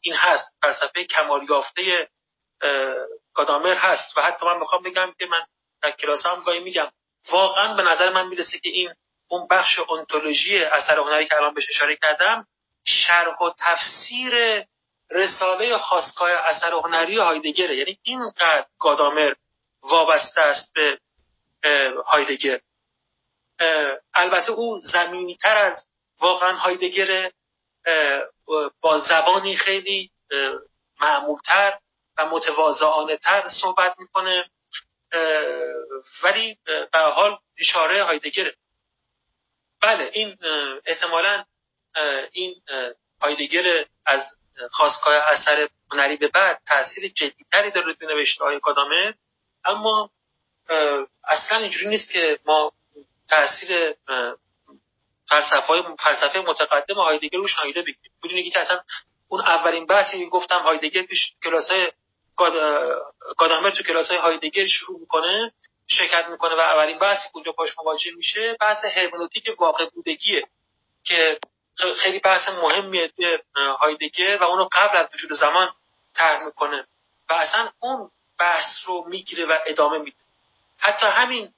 این 0.00 0.14
هست. 0.14 0.56
فلسفه 0.62 1.04
کمال 1.04 1.46
یافته 1.50 2.08
کادامر 3.34 3.74
هست. 3.74 4.18
و 4.18 4.22
حتی 4.22 4.46
من 4.46 4.58
می‌خوام 4.58 4.82
بگم 4.82 5.14
که 5.18 5.26
من 5.26 5.46
در 5.82 5.90
کلاس 5.90 6.22
گاهی 6.46 6.60
میگم 6.60 6.90
واقعا 7.32 7.74
به 7.74 7.82
نظر 7.82 8.10
من 8.10 8.26
می‌رسه 8.26 8.58
که 8.58 8.68
این 8.68 8.94
اون 9.28 9.46
بخش 9.50 9.78
انتولوژی 9.98 10.64
اثر 10.64 10.98
هنری 10.98 11.26
که 11.26 11.36
الان 11.36 11.54
بهش 11.54 11.66
اشاره 11.70 11.96
کردم 11.96 12.46
شرح 12.84 13.38
و 13.38 13.50
تفسیر 13.58 14.64
رساله 15.10 15.78
خواستگاه 15.78 16.30
اثر 16.30 16.72
هنری 16.72 17.18
هایدگره 17.18 17.76
یعنی 17.76 17.98
اینقدر 18.02 18.66
گادامر 18.78 19.34
وابسته 19.82 20.40
است 20.40 20.74
به 20.74 20.98
هایدگر. 22.06 22.60
البته 24.14 24.52
او 24.52 24.78
زمینی 24.78 25.36
تر 25.36 25.56
از 25.58 25.86
واقعا 26.20 26.56
هایدگر 26.56 27.30
با 28.80 28.98
زبانی 28.98 29.56
خیلی 29.56 30.10
معمولتر 31.00 31.78
و 32.18 32.26
متواضعانه 32.26 33.16
تر 33.16 33.48
صحبت 33.48 33.94
می‌کنه. 33.98 34.50
ولی 36.22 36.58
به 36.92 36.98
حال 36.98 37.38
اشاره 37.58 38.04
هایدگره 38.04 38.54
بله 39.86 40.10
این 40.12 40.36
احتمالا 40.86 41.44
این 42.32 42.54
هایدگر 43.22 43.84
از 44.06 44.22
خواستگاه 44.70 45.14
اثر 45.14 45.68
هنری 45.92 46.16
به 46.16 46.28
بعد 46.28 46.60
تاثیر 46.68 47.08
جدیتری 47.08 47.70
داره 47.70 47.86
روی 47.86 48.14
نوشته 48.14 48.44
های 48.44 48.60
کادامه 48.60 49.14
اما 49.64 50.10
اصلا 51.24 51.58
اینجوری 51.58 51.88
نیست 51.88 52.10
که 52.10 52.38
ما 52.46 52.72
تاثیر 53.28 53.94
فلسفه 55.28 55.82
فلسفه 55.98 56.38
متقدم 56.38 56.94
هایدگر 56.94 57.38
رو 57.38 57.46
شایده 57.46 57.80
بگیریم. 57.80 58.12
بدونی 58.24 58.50
که 58.50 58.60
اصلا 58.60 58.82
اون 59.28 59.40
اولین 59.40 59.86
بحثی 59.86 60.24
که 60.24 60.30
گفتم 60.30 60.58
هایدگر 60.58 61.02
پیش 61.02 61.32
کلاس 61.44 61.70
های 61.70 61.92
گادامر 63.36 63.70
تو 63.70 63.82
کلاس 63.82 64.08
های 64.08 64.18
هایدگر 64.18 64.66
شروع 64.66 65.00
می‌کنه 65.00 65.52
شرکت 65.88 66.26
می‌کنه 66.26 66.54
و 66.54 66.60
اولین 66.60 66.98
بحثی 66.98 67.28
که 67.28 67.30
اونجا 67.34 67.52
پاش 67.52 67.78
مواجه 67.78 68.10
میشه 68.16 68.56
بحث 68.60 68.84
هرمنوتیک 68.84 69.54
واقع 69.58 69.90
بودگیه 69.90 70.46
که 71.04 71.38
خیلی 71.96 72.18
بحث 72.18 72.48
مهمیه 72.48 73.12
هایدگر 73.56 74.38
و 74.40 74.44
اونو 74.44 74.68
قبل 74.72 74.96
از 74.96 75.08
وجود 75.14 75.32
زمان 75.32 75.72
طرح 76.14 76.44
می‌کنه 76.44 76.86
و 77.30 77.34
اصلا 77.34 77.70
اون 77.78 78.10
بحث 78.38 78.66
رو 78.86 79.04
می‌گیره 79.08 79.46
و 79.46 79.58
ادامه 79.66 79.98
میده. 79.98 80.16
حتی 80.78 81.06
همین 81.06 81.52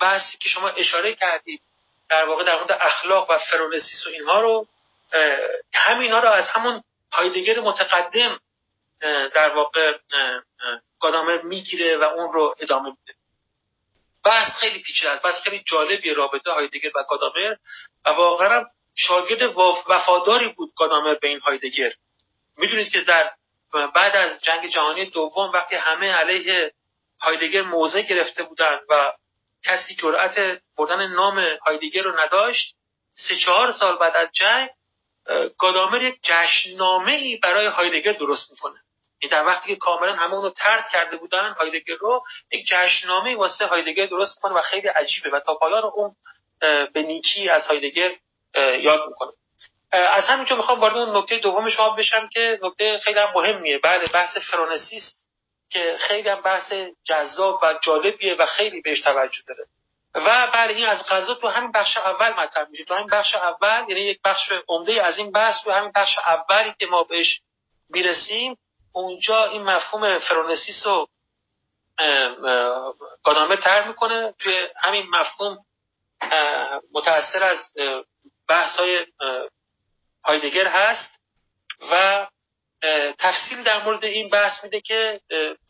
بحثی 0.00 0.38
که 0.38 0.48
شما 0.48 0.68
اشاره 0.68 1.14
کردید 1.14 1.62
در 2.08 2.24
واقع 2.24 2.44
در 2.44 2.56
مورد 2.56 2.72
اخلاق 2.72 3.30
و 3.30 3.38
فرونسیس 3.38 4.06
و 4.06 4.10
اینها 4.10 4.40
رو 4.40 4.66
همینا 5.74 6.18
رو 6.18 6.28
از 6.28 6.48
همون 6.48 6.82
هایدگر 7.12 7.60
متقدم 7.60 8.40
در 9.34 9.48
واقع 9.48 9.98
گادامر 11.00 11.42
می‌گیره 11.42 11.96
و 11.96 12.02
اون 12.02 12.32
رو 12.32 12.54
ادامه 12.60 12.88
میده. 12.88 13.18
بحث 14.24 14.52
خیلی 14.60 14.82
پیچیده 14.82 15.10
است. 15.10 15.22
بحث 15.22 15.42
خیلی 15.42 15.62
جالبی 15.66 16.14
رابطه 16.14 16.50
هایدگر 16.50 16.90
و 16.94 17.04
گادامر 17.08 17.56
و 18.04 18.10
واقعا 18.10 18.64
شاگرد 18.94 19.42
وفاداری 19.88 20.48
بود 20.48 20.72
گادامر 20.76 21.14
به 21.14 21.28
این 21.28 21.40
هایدگر. 21.40 21.92
می‌دونید 22.56 22.92
که 22.92 23.00
در 23.00 23.30
بعد 23.94 24.16
از 24.16 24.40
جنگ 24.42 24.66
جهانی 24.66 25.10
دوم 25.10 25.52
وقتی 25.52 25.74
همه 25.74 26.12
علیه 26.12 26.72
هایدگر 27.20 27.62
موضع 27.62 28.02
گرفته 28.02 28.42
بودند 28.42 28.80
و 28.88 29.12
کسی 29.64 29.94
جرأت 29.94 30.62
بردن 30.78 31.06
نام 31.06 31.38
هایدگر 31.66 32.02
رو 32.02 32.20
نداشت 32.20 32.76
سه 33.12 33.36
چهار 33.36 33.72
سال 33.72 33.96
بعد 33.98 34.16
از 34.16 34.28
جنگ 34.32 34.68
گادامر 35.58 36.02
یک 36.02 36.18
جشننامه 36.22 37.12
ای 37.12 37.36
برای 37.36 37.66
هایدگر 37.66 38.12
درست 38.12 38.50
می‌کنه. 38.50 38.80
این 39.18 39.30
در 39.30 39.46
وقتی 39.46 39.68
که 39.68 39.76
کاملا 39.76 40.14
همه 40.14 40.34
اونو 40.34 40.50
ترد 40.50 40.84
کرده 40.92 41.16
بودن 41.16 41.54
هایدگر 41.60 41.94
رو 41.94 42.24
یک 42.52 42.66
جشننامه 42.66 43.36
واسه 43.36 43.66
هایدگر 43.66 44.06
درست 44.06 44.36
می‌کنه 44.36 44.58
و 44.58 44.62
خیلی 44.62 44.88
عجیبه 44.88 45.30
و 45.30 45.40
تا 45.40 45.54
پایان 45.54 45.84
اون 45.84 46.14
به 46.92 47.02
نیکی 47.02 47.48
از 47.48 47.66
هایدگر 47.66 48.10
یاد 48.80 49.00
می‌کنه. 49.08 49.32
از 49.92 50.26
همینجا 50.26 50.56
می‌خوام 50.56 50.80
وارد 50.80 50.96
اون 50.96 51.16
نکته 51.16 51.38
دوم 51.38 51.68
شما 51.68 51.90
بشم 51.90 52.28
که 52.28 52.58
نکته 52.62 52.98
خیلی 52.98 53.18
هم 53.18 53.32
مهمیه. 53.34 53.78
بله 53.78 54.06
بحث 54.14 54.38
فرانسیس 54.50 55.22
که 55.70 55.96
خیلی 56.00 56.28
هم 56.28 56.42
بحث 56.42 56.72
جذاب 57.04 57.60
و 57.62 57.74
جالبیه 57.82 58.34
و 58.34 58.46
خیلی 58.46 58.80
بهش 58.80 59.00
توجه 59.00 59.42
داره. 59.48 59.66
و 60.14 60.50
بله 60.54 60.72
این 60.74 60.86
از 60.86 61.08
غذا 61.08 61.34
تو 61.34 61.48
همین 61.48 61.72
بخش 61.72 61.96
اول 61.96 62.30
مطرح 62.32 62.68
میشه. 62.68 62.84
تو 62.84 62.94
همین 62.94 63.06
بخش 63.06 63.34
اول 63.34 63.84
یعنی 63.88 64.00
یک 64.00 64.20
بخش 64.24 64.52
عمده 64.68 65.02
از 65.02 65.18
این 65.18 65.32
بحث 65.32 65.64
تو 65.64 65.70
همین 65.70 65.92
بخش 65.94 66.18
اولی 66.18 66.74
که 66.78 66.86
ما 66.86 67.02
بهش 67.02 67.40
می‌رسیم 67.90 68.58
اونجا 68.96 69.44
این 69.44 69.62
مفهوم 69.62 70.18
فرونسیس 70.18 70.86
رو 70.86 71.08
گادامه 73.24 73.56
تر 73.56 73.88
می‌کنه. 73.88 74.34
توی 74.38 74.68
همین 74.76 75.06
مفهوم 75.10 75.58
متأثر 76.92 77.44
از 77.44 77.58
بحث 78.48 78.76
های 78.76 79.06
هایدگر 80.24 80.66
هست 80.66 81.20
و 81.92 82.26
تفصیل 83.18 83.62
در 83.62 83.84
مورد 83.84 84.04
این 84.04 84.28
بحث 84.28 84.64
میده 84.64 84.80
که 84.80 85.20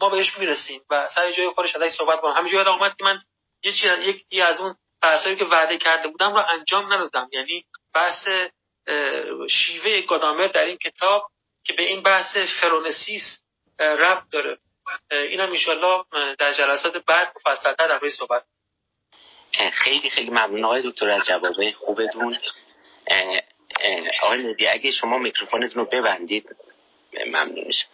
ما 0.00 0.08
بهش 0.08 0.38
می‌رسیم 0.38 0.80
و 0.90 1.08
سر 1.08 1.32
جای 1.32 1.50
خودش 1.50 1.76
ازش 1.76 1.96
صحبت 1.96 2.20
کنم. 2.20 2.32
همینجوری 2.32 2.56
یاد 2.56 2.68
آمد 2.68 2.96
که 2.96 3.04
من 3.04 3.18
یه 3.62 3.72
یکی 4.08 4.42
از 4.42 4.60
اون 4.60 4.76
بحثایی 5.02 5.36
که 5.36 5.44
وعده 5.44 5.78
کرده 5.78 6.08
بودم 6.08 6.34
رو 6.34 6.42
انجام 6.48 6.92
ندادم. 6.92 7.28
یعنی 7.32 7.64
بحث 7.94 8.28
شیوه 9.50 10.00
گادامر 10.00 10.46
در 10.46 10.64
این 10.64 10.76
کتاب 10.76 11.30
که 11.66 11.72
به 11.72 11.82
این 11.82 12.02
بحث 12.02 12.36
فرونسیس 12.60 13.42
ربط 13.78 14.22
داره. 14.30 14.58
این 15.10 15.40
هم 15.40 15.52
در 16.38 16.52
جلسات 16.52 16.96
بعد 16.96 17.32
مفصلتر 17.36 17.88
در 17.88 18.08
صحبت 18.08 18.42
خیلی 19.72 20.10
خیلی 20.10 20.30
ممنون. 20.30 20.64
آقای 20.64 20.82
دکتر 20.90 21.08
از 21.08 21.24
جوابه 21.24 21.72
خوبتون. 21.72 22.38
آقای 24.22 24.42
ندی 24.42 24.66
اگه 24.66 24.90
شما 24.90 25.18
میکروفونتون 25.18 25.84
رو 25.84 25.88
ببندید 25.90 26.56
ممنون 27.26 27.64
میشم. 27.66 27.88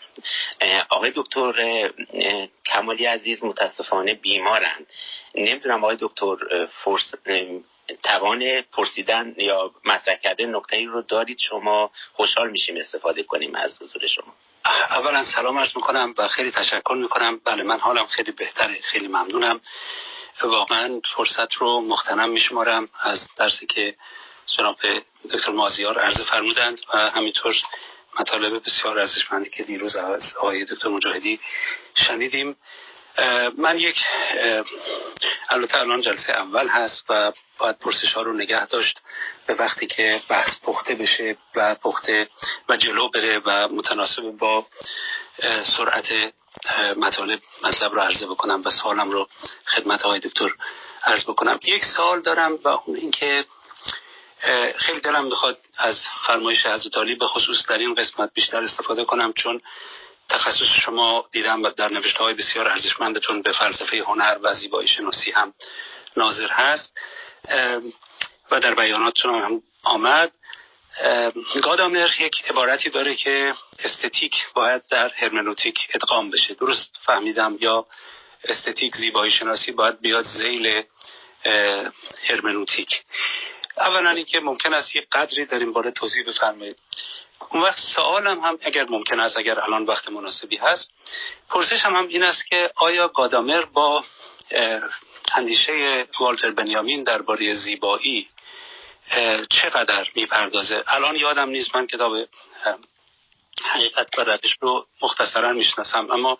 آقای 0.89 1.13
دکتر 1.15 1.91
کمالی 2.67 3.05
عزیز 3.05 3.45
متاسفانه 3.45 4.15
بیمارن. 4.15 4.87
نمی‌دونم 5.35 5.85
آقای 5.85 5.97
دکتر 6.01 6.37
فرس 6.67 7.15
توان 8.03 8.61
پرسیدن 8.61 9.35
یا 9.37 9.71
مطرح 9.85 10.17
کردن 10.17 10.57
نکته 10.57 10.85
رو 10.87 11.03
دارید 11.03 11.39
شما 11.39 11.91
خوشحال 12.13 12.51
میشیم 12.51 12.77
استفاده 12.77 13.23
کنیم 13.23 13.55
از 13.55 13.83
حضور 13.83 14.07
شما. 14.07 14.35
اولا 14.91 15.25
سلام 15.25 15.59
عرض 15.59 15.77
می‌کنم 15.77 16.15
و 16.19 16.29
خیلی 16.29 16.51
تشکر 16.51 16.95
می‌کنم. 16.95 17.41
بله 17.45 17.63
من 17.63 17.79
حالم 17.79 18.07
خیلی 18.07 18.33
بهتره 18.33 18.81
خیلی 18.81 19.09
ممنونم. 19.09 19.61
واقعا 20.43 21.01
فرصت 21.17 21.55
رو 21.55 21.81
مختنم 21.81 22.31
میشمارم. 22.31 22.89
از 23.01 23.29
درسی 23.37 23.67
که 23.67 23.95
جناب 24.57 24.77
دکتر 25.33 25.51
مازیار 25.53 25.99
عرض 25.99 26.21
فرمودند 26.21 26.81
و 26.95 27.11
همینطور 27.11 27.55
مطالب 28.21 28.63
بسیار 28.65 28.99
ارزشمندی 28.99 29.51
که 29.51 29.63
دیروز 29.63 29.97
از 29.97 30.35
آقای 30.37 30.65
دکتر 30.65 30.89
مجاهدی 30.89 31.41
شنیدیم. 31.95 32.57
من 33.59 33.79
یک 33.79 33.97
البته 35.49 35.79
الان 35.79 36.03
جلسه 36.03 36.33
اول 36.33 36.69
هست 36.69 37.05
و 37.09 37.33
باید 37.59 37.79
پرسش 37.79 38.13
ها 38.13 38.23
رو 38.23 38.33
نگه 38.33 38.67
داشت. 38.67 39.01
به 39.47 39.55
وقتی 39.55 39.87
که 39.87 40.21
بحث 40.29 40.51
پخته 40.63 40.95
بشه 40.95 41.37
و 41.55 41.75
پخته 41.75 42.29
و 42.69 42.77
جلو 42.77 43.09
بره 43.09 43.41
و 43.45 43.69
متناسب 43.69 44.23
با 44.23 44.67
سرعت 45.77 46.33
مطالب 46.97 47.41
مطلب 47.65 47.93
رو 47.93 48.01
عرضه 48.01 48.27
بکنم 48.27 48.63
و 48.65 48.71
سوالم 48.71 49.11
رو 49.11 49.29
خدمت 49.67 50.03
آقای 50.03 50.21
دکتر 50.21 50.51
عرض 51.05 51.25
بکنم. 51.25 51.61
یک 51.65 51.85
سال 51.97 52.21
دارم 52.21 52.59
و 52.65 52.69
اون 52.69 52.97
اینکه 52.97 53.45
خیلی 54.77 55.01
دلم 55.01 55.25
می‌خواد 55.25 55.59
از 55.79 55.97
فرمایش 56.27 56.67
حضرت 56.67 56.97
علی 56.97 57.15
به 57.15 57.27
خصوص 57.27 57.67
در 57.67 57.79
این 57.79 57.95
قسمت 57.95 58.31
بیشتر 58.35 58.59
استفاده 58.59 59.05
کنم 59.05 59.33
چون 59.33 59.61
تخصص 60.29 60.81
شما 60.85 61.29
دیدم 61.33 61.71
در 61.71 61.89
نوشته 61.89 62.19
های 62.19 62.35
بسیار 62.35 62.69
ارزشمندتون 62.69 63.43
به 63.43 63.53
فلسفه 63.53 64.03
هنر 64.07 64.39
و 64.43 64.55
زیبایی 64.55 64.89
شناسی 64.89 65.31
هم 65.31 65.55
ناظر 66.17 66.49
هست. 66.49 66.95
و 68.51 68.61
در 68.61 68.75
بیاناتتون 68.75 69.35
هم 69.35 69.63
آمد. 69.83 70.33
گادامر 71.63 72.09
یک 72.21 72.45
عبارتی 72.51 72.91
داره 72.91 73.15
که 73.15 73.55
استتیک 73.79 74.35
باید 74.55 74.83
در 74.91 75.09
هرمنوتیک 75.09 75.79
ادغام 75.95 76.31
بشه. 76.31 76.55
درست 76.55 76.91
فهمیدم 77.07 77.57
یا 77.61 77.87
استتیک 78.45 78.97
زیبایی 78.97 79.31
شناسی 79.31 79.73
باید 79.73 80.01
بیاد 80.01 80.25
زیل 80.25 80.83
هرمنوتیک. 82.29 83.03
اولا 83.79 84.11
اینکه 84.11 84.41
ممکن 84.41 84.75
است 84.75 84.97
یک 84.97 85.05
قدری 85.13 85.45
در 85.47 85.59
این 85.59 85.73
باره 85.73 85.91
توضیح 85.91 86.25
بفرمایید. 86.27 86.77
اون 87.51 87.63
وقت 87.63 87.79
سوالم 87.95 88.41
هم 88.41 88.59
اگر 88.63 88.87
ممکن 88.89 89.21
است 89.21 89.39
اگر 89.39 89.61
الان 89.61 89.85
وقت 89.85 90.09
مناسبی 90.09 90.57
هست 90.57 90.91
پرسش 91.51 91.81
هم, 91.83 91.97
هم 91.97 92.09
این 92.09 92.23
است 92.23 92.47
که 92.47 92.71
آیا 92.77 93.09
گادامر 93.09 93.65
با 93.65 94.05
اندیشه 95.35 96.07
والتر 96.21 96.51
بنیامین 96.51 97.03
درباره 97.03 97.55
زیبایی 97.55 98.29
چقدر 99.51 100.07
می‌پردازه؟ 100.15 100.85
الان 100.87 101.17
یادم 101.17 101.49
نیست 101.49 101.77
من 101.77 101.87
کتاب 101.87 102.29
حقیقت 103.65 104.19
و 104.19 104.25
روش 104.25 104.57
رو 104.61 104.87
مختصرا 105.03 105.53
می‌شناسم 105.53 106.11
اما 106.11 106.39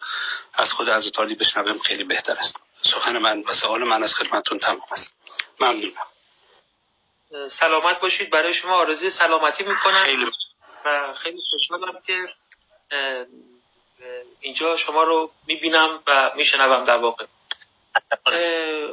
از 0.55 0.73
خود 0.73 0.89
از 0.89 1.13
تالی 1.13 1.35
بشنوم 1.35 1.79
خیلی 1.79 2.05
بهتر 2.05 2.37
است. 2.37 2.57
سخن 2.83 3.19
من 3.19 3.41
و 3.41 3.55
سوال 3.55 3.85
من 3.85 4.03
از 4.03 4.15
خدمتتون 4.15 4.59
تمام 4.59 4.81
است. 4.93 5.15
ممنونم. 5.61 6.07
سلامت 7.61 8.01
باشید. 8.01 8.31
برای 8.31 8.55
شما 8.55 8.75
آرزوی 8.75 9.11
سلامتی 9.11 9.65
می‌کنم. 9.65 10.05
خیلی 10.05 10.25
و 10.85 11.15
خیلی 11.15 11.41
خوشحالم 11.51 12.01
که 12.07 12.23
اینجا 14.41 14.77
شما 14.77 15.03
رو 15.03 15.31
می‌بینم 15.47 16.03
و 16.07 16.33
میشنوم 16.37 16.85
در 16.85 16.97
واقع. 16.97 17.27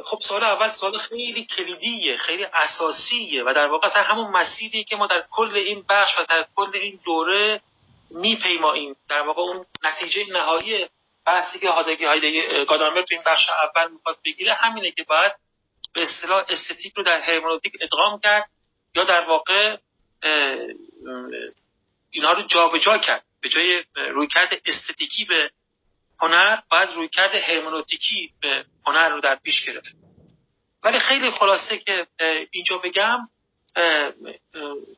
خب 0.04 0.18
سوال 0.28 0.44
اول 0.44 0.70
سوال 0.80 0.98
خیلی 0.98 1.44
کلیدیه 1.56 2.16
خیلی 2.16 2.44
اساسیه 2.44 3.44
و 3.44 3.52
در 3.54 3.66
واقع 3.66 3.86
اصلا 3.86 4.02
همون 4.02 4.30
مسیری 4.30 4.84
که 4.84 4.96
ما 4.96 5.06
در 5.06 5.24
کل 5.30 5.54
این 5.54 5.84
بخش 5.88 6.18
و 6.18 6.24
در 6.28 6.46
کل 6.56 6.70
این 6.74 7.00
دوره 7.04 7.60
میپیماییم. 8.10 8.96
در 9.08 9.20
واقع 9.20 9.42
اون 9.42 9.66
نتیجه 9.82 10.24
نهایی 10.32 10.88
بحثی 11.26 11.58
که 11.58 11.68
هادگی 11.68 12.04
های 12.04 12.64
گادامر 12.64 13.02
تو 13.02 13.14
این 13.14 13.22
بخش 13.26 13.50
اول 13.50 13.90
می‌خواد 13.92 14.16
بگیره 14.24 14.54
همینه 14.54 14.90
که 14.90 15.02
باید 15.02 15.32
به 15.94 16.02
اصطلاح 16.02 16.44
استتیک 16.48 16.92
رو 16.96 17.02
در 17.02 17.20
هرمنوتیک 17.20 17.72
ادغام 17.80 18.20
کرد 18.20 18.48
یا 18.94 19.04
در 19.04 19.20
واقع 19.20 19.76
اینها 22.10 22.32
رو 22.32 22.42
جابجا 22.42 22.78
جا 22.78 22.98
کرد. 22.98 23.24
به 23.40 23.48
جای 23.48 23.84
رویکرد 23.94 24.60
استتیکی 24.64 25.24
به 25.24 25.50
هنر 26.20 26.58
باید 26.70 26.90
رویکرد 26.90 27.34
هرمنوتیکی 27.34 28.30
به 28.40 28.64
هنر 28.86 29.08
رو 29.08 29.20
در 29.20 29.34
پیش 29.34 29.64
گرفت. 29.64 29.96
ولی 30.82 31.00
خیلی 31.00 31.30
خلاصه 31.30 31.78
که 31.78 32.06
اینجا 32.50 32.78
بگم 32.78 33.18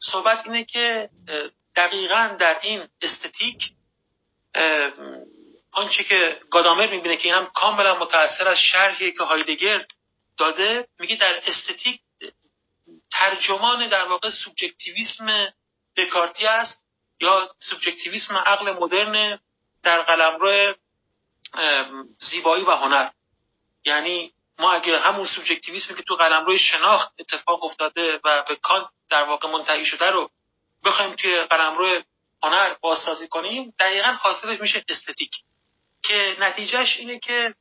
صحبت 0.01 0.47
اینه 0.47 0.65
که 0.65 1.09
دقیقا 1.77 2.37
در 2.39 2.59
این 2.63 2.89
استتیک 3.03 3.71
آنچه 5.73 6.05
که 6.05 6.41
گادامر 6.51 6.87
می‌بینه 6.87 7.17
که 7.17 7.25
این 7.25 7.35
هم 7.35 7.51
کاملا 7.55 7.99
متأثر 7.99 8.49
از 8.49 8.59
شرحی 8.59 9.13
که 9.13 9.23
هایدگر 9.23 9.87
داده 10.39 10.89
میگه 10.99 11.17
در 11.17 11.43
استتیک 11.47 12.01
ترجمان 13.13 13.89
در 13.89 14.05
واقع 14.05 14.29
سوبژکتیویسم 14.29 15.53
دکارتی 15.97 16.47
است 16.47 16.82
یا 17.23 17.49
سوبژکتیویسم 17.57 18.37
عقل 18.37 18.73
مدرن 18.73 19.39
در 19.83 20.03
قلمرو 20.03 20.75
زیبایی 22.19 22.65
و 22.65 22.71
هنر. 22.71 23.11
یعنی 23.85 24.33
ما 24.59 24.73
اگه 24.73 24.99
همون 24.99 25.27
سوبژکتیویسمی 25.27 25.97
که 25.97 26.03
تو 26.03 26.15
قلمرو 26.15 26.59
شناخت 26.59 27.13
اتفاق 27.19 27.65
افتاده 27.65 28.21
و 28.25 28.45
به 28.49 28.57
کانت 28.57 28.87
در 29.11 29.23
واقع 29.23 29.49
منتهی 29.49 29.85
شده 29.87 30.11
رو 30.11 30.31
بخوایم 30.85 31.15
توی 31.15 31.41
قلمرو 31.41 32.03
هنر 32.43 32.75
بازسازی 32.81 33.29
کنیم 33.29 33.75
دقیقا 33.79 34.13
حاصلش 34.13 34.61
میشه 34.61 34.85
استتیک. 34.89 35.31
که 36.03 36.37
نتیجهش 36.39 36.97
اینه 36.97 37.19
که 37.19 37.55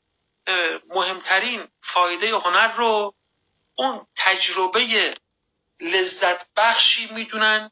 مهمترین 0.90 1.68
فایده 1.94 2.36
هنر 2.38 2.72
رو 2.72 3.14
اون 3.76 4.08
تجربه 4.18 5.16
لذت 5.80 6.48
بخشی 6.56 7.14
می‌دونن 7.14 7.72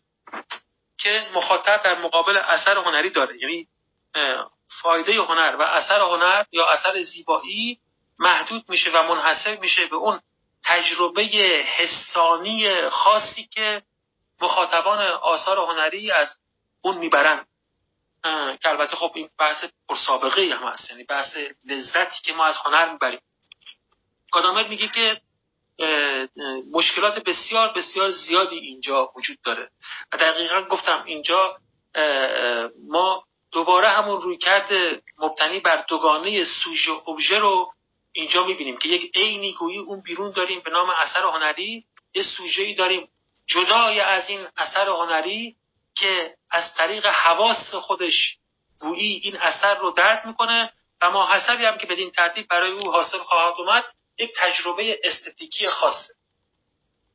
که 1.01 1.27
مخاطب 1.33 1.81
در 1.83 1.99
مقابل 1.99 2.37
اثر 2.37 2.77
هنری 2.77 3.09
داره. 3.09 3.37
یعنی 3.41 3.67
فایده 4.81 5.13
هنر 5.13 5.55
و 5.59 5.61
اثر 5.61 6.01
هنر 6.01 6.43
یا 6.51 6.69
اثر 6.69 7.01
زیبایی 7.01 7.79
محدود 8.19 8.65
میشه 8.69 8.91
و 8.91 9.03
منحصر 9.03 9.55
میشه 9.55 9.85
به 9.85 9.95
اون 9.95 10.21
تجربه 10.65 11.23
حسانی 11.77 12.89
خاصی 12.89 13.43
که 13.43 13.81
مخاطبان 14.41 15.01
آثار 15.07 15.57
هنری 15.57 16.11
از 16.11 16.39
اون 16.81 16.97
می‌برن. 16.97 17.45
که 18.61 18.69
البته 18.69 18.95
خب 18.95 19.11
این 19.15 19.29
بحث 19.39 19.65
پرسابقه 19.89 20.41
هم 20.41 20.67
هست. 20.67 20.91
یعنی 20.91 21.03
بحث 21.03 21.37
لذتی 21.65 22.21
که 22.23 22.33
ما 22.33 22.45
از 22.45 22.57
هنر 22.65 22.91
می‌بریم. 22.91 23.21
کادامر 24.31 24.67
میگه 24.67 24.87
که 24.87 25.21
مشکلات 26.71 27.19
بسیار 27.19 27.73
بسیار 27.73 28.11
زیادی 28.11 28.57
اینجا 28.57 29.11
وجود 29.15 29.37
داره. 29.43 29.69
و 30.13 30.17
دقیقا 30.17 30.61
گفتم 30.61 31.03
اینجا 31.05 31.57
ما 32.87 33.23
دوباره 33.51 33.89
همون 33.89 34.21
روی 34.21 34.37
کرده 34.37 35.01
مبتنی 35.17 35.59
بر 35.59 35.85
دوگانه 35.87 36.43
سوژه 36.43 36.91
و 36.91 37.09
ابژه 37.09 37.39
رو 37.39 37.71
اینجا 38.11 38.43
می‌بینیم 38.43 38.77
که 38.77 38.89
یک 38.89 39.11
عینی 39.15 39.53
گویی 39.53 39.77
اون 39.77 40.01
بیرون 40.01 40.31
داریم 40.31 40.61
به 40.65 40.71
نام 40.71 40.89
اثر 40.89 41.23
هنری. 41.23 41.83
یه 42.13 42.23
سوژه 42.23 42.73
داریم 42.73 43.07
جدای 43.47 43.99
از 43.99 44.29
این 44.29 44.47
اثر 44.57 44.89
هنری 44.89 45.55
که 45.95 46.33
از 46.51 46.73
طریق 46.77 47.05
حواس 47.05 47.75
خودش 47.75 48.37
گویی 48.79 49.21
این 49.23 49.37
اثر 49.37 49.75
رو 49.75 49.91
درد 49.91 50.25
می‌کنه. 50.25 50.71
و 51.01 51.11
ما 51.11 51.27
حسبی 51.27 51.65
هم 51.65 51.77
که 51.77 51.87
بدین 51.87 52.11
ترتیب 52.11 52.47
برای 52.49 52.71
او 52.71 52.91
حاصل 52.91 53.17
خواهد 53.17 53.53
اومد. 53.57 53.83
یک 54.19 54.31
تجربه 54.35 54.99
استتیکی 55.03 55.69
خاصه. 55.69 56.13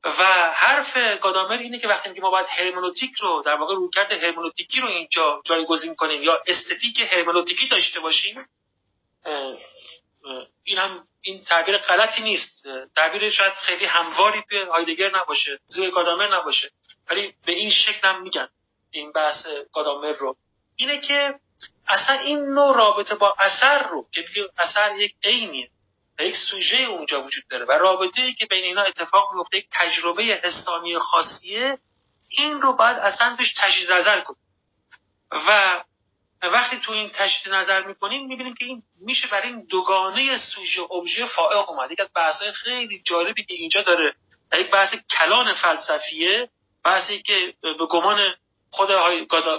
و 0.05 0.53
حرف 0.55 1.21
گادامر 1.21 1.59
اینه 1.59 1.79
که 1.79 1.89
وقتی 1.89 2.21
ما 2.21 2.31
باید 2.31 2.47
هرمنوتیک 2.49 3.15
رو 3.21 3.43
در 3.47 3.55
واقع 3.55 3.75
رویکرد 3.75 4.13
هرمنوتیکی 4.13 4.81
رو 4.81 4.89
اینجا 4.89 5.43
جایگزین 5.45 5.95
کنیم 5.95 6.23
یا 6.23 6.43
استتیک 6.47 7.01
هرمنوتیکی 7.01 7.69
داشته 7.69 8.01
باشیم 8.01 8.47
این 10.65 10.79
هم 10.79 11.07
این 11.21 11.45
تعبیر 11.45 11.79
غلطی 11.79 12.23
نیست. 12.23 12.67
تعبیر 12.97 13.31
شاید 13.31 13.53
خیلی 13.53 13.85
همواری 13.85 14.43
به 14.49 14.67
هایدگر 14.67 15.17
نباشه 15.17 15.59
زیر 15.69 15.91
گادامر 15.91 16.37
نباشه 16.37 16.71
ولی 17.11 17.35
به 17.47 17.53
این 17.53 17.71
شکل 17.71 18.09
هم 18.09 18.23
میگن 18.23 18.49
این 18.91 19.13
بحث 19.13 19.47
گادامر 19.73 20.13
رو. 20.13 20.37
اینه 20.77 21.01
که 21.01 21.35
اصلا 21.89 22.19
این 22.19 22.39
نوع 22.39 22.77
رابطه 22.77 23.15
با 23.15 23.35
اثر 23.39 23.89
رو 23.89 24.07
که 24.13 24.25
اثر 24.59 24.97
یک 24.99 25.15
عینیه. 25.25 25.69
و 26.19 26.23
یک 26.23 26.37
سوژه 26.51 26.77
اونجا 26.77 27.23
وجود 27.23 27.45
داره. 27.51 27.65
و 27.65 27.73
رابطه 27.73 28.23
ای 28.23 28.35
که 28.35 28.47
بین 28.47 28.65
اینا 28.65 28.83
اتفاق 28.83 29.35
میفته 29.35 29.59
یک 29.59 29.67
تجربه 29.73 30.23
حسانی 30.23 30.99
خاصیه 30.99 31.79
این 32.29 32.61
رو 32.63 32.73
باید 32.73 32.97
اصلا 32.97 33.37
بهش 33.39 33.55
تجدید 33.59 33.93
نظر 33.93 34.21
کنیم. 34.21 34.43
و 35.33 35.85
وقتی 36.43 36.81
تو 36.81 36.93
این 36.93 37.11
تجدید 37.15 37.55
نظر 37.55 37.83
می‌کنیم 37.83 38.27
می‌بینیم 38.27 38.55
که 38.55 38.65
این 38.65 38.83
میشه 39.01 39.29
برای 39.29 39.49
این 39.49 39.67
دوگانه 39.71 40.39
سوژه 40.39 40.83
ابژه 40.83 41.27
فائق 41.27 41.71
اومد. 41.71 41.91
یک 41.93 42.01
از 42.01 42.09
بحث 42.15 42.43
خیلی 42.43 43.03
جالبی 43.03 43.45
که 43.45 43.55
اینجا 43.55 43.83
داره 43.83 44.15
یک 44.53 44.71
بحث 44.71 44.95
کلان 45.19 45.55
فلسفیه 45.55 46.49
بحثی 46.85 47.23
که 47.23 47.55
به 47.63 47.87
گمان 47.91 48.35
خود 48.71 48.89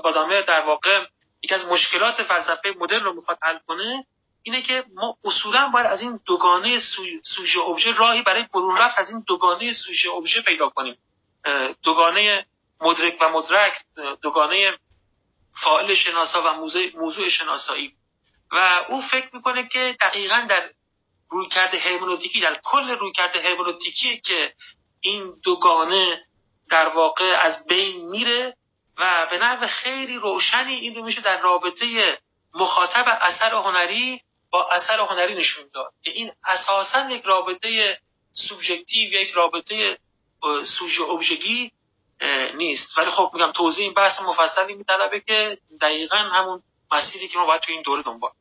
گادامر 0.03 0.41
در 0.41 0.61
واقع 0.61 1.05
یکی 1.43 1.55
از 1.55 1.65
مشکلات 1.65 2.23
فلسفه 2.23 2.73
مدرن 2.79 3.03
رو 3.03 3.13
می‌خواد 3.13 3.37
حل 3.41 3.57
کنه 3.67 4.05
اینه 4.45 4.61
که 4.61 4.83
ما 4.93 5.17
اصولا 5.23 5.67
باید 5.67 5.87
از 5.87 6.01
این 6.01 6.19
دوگانه 6.25 6.79
سوژه 7.23 7.59
ابژه 7.59 7.93
راهی 7.93 8.21
برای 8.21 8.45
برون 8.53 8.77
رفت 8.77 8.97
از 8.97 9.09
این 9.09 9.23
دوگانه 9.27 9.71
سوژه 9.71 10.11
ابژه 10.11 10.41
پیدا 10.41 10.69
کنیم. 10.69 10.97
دوگانه 11.83 12.45
مدرک 12.81 13.17
و 13.21 13.29
مدرک 13.29 13.73
دوگانه 14.21 14.77
فاعل 15.63 15.93
شناسا 15.93 16.43
و 16.45 16.53
موضوع 16.95 17.29
شناسایی. 17.29 17.93
و 18.51 18.85
او 18.89 19.01
فکر 19.01 19.29
می‌کنه 19.33 19.67
که 19.67 19.95
دقیقا 20.01 20.45
در 20.49 20.69
رویکرد 21.29 21.75
هرمنوتیکی 21.75 22.39
در 22.39 22.59
کل 22.63 22.89
رویکرد 22.89 23.35
هرمنوتیکی 23.35 24.21
که 24.21 24.53
این 25.01 25.33
دوگانه 25.43 26.25
در 26.69 26.87
واقع 26.87 27.37
از 27.41 27.67
بین 27.67 28.09
میره 28.09 28.55
و 28.97 29.27
به 29.31 29.37
نحو 29.37 29.67
خیلی 29.67 30.15
روشنی 30.15 30.73
این 30.73 30.95
رو 30.95 31.03
میشه 31.03 31.21
در 31.21 31.41
رابطه 31.41 32.17
مخاطب 32.53 33.05
اثر 33.21 33.55
هنری 33.55 34.21
اثر 34.63 34.99
هنری 34.99 35.35
نشون 35.35 35.65
داد 35.73 35.93
که 36.03 36.11
این 36.11 36.31
اساسا 36.43 37.09
یک 37.09 37.23
رابطه 37.23 37.99
سوبژکتیو 38.33 39.13
یک 39.13 39.31
رابطه 39.31 39.97
سوژه 40.79 41.03
ابژگی 41.03 41.71
نیست. 42.55 42.97
ولی 42.97 43.11
خب 43.11 43.31
میگم 43.33 43.51
توضیح 43.51 43.83
این 43.83 43.93
بحث 43.93 44.21
مفصلی 44.21 44.73
میطلبه 44.73 45.19
که 45.19 45.57
دقیقا 45.81 46.17
همون 46.17 46.63
مسیری 46.91 47.27
که 47.27 47.37
ما 47.37 47.45
باید 47.45 47.61
تو 47.61 47.71
این 47.71 47.81
دوره 47.81 48.01
دنبال. 48.01 48.31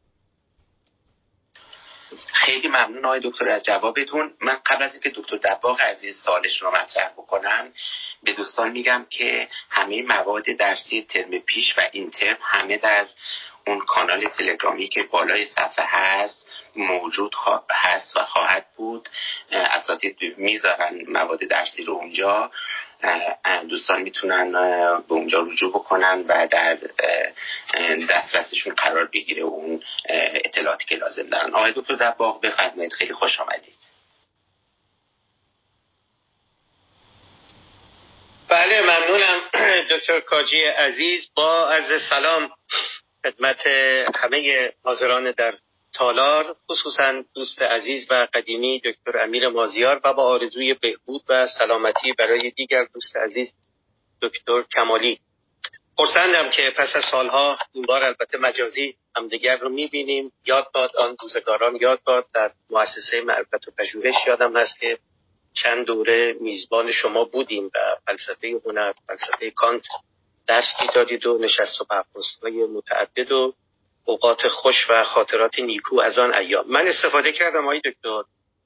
خیلی 2.33 2.69
ممنون 2.69 3.05
آقای 3.05 3.21
دکتر 3.21 3.49
از 3.49 3.65
جوابتون. 3.65 4.35
من 4.41 4.61
قبل 4.67 4.83
از 4.83 4.93
اینکه 4.93 5.11
دکتر 5.11 5.37
دباغ 5.37 5.81
عزیز 5.81 6.21
سالش 6.23 6.63
رو 6.63 6.71
مطرح 6.71 7.13
بکنم 7.13 7.73
به 8.23 8.33
دوستان 8.33 8.71
میگم 8.71 9.07
که 9.11 9.49
همه 9.71 10.03
مواد 10.03 10.45
درسی 10.45 11.03
ترم 11.03 11.39
پیش 11.39 11.79
و 11.79 11.89
این 11.93 12.11
ترم 12.11 12.39
همه 12.41 12.77
در 12.77 13.07
اون 13.67 13.79
کانال 13.79 14.29
تلگرامی 14.29 14.89
که 14.89 15.03
بالای 15.03 15.45
صفحه 15.45 15.85
هست 15.85 16.47
موجود 16.77 17.35
هست 17.71 18.17
و 18.17 18.21
خواهد 18.21 18.67
بود. 18.77 19.09
اساتید 19.53 20.17
می‌ذارن 20.37 21.05
مواد 21.09 21.39
درسی 21.39 21.85
رو 21.85 21.93
اونجا. 21.93 22.51
دوستان 23.69 24.03
می‌تونن 24.03 24.53
به 25.09 25.15
اونجا 25.15 25.41
رجوع 25.41 25.71
بکنن 25.71 26.25
و 26.29 26.47
در 26.47 26.79
دسترسشون 28.11 28.75
قرار 28.75 29.05
بگیره 29.05 29.43
اون 29.43 29.83
اطلاعاتی 30.45 30.85
که 30.85 30.97
لازم 30.97 31.29
دارن. 31.31 31.55
آقای 31.55 31.73
دکتر 31.77 31.95
دباغ 31.95 32.41
بفرمایید. 32.41 32.93
خیلی 32.93 33.13
خوش 33.13 33.41
آمدید. 33.41 33.75
بله 38.49 38.83
ممنونم. 38.83 39.41
دکتر 39.91 40.21
کاجی 40.21 40.65
عزیز 40.65 41.31
با 41.35 41.69
از 41.69 42.03
سلام. 42.11 42.51
خدمت 43.25 43.67
همه 44.17 44.73
حاضران 44.83 45.31
در 45.31 45.55
تالار 45.95 46.57
خصوصا 46.71 47.25
دوست 47.35 47.63
عزیز 47.63 48.07
و 48.11 48.27
قدیمی 48.35 48.81
دکتر 48.85 49.19
امیر 49.19 49.49
مازیار 49.49 50.01
و 50.05 50.13
با 50.13 50.23
آرزوی 50.23 50.75
بهبود 50.75 51.23
و 51.29 51.47
سلامتی 51.59 52.13
برای 52.13 52.51
دیگر 52.51 52.85
دوست 52.95 53.17
عزیز 53.17 53.53
دکتر 54.23 54.65
کمالی. 54.75 55.21
خرسندم 55.97 56.51
که 56.51 56.73
پس 56.77 56.97
از 56.97 57.05
سالها 57.11 57.59
این 57.73 57.85
بار 57.85 58.05
البته 58.05 58.39
مجازی 58.39 58.97
همدیگر 59.17 59.57
رو 59.57 59.69
می‌بینیم. 59.69 60.33
یاد 60.47 60.67
باد 60.75 60.97
آن 60.97 61.17
روزگاران 61.23 61.77
یاد 61.81 62.01
باد 62.05 62.27
در 62.35 62.51
مؤسسه 62.71 63.21
معرفت 63.21 63.69
و 63.69 63.71
پژوهش 63.79 64.15
یادم 64.27 64.57
هست 64.57 64.81
که 64.81 64.99
چند 65.53 65.87
دوره 65.87 66.37
میزبان 66.41 66.93
شما 66.93 67.25
بودیم 67.25 67.65
و 67.65 67.79
فلسفه 68.07 68.61
هنر 68.67 68.93
فلسفه 69.07 69.51
کانت 69.51 69.83
درس 70.47 70.67
دادید 70.95 71.27
و 71.27 71.39
نشست 71.39 71.81
و 71.81 71.85
های 72.43 72.65
متعدد 72.65 73.33
و 73.33 73.55
اوقات 74.05 74.49
خوش 74.49 74.87
و 74.91 75.05
خاطرات 75.05 75.59
نیکو 75.59 76.01
از 76.01 76.19
آن 76.19 76.35
ایام. 76.35 76.65
من 76.69 76.87
استفاده 76.87 77.33
کردم 77.33 77.63
آقای 77.63 77.81
دکتر. 77.81 78.23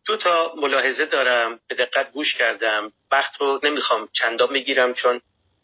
دو 0.06 0.16
تا 0.16 0.54
ملاحظه 0.56 1.06
دارم 1.06 1.60
به 1.68 1.74
دقت 1.74 2.12
گوش 2.12 2.34
کردم. 2.34 2.92
وقت 3.10 3.40
رو 3.40 3.60
نمی‌خوام 3.62 4.08
چندان 4.12 4.52
بگیرم 4.52 4.94
چون 4.94 5.20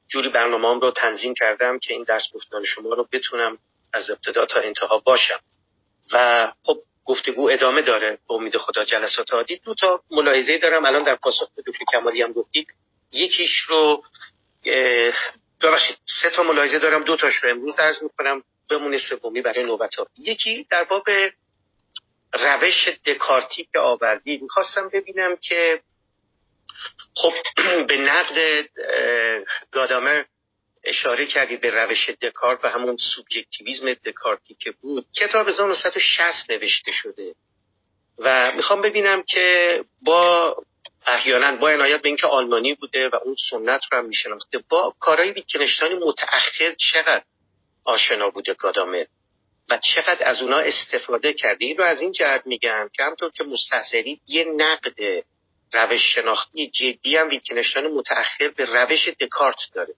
جوری 0.09 0.29
برنامه 0.29 0.81
رو 0.81 0.91
تنظیم 0.91 1.35
کردم 1.35 1.79
که 1.79 1.95
این 1.95 2.05
درس 2.05 2.23
گفتار 2.35 2.65
شما 2.65 2.95
رو 2.95 3.09
بتونم 3.13 3.59
از 3.93 4.11
ابتدا 4.11 4.47
تا 4.47 4.61
انتها 4.61 4.99
باشم. 4.99 5.41
و 6.13 6.53
خب 6.63 6.79
گفتگو 7.05 7.51
ادامه 7.51 7.83
داره. 7.83 8.19
به 8.29 8.35
امید 8.35 8.57
خدا 8.57 8.85
جلسات 8.85 9.33
عادی. 9.33 9.59
دو 9.59 9.75
تا 9.75 10.01
ملاحظه 10.11 10.59
دارم. 10.59 10.85
الان 10.85 11.03
در 11.03 11.17
پاسخ 11.17 11.49
به 11.57 11.63
دکتر 11.67 11.85
کمالی 11.93 12.23
هم 12.23 12.33
گفتید. 12.33 12.67
یکیش 13.13 13.61
رو 13.69 14.03
ببخشید 15.65 15.97
سه 16.23 16.31
تا 16.31 16.43
ملاحظه 16.43 16.79
دارم 16.79 17.05
دو 17.05 17.17
تاش 17.17 17.35
رو 17.35 17.51
امروز 17.51 17.79
عرض 17.79 18.03
می‌کنم. 18.03 18.43
بمونه 18.71 18.99
سومی 18.99 19.43
برای 19.43 19.65
نوبت 19.65 19.91
یکی 20.19 20.67
در 20.71 20.85
باب 20.85 21.05
روش 22.33 22.89
دکارتی 23.07 23.69
که 23.73 23.79
آوردید 23.79 24.43
می‌خواستم 24.43 24.91
ببینم 24.93 25.37
که 25.37 25.81
خب 27.17 27.33
به 27.89 27.97
نقد 27.97 28.69
گادامر 29.71 30.25
اشاره 30.85 31.27
کردی 31.27 31.57
به 31.57 31.71
روش 31.71 32.11
دکارت 32.11 32.65
و 32.65 32.69
همون 32.69 32.97
سوبژکتیویزم 32.97 33.95
دکارتی 33.95 34.55
که 34.55 34.71
بود. 34.71 35.07
کتاب 35.17 35.49
1960 35.49 36.51
نوشته 36.51 36.93
شده. 36.93 37.35
و 38.19 38.53
می‌خوام 38.57 38.83
ببینم 38.83 39.23
که 39.23 39.85
با 40.03 40.57
احیانا 41.07 41.57
با 41.57 41.71
عنایت 41.71 42.03
به 42.03 42.09
اینکه 42.09 42.27
آلمانی 42.27 42.75
بوده 42.75 43.09
و 43.09 43.15
اون 43.25 43.37
سنت 43.51 43.81
رو 43.93 43.99
هم 43.99 44.05
میشناخته. 44.05 44.59
با 44.69 44.95
کارهای 45.01 45.33
ویتکنشتاین 45.33 45.99
متأخر 45.99 46.75
چقدر 46.79 47.25
آشنا 47.85 48.31
بوده 48.31 48.55
گادامر 48.55 49.05
و 49.69 49.79
چقدر 49.95 50.29
از 50.29 50.43
اونا 50.43 50.59
استفاده 50.59 51.33
کرده 51.33 51.65
این 51.65 51.79
رو 51.79 51.85
از 51.85 52.01
این 52.01 52.13
جهت 52.13 52.43
میگم 52.47 52.91
که 52.93 53.03
همطور 53.03 53.31
که 53.31 53.45
مستحضری 53.45 54.21
یه 54.27 54.45
نقد 54.57 55.25
روش 55.73 56.15
شناختی 56.15 56.71
جدی 56.71 57.17
هم 57.17 57.29
متأخر 57.95 58.49
به 58.49 58.65
روش 58.65 59.09
دکارت 59.09 59.57
داره. 59.75 59.95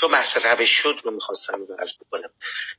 چون 0.00 0.10
بحث 0.10 0.36
روش 0.44 0.70
شد 0.70 1.00
رو 1.04 1.10
می‌خواستم 1.10 1.66
عرض 1.78 1.92
بکنم. 2.06 2.30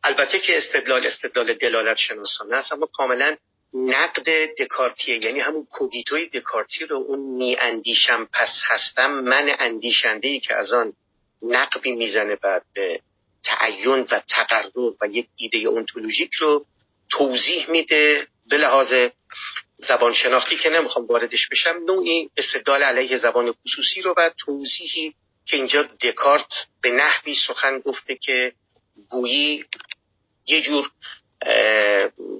البته 0.04 0.40
که 0.40 0.58
استدلال 0.58 1.08
استدلال 1.08 1.54
دلالت 1.54 1.98
شناسانه 1.98 2.56
است 2.56 2.74
اما 2.74 2.86
کاملا 2.94 3.38
نقد 3.74 4.26
دکارتیه 4.60 5.26
یعنی 5.26 5.40
همون 5.40 5.68
کوگیتوی 5.72 6.30
دکارتی 6.30 6.86
رو 6.86 6.98
اون 6.98 7.20
می 7.20 7.56
اندیشم 7.60 8.30
پس 8.34 8.50
هستم 8.66 9.12
من 9.12 9.56
اندیشنده 9.60 10.28
ای 10.28 10.40
که 10.40 10.56
از 10.56 10.74
آن 10.74 10.94
نقبی 11.42 11.92
می‌زنه 11.92 12.36
بعد 12.36 12.64
به 12.74 13.02
تعین 13.44 14.08
و 14.12 14.22
تقرر 14.30 14.72
و 15.02 15.08
یک 15.12 15.28
ایده 15.36 15.58
اونتولوژیک 15.58 16.34
رو 16.34 16.66
توضیح 17.10 17.70
میده. 17.70 18.28
به 18.50 18.58
لحاظ 18.58 19.12
زبان 19.78 20.14
شناختی 20.14 20.58
که 20.58 20.70
نمی‌خوام 20.70 21.06
واردش 21.06 21.48
بشم 21.52 21.76
نوعی 21.88 22.30
استدلال 22.38 22.84
علیه 22.84 23.18
زبان 23.18 23.52
خصوصی 23.52 24.02
رو 24.02 24.14
و 24.18 24.30
توضیحی 24.38 25.14
که 25.46 25.58
اینجا 25.58 25.84
دکارت 25.84 26.48
به 26.82 26.92
نحوی 26.92 27.36
سخن 27.48 27.80
گفته 27.80 28.16
که 28.16 28.54
گویی 29.10 29.66
یه 30.48 30.62
جور 30.62 30.92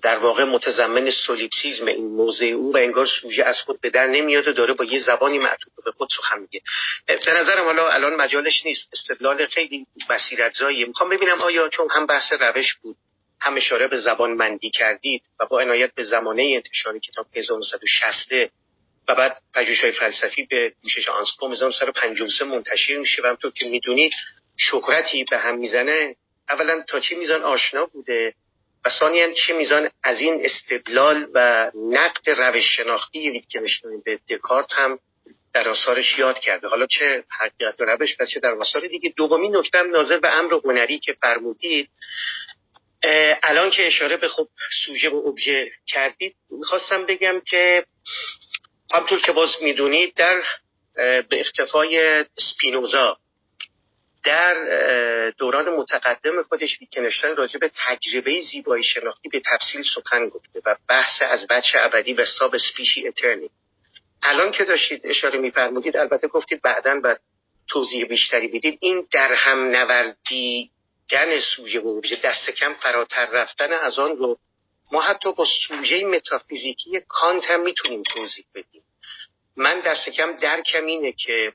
در 0.02 0.18
واقع 0.18 0.44
متضمن 0.44 1.12
سولیپسیزم 1.12 1.86
این 1.86 2.08
موضع 2.08 2.46
او 2.46 2.74
و 2.74 2.78
انگار 2.78 3.06
سوژه 3.22 3.44
از 3.44 3.62
خود 3.62 3.82
به 3.82 3.90
در 3.90 4.08
نمیاد 4.08 4.48
و 4.48 4.54
داره 4.54 4.74
با 4.74 4.86
یه 4.86 5.00
زبانی 5.00 5.38
معطوف 5.38 5.74
به 5.86 5.92
خود 5.92 6.10
سخن 6.18 6.40
میگه. 6.40 6.62
به 7.08 7.34
نظرم 7.34 7.66
حالا 7.66 7.90
الان 7.90 8.16
مجالش 8.16 8.66
نیست. 8.66 8.90
استدلال 8.94 9.46
خیلی 9.46 9.86
بصیرتزاییه 10.10 10.86
می‌خوام 10.86 11.10
ببینم 11.10 11.42
آیا 11.42 11.70
چون 11.70 11.88
هم 11.92 12.06
بحث 12.06 12.34
روش 12.40 12.74
بود 12.74 12.96
هم 13.42 13.58
اشاره 13.58 13.88
به 13.88 14.00
زبان 14.00 14.34
مندی 14.34 14.70
کردید 14.70 15.22
و 15.40 15.46
با 15.46 15.60
عنایت 15.60 15.94
به 15.94 16.04
زمانه 16.04 16.44
انتشار 16.56 17.00
کتاب 17.00 17.26
1960 17.36 18.32
و 19.08 19.16
بعد 19.16 19.38
پژوهش 19.54 19.82
های 19.82 19.92
فلسفی 19.92 20.46
به 20.46 20.74
گوشش 20.84 21.10
آنسکوم 21.10 21.52
1953 21.52 22.46
منتشر 22.46 22.98
میشه 22.98 23.22
و 23.24 23.26
همطور 23.26 23.52
که 23.52 23.66
می‌دونید 23.66 24.14
شهرتی 24.58 25.26
به 25.32 25.38
هم 25.38 25.58
می‌زنه. 25.58 26.16
اولا 26.50 26.84
تا 26.88 27.00
چه 27.00 27.16
میزان 27.16 27.44
آشنا 27.44 27.86
بوده؟ 27.86 28.34
و 28.86 28.90
ثانیا 29.00 29.34
چه 29.34 29.54
میزان 29.54 29.90
از 30.04 30.22
این 30.22 30.40
استدلال 30.46 31.28
و 31.34 31.72
نقد 31.92 32.30
روش 32.30 32.78
شناختی 32.78 33.30
ویتکنشتاین 33.30 34.02
به 34.06 34.20
دکارت 34.30 34.74
هم 34.74 35.00
در 35.54 35.70
آثارش 35.70 36.20
یاد 36.20 36.40
کرده. 36.40 36.68
حالا 36.68 36.86
چه 36.86 37.24
حقیقت 37.40 37.82
و 37.82 37.86
روش 37.86 38.16
و 38.20 38.26
چه 38.26 38.40
در 38.40 38.52
آثار 38.52 38.88
دیگه. 38.88 39.14
دومین 39.18 39.56
نکته 39.56 39.82
ناظر 39.82 40.18
به 40.20 40.30
امر 40.30 40.54
هنری 40.66 41.00
که 41.00 41.14
فرمودید. 41.22 41.90
الان 43.44 43.72
که 43.72 43.88
اشاره 43.88 44.18
به 44.18 44.28
خب 44.28 44.48
سوژه 44.86 45.10
و 45.10 45.16
ابژه 45.28 45.72
کردید 45.88 46.36
می‌خواستم 46.50 47.06
بگم 47.06 47.42
که 47.50 47.86
همطور 48.94 49.22
که 49.22 49.32
باز 49.32 49.50
می‌دونید 49.62 50.14
در 50.16 50.44
به 50.96 51.40
اختفای 51.40 52.26
سپینوزا 52.38 53.18
در 54.28 55.30
دوران 55.30 55.70
متقدم 55.70 56.44
خودش 56.44 56.82
ویتکنشتاین 56.82 57.36
راجع 57.36 57.60
به 57.60 57.72
تجربه 57.88 58.42
زیبایی 58.42 58.84
شناختی 58.84 59.30
به 59.30 59.42
تفصیل 59.46 59.84
سخن 59.96 60.30
گفته 60.30 60.62
و 60.66 60.76
بحث 60.90 61.22
از 61.22 61.48
بچه 61.48 61.80
ابدی 61.82 62.14
و 62.14 62.26
ساب 62.26 62.58
سپیشی 62.58 63.08
اترنی. 63.08 63.50
الان 64.24 64.52
که 64.52 64.64
داشتید 64.64 65.02
اشاره 65.04 65.40
میفرمودید 65.40 65.98
البته 65.98 66.28
گفتید 66.28 66.62
بعدا 66.62 67.00
بعد 67.00 67.20
توضیح 67.70 68.06
بیشتری 68.06 68.48
بدید. 68.48 68.78
این 68.82 69.08
در 69.12 69.34
هم 69.34 69.60
نوردی 69.64 70.72
گن 71.10 71.40
سوژه 71.40 71.80
و 71.80 72.02
دست 72.24 72.50
کم 72.50 72.74
فراتر 72.74 73.26
رفتن 73.26 73.74
از 73.74 74.00
آن 74.00 74.18
رو 74.18 74.38
ما 74.92 75.02
حتی 75.02 75.34
با 75.34 75.48
سوژه 75.68 76.06
متافیزیکی 76.06 77.02
کانت 77.08 77.52
هم 77.52 77.64
می‌تونیم 77.64 78.04
توضیح 78.04 78.46
بدیم. 78.56 78.84
من 79.56 79.80
دست 79.80 80.10
کم 80.10 80.36
درکم 80.36 80.86
اینه 80.86 81.12
که 81.12 81.54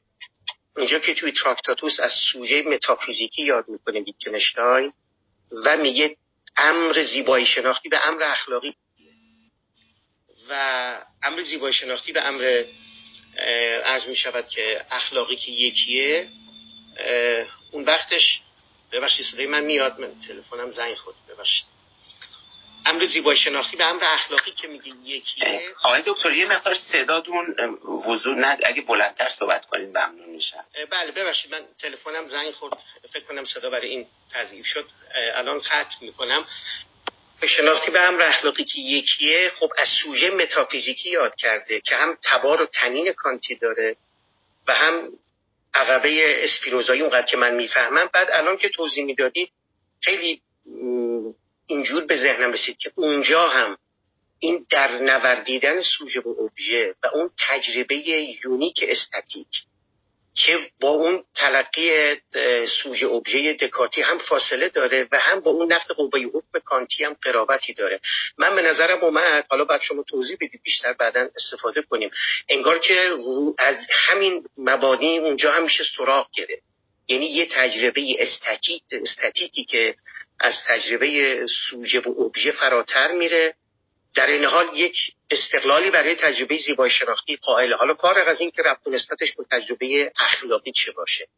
اینجا 0.77 0.99
که 0.99 1.15
توی 1.15 1.32
تراکتاتوس 1.32 2.01
از 2.01 2.12
سوژه 2.32 2.62
متافیزیکی 2.62 3.43
یاد 3.43 3.65
می‌کنه 3.69 4.01
ویتکنشتاین 4.01 4.93
و 5.65 5.77
میگه 5.77 6.16
امر 6.57 7.03
زیبایی 7.12 7.47
شناختی 7.47 7.89
به 7.89 8.07
امر 8.07 8.23
اخلاقی. 8.23 8.74
و 10.49 11.05
امر 11.23 11.43
زیبایی 11.43 11.73
شناختی 11.73 12.12
به 12.12 12.23
امر 12.23 12.65
از 13.85 14.09
می 14.09 14.16
شود 14.16 14.49
که 14.49 14.85
اخلاقی 14.90 15.36
که 15.36 15.53
یکیه 15.53 16.28
اون 17.70 17.85
وقتش 17.85 18.40
ببخشید 18.93 19.27
صدای 19.27 19.47
من 19.47 19.65
میاد 19.65 20.01
من 20.01 20.12
تلفنم 20.28 20.70
زنگ 20.70 20.94
خورد. 20.94 21.16
ببخشید. 21.28 21.72
امر 22.86 23.06
زیبایی 23.06 23.38
شناختی 23.38 23.76
به 23.76 23.84
امر 23.84 24.04
اخلاقی 24.04 24.50
که 24.50 24.68
میگه 24.68 24.92
یکیه. 25.04 25.60
آقای 25.82 26.02
دکتر 26.06 26.32
یه 26.32 26.46
مقدار 26.46 26.74
صداتون 26.74 27.56
وضوع 28.09 28.34
ند. 28.34 28.59
اگه 28.64 28.82
بلندتر 28.82 29.28
صحبت 29.38 29.66
کنید 29.66 29.98
ممنون 29.98 30.28
میشم. 30.28 30.64
بله 30.90 31.12
ببخشید 31.12 31.54
من 31.54 31.60
تلفنم 31.80 32.26
زنگ 32.26 32.50
خورد. 32.50 32.78
فکر 33.12 33.24
کنم 33.24 33.44
صدا 33.44 33.70
برای 33.70 33.88
این 33.88 34.06
تضعیف 34.32 34.66
شد. 34.66 34.86
الان 35.34 35.60
ختم 35.60 35.96
می‌کنم. 36.00 36.46
به 37.40 37.46
شناختی 37.46 37.90
به 37.90 38.00
امر 38.00 38.22
اخلاقی 38.22 38.64
که 38.64 38.80
یکیه 38.80 39.52
خب 39.60 39.72
از 39.78 39.88
سوژه 40.02 40.30
متافیزیکی 40.30 41.10
یاد 41.10 41.34
کرده 41.34 41.80
که 41.80 41.96
هم 41.96 42.18
تبار 42.24 42.62
و 42.62 42.66
تنین 42.66 43.12
کانتی 43.12 43.54
داره 43.54 43.96
و 44.66 44.74
هم 44.74 45.09
عقبه 45.74 46.34
اسپیروزایی 46.44 47.00
اونقدر 47.00 47.26
که 47.26 47.36
من 47.36 47.54
می‌فهمم. 47.54 48.10
بعد 48.12 48.28
الان 48.30 48.56
که 48.56 48.68
توضیح 48.68 49.04
می‌دادید 49.04 49.52
خیلی 50.00 50.40
اینجور 51.73 52.05
به 52.05 52.16
ذهنم 52.16 52.53
رسید 52.53 52.77
که 52.78 52.93
اونجا 52.94 53.49
هم 53.49 53.78
این 54.39 54.66
در 54.70 54.99
نوردیدن 54.99 55.81
سوژه 55.81 56.20
و 56.20 56.28
ابژه 56.28 56.94
و 57.03 57.07
اون 57.15 57.31
تجربه 57.49 57.94
یونیک 58.44 58.85
استاتیک 58.89 59.49
که 60.35 60.70
با 60.81 60.89
اون 60.89 61.24
تلقی 61.35 62.16
سوژه 62.82 63.07
ابژه 63.07 63.53
دکارتی 63.53 64.03
هم 64.03 64.19
فاصله 64.19 64.69
داره 64.69 65.09
و 65.12 65.19
هم 65.19 65.40
با 65.40 65.51
اون 65.51 65.73
نقد 65.73 65.90
قوه 65.90 66.20
حکم 66.20 66.59
کانتی 66.65 67.05
هم 67.05 67.16
قرابتی 67.23 67.74
داره. 67.74 68.01
من 68.39 68.55
به 68.55 68.62
نظرم 68.62 68.99
اومد. 69.05 69.47
حالا 69.51 69.65
بعد 69.65 69.81
شما 69.81 70.05
توضیح 70.09 70.36
بدید. 70.36 70.61
بیشتر 70.62 70.93
بعدا 70.93 71.28
استفاده 71.36 71.82
کنیم. 71.82 72.11
انگار 72.49 72.78
که 72.78 73.11
از 73.59 73.77
همین 73.90 74.44
مبانی 74.59 75.19
اونجا 75.19 75.53
هم 75.53 75.62
میشه 75.62 75.85
سراغ 75.97 76.27
گرفت. 76.36 76.62
یعنی 77.09 77.27
یه 77.27 77.49
تجربه 77.51 78.03
استاتیک 78.19 78.82
استاتیکی 78.93 79.65
که 79.65 79.94
از 80.43 80.55
تجربه 80.66 81.40
سوژه 81.70 82.01
و 82.01 82.20
ابژه 82.20 82.52
فراتر 82.52 83.12
میره. 83.12 83.55
در 84.14 84.27
این 84.27 84.44
حال 84.44 84.69
یک 84.74 84.97
استقلالی 85.31 85.90
برای 85.90 86.14
تجربه 86.14 86.59
زیبایی 86.59 86.90
شناختی 86.90 87.36
قائل. 87.36 87.73
حالا 87.73 87.94
فارغ 87.94 88.28
از 88.28 88.40
اینکه 88.40 88.62
ربط 88.62 88.86
نسبتش 88.86 89.32
به 89.36 89.44
تجربه 89.51 90.12
اخلاقی 90.20 90.73
چه 90.73 90.93
باشه. 90.93 91.28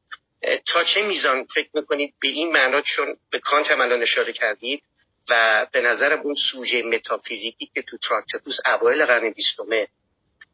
تا 0.66 0.84
چه 0.84 1.02
میزان 1.02 1.44
فکر 1.54 1.68
می‌کنید 1.74 2.14
به 2.20 2.28
این 2.28 2.52
معنا؟ 2.52 2.80
چون 2.80 3.16
به 3.30 3.38
کانت 3.38 3.70
هم 3.70 3.80
الان 3.80 4.02
اشاره 4.02 4.32
کردید 4.32 4.82
و 5.28 5.66
به 5.72 5.80
نظرم 5.80 6.20
اون 6.20 6.34
سوژه 6.52 6.82
متافیزیکی 6.82 7.70
که 7.74 7.82
تو 7.82 7.98
تراکتاتوس 7.98 8.56
اوایل 8.66 9.06
قرن 9.06 9.30
بیستمه 9.30 9.88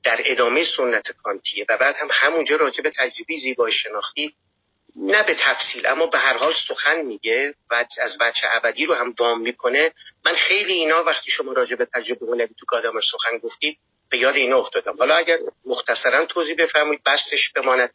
در 0.04 0.20
ادامه 0.24 0.64
سنت 0.76 1.12
کانتیه 1.22 1.66
و 1.68 1.78
بعد 1.78 1.96
هم 1.96 2.08
همونجا 2.10 2.56
راجع 2.56 2.82
به 2.82 2.90
تجربه 2.90 3.36
زیبایی 3.42 3.74
شناختی 3.74 4.34
نه 4.96 5.22
به 5.22 5.34
تفصیل 5.34 5.86
اما 5.86 6.06
به 6.06 6.18
هر 6.18 6.36
حال 6.36 6.54
سخن 6.68 7.00
میگه 7.00 7.54
و 7.70 7.84
از 8.02 8.18
بچه 8.20 8.46
ابدی 8.50 8.86
رو 8.86 8.94
هم 8.94 9.12
دام 9.12 9.40
می‌کنه. 9.40 9.92
من 10.24 10.34
خیلی 10.34 10.72
اینا 10.72 11.04
وقتی 11.04 11.30
شما 11.30 11.52
راجع 11.52 11.76
به 11.76 11.86
تجربه 11.94 12.26
هنری 12.26 12.54
تو 12.60 12.66
گادامر 12.68 13.00
سخن 13.00 13.38
گفتید 13.38 13.78
به 14.10 14.18
یاد 14.18 14.36
اینا 14.36 14.58
افتادم. 14.58 14.96
حالا 14.98 15.16
اگر 15.16 15.36
مختصرا 15.66 16.26
توضیح 16.26 16.56
بفرمایید 16.58 17.02
بستش 17.06 17.52
بماند. 17.52 17.90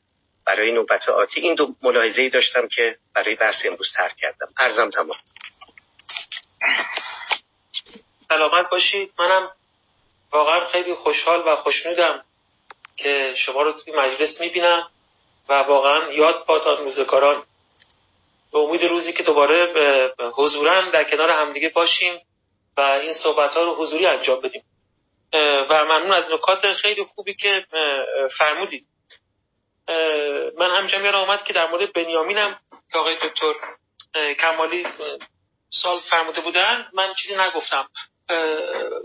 برای 0.46 0.72
نوبت 0.72 1.10
آتی 1.10 1.42
این 1.42 1.56
دو 1.56 1.76
ملاحظه 1.82 2.22
ای 2.22 2.30
داشتم 2.30 2.68
که 2.68 2.98
برای 3.16 3.36
بحث 3.36 3.66
امروز 3.66 3.92
ترک 3.96 4.16
کردم. 4.18 4.48
ارزم 4.58 4.90
تمام. 4.90 5.18
سلامت 8.30 8.70
باشید. 8.70 9.12
منم 9.20 9.52
واقعا 10.32 10.68
خیلی 10.68 10.94
خوشحال 10.94 11.44
و 11.48 11.56
خوشنودم 11.56 12.26
که 12.98 13.34
شما 13.38 13.62
رو 13.62 13.72
توی 13.72 13.94
مجلس 13.94 14.42
می‌بینم. 14.42 14.90
و 15.50 15.54
واقعا 15.54 16.12
یاد 16.12 16.46
پاتان 16.46 16.84
موزکاران 16.84 17.44
به 18.52 18.60
امید 18.60 18.84
روزی 18.84 19.14
که 19.14 19.24
دوباره 19.24 19.74
حضورا 20.34 20.90
در 20.90 21.04
کنار 21.04 21.30
همدیگه 21.30 21.70
باشیم 21.70 22.22
و 22.78 22.82
این 22.82 23.14
صحبت 23.14 23.54
ها 23.54 23.64
رو 23.64 23.76
حضوری 23.76 24.06
انجام 24.06 24.42
بدیم. 24.42 24.64
و 25.70 25.86
ممنون 25.86 26.12
از 26.12 26.32
نکات 26.32 26.74
خیلی 26.74 27.04
خوبی 27.04 27.34
که 27.36 27.66
فرمودید. 28.38 28.86
من 30.58 30.76
همینجا 30.76 31.00
میارم 31.00 31.20
آمد 31.20 31.44
که 31.44 31.54
در 31.54 31.70
مورد 31.70 31.94
بنیامینم 31.94 32.60
که 32.92 32.98
آقای 32.98 33.16
دکتر 33.16 33.54
کمالی 34.40 34.88
سال 35.70 36.00
فرموده 36.00 36.42
بودن 36.42 36.88
من 36.94 37.14
چیزی 37.14 37.36
نگفتم. 37.36 37.88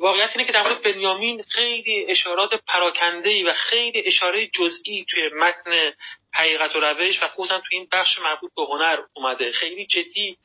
واقعیت 0.01 0.30
اینه 0.32 0.44
که 0.44 0.52
در 0.52 0.62
مورد 0.62 0.82
بنیامین 0.82 1.42
خیلی 1.42 2.06
اشارات 2.09 2.55
پراکنده 2.55 3.51
و 3.51 3.52
خیلی 3.52 4.02
اشاره 4.06 4.47
جزئی 4.47 5.05
توی 5.10 5.28
متن 5.28 5.92
حقیقت 6.34 6.76
و 6.76 6.80
روش 6.80 7.22
و 7.22 7.28
خصوصا 7.28 7.59
توی 7.59 7.78
این 7.78 7.88
بخش 7.92 8.18
مربوط 8.18 8.51
به 8.56 8.62
هنر 8.62 8.98
اومده. 9.12 9.52
خیلی 9.52 9.86
جدی 9.86 10.36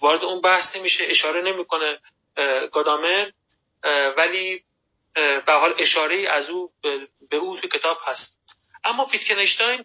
وارد 0.00 0.24
اون 0.24 0.40
بحث 0.40 0.76
نمیشه 0.76 1.04
اشاره 1.08 1.42
نمی‌کنه 1.42 1.98
گادامر 2.72 3.30
ولی 4.16 4.62
به 5.46 5.52
حال 5.52 5.74
اشاره 5.78 6.28
از 6.28 6.50
او 6.50 6.70
به 7.30 7.36
او 7.36 7.56
توی 7.56 7.70
کتاب 7.70 7.98
هست. 8.04 8.38
اما 8.84 9.04
ویتکنشتاین 9.04 9.84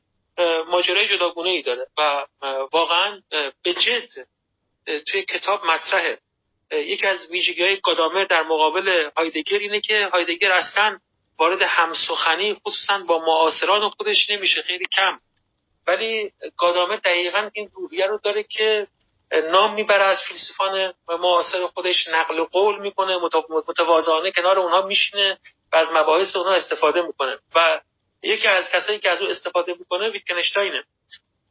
ماجرای 0.67 1.07
جداگونه 1.07 1.49
ای 1.49 1.61
داره 1.61 1.87
و 1.97 2.25
واقعا 2.73 3.21
به 3.63 3.73
جد 3.73 4.27
توی 5.07 5.23
کتاب 5.25 5.65
مطرحه. 5.65 6.19
یکی 6.73 7.07
از 7.07 7.31
ویژگی 7.31 7.63
های 7.63 7.79
گادامر 7.83 8.25
در 8.25 8.43
مقابل 8.43 9.09
هایدگر 9.17 9.57
اینه 9.57 9.81
که 9.81 10.09
هایدگر 10.13 10.51
اصلا 10.51 10.99
وارد 11.39 11.61
همسخنی 11.61 12.53
خصوصا 12.53 12.97
با 12.97 13.19
معاصران 13.19 13.89
خودش 13.89 14.29
نمیشه 14.29 14.61
خیلی 14.61 14.85
کم. 14.95 15.19
ولی 15.87 16.31
گادامر 16.57 16.95
دقیقا 16.95 17.49
این 17.53 17.69
روحیه 17.73 18.07
رو 18.07 18.19
داره 18.23 18.43
که 18.43 18.87
نام 19.51 19.73
می‌بره 19.73 20.03
از 20.03 20.17
فیلسوفان 20.27 20.93
معاصر 21.07 21.67
خودش 21.67 22.07
نقل 22.07 22.43
قول 22.43 22.81
می‌کنه 22.81 23.17
متوازانه 23.67 24.31
کنار 24.31 24.59
اونها 24.59 24.81
میشینه 24.81 25.37
و 25.73 25.75
از 25.75 25.87
مباحث 25.93 26.35
اونها 26.35 26.53
استفاده 26.53 27.01
می‌کنه. 27.01 27.37
و 27.55 27.81
یکی 28.23 28.47
از 28.47 28.69
کسایی 28.69 28.99
که 28.99 29.09
از 29.09 29.21
او 29.21 29.27
استفاده 29.27 29.73
می‌کنه 29.79 30.09
ویتکنشتاینه. 30.09 30.83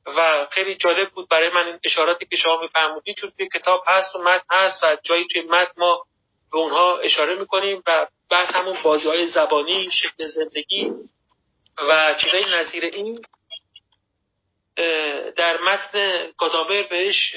و 0.07 0.47
خیلی 0.51 0.75
جالب 0.75 1.11
بود 1.11 1.29
برای 1.29 1.49
من 1.49 1.67
این 1.67 1.79
اشاراتی 1.85 2.27
که 2.27 2.37
شما 2.37 2.61
میفرمودید. 2.61 3.17
چون 3.17 3.33
توی 3.37 3.49
کتاب 3.49 3.85
هست 3.87 4.17
و 4.17 4.23
متن 4.23 4.45
هست 4.51 4.85
و 4.85 4.97
جایی 5.03 5.27
توی 5.33 5.43
متن 5.43 5.73
ما 5.77 6.05
به 6.53 6.59
اونها 6.59 6.99
اشاره 6.99 7.35
می‌کنیم 7.35 7.83
و 7.87 8.07
بحث 8.31 8.55
همون 8.55 8.83
بازی 8.83 9.09
های 9.09 9.27
زبانی 9.27 9.91
شکل 9.91 10.27
زندگی 10.27 10.93
و 11.89 12.15
چیزای 12.15 12.45
نظیر 12.45 12.85
این 12.85 13.21
در 15.37 15.61
متن 15.61 16.33
گادامر 16.39 16.83
بهش 16.83 17.35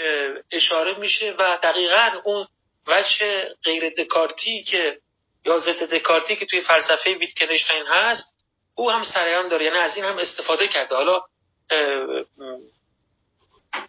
اشاره 0.52 1.00
میشه 1.00 1.36
و 1.40 1.58
دقیقا 1.64 2.12
اون 2.24 2.48
وجه 2.88 3.48
غیر 3.64 3.90
دکارتی 3.90 4.64
که 4.64 4.98
یا 5.46 5.60
ضد 5.60 5.94
دکارتی 5.96 6.36
که 6.36 6.46
توی 6.46 6.62
فلسفه 6.62 7.14
ویتکنشتاین 7.14 7.84
هست 7.88 8.36
او 8.76 8.92
هم 8.92 9.04
سریان 9.04 9.48
داره. 9.48 9.66
یعنی 9.66 9.78
از 9.78 9.96
این 9.96 10.06
هم 10.06 10.18
استفاده 10.18 10.68
کرده. 10.68 10.96
حالا 10.96 11.22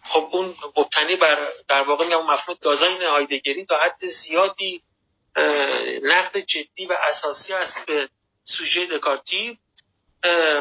خب 0.03 0.29
اون 0.31 0.55
مبتنی 0.77 1.15
بر 1.15 1.47
در 1.67 1.81
واقع 1.81 2.05
میگم 2.05 2.25
مفهوم 2.25 2.57
دازاین 2.61 3.01
هایدگری 3.01 3.65
تا 3.65 3.79
حد 3.79 4.05
زیادی 4.05 4.81
نقد 6.03 6.37
جدی 6.37 6.85
و 6.85 6.97
اساسی 7.09 7.53
است 7.53 7.85
به 7.85 8.09
سوژه 8.43 8.85
دکارتی 8.85 9.59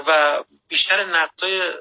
و 0.07 0.43
بیشتر 0.69 1.05
نقدای 1.05 1.73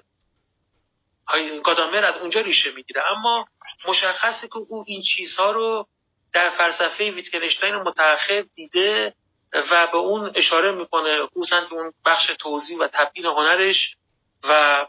گادامر 1.64 2.06
از 2.06 2.18
اونجا 2.18 2.42
ریشه 2.42 2.72
می‌گیره. 2.72 3.04
اما 3.12 3.46
مشخصه 3.88 4.48
که 4.48 4.58
او 4.58 4.84
این 4.88 5.02
چیزها 5.02 5.52
رو 5.52 5.88
در 6.34 6.50
فلسفه 6.50 7.12
ویتکنشتاین 7.12 7.76
متأخر 7.76 8.46
دیده 8.56 9.14
و 9.72 9.88
به 9.88 9.98
اون 9.98 10.32
اشاره 10.36 10.72
می‌کنه 10.72 11.26
خصوصا 11.26 11.68
اون 11.72 11.94
بخش 12.06 12.32
توضیح 12.40 12.78
و 12.78 12.88
تبیین 12.88 13.26
هنرش 13.26 13.96
و 14.44 14.86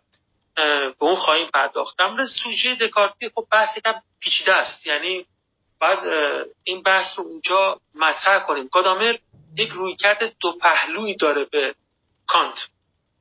به 0.57 0.95
اون 0.99 1.17
خواهیم 1.17 1.47
پرداخت 1.47 1.99
در 1.99 2.07
مورد 2.07 2.27
سوژه 2.43 2.75
دکارتی 2.75 3.29
خب 3.35 3.47
بحث 3.53 3.77
یکم 3.77 3.95
پیچیده 4.21 4.53
است. 4.53 4.87
یعنی 4.87 5.27
بعد 5.81 5.99
این 6.65 6.83
بحث 6.83 7.19
رو 7.19 7.25
اونجا 7.25 7.81
مطرح 7.95 8.47
کنیم. 8.47 8.69
گادامر 8.73 9.17
یک 9.57 9.69
رویکرد 9.69 10.37
دو 10.41 10.53
پهلویی 10.63 11.17
داره 11.17 11.45
به 11.45 11.75
کانت. 12.29 12.59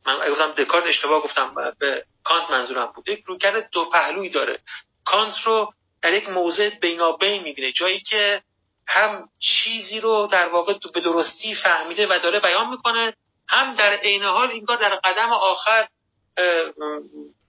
من 0.05 0.29
گفتم 0.29 0.51
دکارت 0.51 0.85
اشتباه 0.87 1.23
گفتم 1.23 1.53
به 1.79 2.03
کانت 2.23 2.51
منظورم 2.51 2.91
بود. 2.95 3.09
یک 3.09 3.23
رویکرد 3.25 3.69
دو 3.71 3.85
پهلویی 3.85 4.29
داره. 4.29 4.59
کانت 5.05 5.41
رو 5.43 5.73
در 6.01 6.13
یک 6.13 6.29
موضع 6.29 6.69
بینابین 6.69 7.43
می‌بینه. 7.43 7.71
جایی 7.71 8.01
که 8.01 8.41
هم 8.87 9.29
چیزی 9.39 9.99
رو 9.99 10.27
در 10.31 10.47
واقع 10.47 10.73
به 10.93 11.01
درستی 11.01 11.55
فهمیده 11.55 12.07
و 12.07 12.19
داره 12.23 12.39
بیان 12.39 12.69
می‌کنه 12.69 13.13
هم 13.49 13.75
در 13.75 13.93
عین 13.93 14.23
حال 14.23 14.49
این 14.49 14.65
کار 14.65 14.77
در 14.77 14.95
قدم 14.95 15.33
آخر 15.33 15.87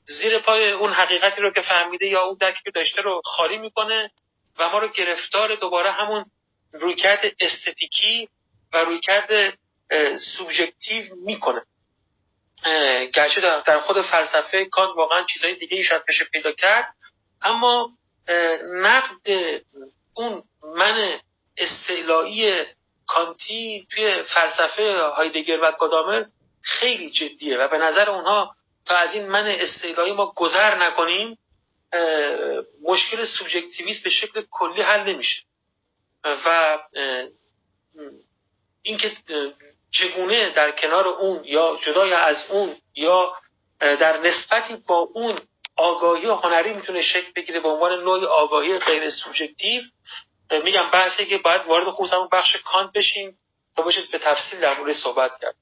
زیر 0.05 0.39
پای 0.39 0.71
اون 0.71 0.93
حقیقتی 0.93 1.43
رو 1.43 1.51
که 1.51 1.63
فهمیده 1.63 2.07
یا 2.07 2.23
اون 2.23 2.37
درکی 2.41 2.63
که 2.65 2.71
داشته 2.71 3.03
رو 3.03 3.21
خالی 3.25 3.59
می‌کنه 3.59 4.11
و 4.59 4.69
ما 4.69 4.79
رو 4.79 4.89
گرفتار 4.89 5.55
دوباره 5.55 5.93
همون 5.93 6.25
رویکرد 6.73 7.21
استتیکی 7.41 8.29
و 8.73 8.77
رویکرد 8.79 9.59
سوبژکتیو 10.37 11.05
می‌کنه. 11.17 11.63
گرچه 13.15 13.41
در 13.41 13.81
خود 13.81 14.03
فلسفه 14.03 14.65
کانت 14.65 14.97
واقعا 14.97 15.25
چیزهای 15.25 15.55
دیگه 15.55 15.83
شاید 15.83 16.03
بشه 16.09 16.25
پیدا 16.25 16.53
کرد 16.53 16.95
اما 17.43 17.91
نقد 18.73 19.27
اون 20.15 20.43
من 20.77 21.21
استعلایی 21.57 22.65
کانتی 23.07 23.87
توی 23.91 24.23
فلسفه 24.23 24.99
هایدگر 25.17 25.59
و 25.63 25.73
گادامر 25.79 26.25
خیلی 26.63 27.11
جدیه 27.11 27.59
و 27.59 27.69
به 27.69 27.79
نظر 27.79 28.11
اونها 28.11 28.56
تا 28.87 28.97
از 28.97 29.15
این 29.15 29.29
من 29.29 29.47
استعلایی 29.47 30.13
ما 30.13 30.33
گذر 30.37 30.75
نکنیم 30.75 31.39
مشکل 32.83 33.25
سوبژکتیویست 33.25 34.05
به 34.05 34.11
شکل 34.11 34.43
کلی 34.51 34.83
حل 34.83 35.01
نمیشه. 35.13 35.43
و 36.25 36.79
اینکه 38.83 39.13
چگونه 39.91 40.51
در 40.51 40.71
کنار 40.71 41.09
اون 41.09 41.45
یا 41.45 41.79
جدای 41.87 42.13
از 42.13 42.51
اون 42.51 42.77
یا 42.95 43.37
در 43.81 44.21
نسبتی 44.21 44.77
با 44.77 45.09
اون 45.15 45.39
آگاهی 45.77 46.27
هنری 46.27 46.73
می‌تونه 46.73 47.03
شکل 47.03 47.33
بگیره 47.37 47.61
به 47.61 47.69
عنوان 47.69 48.01
نوع 48.01 48.25
آگاهی 48.25 48.79
غیر 48.79 49.11
سوبژکتیو 49.11 49.83
میگم 50.65 50.91
بحثی 50.91 51.27
که 51.27 51.39
باید 51.39 51.63
وارد 51.67 51.91
خصوصا 51.91 52.29
بخش 52.33 52.57
کانت 52.57 52.93
بشیم 52.93 53.39
تا 53.77 53.83
بشه 53.83 54.03
به 54.13 54.19
تفصیل 54.19 54.61
در 54.61 54.79
مورد 54.79 54.93
صحبت 54.93 55.31
کرد. 55.41 55.55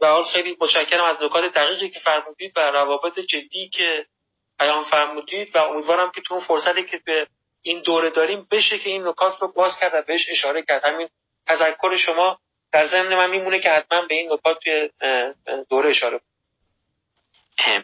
و 0.00 0.06
حال 0.06 0.24
خیلی 0.24 0.56
متشکرم 0.60 1.04
از 1.04 1.16
نکات 1.22 1.52
دقیقی 1.52 1.90
که 1.90 2.00
فرمودید 2.00 2.52
و 2.56 2.60
روابط 2.60 3.18
جدی 3.18 3.68
که 3.68 4.06
بیان 4.58 4.84
فرمودید 4.84 5.56
و 5.56 5.58
امیدوارم 5.58 6.10
که 6.10 6.20
تو 6.20 6.34
اون 6.34 6.44
فرصتی 6.44 6.84
که 6.84 7.00
به 7.06 7.26
این 7.62 7.82
دوره 7.82 8.10
داریم 8.10 8.46
بشه 8.50 8.78
که 8.78 8.90
این 8.90 9.08
نکات 9.08 9.42
رو 9.42 9.52
باز 9.52 9.78
کرد 9.80 9.94
و 9.94 10.02
بهش 10.02 10.26
اشاره 10.30 10.62
کرد. 10.62 10.84
همین 10.84 11.08
تذکر 11.46 11.96
شما 11.96 12.38
در 12.72 12.86
ضمن 12.86 13.14
من 13.16 13.30
میمونه 13.30 13.60
که 13.60 13.70
حتما 13.70 14.02
به 14.02 14.14
این 14.14 14.32
نکات 14.32 14.58
توی 14.64 14.90
دوره 15.70 15.90
اشاره 15.90 16.20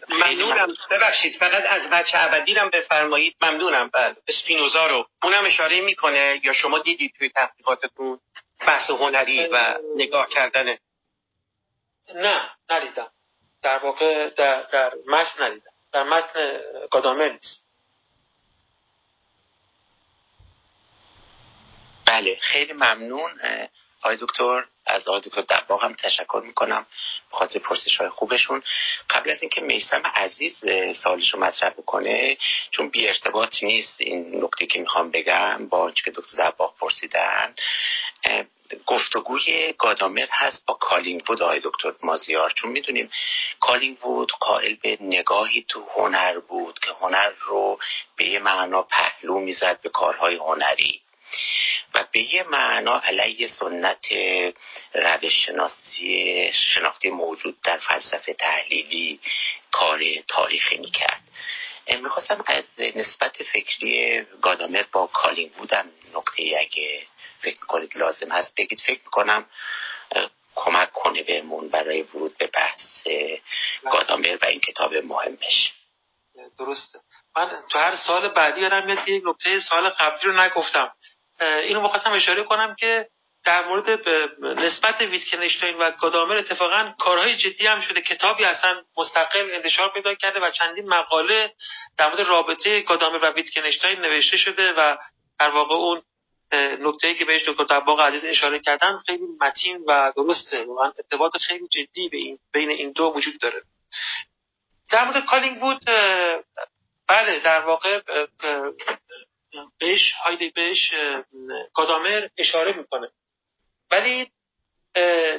ممنونم. 0.09 0.75
ببخشید 0.91 1.37
فقط 1.37 1.65
از 1.67 1.91
بچه 1.91 2.19
ابدی 2.19 2.55
هم 2.55 2.71
بفرمایید. 2.71 3.37
ممنونم. 3.41 3.91
بله. 3.93 4.17
اسپینوزا 4.29 4.87
رو. 4.87 5.07
اونم 5.23 5.45
اشاره 5.45 5.81
می‌کنه 5.81 6.41
یا 6.43 6.53
شما 6.53 6.79
دیدید 6.79 7.13
توی 7.19 7.29
تحقیقاتتون 7.29 8.19
بحث 8.67 8.91
هنری 8.91 9.47
و 9.47 9.75
نگاه 9.97 10.29
کردن 10.29 10.77
نه 12.15 12.51
ندیدم. 12.71 13.11
در 13.63 13.79
واقع 13.79 14.31
در, 14.31 14.63
در 14.63 14.93
متن 15.07 15.45
ندیدم. 15.45 15.71
در 15.93 16.03
متن 16.03 16.61
گادامر 16.91 17.29
نیست. 17.29 17.69
بله 22.07 22.39
خیلی 22.41 22.73
ممنون 22.73 23.31
آقای 24.01 24.17
دکتر. 24.17 24.65
از 24.87 25.09
آقای 25.09 25.21
دکتر 25.21 25.41
دباغ 25.41 25.85
هم 25.85 25.95
تشکر 25.95 26.43
می‌کنم 26.47 26.87
به 27.31 27.37
خاطر 27.37 27.59
پرسش 27.59 27.97
های 27.97 28.09
خوبشون. 28.09 28.63
قبل 29.11 29.31
از 29.31 29.43
اینکه 29.43 29.61
میسم 29.61 30.03
عزیز 30.15 30.65
سالش 31.03 31.35
رو 31.35 31.41
مطرح 31.41 31.71
بکنه 31.71 32.37
چون 32.71 32.89
بی 32.89 33.09
ارتباط 33.09 33.63
نیست 33.63 33.97
این 33.99 34.45
نکته 34.45 34.67
که 34.67 34.81
می‌خوام 34.81 35.11
بگم 35.11 35.69
با 35.69 35.79
آنچه 35.79 36.03
که 36.03 36.11
دکتر 36.11 36.51
دباغ 36.51 36.79
پرسیدن 36.79 37.55
گفتگوی 38.87 39.75
گادامر 39.79 40.27
هست 40.31 40.67
با 40.67 40.75
کالینگوود 40.75 41.43
آقای 41.43 41.61
دکتر 41.65 41.93
مازیار. 42.03 42.51
چون 42.51 42.71
می‌دونیم 42.71 43.11
کالینگوود 43.61 44.33
قائل 44.33 44.75
به 44.83 44.99
نگاهی 45.01 45.65
تو 45.69 45.87
هنر 45.97 46.39
بود 46.39 46.79
که 46.79 46.91
هنر 47.01 47.31
رو 47.41 47.79
به 48.17 48.25
یه 48.25 48.39
معنا 48.39 48.83
پهلو 48.83 49.39
می‌زد 49.39 49.81
به 49.81 49.89
کارهای 49.89 50.37
هنری. 50.37 51.02
و 51.95 52.05
به 52.13 52.35
یه 52.35 52.43
معنا 52.43 53.01
علیه 53.01 53.49
سنت 53.49 54.07
روش 54.95 55.47
شناسی 55.47 56.51
شناختی 56.53 57.11
موجود 57.11 57.61
در 57.61 57.79
فلسفه 57.79 58.35
تحلیلی 58.35 59.21
کار 59.73 60.01
تاریخی 60.29 60.77
می‌کرد 60.77 61.23
می‌خواستم 62.03 62.45
از 62.47 62.65
نسبت 62.97 63.43
فکری 63.43 64.23
گادامر 64.43 64.85
با 64.93 65.07
کالینگوود 65.07 65.53
بدونم. 65.53 65.91
نکته 66.15 66.43
اگه 66.59 67.07
فکر 67.41 67.61
می‌کنید 67.61 67.97
لازم 67.97 68.33
هست 68.33 68.55
بگید. 68.57 68.81
فکر 68.81 69.01
می‌کنم 69.05 69.47
کمک 70.55 70.93
کنه 70.93 71.23
بهمون 71.23 71.69
برای 71.69 72.03
ورود 72.03 72.39
به 72.39 72.47
بحث 72.47 73.07
گادامر 73.93 74.39
و 74.43 74.45
این 74.45 74.61
کتاب 74.61 74.95
مهمش. 74.95 75.73
درسته. 76.59 76.99
من 77.37 77.63
تو 77.71 77.79
هر 77.79 77.97
سال 77.97 78.29
بعدی 78.29 78.61
یادم 78.61 78.87
میاد 78.87 79.09
یک 79.09 79.23
نکته 79.27 79.61
سال 79.61 79.89
قبلی 79.89 80.33
رو 80.33 80.41
نگفتم. 80.41 80.93
اینو 81.43 81.81
می‌خواستم 81.81 82.13
اشاره 82.13 82.43
کنم 82.43 82.75
که 82.75 83.09
در 83.45 83.69
مورد 83.69 84.09
نسبت 84.41 85.01
ویتکنشتاین 85.01 85.77
و 85.77 85.91
گادامر 85.91 86.37
اتفاقا 86.37 86.95
کارهای 86.99 87.37
جدی 87.37 87.67
هم 87.67 87.81
شده. 87.81 88.01
کتابی 88.01 88.45
اصلا 88.45 88.83
مستقل 88.97 89.51
انتشار 89.55 89.93
پیدا 89.93 90.15
کرده 90.15 90.41
و 90.41 90.51
چندین 90.51 90.89
مقاله 90.89 91.53
در 91.99 92.09
مورد 92.09 92.21
رابطه 92.21 92.81
گادامر 92.81 93.25
و 93.25 93.33
ویتکنشتاین 93.33 94.01
نوشته 94.01 94.37
شده 94.37 94.73
و 94.73 94.97
در 95.39 95.49
واقع 95.49 95.75
اون 95.75 96.03
نکته 96.81 97.15
که 97.15 97.25
بهش 97.25 97.49
دکتر 97.49 97.65
دباغ 97.65 98.01
عزیز 98.01 98.25
اشاره 98.25 98.59
کردن 98.59 98.97
خیلی 99.07 99.25
متین 99.41 99.85
و 99.87 100.13
درسته. 100.17 100.65
واقعا 100.65 100.93
ارتباط 100.99 101.37
خیلی 101.37 101.69
جدی 101.69 102.09
به 102.09 102.17
این 102.17 102.39
بین 102.53 102.71
این 102.71 102.93
دو 102.93 103.13
وجود 103.17 103.41
داره. 103.41 103.63
در 104.91 105.05
مورد 105.05 105.25
کالینگ 105.25 105.63
وود 105.63 105.85
بله 107.09 107.41
در 107.41 107.61
واقع 107.61 108.01
به 109.79 110.13
هایدگر 110.25 110.53
بهش 110.55 110.95
گادامر 111.75 112.29
اشاره 112.39 112.77
می‌کنه. 112.77 113.11
ولی 113.91 114.31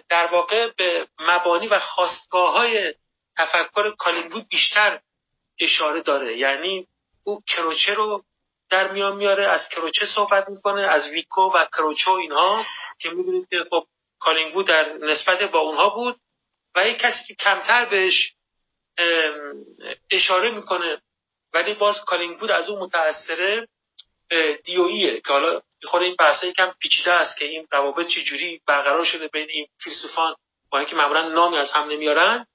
در 0.10 0.26
واقع 0.32 0.72
به 0.78 1.08
مبانی 1.20 1.68
و 1.68 1.80
خواستگاه 1.80 2.54
های 2.54 2.94
تفکر 3.38 3.96
کالینگوود 3.96 4.48
بیشتر 4.48 5.00
اشاره 5.60 6.02
داره. 6.02 6.38
یعنی 6.38 6.88
او 7.24 7.42
کروچه 7.48 7.94
رو 7.94 8.24
در 8.70 8.92
میان 8.92 9.16
میاره 9.16 9.48
از 9.48 9.70
کروچه 9.70 10.06
صحبت 10.06 10.50
می‌کنه 10.50 10.82
از 10.82 11.08
ویکو 11.08 11.42
و 11.42 11.66
کروچو 11.74 12.12
اینها 12.12 12.66
که 13.00 13.10
می‌دونید 13.10 13.48
که 13.50 13.64
خب 13.70 13.86
کالینگوود 14.20 14.68
در 14.68 14.94
نسبت 14.94 15.42
با 15.44 15.60
اونها 15.60 15.90
بود. 15.90 16.20
و 16.76 16.88
یک 16.88 16.98
کسی 16.98 17.24
که 17.28 17.36
کمتر 17.36 17.86
بهش 17.86 18.34
اشاره 20.12 20.50
می‌کنه 20.50 21.02
ولی 21.54 21.74
باز 21.74 22.06
کالینگوود 22.06 22.52
از 22.52 22.70
اون 22.70 22.80
متاثره 22.80 23.68
دیویه 24.64 25.22
که 25.22 25.34
حالا 25.34 25.62
خود 25.84 26.02
این 26.02 26.16
بحثه 26.20 26.48
یکم 26.48 26.74
پیچیده 26.80 27.12
است 27.12 27.38
که 27.38 27.46
این 27.46 27.68
روابط 27.72 28.08
چجوری 28.08 28.62
برقرار 28.68 29.06
شده 29.06 29.28
بین 29.28 29.50
این 29.50 29.68
فیلسوفان 29.84 30.36
با 30.70 30.80
اینکه 30.80 30.96
معمولا 30.96 31.30
نامی 31.30 31.58
از 31.58 31.72
هم 31.72 31.90
نمیارن. 31.90 32.46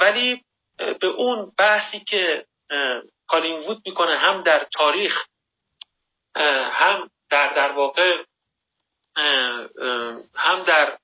ولی 0.00 0.42
به 1.00 1.06
اون 1.06 1.52
بحثی 1.58 2.00
که 2.00 2.46
کالینگوود 3.28 3.82
می‌کنه 3.86 4.16
هم 4.16 4.42
در 4.42 4.64
تاریخ 4.64 5.24
هم 6.72 7.10
در 7.30 7.54
در 7.54 7.72
واقع 7.72 8.22
هم 10.34 10.62
در 10.62 10.98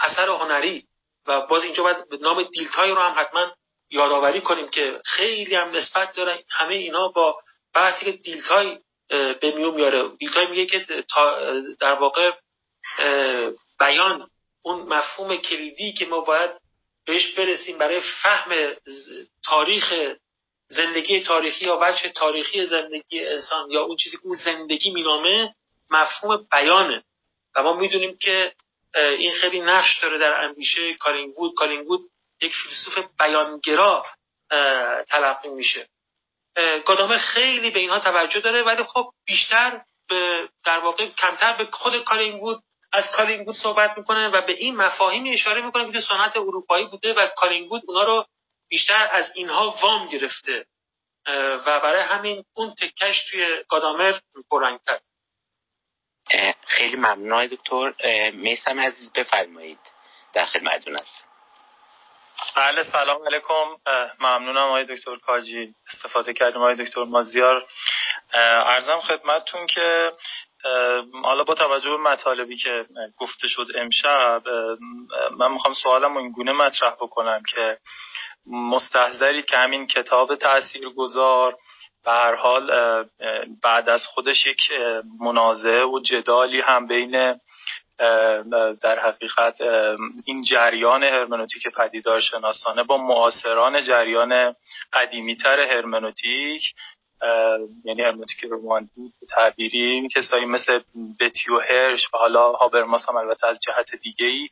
اثر 0.00 0.28
هنری 0.28 0.84
و 1.26 1.40
باز 1.40 1.62
اینجا 1.62 1.82
باید 1.82 1.96
نام 2.20 2.42
دیلتای 2.42 2.90
رو 2.90 3.00
هم 3.00 3.14
حتما 3.18 3.52
یادآوری 3.90 4.40
کنیم 4.40 4.68
که 4.68 5.00
خیلی 5.04 5.54
هم 5.54 5.76
نسبت 5.76 6.16
داره. 6.16 6.44
همه 6.50 6.74
اینا 6.74 7.08
با 7.08 7.40
بحثی 7.74 8.04
که 8.04 8.12
دیلتای 8.12 8.78
به 9.08 9.52
میون 9.56 9.74
میاره. 9.74 10.08
دیلتای 10.18 10.46
میگه 10.46 10.66
که 10.66 11.04
در 11.80 11.92
واقع 11.92 12.30
بیان 13.80 14.30
اون 14.62 14.82
مفهوم 14.82 15.36
کلیدی 15.36 15.92
که 15.92 16.06
ما 16.06 16.20
باید 16.20 16.50
بهش 17.06 17.32
برسیم 17.32 17.78
برای 17.78 18.00
فهم 18.22 18.74
تاریخ 19.44 19.94
زندگی 20.68 21.20
تاریخی 21.20 21.64
یا 21.64 21.78
وجه 21.82 22.08
تاریخی 22.08 22.66
زندگی 22.66 23.26
انسان 23.26 23.70
یا 23.70 23.82
اون 23.82 23.96
چیزی 23.96 24.16
که 24.16 24.22
اون 24.24 24.34
زندگی 24.34 24.90
مینامه 24.90 25.54
مفهوم 25.90 26.46
بیانه. 26.50 27.04
و 27.56 27.62
ما 27.62 27.72
می‌دونیم 27.72 28.16
که 28.20 28.52
این 28.94 29.32
خیلی 29.32 29.60
نقش 29.60 30.02
داره 30.02 30.18
در 30.18 30.32
اندیشه 30.32 30.94
کالینگوود 30.94 31.54
کالینگوود 31.54 32.00
یک 32.42 32.52
فیلسوف 32.62 33.04
بیانگرا 33.18 34.06
تلقی 35.08 35.48
میشه. 35.48 35.88
گادامر 36.86 37.18
خیلی 37.18 37.70
به 37.70 37.80
اینها 37.80 37.98
توجه 37.98 38.40
داره 38.40 38.62
ولی 38.62 38.82
خب 38.82 39.10
بیشتر 39.26 39.82
به 40.08 40.48
در 40.64 40.78
واقع 40.78 41.06
کمتر 41.06 41.56
به 41.56 41.64
خود 41.64 42.04
کالینگوود 42.04 42.62
از 42.92 43.04
کالینگوود 43.16 43.54
صحبت 43.54 43.98
می‌کنه 43.98 44.28
و 44.28 44.46
به 44.46 44.52
این 44.52 44.76
مفاهیمی 44.76 45.34
اشاره 45.34 45.62
می‌کنه 45.62 45.92
که 45.92 46.00
سنت 46.00 46.36
اروپایی 46.36 46.86
بوده 46.86 47.14
و 47.14 47.26
کالینگوود 47.36 47.82
اونا 47.86 48.02
رو 48.02 48.26
بیشتر 48.68 49.08
از 49.12 49.32
اینها 49.34 49.74
وام 49.82 50.08
گرفته 50.08 50.66
و 51.66 51.80
برای 51.80 52.02
همین 52.02 52.44
اون 52.54 52.74
تکش 52.74 53.30
توی 53.30 53.64
گادامر 53.68 54.14
پررنگتر. 54.50 55.00
خیلی 56.66 56.96
ممنون 56.96 57.46
دکتر. 57.46 57.92
میسم 58.30 58.80
عزیز 58.80 59.12
بفرمایید. 59.12 59.78
در 60.32 60.46
خدمتتون 60.46 60.96
هستم. 60.96 61.25
بله 62.56 62.84
سلام 62.92 63.26
علیکم. 63.26 63.92
ممنونم 64.20 64.56
آقای 64.68 64.84
دکتر 64.84 65.16
کاجی. 65.16 65.74
استفاده 65.94 66.32
کردیم 66.32 66.62
آقای 66.62 66.74
دکتر 66.74 67.04
مازیار. 67.04 67.66
ارزم 68.66 69.00
خدمتتون 69.00 69.66
که 69.66 70.12
حالا 71.24 71.44
با 71.44 71.54
توجه 71.54 71.90
به 71.90 71.96
مطالبی 71.96 72.56
که 72.56 72.86
گفته 73.16 73.48
شد 73.48 73.66
امشب 73.74 74.42
من 75.38 75.52
می‌خوام 75.52 75.74
سوالم 75.74 76.16
این 76.16 76.32
گونه 76.32 76.52
مطرح 76.52 76.94
بکنم 76.94 77.42
که 77.54 77.78
مستحضری 78.46 79.42
که 79.42 79.56
همین 79.56 79.86
کتاب 79.86 80.36
تأثیر 80.36 80.88
گذار 80.88 81.56
هر 82.06 82.34
حال 82.34 82.70
بعد 83.62 83.88
از 83.88 84.06
خودش 84.06 84.46
یک 84.46 84.72
منازعه 85.20 85.84
و 85.84 86.00
جدالی 86.00 86.60
هم 86.60 86.86
بین 86.86 87.40
در 88.82 88.98
حقیقت 88.98 89.60
این 90.26 90.42
جریان 90.50 91.02
هرمنوتیک 91.02 91.68
پدیدار 91.68 92.20
شناسانه 92.20 92.82
با 92.82 92.96
معاصران 92.96 93.84
جریان 93.84 94.54
قدیمیتر 94.92 95.60
هرمنوتیک 95.60 96.62
یعنی 97.84 98.02
هرمنوتیک 98.02 98.44
رومانتیک 98.50 99.12
تعبیری 99.28 100.08
کسایی 100.14 100.44
مثل 100.44 100.80
بتیو 101.20 101.60
هرش 101.60 102.06
و 102.14 102.18
حالا 102.18 102.52
هابرماس 102.52 103.08
هم 103.08 103.16
البته 103.16 103.46
از 103.46 103.58
جهت 103.66 103.94
دیگه 104.02 104.26
ای 104.26 104.48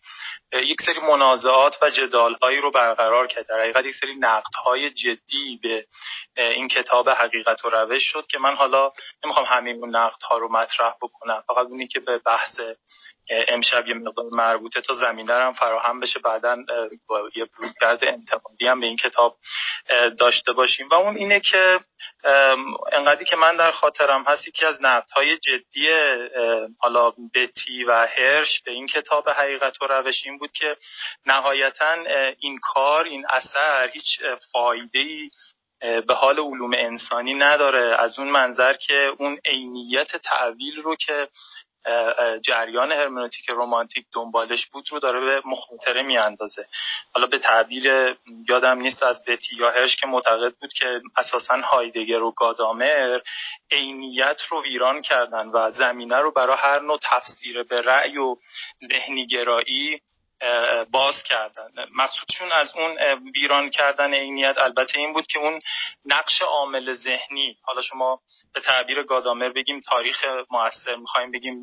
یک 0.52 0.82
سری 0.86 1.00
منازعات 1.00 1.76
و 1.82 1.90
جدال 1.90 2.36
هایی 2.42 2.60
رو 2.60 2.70
برقرار 2.70 3.26
کرد. 3.26 3.46
در 3.46 3.60
حقیقت 3.60 3.84
یک 3.84 3.94
سری 4.00 4.14
نقد 4.14 4.54
های 4.64 4.90
جدی 4.90 5.58
به 5.62 5.86
این 6.36 6.68
کتاب 6.68 7.08
حقیقت 7.08 7.64
و 7.64 7.70
روش 7.70 8.02
شد 8.02 8.26
که 8.26 8.38
من 8.38 8.54
حالا 8.54 8.92
نمی‌خوام 9.24 9.46
همین 9.46 9.76
اون 9.76 9.96
نقد 9.96 10.22
ها 10.22 10.38
رو 10.38 10.52
مطرح 10.52 10.94
بکنم. 11.02 11.42
فقط 11.46 11.66
اونی 11.66 11.86
که 11.86 12.00
به 12.00 12.18
بحث 12.18 12.60
امشب 13.30 13.88
یه 13.88 13.94
مقدار 13.94 14.26
مربوطه 14.32 14.80
تا 14.80 14.94
زمینه 14.94 15.34
هم 15.34 15.52
فراهم 15.52 16.00
بشه. 16.00 16.18
بعدا 16.18 16.56
یه 17.34 17.46
کرده 17.80 18.08
انتقادی 18.08 18.66
هم 18.66 18.80
به 18.80 18.86
این 18.86 18.96
کتاب 18.96 19.36
داشته 20.18 20.52
باشیم. 20.52 20.88
و 20.88 20.94
اون 20.94 21.16
اینه 21.16 21.40
که 21.40 21.80
انقدری 22.92 23.24
که 23.24 23.36
من 23.36 23.56
در 23.56 23.70
خاطرم 23.70 24.24
هست 24.26 24.48
یکی 24.48 24.66
از 24.66 24.78
نقدهای 24.80 25.38
جدی 25.38 25.88
حالا 26.78 27.10
بتی 27.34 27.84
و 27.84 28.06
هرش 28.16 28.62
به 28.64 28.72
این 28.72 28.86
کتاب 28.86 29.28
حقیقت 29.28 29.82
و 29.82 29.86
روش 29.86 30.22
این 30.24 30.38
بود 30.38 30.52
که 30.52 30.76
نهایتا 31.26 31.96
این 32.40 32.58
کار 32.62 33.04
این 33.04 33.26
اثر 33.28 33.90
هیچ 33.92 34.20
فایده 34.52 34.98
ای 34.98 35.30
به 35.80 36.14
حال 36.14 36.38
علوم 36.38 36.70
انسانی 36.74 37.34
نداره. 37.34 37.96
از 37.98 38.18
اون 38.18 38.28
منظر 38.28 38.72
که 38.72 39.12
اون 39.18 39.38
عینیت 39.44 40.16
تعویل 40.16 40.82
رو 40.82 40.96
که 40.96 41.28
جریان 42.42 42.92
هرمنوتیک 42.92 43.50
رومانتیک 43.50 44.06
دنبالش 44.12 44.66
بود 44.66 44.92
رو 44.92 44.98
داره 44.98 45.20
به 45.20 45.42
مخاطره 45.44 46.02
میاندازه. 46.02 46.66
حالا 47.14 47.26
به 47.26 47.38
تعبیر 47.38 48.16
یادم 48.48 48.78
نیست 48.78 49.02
از 49.02 49.24
بتی 49.24 49.56
یا 49.56 49.70
هرش 49.70 49.96
که 49.96 50.06
معتقد 50.06 50.54
بود 50.60 50.72
که 50.72 51.00
اساسا 51.16 51.54
هایدگر 51.54 52.22
و 52.22 52.30
گادامر 52.30 53.20
عینیت 53.70 54.40
رو 54.50 54.62
ویران 54.62 55.02
کردن 55.02 55.48
و 55.48 55.70
زمینه 55.70 56.16
رو 56.16 56.30
برای 56.30 56.56
هر 56.60 56.80
نوع 56.80 56.98
تفسیر 57.02 57.62
به 57.62 57.80
رأی 57.80 58.18
و 58.18 58.36
ذهنی 58.88 59.26
گرایی 59.26 60.00
باز 60.90 61.22
کردن. 61.22 61.68
مقصودشون 61.94 62.52
از 62.52 62.72
اون 62.76 62.98
ویران 63.34 63.70
کردن 63.70 64.14
عینیت 64.14 64.58
البته 64.58 64.98
این 64.98 65.12
بود 65.12 65.26
که 65.26 65.38
اون 65.38 65.60
نقش 66.04 66.42
عامل 66.42 66.92
ذهنی 66.94 67.56
حالا 67.62 67.82
شما 67.82 68.20
به 68.54 68.60
تعبیر 68.60 69.02
گادامر 69.02 69.48
بگیم 69.48 69.80
تاریخ 69.80 70.24
موثر 70.50 70.96
می‌خوایم 70.96 71.30
بگیم 71.30 71.62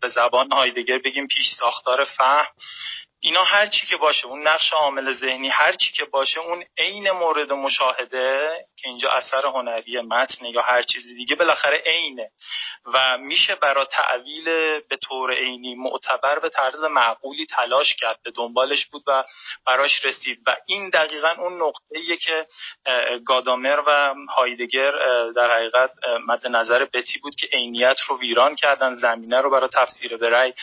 به 0.00 0.08
زبان 0.14 0.52
هایدگر 0.52 0.98
بگیم 0.98 1.26
پیش 1.26 1.46
ساختار 1.58 2.04
فهم 2.04 2.46
اینا 3.22 3.44
هر 3.44 3.66
چی 3.66 3.86
که 3.86 3.96
باشه 3.96 4.26
اون 4.26 4.48
نقش 4.48 4.72
عامل 4.72 5.12
ذهنی 5.12 5.48
هر 5.48 5.72
چی 5.72 5.92
که 5.92 6.04
باشه 6.04 6.40
اون 6.40 6.64
عین 6.78 7.10
مورد 7.10 7.52
مشاهده 7.52 8.50
که 8.76 8.88
اینجا 8.88 9.10
اثر 9.10 9.46
هنری 9.46 10.00
متن 10.00 10.44
یا 10.44 10.62
هر 10.62 10.82
چیزی 10.82 11.14
دیگه 11.14 11.36
بالاخره 11.36 11.82
عینه. 11.86 12.30
و 12.94 13.18
میشه 13.18 13.54
برای 13.54 13.84
تعویل 13.84 14.44
به 14.80 14.96
طور 14.96 15.34
عینی 15.34 15.74
معتبر 15.74 16.38
به 16.38 16.48
طرز 16.48 16.84
معقولی 16.84 17.46
تلاش 17.46 17.96
کرد 17.96 18.22
به 18.22 18.30
دنبالش 18.30 18.86
بود 18.86 19.02
و 19.06 19.24
براش 19.66 20.04
رسید. 20.04 20.38
و 20.46 20.56
این 20.66 20.88
دقیقا 20.88 21.30
اون 21.38 21.62
نقطه 21.62 22.16
که 22.16 22.46
گادامر 23.26 23.82
و 23.86 24.14
هایدگر 24.28 24.92
در 25.36 25.50
حقیقت 25.56 25.90
مد 26.26 26.46
نظر 26.46 26.84
بتی 26.84 27.18
بود 27.18 27.34
که 27.34 27.48
عینیت 27.52 27.96
رو 28.08 28.18
ویران 28.18 28.54
کردن 28.54 28.94
زمینه 28.94 29.40
رو 29.40 29.50
برای 29.50 29.68
تفسیر 29.72 30.16
برای 30.16 30.54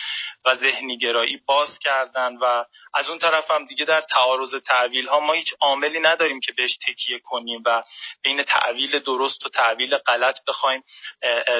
و 0.44 0.54
ذهنی 0.54 0.98
گرایی 0.98 1.40
باز 1.46 1.78
کردن 1.78 2.36
و 2.36 2.47
از 2.94 3.08
اون 3.08 3.18
طرف 3.18 3.50
هم 3.50 3.64
دیگه 3.64 3.84
در 3.84 4.00
تعارض 4.00 4.54
تعویل 4.66 5.06
ها 5.06 5.20
ما 5.20 5.32
هیچ 5.32 5.54
عاملی 5.60 6.00
نداریم 6.00 6.40
که 6.40 6.52
بهش 6.52 6.76
تکیه 6.86 7.18
کنیم 7.18 7.62
و 7.66 7.82
بین 8.22 8.42
تعویل 8.42 8.98
درست 8.98 9.46
و 9.46 9.48
تعویل 9.48 9.96
غلط 9.96 10.38
بخوایم 10.48 10.82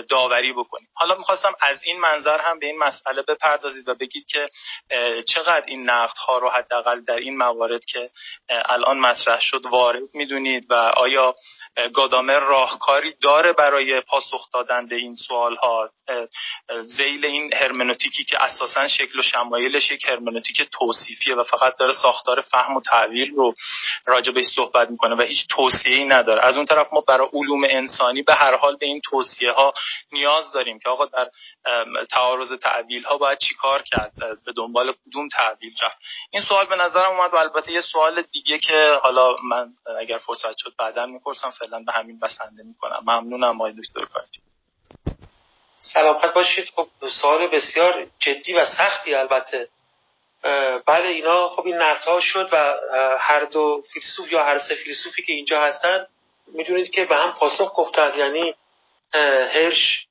داوری 0.09 0.53
بکنیم. 0.53 0.89
حالا 0.95 1.15
می‌خواستم 1.15 1.53
از 1.61 1.83
این 1.83 2.01
منظر 2.01 2.41
هم 2.41 2.59
به 2.59 2.67
این 2.67 2.79
مسئله 2.79 3.23
بپردازید 3.23 3.89
و 3.89 3.95
بگید 3.95 4.27
که 4.27 4.49
چقدر 5.35 5.65
این 5.67 5.91
نقد 5.91 6.19
ها 6.19 6.39
رو 6.39 6.49
حداقل 6.51 7.01
در 7.01 7.17
این 7.17 7.37
موارد 7.37 7.85
که 7.85 8.11
الان 8.49 8.99
مطرح 8.99 9.41
شد 9.41 9.67
وارد 9.67 10.03
می‌دونید 10.15 10.67
و 10.71 10.75
آیا 10.75 11.35
گادامر 11.95 12.39
راهکاری 12.39 13.15
داره 13.23 13.53
برای 13.53 14.01
پاسخ 14.01 14.53
دادن 14.53 14.87
به 14.87 14.97
این 14.97 15.15
سوال 15.15 15.57
ها 15.57 15.91
زیل 16.83 17.27
این 17.27 17.55
هرمنوتیکی 17.55 18.25
که 18.25 18.43
اساسا 18.43 18.89
شکل 18.89 19.19
و 19.19 19.23
شمایلش 19.23 19.91
یک 19.91 20.09
هرمنوتیک 20.09 20.63
توصیفیه 20.79 21.35
و 21.35 21.45
فقط 21.45 21.79
داره 21.79 21.93
ساختار 21.93 22.41
فهم 22.41 22.77
و 22.77 22.81
تعویل 22.81 23.35
رو 23.35 23.55
راجبش 24.07 24.45
صحبت 24.57 24.91
می‌کنه 24.91 25.15
و 25.15 25.23
هیچ 25.23 25.47
توصیه 25.51 25.97
ای 25.97 26.05
نداره. 26.05 26.43
از 26.45 26.57
اون 26.57 26.65
طرف 26.65 26.87
ما 26.93 27.01
برای 27.01 27.29
علوم 27.33 27.65
انسانی 27.65 28.23
به 28.23 28.35
هر 28.35 28.57
حال 28.57 28.77
به 28.77 28.87
این 28.87 29.01
توصیه 29.01 29.53
ها 29.53 29.73
نیاز 30.13 30.53
داریم 30.53 30.79
که 30.79 30.89
آقا 30.89 31.05
در 31.05 31.31
تعارض 32.11 32.53
تعویل 32.53 33.05
ها 33.05 33.19
باید 33.19 33.39
چیکار 33.39 33.83
کرد؟ 33.83 34.13
به 34.45 34.53
دنبال 34.57 34.95
کدوم 35.07 35.29
تعویل 35.29 35.73
رفت؟ 35.83 35.99
این 36.31 36.43
سوال 36.43 36.67
به 36.67 36.77
نظرم 36.77 37.11
اومد 37.11 37.35
و 37.35 37.37
البته 37.37 37.73
یه 37.73 37.81
سوال 37.81 38.23
دیگه 38.23 38.59
که 38.59 38.99
حالا 39.03 39.37
من 39.51 39.69
اگر 40.01 40.19
فرصت 40.19 40.59
شد 40.59 40.73
بعدا 40.79 41.07
می‌پرسم 41.07 41.51
فعلا 41.51 41.83
به 41.87 41.93
همین 41.93 42.21
بسنده 42.21 42.63
می‌کنم. 42.63 43.01
ممنونم 43.07 43.61
آقای 43.61 43.73
دکتر 43.73 44.05
کاری 44.05 44.27
سلامت 45.79 46.35
باشید. 46.35 46.69
خب 46.77 46.89
سوال 47.21 47.47
بسیار 47.47 48.07
جدی 48.19 48.55
و 48.55 48.67
سختی 48.67 49.15
البته. 49.15 49.69
بعد 50.87 51.05
اینا 51.05 51.49
خب 51.49 51.67
این 51.67 51.77
نقدها 51.77 52.21
شد 52.21 52.49
و 52.53 52.77
هر 53.19 53.45
دو 53.45 53.83
فیلسوف 53.93 54.33
یا 54.33 54.45
هر 54.45 54.59
سه 54.59 54.75
فیلسوفی 54.75 55.23
که 55.23 55.33
اینجا 55.33 55.63
هستن 55.63 56.07
می‌دونید 56.55 56.91
که 56.91 57.05
به 57.05 57.17
هم 57.17 57.33
پاسخ 57.33 57.73
گفتن. 57.77 58.13
یعنی 58.17 58.55
هرش 59.55 60.07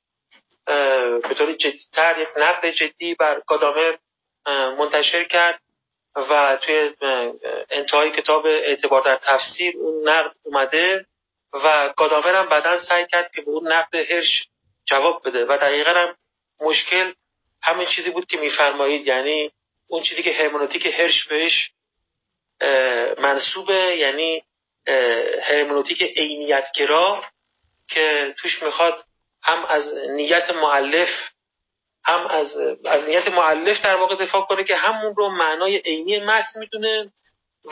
به 1.22 1.34
طور 1.38 1.52
جدیتر 1.52 2.18
یک 2.18 2.28
نقد 2.36 2.70
جدی 2.70 3.14
بر 3.14 3.42
گادامر 3.46 3.94
منتشر 4.78 5.24
کرد 5.24 5.60
و 6.16 6.58
توی 6.62 6.94
انتهای 7.70 8.10
کتاب 8.10 8.46
اعتبار 8.46 9.02
در 9.02 9.16
تفسیر 9.16 9.74
اون 9.76 10.08
نقد 10.08 10.32
اومده 10.42 11.06
و 11.52 11.94
گادامر 11.96 12.34
هم 12.34 12.48
بعدا 12.48 12.78
سعی 12.78 13.06
کرد 13.06 13.30
که 13.34 13.42
به 13.42 13.50
اون 13.50 13.72
نقد 13.72 13.94
هرش 13.94 14.48
جواب 14.84 15.22
بده. 15.24 15.44
و 15.44 15.56
دقیقا 15.56 15.90
هم 15.90 16.16
مشکل 16.60 17.12
همین 17.62 17.86
چیزی 17.86 18.10
بود 18.10 18.26
که 18.26 18.36
میفرمایید. 18.36 19.06
یعنی 19.06 19.52
اون 19.88 20.02
چیزی 20.02 20.22
که 20.22 20.32
هرمونوتیک 20.32 20.86
هرش 20.86 21.24
بهش 21.28 21.70
منصوبه 23.18 23.96
یعنی 23.96 24.42
هرمونوتیک 25.42 26.02
عینیتگرا 26.02 27.24
که 27.88 28.34
توش 28.38 28.62
می‌خواد 28.62 29.04
هم 29.42 29.64
از 29.64 29.94
نیت 30.10 30.50
معلف 30.50 31.08
هم 32.04 32.26
از 32.26 32.56
از 32.84 33.08
نیت 33.08 33.28
معلف 33.28 33.84
در 33.84 33.94
واقع 33.94 34.16
دفاع 34.16 34.42
کنه 34.42 34.64
که 34.64 34.76
همون 34.76 35.14
رو 35.16 35.28
معنای 35.28 35.78
عینی 35.78 36.18
متن 36.20 36.58
می‌دونه 36.60 37.12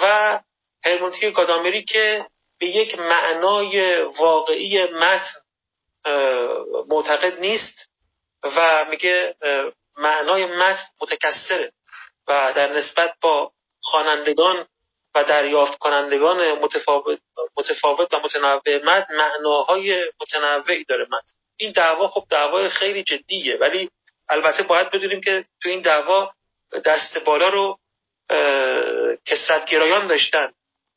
و 0.03 0.41
هرمونوتیک 0.85 1.35
گادامری 1.35 1.85
که 1.85 2.27
به 2.59 2.67
یک 2.67 2.99
معنای 2.99 4.03
واقعی 4.03 4.85
متن 4.85 5.41
معتقد 6.89 7.41
نیست 7.41 7.91
و 8.43 8.87
میگه 8.91 9.35
معنای 9.97 10.47
متن 10.47 10.85
متکثره. 11.01 11.73
و 12.29 12.53
در 12.57 12.73
نسبت 12.73 13.15
با 13.21 13.53
خوانندگان 13.83 14.67
و 15.15 15.25
دریافت 15.25 15.79
کنندگان 15.79 16.53
متفاوت, 16.53 17.19
متفاوت 17.57 18.15
و 18.15 18.19
متنوع 18.19 18.85
متن 18.85 19.17
معناهای 19.17 20.13
متنوعی 20.21 20.85
داره 20.85 21.05
متن 21.05 21.33
این 21.57 21.73
دعوا 21.73 22.09
خب 22.09 22.25
دعوای 22.31 22.69
خیلی 22.69 23.03
جدیه 23.03 23.57
ولی 23.57 23.91
البته 24.29 24.63
باید 24.63 24.91
بدونیم 24.91 25.21
که 25.21 25.45
تو 25.63 25.69
این 25.69 25.81
دعوا 25.81 26.33
دست 26.85 27.19
بالا 27.19 27.49
رو 27.49 27.79
کسرتگرایان 29.27 30.07
داشتن 30.07 30.53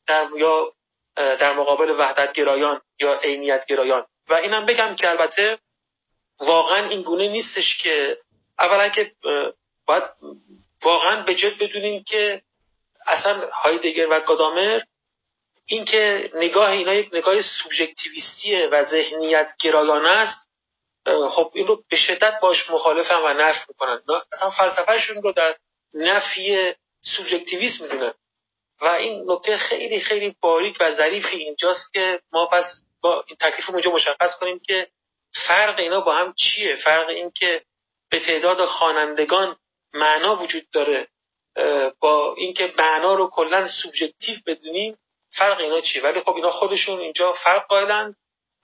در 0.06 0.28
یا 0.36 0.72
در 1.16 1.52
مقابل 1.52 1.90
وحدت 1.90 2.32
گرایان 2.32 2.80
یا 3.00 3.18
عینیت 3.18 3.66
گرایان 3.66 4.06
و 4.28 4.34
اینم 4.34 4.66
بگم 4.66 4.94
که 4.94 5.10
البته 5.10 5.58
واقعا 6.40 6.88
این 6.88 7.02
گونه 7.02 7.28
نیستش 7.28 7.78
که 7.82 8.18
اولا 8.58 8.88
که 8.88 9.12
باید 9.86 10.02
واقعا 10.84 11.22
به 11.22 11.34
جد 11.34 11.58
بدونیم 11.58 12.04
که 12.04 12.42
اصلا 13.06 13.50
هایدگر 13.52 14.06
و 14.10 14.20
گادامر 14.20 14.80
اینکه 15.66 16.30
نگاه 16.34 16.70
اینا 16.70 16.94
یک 16.94 17.10
نگاه 17.12 17.42
سوبژکتیویستیه 17.42 18.68
و 18.72 18.82
ذهنیت 18.82 19.50
گرایانه 19.60 20.08
است 20.08 20.50
خب 21.30 21.52
این 21.54 21.66
رو 21.66 21.84
به 21.90 21.96
شدت 21.96 22.34
باش 22.42 22.70
مخالفم 22.70 23.22
و 23.24 23.28
نفی 23.28 23.60
می‌کنن. 23.68 24.02
اصلا 24.32 24.50
فلسفهشون 24.50 25.22
رو 25.22 25.32
در 25.32 25.56
نفی 25.94 26.74
سوبژکتیویسم 27.00 27.84
می‌دونن. 27.84 28.14
و 28.80 28.86
این 28.86 29.24
نکته 29.26 29.56
خیلی 29.56 30.00
خیلی 30.00 30.36
باریک 30.40 30.76
و 30.80 30.92
ظریفی 30.92 31.36
اینجاست 31.36 31.92
که 31.92 32.20
ما 32.32 32.46
پس 32.46 32.64
با 33.00 33.24
این 33.28 33.36
تکلیف 33.40 33.70
اونجا 33.70 33.90
مشخص 33.90 34.38
کنیم 34.40 34.60
که 34.66 34.88
فرق 35.46 35.78
اینا 35.78 36.00
با 36.00 36.14
هم 36.14 36.34
چیه؟ 36.38 36.76
فرق 36.76 37.08
این 37.08 37.30
که 37.30 37.62
به 38.10 38.20
تعداد 38.20 38.66
خوانندگان 38.66 39.56
معنا 39.94 40.36
وجود 40.36 40.62
داره. 40.72 41.08
با 42.00 42.34
اینکه 42.36 42.72
معنا 42.78 43.14
رو 43.14 43.30
کلا 43.30 43.68
سوبژکتیو 43.82 44.36
بدونیم 44.46 44.98
فرق 45.36 45.60
اینا 45.60 45.80
چیه؟ 45.80 46.02
ولی 46.02 46.20
خب 46.20 46.34
اینا 46.34 46.50
خودشون 46.50 47.00
اینجا 47.00 47.32
فرق 47.32 47.66
قائلن 47.66 48.14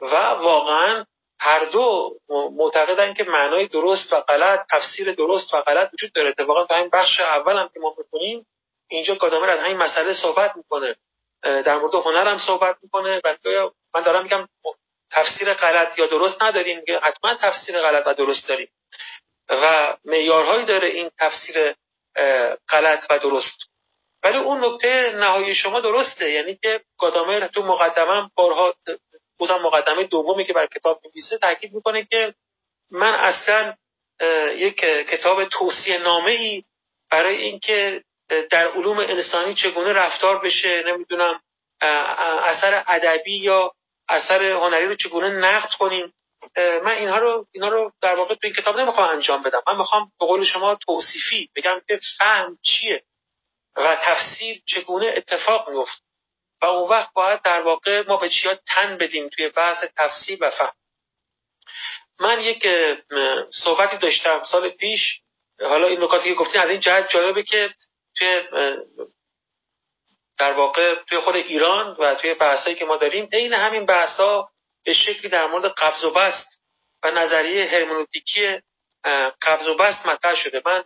و 0.00 0.14
واقعا 0.16 1.04
هر 1.40 1.64
دو 1.64 2.14
معتقدن 2.28 3.14
که 3.14 3.24
معنای 3.24 3.66
درست 3.66 4.12
و 4.12 4.20
غلط 4.20 4.60
تفسیر 4.70 5.12
درست 5.12 5.54
و 5.54 5.60
غلط 5.60 5.90
وجود 5.94 6.12
داره. 6.12 6.28
اتفاقا 6.28 6.66
تو 6.66 6.74
این 6.74 6.88
بخش 6.92 7.20
اول 7.20 7.56
هم 7.56 7.70
که 7.74 7.80
ما 7.80 7.94
می‌کنیم 7.98 8.46
اینجا 8.88 9.14
گادامر 9.14 9.50
از 9.50 9.60
همین 9.60 9.76
مسئله 9.76 10.12
صحبت 10.22 10.56
می‌کنه. 10.56 10.96
در 11.42 11.78
مورد 11.78 11.94
هنر 11.94 12.28
هم 12.28 12.38
صحبت 12.38 12.76
می‌کنه 12.82 13.20
و 13.24 13.36
من 13.94 14.02
دارم 14.02 14.22
میگم 14.22 14.48
تفسیر 15.10 15.54
غلط 15.54 15.98
یا 15.98 16.06
درست 16.06 16.42
نداریم 16.42 16.84
حتما 17.02 17.34
تفسیر 17.34 17.80
غلط 17.80 18.06
و 18.06 18.14
درست 18.14 18.48
داریم. 18.48 18.68
و 19.48 19.96
معیارهایی 20.04 20.66
داره 20.66 20.88
این 20.88 21.10
تفسیر 21.18 21.74
غلط 22.68 23.06
و 23.10 23.18
درست. 23.18 23.58
ولی 24.22 24.38
اون 24.38 24.64
نکته 24.64 25.12
نهایی 25.12 25.54
شما 25.54 25.80
درسته 25.80 26.30
یعنی 26.30 26.58
که 26.62 26.80
گادامر 26.98 27.46
تو 27.46 27.62
مقدمه 27.62 28.30
بارها 28.34 28.74
بازم 29.38 29.58
مقدمه 29.62 30.04
دومی 30.04 30.44
که 30.44 30.52
بر 30.52 30.66
کتاب 30.66 31.00
می‌نویسه 31.04 31.38
تاکید 31.38 31.74
می‌کنه 31.74 32.04
که 32.04 32.34
من 32.90 33.14
اصلا 33.14 33.74
یک 34.56 34.76
کتاب 35.10 35.44
توصیه 35.44 35.98
نامه 35.98 36.30
ای 36.30 36.64
برای 37.10 37.36
اینکه 37.36 38.02
در 38.50 38.68
علوم 38.68 38.98
انسانی 38.98 39.54
چگونه 39.54 39.92
رفتار 39.92 40.38
بشه 40.38 40.82
نمی‌دونم 40.86 41.40
اثر 42.42 42.84
ادبی 42.86 43.36
یا 43.38 43.72
اثر 44.08 44.42
هنری 44.42 44.86
رو 44.86 44.94
چگونه 44.94 45.28
نقد 45.28 45.70
کنیم. 45.78 46.12
من 46.56 46.92
اینها 46.92 47.18
رو 47.18 47.46
اینا 47.52 47.68
رو 47.68 47.92
در 48.02 48.14
واقع 48.14 48.34
تو 48.34 48.40
این 48.42 48.52
کتاب 48.52 48.80
نمی‌خوام 48.80 49.08
انجام 49.08 49.42
بدم. 49.42 49.62
من 49.66 49.76
می‌خوام 49.76 50.12
به 50.20 50.26
قول 50.26 50.44
شما 50.44 50.78
توصیفی 50.86 51.50
بگم 51.56 51.80
که 51.88 51.98
فهم 52.18 52.58
چیه 52.62 53.02
و 53.76 53.96
تفسیر 54.02 54.62
چگونه 54.66 55.14
اتفاق 55.16 55.70
میفت 55.70 56.02
و 56.62 56.66
اون 56.66 56.88
وقت 56.88 57.12
باید 57.14 57.42
در 57.42 57.60
واقع 57.60 58.08
ما 58.08 58.16
به 58.16 58.28
چیا 58.28 58.58
تن 58.66 58.96
بدیم 58.96 59.28
توی 59.28 59.48
بحث 59.48 59.84
تفسیر 59.96 60.38
و 60.40 60.50
فهم. 60.50 60.72
من 62.20 62.40
یک 62.40 62.66
صحبتی 63.64 63.96
داشتم 63.96 64.42
سال 64.42 64.70
پیش. 64.70 65.20
حالا 65.60 65.86
این 65.86 66.02
نکاتی 66.02 66.28
که 66.28 66.34
گفتین 66.34 66.60
از 66.60 66.70
این 66.70 66.80
جهت 66.80 67.08
جالبه 67.08 67.42
که 67.42 67.74
توی 68.18 68.42
در 70.38 70.52
واقع 70.52 70.94
توی 70.94 71.18
خود 71.18 71.36
ایران 71.36 71.96
و 71.98 72.14
توی 72.14 72.34
بحثایی 72.34 72.76
که 72.76 72.84
ما 72.84 72.96
داریم 72.96 73.28
عین 73.32 73.52
همین 73.52 73.86
بحثا 73.86 74.48
به 74.86 74.92
شکلی 74.92 75.28
در 75.28 75.46
مورد 75.46 75.64
قبض 75.64 76.04
و 76.04 76.10
بست 76.10 76.62
و 77.02 77.10
نظریه 77.10 77.66
هرمنوتیکی 77.66 78.60
قبض 79.42 79.68
و 79.68 79.74
بست 79.74 80.06
مطرح 80.06 80.34
شده. 80.34 80.62
من 80.66 80.84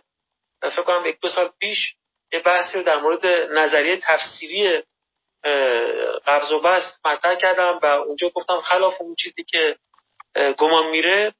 فکر 0.61 0.81
کنم 0.81 1.05
یک 1.05 1.19
دو 1.19 1.27
سال 1.27 1.51
پیش 1.59 1.95
یه 2.33 2.39
بحثی 2.39 2.83
در 2.83 2.97
مورد 2.97 3.25
نظریه 3.51 3.97
تفسیری 3.97 4.83
قبض 6.25 6.51
و 6.51 6.59
بست 6.59 7.05
مطرح 7.05 7.35
کردم 7.35 7.79
و 7.83 7.85
اونجا 7.85 8.29
گفتم 8.29 8.61
خلاف 8.61 9.01
اون 9.01 9.15
چیزی 9.15 9.43
که 9.43 9.75
گمان 10.57 10.89
میره 10.89 11.33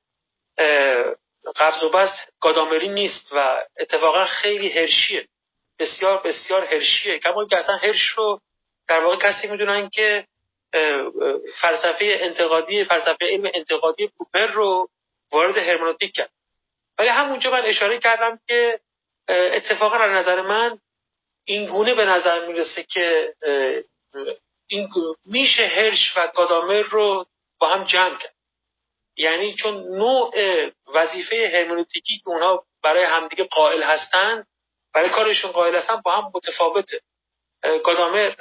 قبض 1.55 1.83
و 1.83 1.89
بست 1.89 2.33
گادامری 2.41 2.89
نیست 2.89 3.29
و 3.31 3.65
اتفاقا 3.79 4.25
خیلی 4.25 4.69
هرشیه. 4.79 5.27
بسیار 5.79 6.21
بسیار 6.21 6.65
هرشیه. 6.65 7.19
کما 7.19 7.47
که 7.47 7.57
اصلا 7.57 7.75
هرش 7.75 8.07
رو 8.07 8.39
در 8.87 8.99
واقع 8.99 9.15
کسی 9.15 9.47
می‌دونن 9.47 9.89
که 9.89 10.27
فلسفه 11.61 12.17
انتقادی 12.19 12.83
فلسفه 12.83 13.25
علم 13.25 13.51
انتقادی 13.53 14.07
کوپر 14.17 14.45
رو 14.45 14.89
وارد 15.31 15.57
هرمنوتیک 15.57 16.15
کرد. 16.15 16.31
ولی 16.97 17.09
همونجا 17.09 17.51
من 17.51 17.65
اشاره 17.65 17.99
کردم 17.99 18.39
که 18.47 18.79
اتفاقا 19.29 19.95
از 19.97 20.11
نظر 20.11 20.41
من 20.41 20.79
این 21.45 21.65
گونه 21.65 21.95
به 21.95 22.05
نظر 22.05 22.47
می‌رسه 22.47 22.83
که 22.83 23.33
این 24.67 24.89
میشه 25.25 25.65
هرش 25.65 26.13
و 26.17 26.27
گادامر 26.35 26.81
رو 26.81 27.25
با 27.59 27.67
هم 27.67 27.83
جمع 27.83 28.17
کرد. 28.17 28.33
یعنی 29.17 29.53
چون 29.53 29.73
نوع 29.73 30.31
وظیفه 30.93 31.51
هرمنوتیکی 31.53 32.17
که 32.17 32.29
اونها 32.29 32.63
برای 32.83 33.03
همدیگه 33.03 33.43
قائل 33.43 33.83
هستن 33.83 34.45
برای 34.93 35.09
کارشون 35.09 35.51
قائل 35.51 35.75
هستن 35.75 36.01
با 36.01 36.11
هم 36.11 36.31
متفاوته. 36.35 37.01
گادامر 37.83 38.31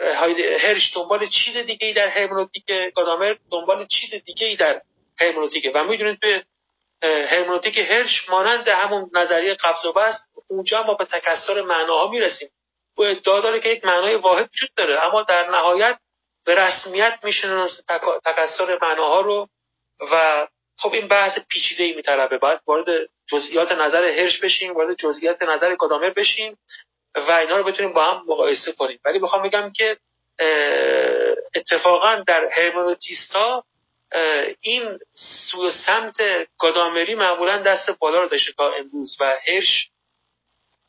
هرش 0.59 0.95
دنبال 0.95 1.27
چیز 1.27 1.57
دیگه 1.57 1.87
ای 1.87 1.93
در 1.93 2.09
هرمنوتیک 2.09 2.65
گادامر 2.95 3.35
دنبال 3.53 3.87
چیز 3.87 4.15
دیگه 4.25 4.47
ای 4.47 4.57
در 4.57 4.81
هرمنوتیکه 5.21 5.71
و 5.75 5.85
می‌دونید 5.85 6.21
به 6.21 6.45
هرمنوتیک 7.03 7.79
هرش 7.79 8.29
مانند 8.31 8.69
همون 8.69 9.11
نظریه 9.15 9.55
قبض 9.55 9.85
و 9.85 9.93
بست 9.93 10.29
اونجا 10.49 10.83
ما 10.83 10.95
به 10.95 11.05
تکسر 11.05 11.63
معناها 11.63 12.09
می‌رسیم. 12.09 12.49
او 12.97 13.05
ادعا 13.05 13.41
داره 13.41 13.61
که 13.61 13.69
یک 13.69 13.85
معنای 13.85 14.15
واحد 14.15 14.51
وجود 14.55 14.71
داره. 14.77 15.05
اما 15.05 15.23
در 15.23 15.51
نهایت 15.51 15.99
به 16.47 16.55
رسمیت 16.55 17.19
می‌شناسه 17.23 17.83
تکسر 18.25 18.79
معناها 18.83 19.21
رو 19.21 19.49
و 20.13 20.47
خب 20.79 20.93
این 20.93 21.09
بحث 21.09 21.39
پیچیده 21.49 21.85
ای 21.85 21.93
میطلبه. 21.93 22.39
باید 22.39 22.61
وارد 22.67 23.09
جزئیات 23.31 23.73
نظر 23.73 24.05
هرش 24.05 24.41
بشیم 24.41 24.75
وارد 24.75 24.97
جزئیات 24.97 25.43
نظر 25.43 25.75
گادامر 25.75 26.11
بشیم. 26.11 26.59
و 27.15 27.32
اینا 27.32 27.57
رو 27.57 27.65
بتونیم 27.65 27.93
با 27.93 28.05
هم 28.05 28.24
مقایسه 28.27 28.73
کنیم. 28.73 29.01
ولی 29.05 29.19
می‌خوام 29.19 29.43
بگم 29.43 29.73
که 29.77 29.97
اتفاقا 31.55 32.24
در 32.27 32.49
هرمنوتیستا 32.53 33.65
این 34.61 34.99
سوی 35.12 35.70
سمت 35.87 36.16
گادامری 36.59 37.15
معمولا 37.15 37.62
دست 37.62 37.91
بالا 37.99 38.23
رو 38.23 38.28
داشته 38.28 38.53
تا 38.53 38.73
امروز 38.73 39.16
و 39.20 39.37
هرش 39.47 39.91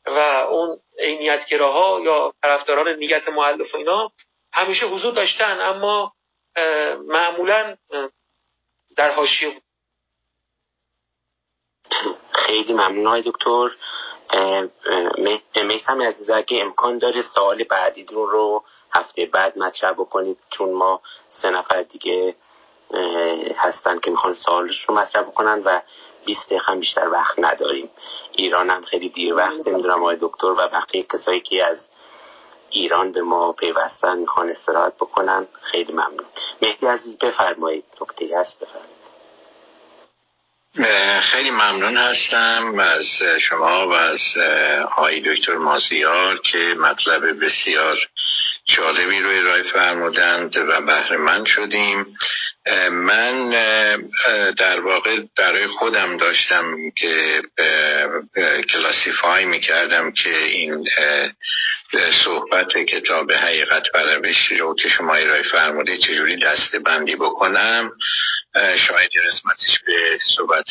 و 0.06 0.18
اون 0.50 0.78
عینیتگراها 0.98 2.00
یا 2.00 2.34
طرفداران 2.42 2.88
نیت 2.88 3.28
معلف 3.28 3.74
و 3.74 3.78
اینا 3.78 4.12
همیشه 4.52 4.86
حضور 4.86 5.12
داشتن 5.12 5.60
اما 5.60 6.12
معمولا 7.08 7.76
در 8.96 9.12
حاشیه 9.12 9.62
خیلی 12.32 12.72
ممنون 12.72 13.06
های 13.06 13.22
دکتر. 13.22 13.70
میسم 15.64 16.02
عزیز 16.02 16.30
اگه 16.30 16.60
امکان 16.60 16.98
داره 16.98 17.22
سوال 17.22 17.64
بعدی 17.64 18.06
رو 18.10 18.64
هفته 18.92 19.26
بعد 19.26 19.58
مطرح 19.58 19.92
بکنید 19.92 20.38
چون 20.50 20.72
ما 20.72 21.00
سه 21.30 21.50
نفر 21.50 21.82
دیگه 21.82 22.34
هستن 23.56 23.98
که 23.98 24.10
می‌خوان 24.10 24.34
سوالش 24.34 24.80
رو 24.88 24.94
مطرح 24.94 25.22
بکنن 25.22 25.62
و 25.64 25.80
20 26.24 26.46
دقیقه 26.46 26.74
بیشتر 26.74 27.08
وقت 27.08 27.38
نداریم. 27.38 27.90
ایران 28.32 28.70
هم 28.70 28.82
خیلی 28.82 29.08
دیر 29.08 29.34
وقت 29.34 29.68
نمی‌دونم 29.68 30.00
آقای 30.00 30.16
دکتر 30.20 30.46
و 30.46 30.68
بقیه 30.68 31.02
کسایی 31.02 31.40
که 31.40 31.64
از 31.64 31.88
ایران 32.70 33.12
به 33.12 33.22
ما 33.22 33.52
پیوستن 33.52 34.18
می‌خوان 34.18 34.50
استراحت 34.50 34.94
بکنن 34.96 35.46
خیلی 35.62 35.92
ممنون. 35.92 36.26
مهدی 36.62 36.86
عزیز 36.86 37.18
بفرمایید. 37.18 37.84
نکته 38.00 38.38
هست 38.38 38.60
بفرمایید. 38.60 38.91
خیلی 41.22 41.50
ممنون 41.50 41.96
هستم 41.96 42.78
از 42.78 43.06
شما 43.40 43.88
و 43.88 43.92
از 43.92 44.20
آقای 44.96 45.20
دکتر 45.20 45.54
مازیار 45.54 46.38
که 46.38 46.58
مطلب 46.58 47.44
بسیار 47.44 47.98
جالبی 48.64 49.20
رو 49.20 49.30
ارائه 49.30 49.62
فرمودند 49.62 50.56
و 50.56 50.80
بهره 50.86 51.16
من 51.16 51.44
شدیم. 51.44 52.06
من 52.90 53.50
در 54.58 54.80
واقع 54.80 55.20
برای 55.38 55.66
خودم 55.66 56.16
داشتم 56.16 56.64
که 56.96 57.42
classify 58.72 59.44
می‌کردم 59.44 60.12
که 60.12 60.36
این 60.36 60.84
صحبت 62.24 62.68
کتاب 62.88 63.32
حقیقت 63.32 63.82
و 63.94 63.98
روش 63.98 64.52
رو 64.60 64.74
که 64.82 64.88
شما 64.88 65.14
ارائه 65.14 65.42
فرموده 65.52 65.98
چجوری 65.98 66.38
دسته 66.38 66.78
بندی 66.78 67.16
بکنم. 67.16 67.90
شاید 68.54 69.10
قسمتش 69.26 69.80
به 69.86 70.18
صحبت 70.36 70.64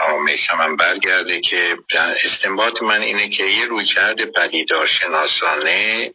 آمیسم 0.00 0.60
هم 0.60 0.76
برگرده 0.76 1.40
که 1.40 1.76
استنباط 2.24 2.82
من 2.82 3.00
اینه 3.00 3.28
که 3.28 3.44
یه 3.44 3.66
رویکرد 3.66 4.26
پدیدار 4.26 4.86
شناسانه 4.86 6.14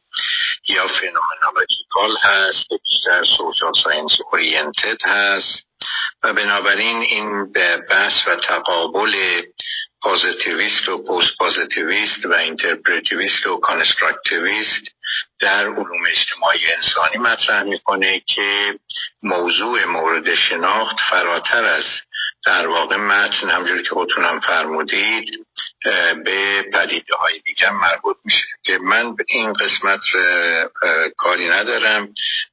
یا 0.67 0.87
phenomenological 0.87 2.17
هست 2.21 2.69
که 2.69 2.79
بیشتر 2.89 3.23
social 3.37 3.73
science 3.83 4.11
oriented 4.31 4.97
هست 5.05 5.67
و 6.23 6.33
بنابراین 6.33 7.01
این 7.01 7.51
بحث 7.89 8.27
و 8.27 8.35
تقابل 8.35 9.41
positivist 10.01 10.89
و 10.89 11.03
post-positivist 11.03 12.25
و 12.25 12.33
interpretivist 12.33 13.45
و 13.45 13.57
constructivist 13.57 14.98
در 15.39 15.65
علوم 15.67 16.05
اجتماعی 16.11 16.59
انسانی 16.77 17.17
مطرح 17.17 17.63
می‌کنه 17.63 18.21
که 18.35 18.79
موضوع 19.23 19.85
مورد 19.85 20.35
شناخت 20.35 20.95
فراتر 21.09 21.63
از 21.65 21.85
در 22.45 22.67
واقع 22.67 22.95
متن 22.95 23.49
همونجوری 23.49 23.83
که 23.83 23.89
خودتونم 23.89 24.39
فرمودید 24.39 25.25
به 26.25 26.65
پدیده 26.73 27.15
های 27.15 27.39
دیگر 27.39 27.69
مربوط 27.69 28.17
میشه. 28.25 28.45
که 28.63 28.77
من 28.77 29.15
به 29.15 29.23
این 29.27 29.53
قسمت 29.53 29.99
کاری 31.17 31.49
ندارم. 31.49 32.07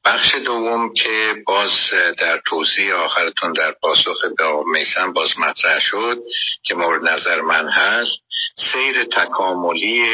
بخش 0.05 0.35
دوم 0.35 0.95
که 0.95 1.35
باز 1.47 1.71
در 2.19 2.41
توضیح 2.47 2.95
آخرتون 2.95 3.53
در 3.53 3.75
پاسخ 3.83 4.17
به 4.39 4.45
میسن 4.67 5.13
باز 5.13 5.39
مطرح 5.39 5.81
شد 5.81 6.19
که 6.63 6.75
مورد 6.75 7.09
نظر 7.09 7.41
من 7.41 7.69
هست. 7.69 8.26
سیر 8.59 9.05
تکاملی 9.05 10.05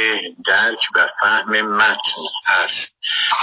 درک 0.46 0.78
و 0.94 1.08
فهم 1.20 1.60
متن 1.62 2.22
هست. 2.46 2.94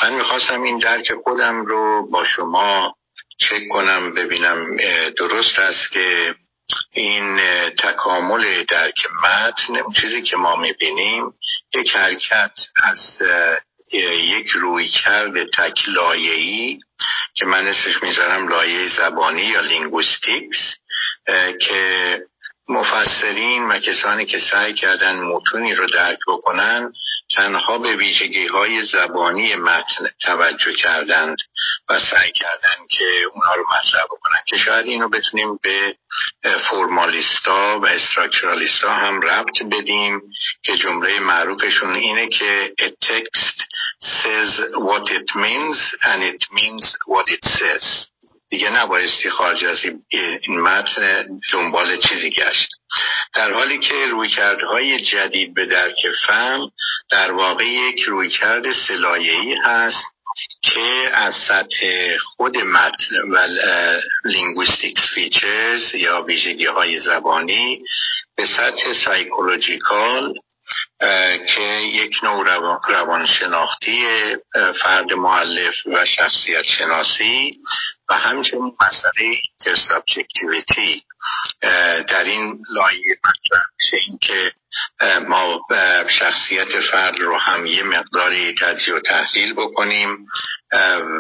من 0.04 0.14
می‌خواستم 0.14 0.62
این 0.62 0.80
درک 0.80 1.08
خودم 1.24 1.66
رو 1.66 2.10
با 2.12 2.24
شما 2.24 2.96
چک 3.38 3.62
کنم 3.72 4.14
ببینم 4.14 4.78
درست 5.18 5.60
است 5.60 5.92
که 5.92 6.36
این 6.94 7.40
تکامل 7.72 8.64
درک 8.64 9.06
متن 9.24 9.92
چیزی 10.02 10.22
که 10.22 10.38
ما 10.38 10.56
می‌بینیم 10.56 11.34
یک 11.76 11.96
حرکت 11.96 12.52
از 12.84 13.22
یک 13.92 14.50
رویکرد 14.50 15.50
تک 15.58 15.80
لایه‌ای 15.88 16.80
که 17.36 17.46
من 17.46 17.68
اسمش 17.68 18.04
می‌ذارم 18.04 18.48
لایه 18.48 18.88
زبانی 18.88 19.42
یا 19.42 19.62
linguistics 19.62 20.76
که 21.68 22.18
مفسرین 22.70 23.68
و 23.68 23.80
کسانی 23.80 24.26
که 24.26 24.38
سعی 24.52 24.74
کردن 24.74 25.20
متونی 25.20 25.76
رو 25.76 25.88
درک 25.88 26.20
بکنن 26.28 26.94
تنها 27.36 27.78
به 27.78 27.96
ویژگی 27.96 28.48
های 28.48 28.84
زبانی 28.84 29.56
متن 29.56 30.08
توجه 30.22 30.74
کردند 30.74 31.38
و 31.90 32.00
سعی 32.00 32.32
کردند 32.32 32.88
که 32.90 33.06
اونا 33.34 33.54
رو 33.56 33.64
مطرح 33.64 34.04
بکنن 34.04 34.40
که 34.48 34.58
شاید 34.58 34.86
اینو 34.86 35.10
بتونیم 35.10 35.60
به 35.64 35.96
فرمالیستا 36.70 37.80
و 37.80 37.86
structuralist 37.86 38.86
ا 38.86 38.94
هم 38.94 39.22
ربط 39.22 39.64
بدیم 39.72 40.22
که 40.64 40.78
جمله 40.78 41.20
معروفشون 41.20 41.96
اینه 41.96 42.28
که 42.28 42.74
a 42.80 43.06
text 43.06 43.64
says 44.02 44.52
what 44.88 45.06
it 45.12 45.30
means 45.36 45.78
and 46.02 46.24
it 46.24 46.44
means 46.52 46.96
what 47.06 47.26
it 47.30 47.44
says. 47.44 48.10
دیگه 48.50 48.70
نبایستی 48.70 49.30
خارج 49.30 49.66
از 49.66 49.86
این 50.42 50.60
متن 50.60 51.28
دنبال 51.54 51.98
چیزی 51.98 52.30
گشت. 52.30 52.70
در 53.34 53.54
حالی 53.54 53.80
که 53.80 54.06
رویکردهای 54.06 55.04
جدید 55.04 55.54
به 55.54 55.66
درک 55.66 55.96
فهم 56.28 56.72
در 57.12 57.32
واقع 57.32 57.66
یک 57.66 58.02
رویکرد 58.02 58.72
سه 58.88 59.10
لایه‌ای 59.10 59.54
هست 59.64 60.06
که 60.62 61.10
از 61.14 61.34
سطح 61.48 62.18
خود 62.18 62.58
متن 62.58 63.16
و 63.32 63.48
linguistics 64.26 65.02
features 65.14 65.96
یا 65.96 66.22
ویژگی 66.22 66.66
های 66.66 67.00
زبانی 67.00 67.82
به 68.38 68.46
سطح 68.46 68.94
psychological 69.06 70.34
که 71.56 71.82
یک 71.94 72.24
نوع 72.24 72.46
روانشناختی 72.88 74.06
فرد 74.84 75.14
مؤلف 75.14 75.76
و 75.86 76.06
شخصیت 76.06 76.66
شناسی 76.78 77.52
و 78.10 78.14
همچنین 78.14 78.76
مسئله 78.82 79.12
intersubjectivity 79.28 81.04
در 82.10 82.24
این 82.24 82.64
لایه 82.70 83.18
مطرح 83.26 83.66
میشه 83.80 83.98
اینکه 84.08 84.52
ما 85.28 85.62
شخصیت 86.20 86.82
فرد 86.92 87.16
رو 87.20 87.38
هم 87.38 87.66
یه 87.66 87.84
مقداری 87.84 88.56
تجزیه 88.62 88.96
و 88.96 89.00
تحلیل 89.00 89.54
بکنیم 89.54 90.28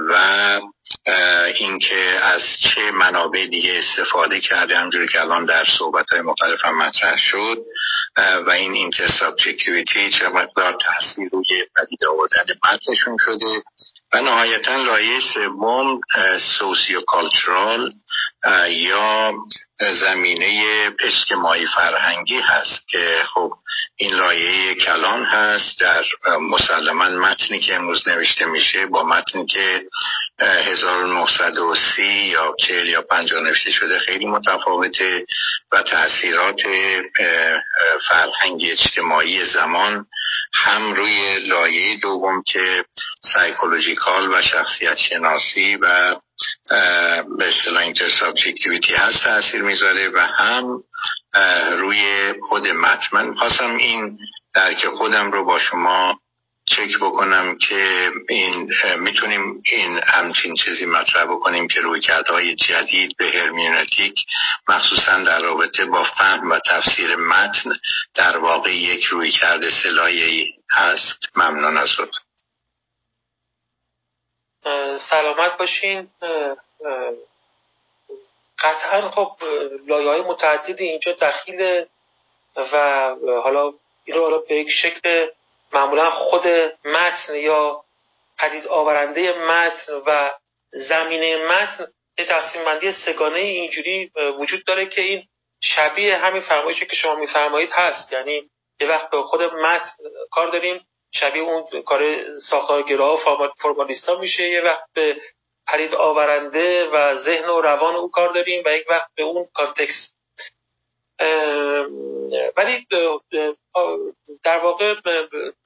و 0.09 0.61
اینکه 1.55 2.19
از 2.23 2.41
چه 2.59 2.91
منابع 2.91 3.45
دیگه 3.45 3.73
استفاده 3.77 4.39
کرده 4.39 4.77
همونجوری 4.77 5.07
که 5.07 5.21
الان 5.21 5.45
در 5.45 5.65
صحبت 5.79 6.09
های 6.11 6.21
مختلف 6.21 6.65
هم 6.65 6.77
مطرح 6.77 7.17
شد 7.17 7.57
و 8.17 8.49
این 8.49 8.73
intersubjectivity 8.73 10.11
چه 10.11 10.27
مقدار 10.27 10.77
تاثیر 10.81 11.29
روی 11.31 11.63
پدید 11.75 12.05
آوردن 12.09 12.53
متنشون 12.63 13.17
شده. 13.19 13.63
و 14.13 14.21
نهایتا 14.21 14.75
لایه 14.75 15.19
سوم 15.19 15.99
sociocultural 16.59 17.91
یا 18.69 19.33
زمینه 20.01 20.91
اجتماعی 20.99 21.67
فرهنگی 21.67 22.39
هست 22.39 22.87
که 22.87 23.23
خب 23.33 23.51
این 23.95 24.13
لایه 24.13 24.75
کلان 24.75 25.25
هست 25.25 25.79
در 25.79 26.03
مسلما 26.41 27.09
متنی 27.09 27.59
که 27.59 27.75
امروز 27.75 28.07
نوشته 28.07 28.45
میشه 28.45 28.85
با 28.85 29.03
متنی 29.03 29.45
که 29.45 29.83
1930 30.39 32.03
یا 32.03 32.55
40 32.67 32.87
یا 32.87 33.01
50 33.01 33.43
نوشته 33.43 33.71
شده 33.71 33.99
خیلی 33.99 34.25
متفاوته 34.25 35.25
و 35.71 35.81
تاثیرات 35.83 36.61
فرهنگی 38.07 38.71
اجتماعی 38.71 39.45
زمان 39.45 40.05
هم 40.53 40.93
روی 40.93 41.39
لایه 41.39 41.97
دوم 41.97 42.43
که 42.47 42.85
psychological 43.33 44.33
و 44.33 44.41
شخصیت 44.41 44.97
شناسی 44.97 45.75
و 45.75 46.15
به 47.37 47.47
اصطلاح 47.49 47.83
intersubjectivity 47.83 48.93
هست 48.93 49.23
تاثیر 49.23 49.61
می‌ذاره 49.61 50.09
و 50.09 50.19
هم 50.19 50.83
روی 51.77 52.33
خود 52.49 52.67
متن. 52.67 53.07
من 53.11 53.33
خواستم 53.33 53.75
این 53.75 54.17
درک 54.55 54.87
خودم 54.87 55.31
رو 55.31 55.45
با 55.45 55.59
شما 55.59 56.19
چک 56.69 56.97
بکنم 57.01 57.57
که 57.57 58.11
این 58.29 58.71
می‌تونیم 58.99 59.63
این 59.65 59.99
همچین 60.03 60.55
چیزی 60.55 60.85
مطرح 60.85 61.25
بکنیم 61.25 61.67
که 61.67 61.81
روی 61.81 62.01
های 62.27 62.55
جدید 62.55 63.17
به 63.17 63.25
هرمیونتیک 63.25 64.15
مخصوصا 64.67 65.23
در 65.23 65.41
رابطه 65.41 65.85
با 65.85 66.03
فهم 66.03 66.51
و 66.51 66.59
تفسیر 66.59 67.15
متن 67.15 67.71
در 68.15 68.37
واقع 68.37 68.75
یک 68.75 69.03
روی 69.03 69.31
کرده 69.31 69.69
سلایه 69.83 70.47
هست 70.73 71.17
ممنون 71.35 71.77
از 71.77 71.89
سلامت 75.09 75.57
باشین. 75.59 76.07
قطعا 78.59 79.11
خب 79.11 79.31
لایه 79.87 80.09
های 80.09 80.21
متعددی 80.21 80.83
اینجا 80.83 81.11
دخیل 81.11 81.85
و 82.55 83.15
حالا 83.43 83.73
این 84.05 84.17
رو 84.17 84.45
به 84.49 84.55
یک 84.55 84.69
شکل 84.69 85.27
معمولا 85.73 86.09
خود 86.09 86.47
متن 86.85 87.35
یا 87.35 87.81
پدید 88.39 88.67
آورنده 88.67 89.33
متن 89.33 89.93
و 90.07 90.31
زمینه 90.71 91.37
متن 91.37 91.87
یه 92.17 92.25
تقسیم 92.25 92.65
بندی 92.65 92.91
سگانه 92.91 93.39
اینجوری 93.39 94.11
وجود 94.39 94.65
داره 94.65 94.89
که 94.89 95.01
این 95.01 95.23
شبیه 95.61 96.17
همین 96.17 96.41
فرمایشی 96.41 96.85
که 96.85 96.95
شما 96.95 97.15
میفرمایید 97.15 97.69
هست. 97.71 98.13
یعنی 98.13 98.49
یه 98.79 98.87
وقت 98.87 99.09
به 99.09 99.21
خود 99.21 99.41
متن 99.41 99.91
کار 100.31 100.47
داریم 100.47 100.87
شبیه 101.11 101.43
اون 101.43 101.81
کار 101.81 102.01
ساختارگرا 102.49 103.13
و 103.13 103.49
فرمالیستا 103.61 104.15
میشه. 104.15 104.43
یه 104.43 104.61
وقت 104.61 104.83
به 104.93 105.21
پرید 105.67 105.95
آورنده 105.95 106.89
و 106.89 107.15
ذهن 107.15 107.49
و 107.49 107.61
روان 107.61 107.95
او 107.95 108.11
کار 108.11 108.33
داریم 108.33 108.63
و 108.65 108.69
یک 108.69 108.85
وقت 108.89 109.07
به 109.15 109.23
اون 109.23 109.47
کارتکس 109.53 110.13
ولی 112.57 112.87
در 114.43 114.57
واقع 114.57 114.95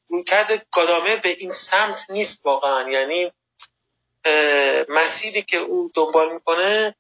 رویکرد 0.10 0.66
گادامه 0.74 1.16
به 1.16 1.30
این 1.30 1.52
سمت 1.72 1.98
نیست 2.10 2.46
واقعا. 2.46 2.90
یعنی 2.92 3.32
مسیری 4.90 5.42
که 5.42 5.58
او 5.58 5.92
دنبال 5.96 6.34
می‌کنه 6.34 6.96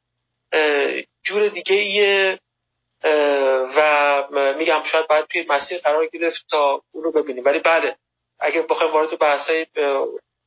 جور 1.23 1.47
دیگه 1.47 1.75
ایه 1.75 2.39
و 3.77 4.23
میگم 4.57 4.83
شاید 4.91 5.07
باید 5.07 5.25
توی 5.25 5.45
مسیر 5.49 5.79
قرار 5.79 6.07
گرفت 6.07 6.45
تا 6.49 6.81
اون 6.91 7.03
رو 7.03 7.11
ببینیم. 7.11 7.45
ولی 7.45 7.59
بله 7.59 7.95
اگر 8.39 8.61
بخوایم 8.61 8.93
وارد 8.93 9.19
بحثای 9.19 9.65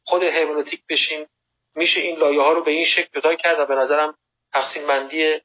خود 0.04 0.22
هرمنوتیک 0.22 0.80
بشیم 0.88 1.26
میشه 1.74 2.00
این 2.00 2.18
لایه 2.18 2.40
ها 2.40 2.52
رو 2.52 2.64
به 2.64 2.70
این 2.70 2.84
شکل 2.84 3.20
جدا 3.20 3.34
کرد 3.34 3.60
و 3.60 3.66
به 3.66 3.74
نظرم 3.74 4.14
تقسیم 4.52 4.86
بندی 4.86 5.40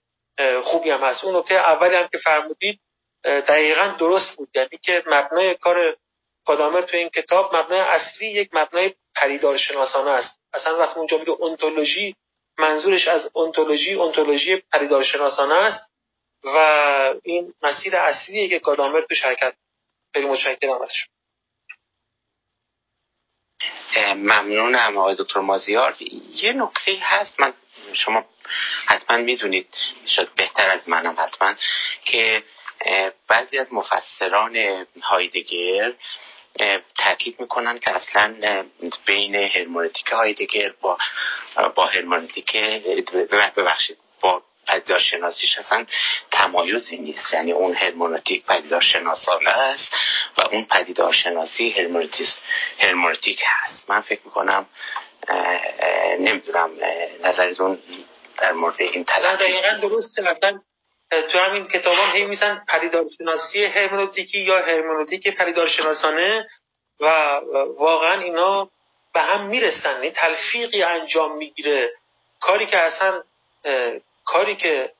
خوبی 0.63 0.89
هم 0.89 1.03
هست. 1.03 1.23
اون 1.23 1.35
نکته 1.35 1.55
اولی 1.55 1.95
هم 1.95 2.07
که 2.11 2.17
فرمودید 2.17 2.79
دقیقا 3.23 3.95
درست 3.99 4.37
بود. 4.37 4.49
یعنی 4.55 4.77
که 4.83 5.03
مبنای 5.07 5.55
کار 5.55 5.97
کادامر 6.45 6.81
تو 6.81 6.97
این 6.97 7.09
کتاب 7.09 7.55
مبنای 7.55 7.79
اصلی 7.79 8.27
یک 8.27 8.49
مبنای 8.53 8.93
پریدار 9.15 9.57
شناسانه 9.57 10.11
است. 10.11 10.39
اصلا 10.53 10.77
وقتی 10.77 10.99
اونجا 10.99 11.17
میگه 11.17 11.31
اونتولوژی 11.31 12.15
منظورش 12.57 13.07
از 13.07 13.29
اونتولوژی 13.33 13.93
اونتولوژی 13.93 14.63
پریدار 14.71 15.03
شناسانه 15.03 15.55
است. 15.55 15.91
و 16.43 16.57
این 17.23 17.53
مسیر 17.61 17.95
اصلیه 17.95 18.49
که 18.49 18.59
کادامر 18.59 19.01
تو 19.01 19.15
شرکت 19.15 19.53
خیلی 20.13 20.25
متشکرم 20.25 20.81
ازش. 20.81 21.07
ممنونم 24.15 24.97
آقای 24.97 25.15
دکتر 25.19 25.39
مازیار. 25.39 25.95
یه 26.33 26.53
نکته 26.53 26.97
هست 27.01 27.39
من 27.39 27.53
شما 27.93 28.25
حتما 28.85 29.17
می‌دونید 29.17 29.67
شاید 30.05 30.35
بهتر 30.35 30.69
از 30.69 30.89
منم 30.89 31.15
حتما 31.19 31.55
که 32.05 32.43
بعضی 33.27 33.57
از 33.57 33.73
مفسران 33.73 34.85
هایدگر 35.01 35.93
تاکید 36.97 37.39
می‌کنن 37.39 37.79
که 37.79 37.91
اصلا 37.91 38.63
بین 39.05 39.35
هرمونتیک 39.35 40.07
هایدگر 40.07 40.73
با 40.81 40.97
با 41.75 41.85
هرمونتیک 41.85 42.57
ببخشید 43.55 43.97
با 44.21 44.41
پدیدارشناسیش 44.67 45.57
اصلا 45.57 45.85
تمایزی 46.31 46.97
نیست. 46.97 47.33
یعنی 47.33 47.51
اون 47.51 47.75
هرمونتیک 47.75 48.45
پدیدارشناسانه 48.45 49.49
است 49.49 49.93
و 50.37 50.41
اون 50.41 50.65
پدیدارشناسی 50.65 51.69
هرمونتیک 52.79 53.43
هست. 53.45 53.89
من 53.89 54.01
فکر 54.01 54.21
می‌کنم 54.25 54.65
نمی‌دونم 56.19 56.69
نظرتون 57.23 57.79
در 58.37 58.51
مورد 58.51 58.75
این 58.81 59.03
طلب 59.03 59.39
دقیقا 59.39 59.77
درسته. 59.81 60.21
مثلا 60.21 60.59
تو 61.31 61.39
همین 61.39 61.67
کتاب 61.67 61.93
هم 61.93 62.15
هی 62.15 62.25
میسن 62.25 62.65
پدیدارشناسی 62.67 63.65
هرمونوتیکی 63.65 64.39
یا 64.39 64.59
هرمونوتیک 64.59 65.37
پدیدارشناسانه 65.37 66.47
و 66.99 67.05
واقعا 67.77 68.21
اینا 68.21 68.69
به 69.13 69.21
هم 69.21 69.45
می‌رسن. 69.45 70.01
این 70.01 70.11
تلفیقی 70.11 70.83
انجام 70.83 71.37
می‌گیره. 71.37 71.91
کاری 72.39 72.65
که 72.65 72.77
اصلا 72.77 73.23
کاری 74.25 74.55
که 74.55 74.91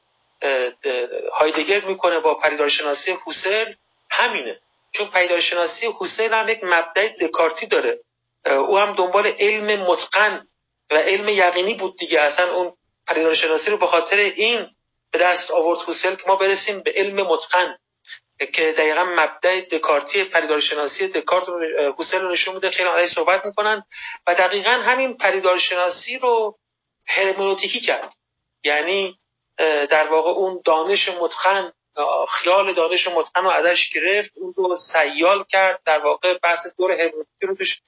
هایدگر 1.34 1.86
می‌کنه 1.86 2.20
با 2.20 2.34
پدیدارشناسی 2.34 3.12
هوسل 3.12 3.74
همینه. 4.10 4.60
چون 4.92 5.08
پدیدارشناسی 5.08 5.86
هوسل 5.86 6.34
هم 6.34 6.50
یک 6.50 6.60
مبدع 6.64 7.08
دکارتی 7.08 7.68
داره. 7.68 8.00
او 8.46 8.78
هم 8.78 8.92
دنبال 8.92 9.28
علم 9.28 9.82
متقن 9.82 10.48
و 10.92 10.96
علم 10.96 11.30
یقینی 11.30 11.74
بود 11.74 11.98
دیگه. 11.98 12.22
اصلا 12.22 12.56
اون 12.56 12.74
پدیدارشناسی 13.08 13.72
رو 13.72 13.78
به 13.78 13.88
خاطر 13.88 14.18
این 14.18 14.68
به 15.12 15.20
دست 15.20 15.52
آورد 15.52 15.80
هوسل 15.80 16.16
که 16.16 16.24
ما 16.28 16.36
برسیم 16.36 16.80
به 16.80 16.94
علم 16.96 17.28
متقن 17.28 17.78
که 18.54 18.74
دقیقا 18.78 19.04
مبدع 19.04 19.62
دکارتی 19.62 20.24
پریدارشناسی 20.24 21.08
دکارت 21.08 21.48
رو 21.48 21.94
هوسل 21.98 22.22
رو 22.22 22.32
نشون 22.32 22.54
میده. 22.54 22.70
خیلی 22.70 22.90
آدمی 22.90 23.08
صحبت 23.08 23.46
می‌کنن 23.46 23.84
و 24.28 24.36
دقیقا 24.36 24.72
همین 24.72 25.18
پریدارشناسی 25.18 26.18
رو 26.18 26.56
هرمنوتیکی 27.08 27.80
کرد. 27.80 28.14
یعنی 28.64 29.18
در 29.90 30.08
واقع 30.08 30.30
اون 30.30 30.62
دانش 30.66 31.10
متقن 31.22 31.72
خیال 32.30 32.74
دانش 32.74 33.08
متقن 33.08 33.42
رو 33.44 33.50
ازش 33.50 33.90
گرفت 33.94 34.32
اون 34.38 34.54
رو 34.58 34.76
سیال 34.76 35.44
کرد 35.50 35.80
در 35.86 36.00
واقع 36.00 36.38
بحث 36.38 36.60
دور 36.78 36.92
هرمنوتیکی 36.92 37.46
رو 37.48 37.56
توش 37.56 37.82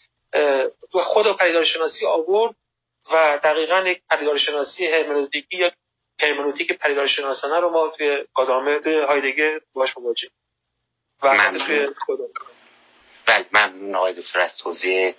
خود 0.91 1.38
پریدارشناسی 1.38 2.05
آورد 2.05 2.55
و 3.11 3.39
دقیقا 3.43 3.80
یک 3.80 4.01
پریدارشناسی 4.10 4.88
هرمنوتیکی 4.88 5.57
یا 5.57 5.72
هرمنوتیک 6.22 6.72
پریدارشناسانه 6.72 7.60
رو 7.60 7.69
ما 7.69 7.88
توی 7.97 8.26
قدامه 8.35 8.80
هایدگر 9.07 9.60
باش 9.73 9.97
مواجه 9.97 10.30
و 11.23 11.51
بله 13.26 13.45
ممنون 13.51 13.95
آقای 13.95 14.14
دکتر 14.14 14.39
از 14.39 14.57
توضیح 14.57 15.15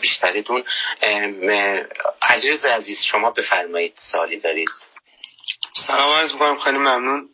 بیشتریتون. 0.00 0.64
عجیز 2.22 2.64
عزیز 2.64 2.98
شما 3.10 3.30
بفرمایید 3.30 3.94
سوالی 4.12 4.40
دارید. 4.40 4.68
سلام 5.76 6.12
عرض 6.12 6.32
می‌کنم 6.32 6.58
خیلی 6.58 6.78
ممنون. 6.78 7.28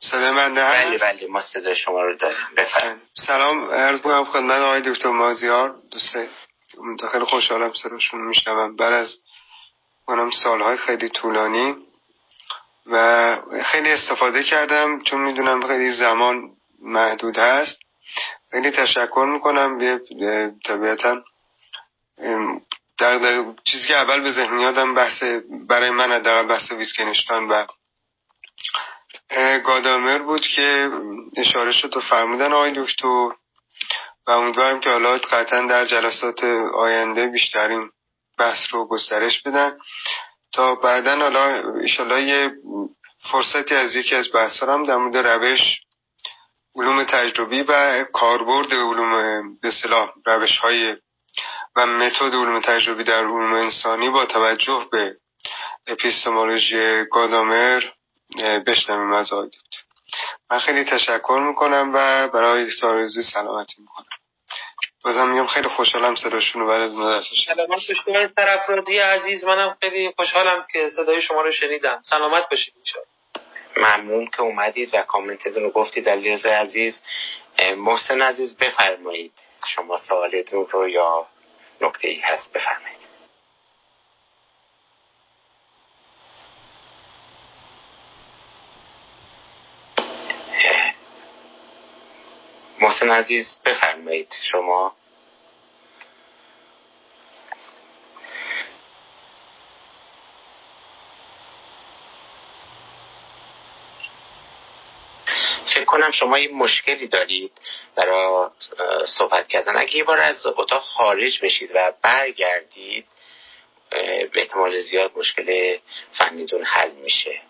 صدای 0.00 0.30
من 0.30 0.54
بله 0.54 0.98
بله 0.98 1.26
ما 1.26 1.40
صدای 1.40 1.76
شما 1.76 2.02
رو 2.02 2.14
داریم. 2.14 2.36
بفرمایید. 2.56 2.98
سلام 3.26 3.70
عرض 3.70 3.96
می‌کنم 3.96 4.24
خدمت 4.24 4.62
آقای 4.62 4.80
دکتر 4.80 5.08
مازیار. 5.08 5.76
دوست 5.90 6.16
خیلی 7.12 7.24
خوشحالم 7.24 7.72
صداشون 7.72 8.20
میشنوم. 8.20 8.76
بعد 8.76 8.92
از 8.92 9.14
کنم 10.06 10.30
سالهای 10.30 10.76
خیلی 10.76 11.08
طولانی 11.08 11.76
و 12.86 13.36
خیلی 13.62 13.90
استفاده 13.90 14.42
کردم 14.42 15.00
چون 15.02 15.20
می‌دونم 15.20 15.66
خیلی 15.66 15.90
زمان 15.90 16.50
محدود 16.82 17.38
هست. 17.38 17.78
خیلی 18.50 18.70
تشکر 18.70 19.26
می‌کنم. 19.32 19.78
طبیعتا 20.66 21.22
در, 22.98 23.18
در 23.18 23.44
چیزی 23.64 23.86
که 23.86 23.96
اول 23.96 24.20
به 24.20 24.30
ذهن 24.30 24.60
یادم 24.60 24.94
بحث 24.94 25.22
برای 25.68 25.90
من 25.90 26.12
حداقل 26.12 26.48
بحث 26.48 26.72
ویسکنشتان 26.72 27.48
و 27.48 27.66
گادامر 29.64 30.18
بود 30.18 30.46
که 30.46 30.90
اشاره 31.36 31.72
شد 31.72 31.96
و 31.96 32.00
فرمودن 32.00 32.52
آقای 32.52 32.72
دکتر 32.76 33.32
و 34.26 34.30
امیدوارم 34.30 34.80
که 34.80 34.90
حالا 34.90 35.18
قطعا 35.18 35.66
در 35.66 35.84
جلسات 35.86 36.44
آینده 36.74 37.26
بیشترین 37.26 37.90
بحث 38.38 38.58
رو 38.70 38.88
گسترش 38.88 39.42
بدن. 39.42 39.76
تا 40.52 40.74
بعدا 40.74 41.16
حالا 41.16 41.72
ایشالا 41.80 42.20
یه 42.20 42.50
فرصتی 43.32 43.74
از 43.74 43.94
یکی 43.96 44.14
از 44.14 44.32
بحث 44.34 44.62
هم 44.62 44.82
در 44.82 44.96
مورد 44.96 45.16
روش 45.16 45.80
علوم 46.76 47.04
تجربی 47.04 47.62
و 47.62 48.04
کاربرد 48.04 48.74
علوم 48.74 49.42
به 49.62 49.70
صلاح 49.70 50.12
روش 50.26 50.58
های 50.58 50.96
و 51.76 51.86
متد 51.86 52.34
علوم 52.34 52.60
تجربی 52.60 53.04
در 53.04 53.18
علوم 53.18 53.52
انسانی 53.52 54.10
با 54.10 54.26
توجه 54.26 54.86
به 54.92 55.16
اپیستمولوژی 55.86 57.04
گادامر 57.04 57.82
بشنویم 58.66 59.12
از 59.12 59.32
آیدید 59.32 59.60
من 60.50 60.58
خیلی 60.58 60.84
تشکر 60.84 61.44
می‌کنم 61.48 61.90
و 61.94 62.28
برای 62.28 62.66
دکتر 62.66 63.06
سلامتی 63.32 63.74
می‌کنم. 63.78 64.06
بازم 65.04 65.28
میگم 65.28 65.46
خیلی 65.46 65.68
خوشحالم 65.68 66.16
صداشون 66.16 66.62
رو 66.62 66.68
برای 66.68 66.88
دستش 66.88 67.46
سلامت 67.46 67.68
باشید. 67.68 68.26
طرفرادی 68.26 68.98
عزیز 68.98 69.44
منم 69.44 69.76
خیلی 69.80 70.12
خوشحالم 70.16 70.66
که 70.72 70.88
صدای 70.96 71.22
شما 71.22 71.42
رو 71.42 71.52
شنیدم. 71.52 72.00
سلامت 72.02 72.48
باشید 72.50 72.74
ممنون 73.76 74.26
که 74.26 74.40
اومدید 74.40 74.94
و 74.94 75.02
کامنتتون 75.02 75.62
رو 75.62 75.70
گفتید. 75.70 76.08
علیرضا 76.08 76.50
عزیز 76.50 77.00
محسن 77.76 78.22
عزیز 78.22 78.56
بفرمایید. 78.56 79.32
شما 79.66 79.96
سوالتون 79.96 80.66
رو 80.70 80.88
یا 80.88 81.26
نکته 81.80 82.08
ای 82.08 82.20
هست 82.20 82.52
بفرمایید. 82.52 83.08
محسن 92.80 93.10
عزیز 93.10 93.56
بفرمایید. 93.64 94.34
شما 94.50 94.96
فکر 105.74 105.84
کنم 106.04 106.12
شما 106.12 106.38
یه 106.38 106.48
مشکلی 106.52 107.08
دارید 107.08 107.52
برای 107.96 108.48
صحبت 109.06 109.48
کردن. 109.48 109.76
اگه 109.76 109.96
یه 109.96 110.04
بار 110.04 110.20
از 110.20 110.46
اتاق 110.46 110.82
خارج 110.82 111.44
بشید 111.44 111.70
و 111.74 111.92
برگردید 112.02 113.06
به 113.90 114.30
احتمال 114.34 114.80
زیاد 114.80 115.12
مشکل 115.16 115.78
فنیتون 116.12 116.64
حل 116.64 116.90
میشه. 116.90 117.40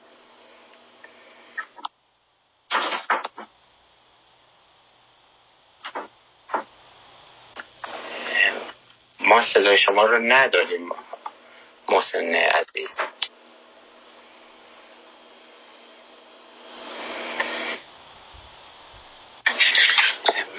ما 9.21 9.43
صدای 9.43 9.79
شما 9.79 10.07
رو 10.07 10.19
نداریم 10.19 10.91
محسن 11.89 12.35
عزیز. 12.35 12.89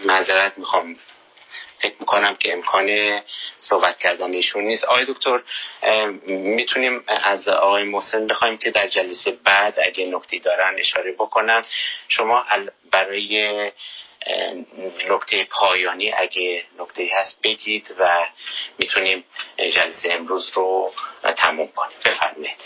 معذرت 0.06 0.58
می‌خوام. 0.58 0.98
فکر 1.80 1.96
می‌کنم 2.00 2.36
که 2.36 2.54
امکان 2.54 3.20
صحبت 3.60 4.00
کردن 4.00 4.34
ایشون 4.34 4.64
نیست. 4.64 4.84
آقای 4.84 5.06
دکتر 5.06 5.40
می‌تونیم 6.28 7.04
از 7.08 7.48
آقای 7.48 7.84
محسن 7.84 8.28
بخوایم 8.28 8.58
که 8.58 8.72
در 8.72 8.88
جلسه 8.88 9.32
بعد 9.32 9.80
اگه 9.84 10.06
نکتی 10.06 10.40
دارن 10.40 10.76
اشاره 10.80 11.12
بکنن. 11.12 11.66
شما 12.08 12.46
برای 12.92 13.72
نکته 15.10 15.44
پایانی 15.44 16.12
اگه 16.12 16.64
نکته 16.80 17.10
هست 17.14 17.42
بگید 17.44 17.96
و 18.00 18.26
می‌تونیم 18.78 19.26
جلسه 19.58 20.14
امروز 20.14 20.52
رو 20.54 20.94
تموم 21.38 21.68
کنیم. 21.68 21.98
بفرمایید. 22.06 22.58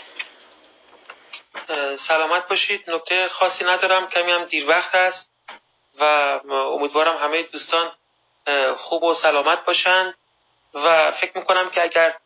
سلامت 2.08 2.48
باشید. 2.48 2.90
نکته 2.90 3.28
خاصی 3.28 3.64
ندارم. 3.64 4.08
کمی 4.08 4.32
هم 4.32 4.44
دیر 4.44 4.68
وقت 4.68 4.94
هست. 4.94 5.29
و 6.00 6.04
امیدوارم 6.52 7.16
همه 7.16 7.42
دوستان 7.42 7.92
خوب 8.76 9.02
و 9.02 9.14
سلامت 9.14 9.64
باشند 9.64 10.14
و 10.74 11.10
فکر 11.10 11.38
می‌کنم 11.38 11.70
که 11.70 11.82
اگر 11.82 12.16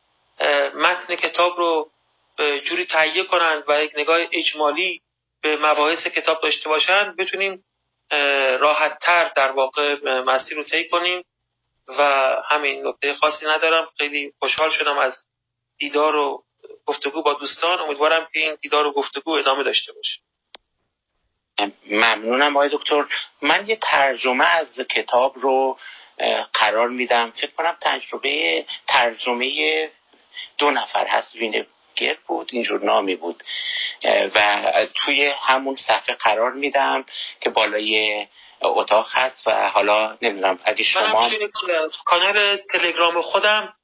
متن 0.74 1.14
کتاب 1.14 1.56
رو 1.56 1.90
جوری 2.38 2.86
تهیه 2.86 3.24
کنند 3.24 3.64
و 3.68 3.84
یک 3.84 3.92
نگاه 3.96 4.18
اجمالی 4.32 5.00
به 5.42 5.56
مباحث 5.56 6.06
کتاب 6.06 6.40
داشته 6.42 6.68
باشند 6.68 7.16
بتونیم 7.16 7.64
راحت 8.60 8.98
تر 8.98 9.32
در 9.36 9.50
واقع 9.50 9.96
مسیر 10.20 10.56
رو 10.56 10.64
طی 10.64 10.88
کنیم 10.88 11.24
و 11.98 12.02
همین 12.48 12.86
نکته 12.86 13.14
خاصی 13.14 13.46
ندارم. 13.46 13.88
خیلی 13.98 14.32
خوشحال 14.38 14.70
شدم 14.70 14.98
از 14.98 15.24
دیدار 15.78 16.16
و 16.16 16.42
گفتگو 16.86 17.22
با 17.22 17.34
دوستان. 17.34 17.80
امیدوارم 17.80 18.28
که 18.32 18.38
این 18.40 18.56
دیدار 18.62 18.86
و 18.86 18.92
گفتگو 18.92 19.30
ادامه 19.30 19.62
داشته 19.62 19.92
باشه. 19.92 20.20
ممنونم 21.90 22.56
آقای 22.56 22.68
دکتر. 22.72 23.04
من 23.42 23.66
یه 23.66 23.78
ترجمه 23.82 24.44
از 24.44 24.80
کتاب 24.90 25.34
رو 25.38 25.78
قرار 26.52 26.88
میدم. 26.88 27.30
فکر 27.30 27.50
کنم 27.50 27.76
تجربه 27.80 28.64
ترجمه 28.86 29.90
دو 30.58 30.70
نفر 30.70 31.06
هست. 31.06 31.34
وینگر 31.34 32.16
بود 32.26 32.50
اینجور 32.52 32.84
نامی 32.84 33.16
بود. 33.16 33.42
و 34.34 34.86
توی 34.94 35.26
همون 35.26 35.76
صفحه 35.76 36.14
قرار 36.14 36.52
میدم 36.52 37.04
که 37.40 37.50
بالای 37.50 38.26
اتاق 38.60 39.08
هست 39.12 39.46
و 39.46 39.50
حالا 39.68 40.18
نمی‌دونم 40.22 40.58
اگه 40.64 40.84
شما 40.84 41.30
کانال 42.04 42.56
تلگرام 42.56 43.20
خودم 43.20 43.74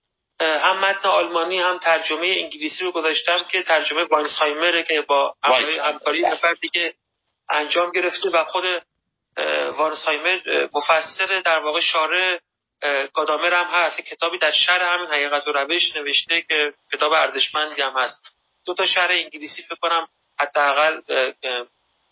هم 0.40 0.78
متن 0.78 1.08
آلمانی 1.08 1.58
هم 1.58 1.78
ترجمه 1.78 2.26
انگلیسی 2.26 2.84
رو 2.84 2.92
گذاشتم 2.92 3.44
که 3.50 3.62
ترجمه 3.62 4.04
وانسهایمره 4.04 4.82
که 4.82 5.00
با 5.08 5.34
همکاری 5.82 6.22
نفر 6.22 6.54
دیگه 6.54 6.94
انجام 7.50 7.90
گرفته 7.90 8.30
و 8.30 8.44
خود 8.44 8.64
وانسهایمر 9.76 10.68
مفسر 10.72 11.40
در 11.44 11.58
واقع 11.58 11.80
شاره 11.80 12.40
گادامر 13.14 13.54
هم 13.54 13.66
هست. 13.66 14.00
کتابی 14.00 14.38
در 14.38 14.52
شهر 14.52 14.82
همین 14.82 15.06
حقیقت 15.06 15.48
و 15.48 15.52
روش 15.52 15.96
نوشته 15.96 16.42
که 16.48 16.74
کتاب 16.92 17.12
ارزشمندی 17.12 17.82
هم 17.82 17.92
هست. 17.92 18.22
دو 18.66 18.74
تا 18.74 18.86
شهر 18.86 19.12
انگلیسی 19.12 19.62
فکر 19.62 19.78
کنم 19.82 20.08
حداقل 20.38 21.00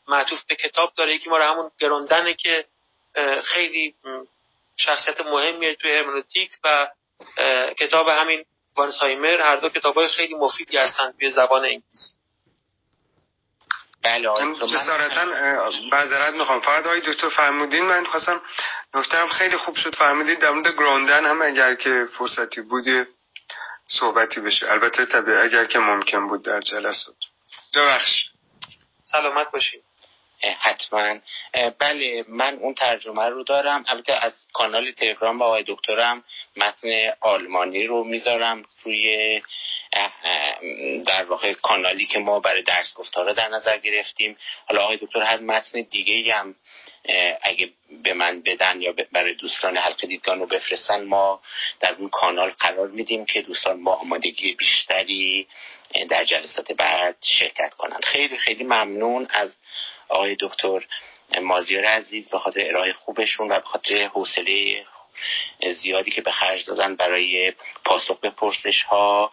معطوف 0.08 0.44
به 0.48 0.56
کتاب 0.56 0.92
داره. 0.96 1.14
یکی 1.14 1.30
ما 1.30 1.38
همون 1.38 1.70
گروندنه 1.80 2.34
که 2.34 2.64
خیلی 3.44 3.94
شخصیت 4.76 5.20
مهمیه 5.20 5.74
توی 5.74 5.92
هرمنوتیک 5.92 6.50
و 6.64 6.88
کتاب 7.80 8.08
همین 8.08 8.44
وانسهایمر 8.76 9.40
هر 9.40 9.56
دو 9.56 9.68
کتاب 9.68 9.94
های 9.94 10.08
خیلی 10.08 10.34
مفیدی 10.34 10.76
هستند 10.76 11.18
توی 11.18 11.30
زبان 11.30 11.64
انگلیسی 11.64 12.17
بله 14.02 14.28
جسارتا 14.72 15.24
معذرت 15.92 16.34
می‌خوام. 16.34 16.60
فقط 16.60 16.86
آقای 16.86 17.00
دکتر 17.00 17.28
فرمودین 17.28 17.84
من 17.84 18.04
خواستم 18.04 18.40
نکترم 18.94 19.28
خیلی 19.28 19.56
خوب 19.56 19.74
شد 19.74 19.94
فرمودید 19.94 20.38
در 20.38 20.50
مورد 20.50 20.74
گراندن 20.74 21.26
هم 21.26 21.42
اگر 21.42 21.74
که 21.74 22.06
فرصتی 22.18 22.60
بود 22.60 23.08
صحبتی 23.86 24.40
بشه. 24.40 24.72
البطه 24.72 25.06
طبیعی 25.06 25.38
اگر 25.38 25.64
که 25.64 25.78
ممکن 25.78 26.28
بود 26.28 26.42
در 26.44 26.60
جلسات. 26.60 27.14
ببخش. 27.76 28.28
سلامت 29.04 29.50
باشید 29.50 29.82
حتما. 30.60 31.18
بله 31.78 32.24
من 32.28 32.54
اون 32.54 32.74
ترجمه 32.74 33.28
رو 33.28 33.44
دارم. 33.44 33.84
البته 33.88 34.12
از 34.12 34.32
کانال 34.52 34.90
تلگرام 34.90 35.38
با 35.38 35.46
آقای 35.46 35.64
دکترم 35.66 36.24
متن 36.56 36.88
آلمانی 37.20 37.86
رو 37.86 38.04
می‌ذارم 38.04 38.64
روی 38.84 39.42
در 41.06 41.24
واقع 41.24 41.52
کانالی 41.52 42.06
که 42.06 42.18
ما 42.18 42.40
برای 42.40 42.62
درس 42.62 42.94
گفتارا 42.94 43.32
در 43.32 43.48
نظر 43.48 43.78
گرفتیم. 43.78 44.36
حالا 44.66 44.82
آقای 44.82 44.96
دکتر 44.96 45.22
هر 45.22 45.38
متن 45.38 45.82
دیگه 45.82 46.34
هم 46.34 46.54
اگه 47.42 47.70
به 48.02 48.14
من 48.14 48.42
بدن 48.42 48.82
یا 48.82 48.94
برای 49.12 49.34
دوستان 49.34 49.76
حلقه 49.76 50.06
دیدگان 50.06 50.40
رو 50.40 50.46
بفرستن 50.46 51.04
ما 51.04 51.40
در 51.80 51.94
اون 51.94 52.08
کانال 52.08 52.50
قرار 52.50 52.88
میدیم 52.88 53.24
که 53.24 53.42
دوستان 53.42 53.84
با 53.84 53.94
آمادگی 53.94 54.54
بیشتری 54.54 55.48
در 56.08 56.24
جلسات 56.24 56.72
بعد 56.72 57.16
شرکت 57.38 57.74
کنند 57.74 58.04
خیلی 58.04 58.36
خیلی 58.36 58.64
ممنون 58.64 59.26
از 59.30 59.56
آقای 60.08 60.36
دکتر 60.40 60.86
مازیار 61.40 61.84
عزیز. 61.84 62.30
به 62.30 62.38
خاطر 62.38 62.60
ارائه 62.66 62.92
خوبشون 62.92 63.48
و 63.48 63.60
به 63.60 63.66
خاطر 63.66 64.04
حوصله 64.04 64.84
زیادی 65.82 66.10
که 66.10 66.22
به 66.22 66.30
خرج 66.30 66.64
دادن 66.64 66.96
برای 66.96 67.52
پاسخ 67.84 68.20
به 68.20 68.30
پرسش 68.30 68.82
ها 68.82 69.30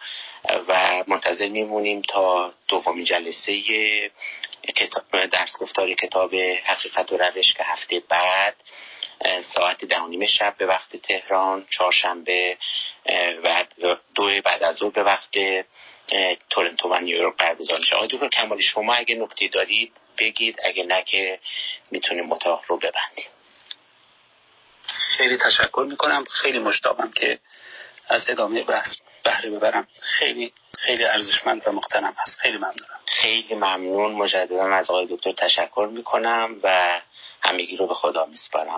و 0.68 1.04
منتظر 1.06 1.48
میمونیم 1.48 2.02
تا 2.02 2.54
دومین 2.68 3.04
جلسه 3.04 4.10
درس 5.30 5.56
گفتار 5.60 5.94
کتاب 5.94 6.34
حقیقت 6.64 7.12
و 7.12 7.16
روش 7.16 7.54
که 7.54 7.64
هفته 7.64 8.02
بعد 8.08 8.56
ساعت 9.54 9.84
ده 9.84 10.26
شب 10.26 10.54
به 10.58 10.66
وقت 10.66 10.96
تهران 10.96 11.66
چهارشنبه 11.70 12.58
و 13.44 13.64
دو 14.14 14.42
بعد 14.44 14.62
از 14.62 14.76
ظهر 14.76 14.90
به 14.90 15.02
وقت 15.02 15.30
تورنتو 16.50 16.88
و 16.88 17.00
نیویورک 17.00 17.36
برگزار 17.36 17.78
میشه. 17.78 17.96
آقای 17.96 18.08
دکتر 18.08 18.28
کمالی 18.28 18.62
شما 18.62 18.94
اگه 18.94 19.14
نکته 19.14 19.48
دارید 19.48 19.92
بگید 20.18 20.60
اگه 20.64 20.84
نه 20.84 21.02
که 21.02 21.38
می‌تونیم 21.90 22.32
اتاق 22.32 22.64
رو 22.68 22.76
ببندیم. 22.76 23.26
خیلی 24.88 25.36
تشکر 25.36 25.86
می‌کنم. 25.88 26.24
خیلی 26.24 26.58
مشتاقم 26.58 27.10
که 27.10 27.38
از 28.08 28.24
ادامه 28.28 28.64
بحث 28.64 28.96
بهره 29.24 29.50
ببرم. 29.50 29.88
خیلی 30.00 30.52
خیلی 30.78 31.04
ارزشمند 31.04 31.62
و 31.66 31.72
مختنم 31.72 32.14
هست. 32.18 32.38
خیلی 32.38 32.56
ممنونم. 32.56 33.00
خیلی 33.06 33.54
ممنون. 33.54 34.12
مجددا 34.12 34.74
از 34.74 34.90
آقای 34.90 35.06
دکتر 35.06 35.32
تشکر 35.32 35.88
می‌کنم 35.92 36.56
و 36.62 37.00
همگی 37.42 37.76
رو 37.76 37.86
به 37.86 37.94
خدا 37.94 38.26
میسپارم. 38.26 38.74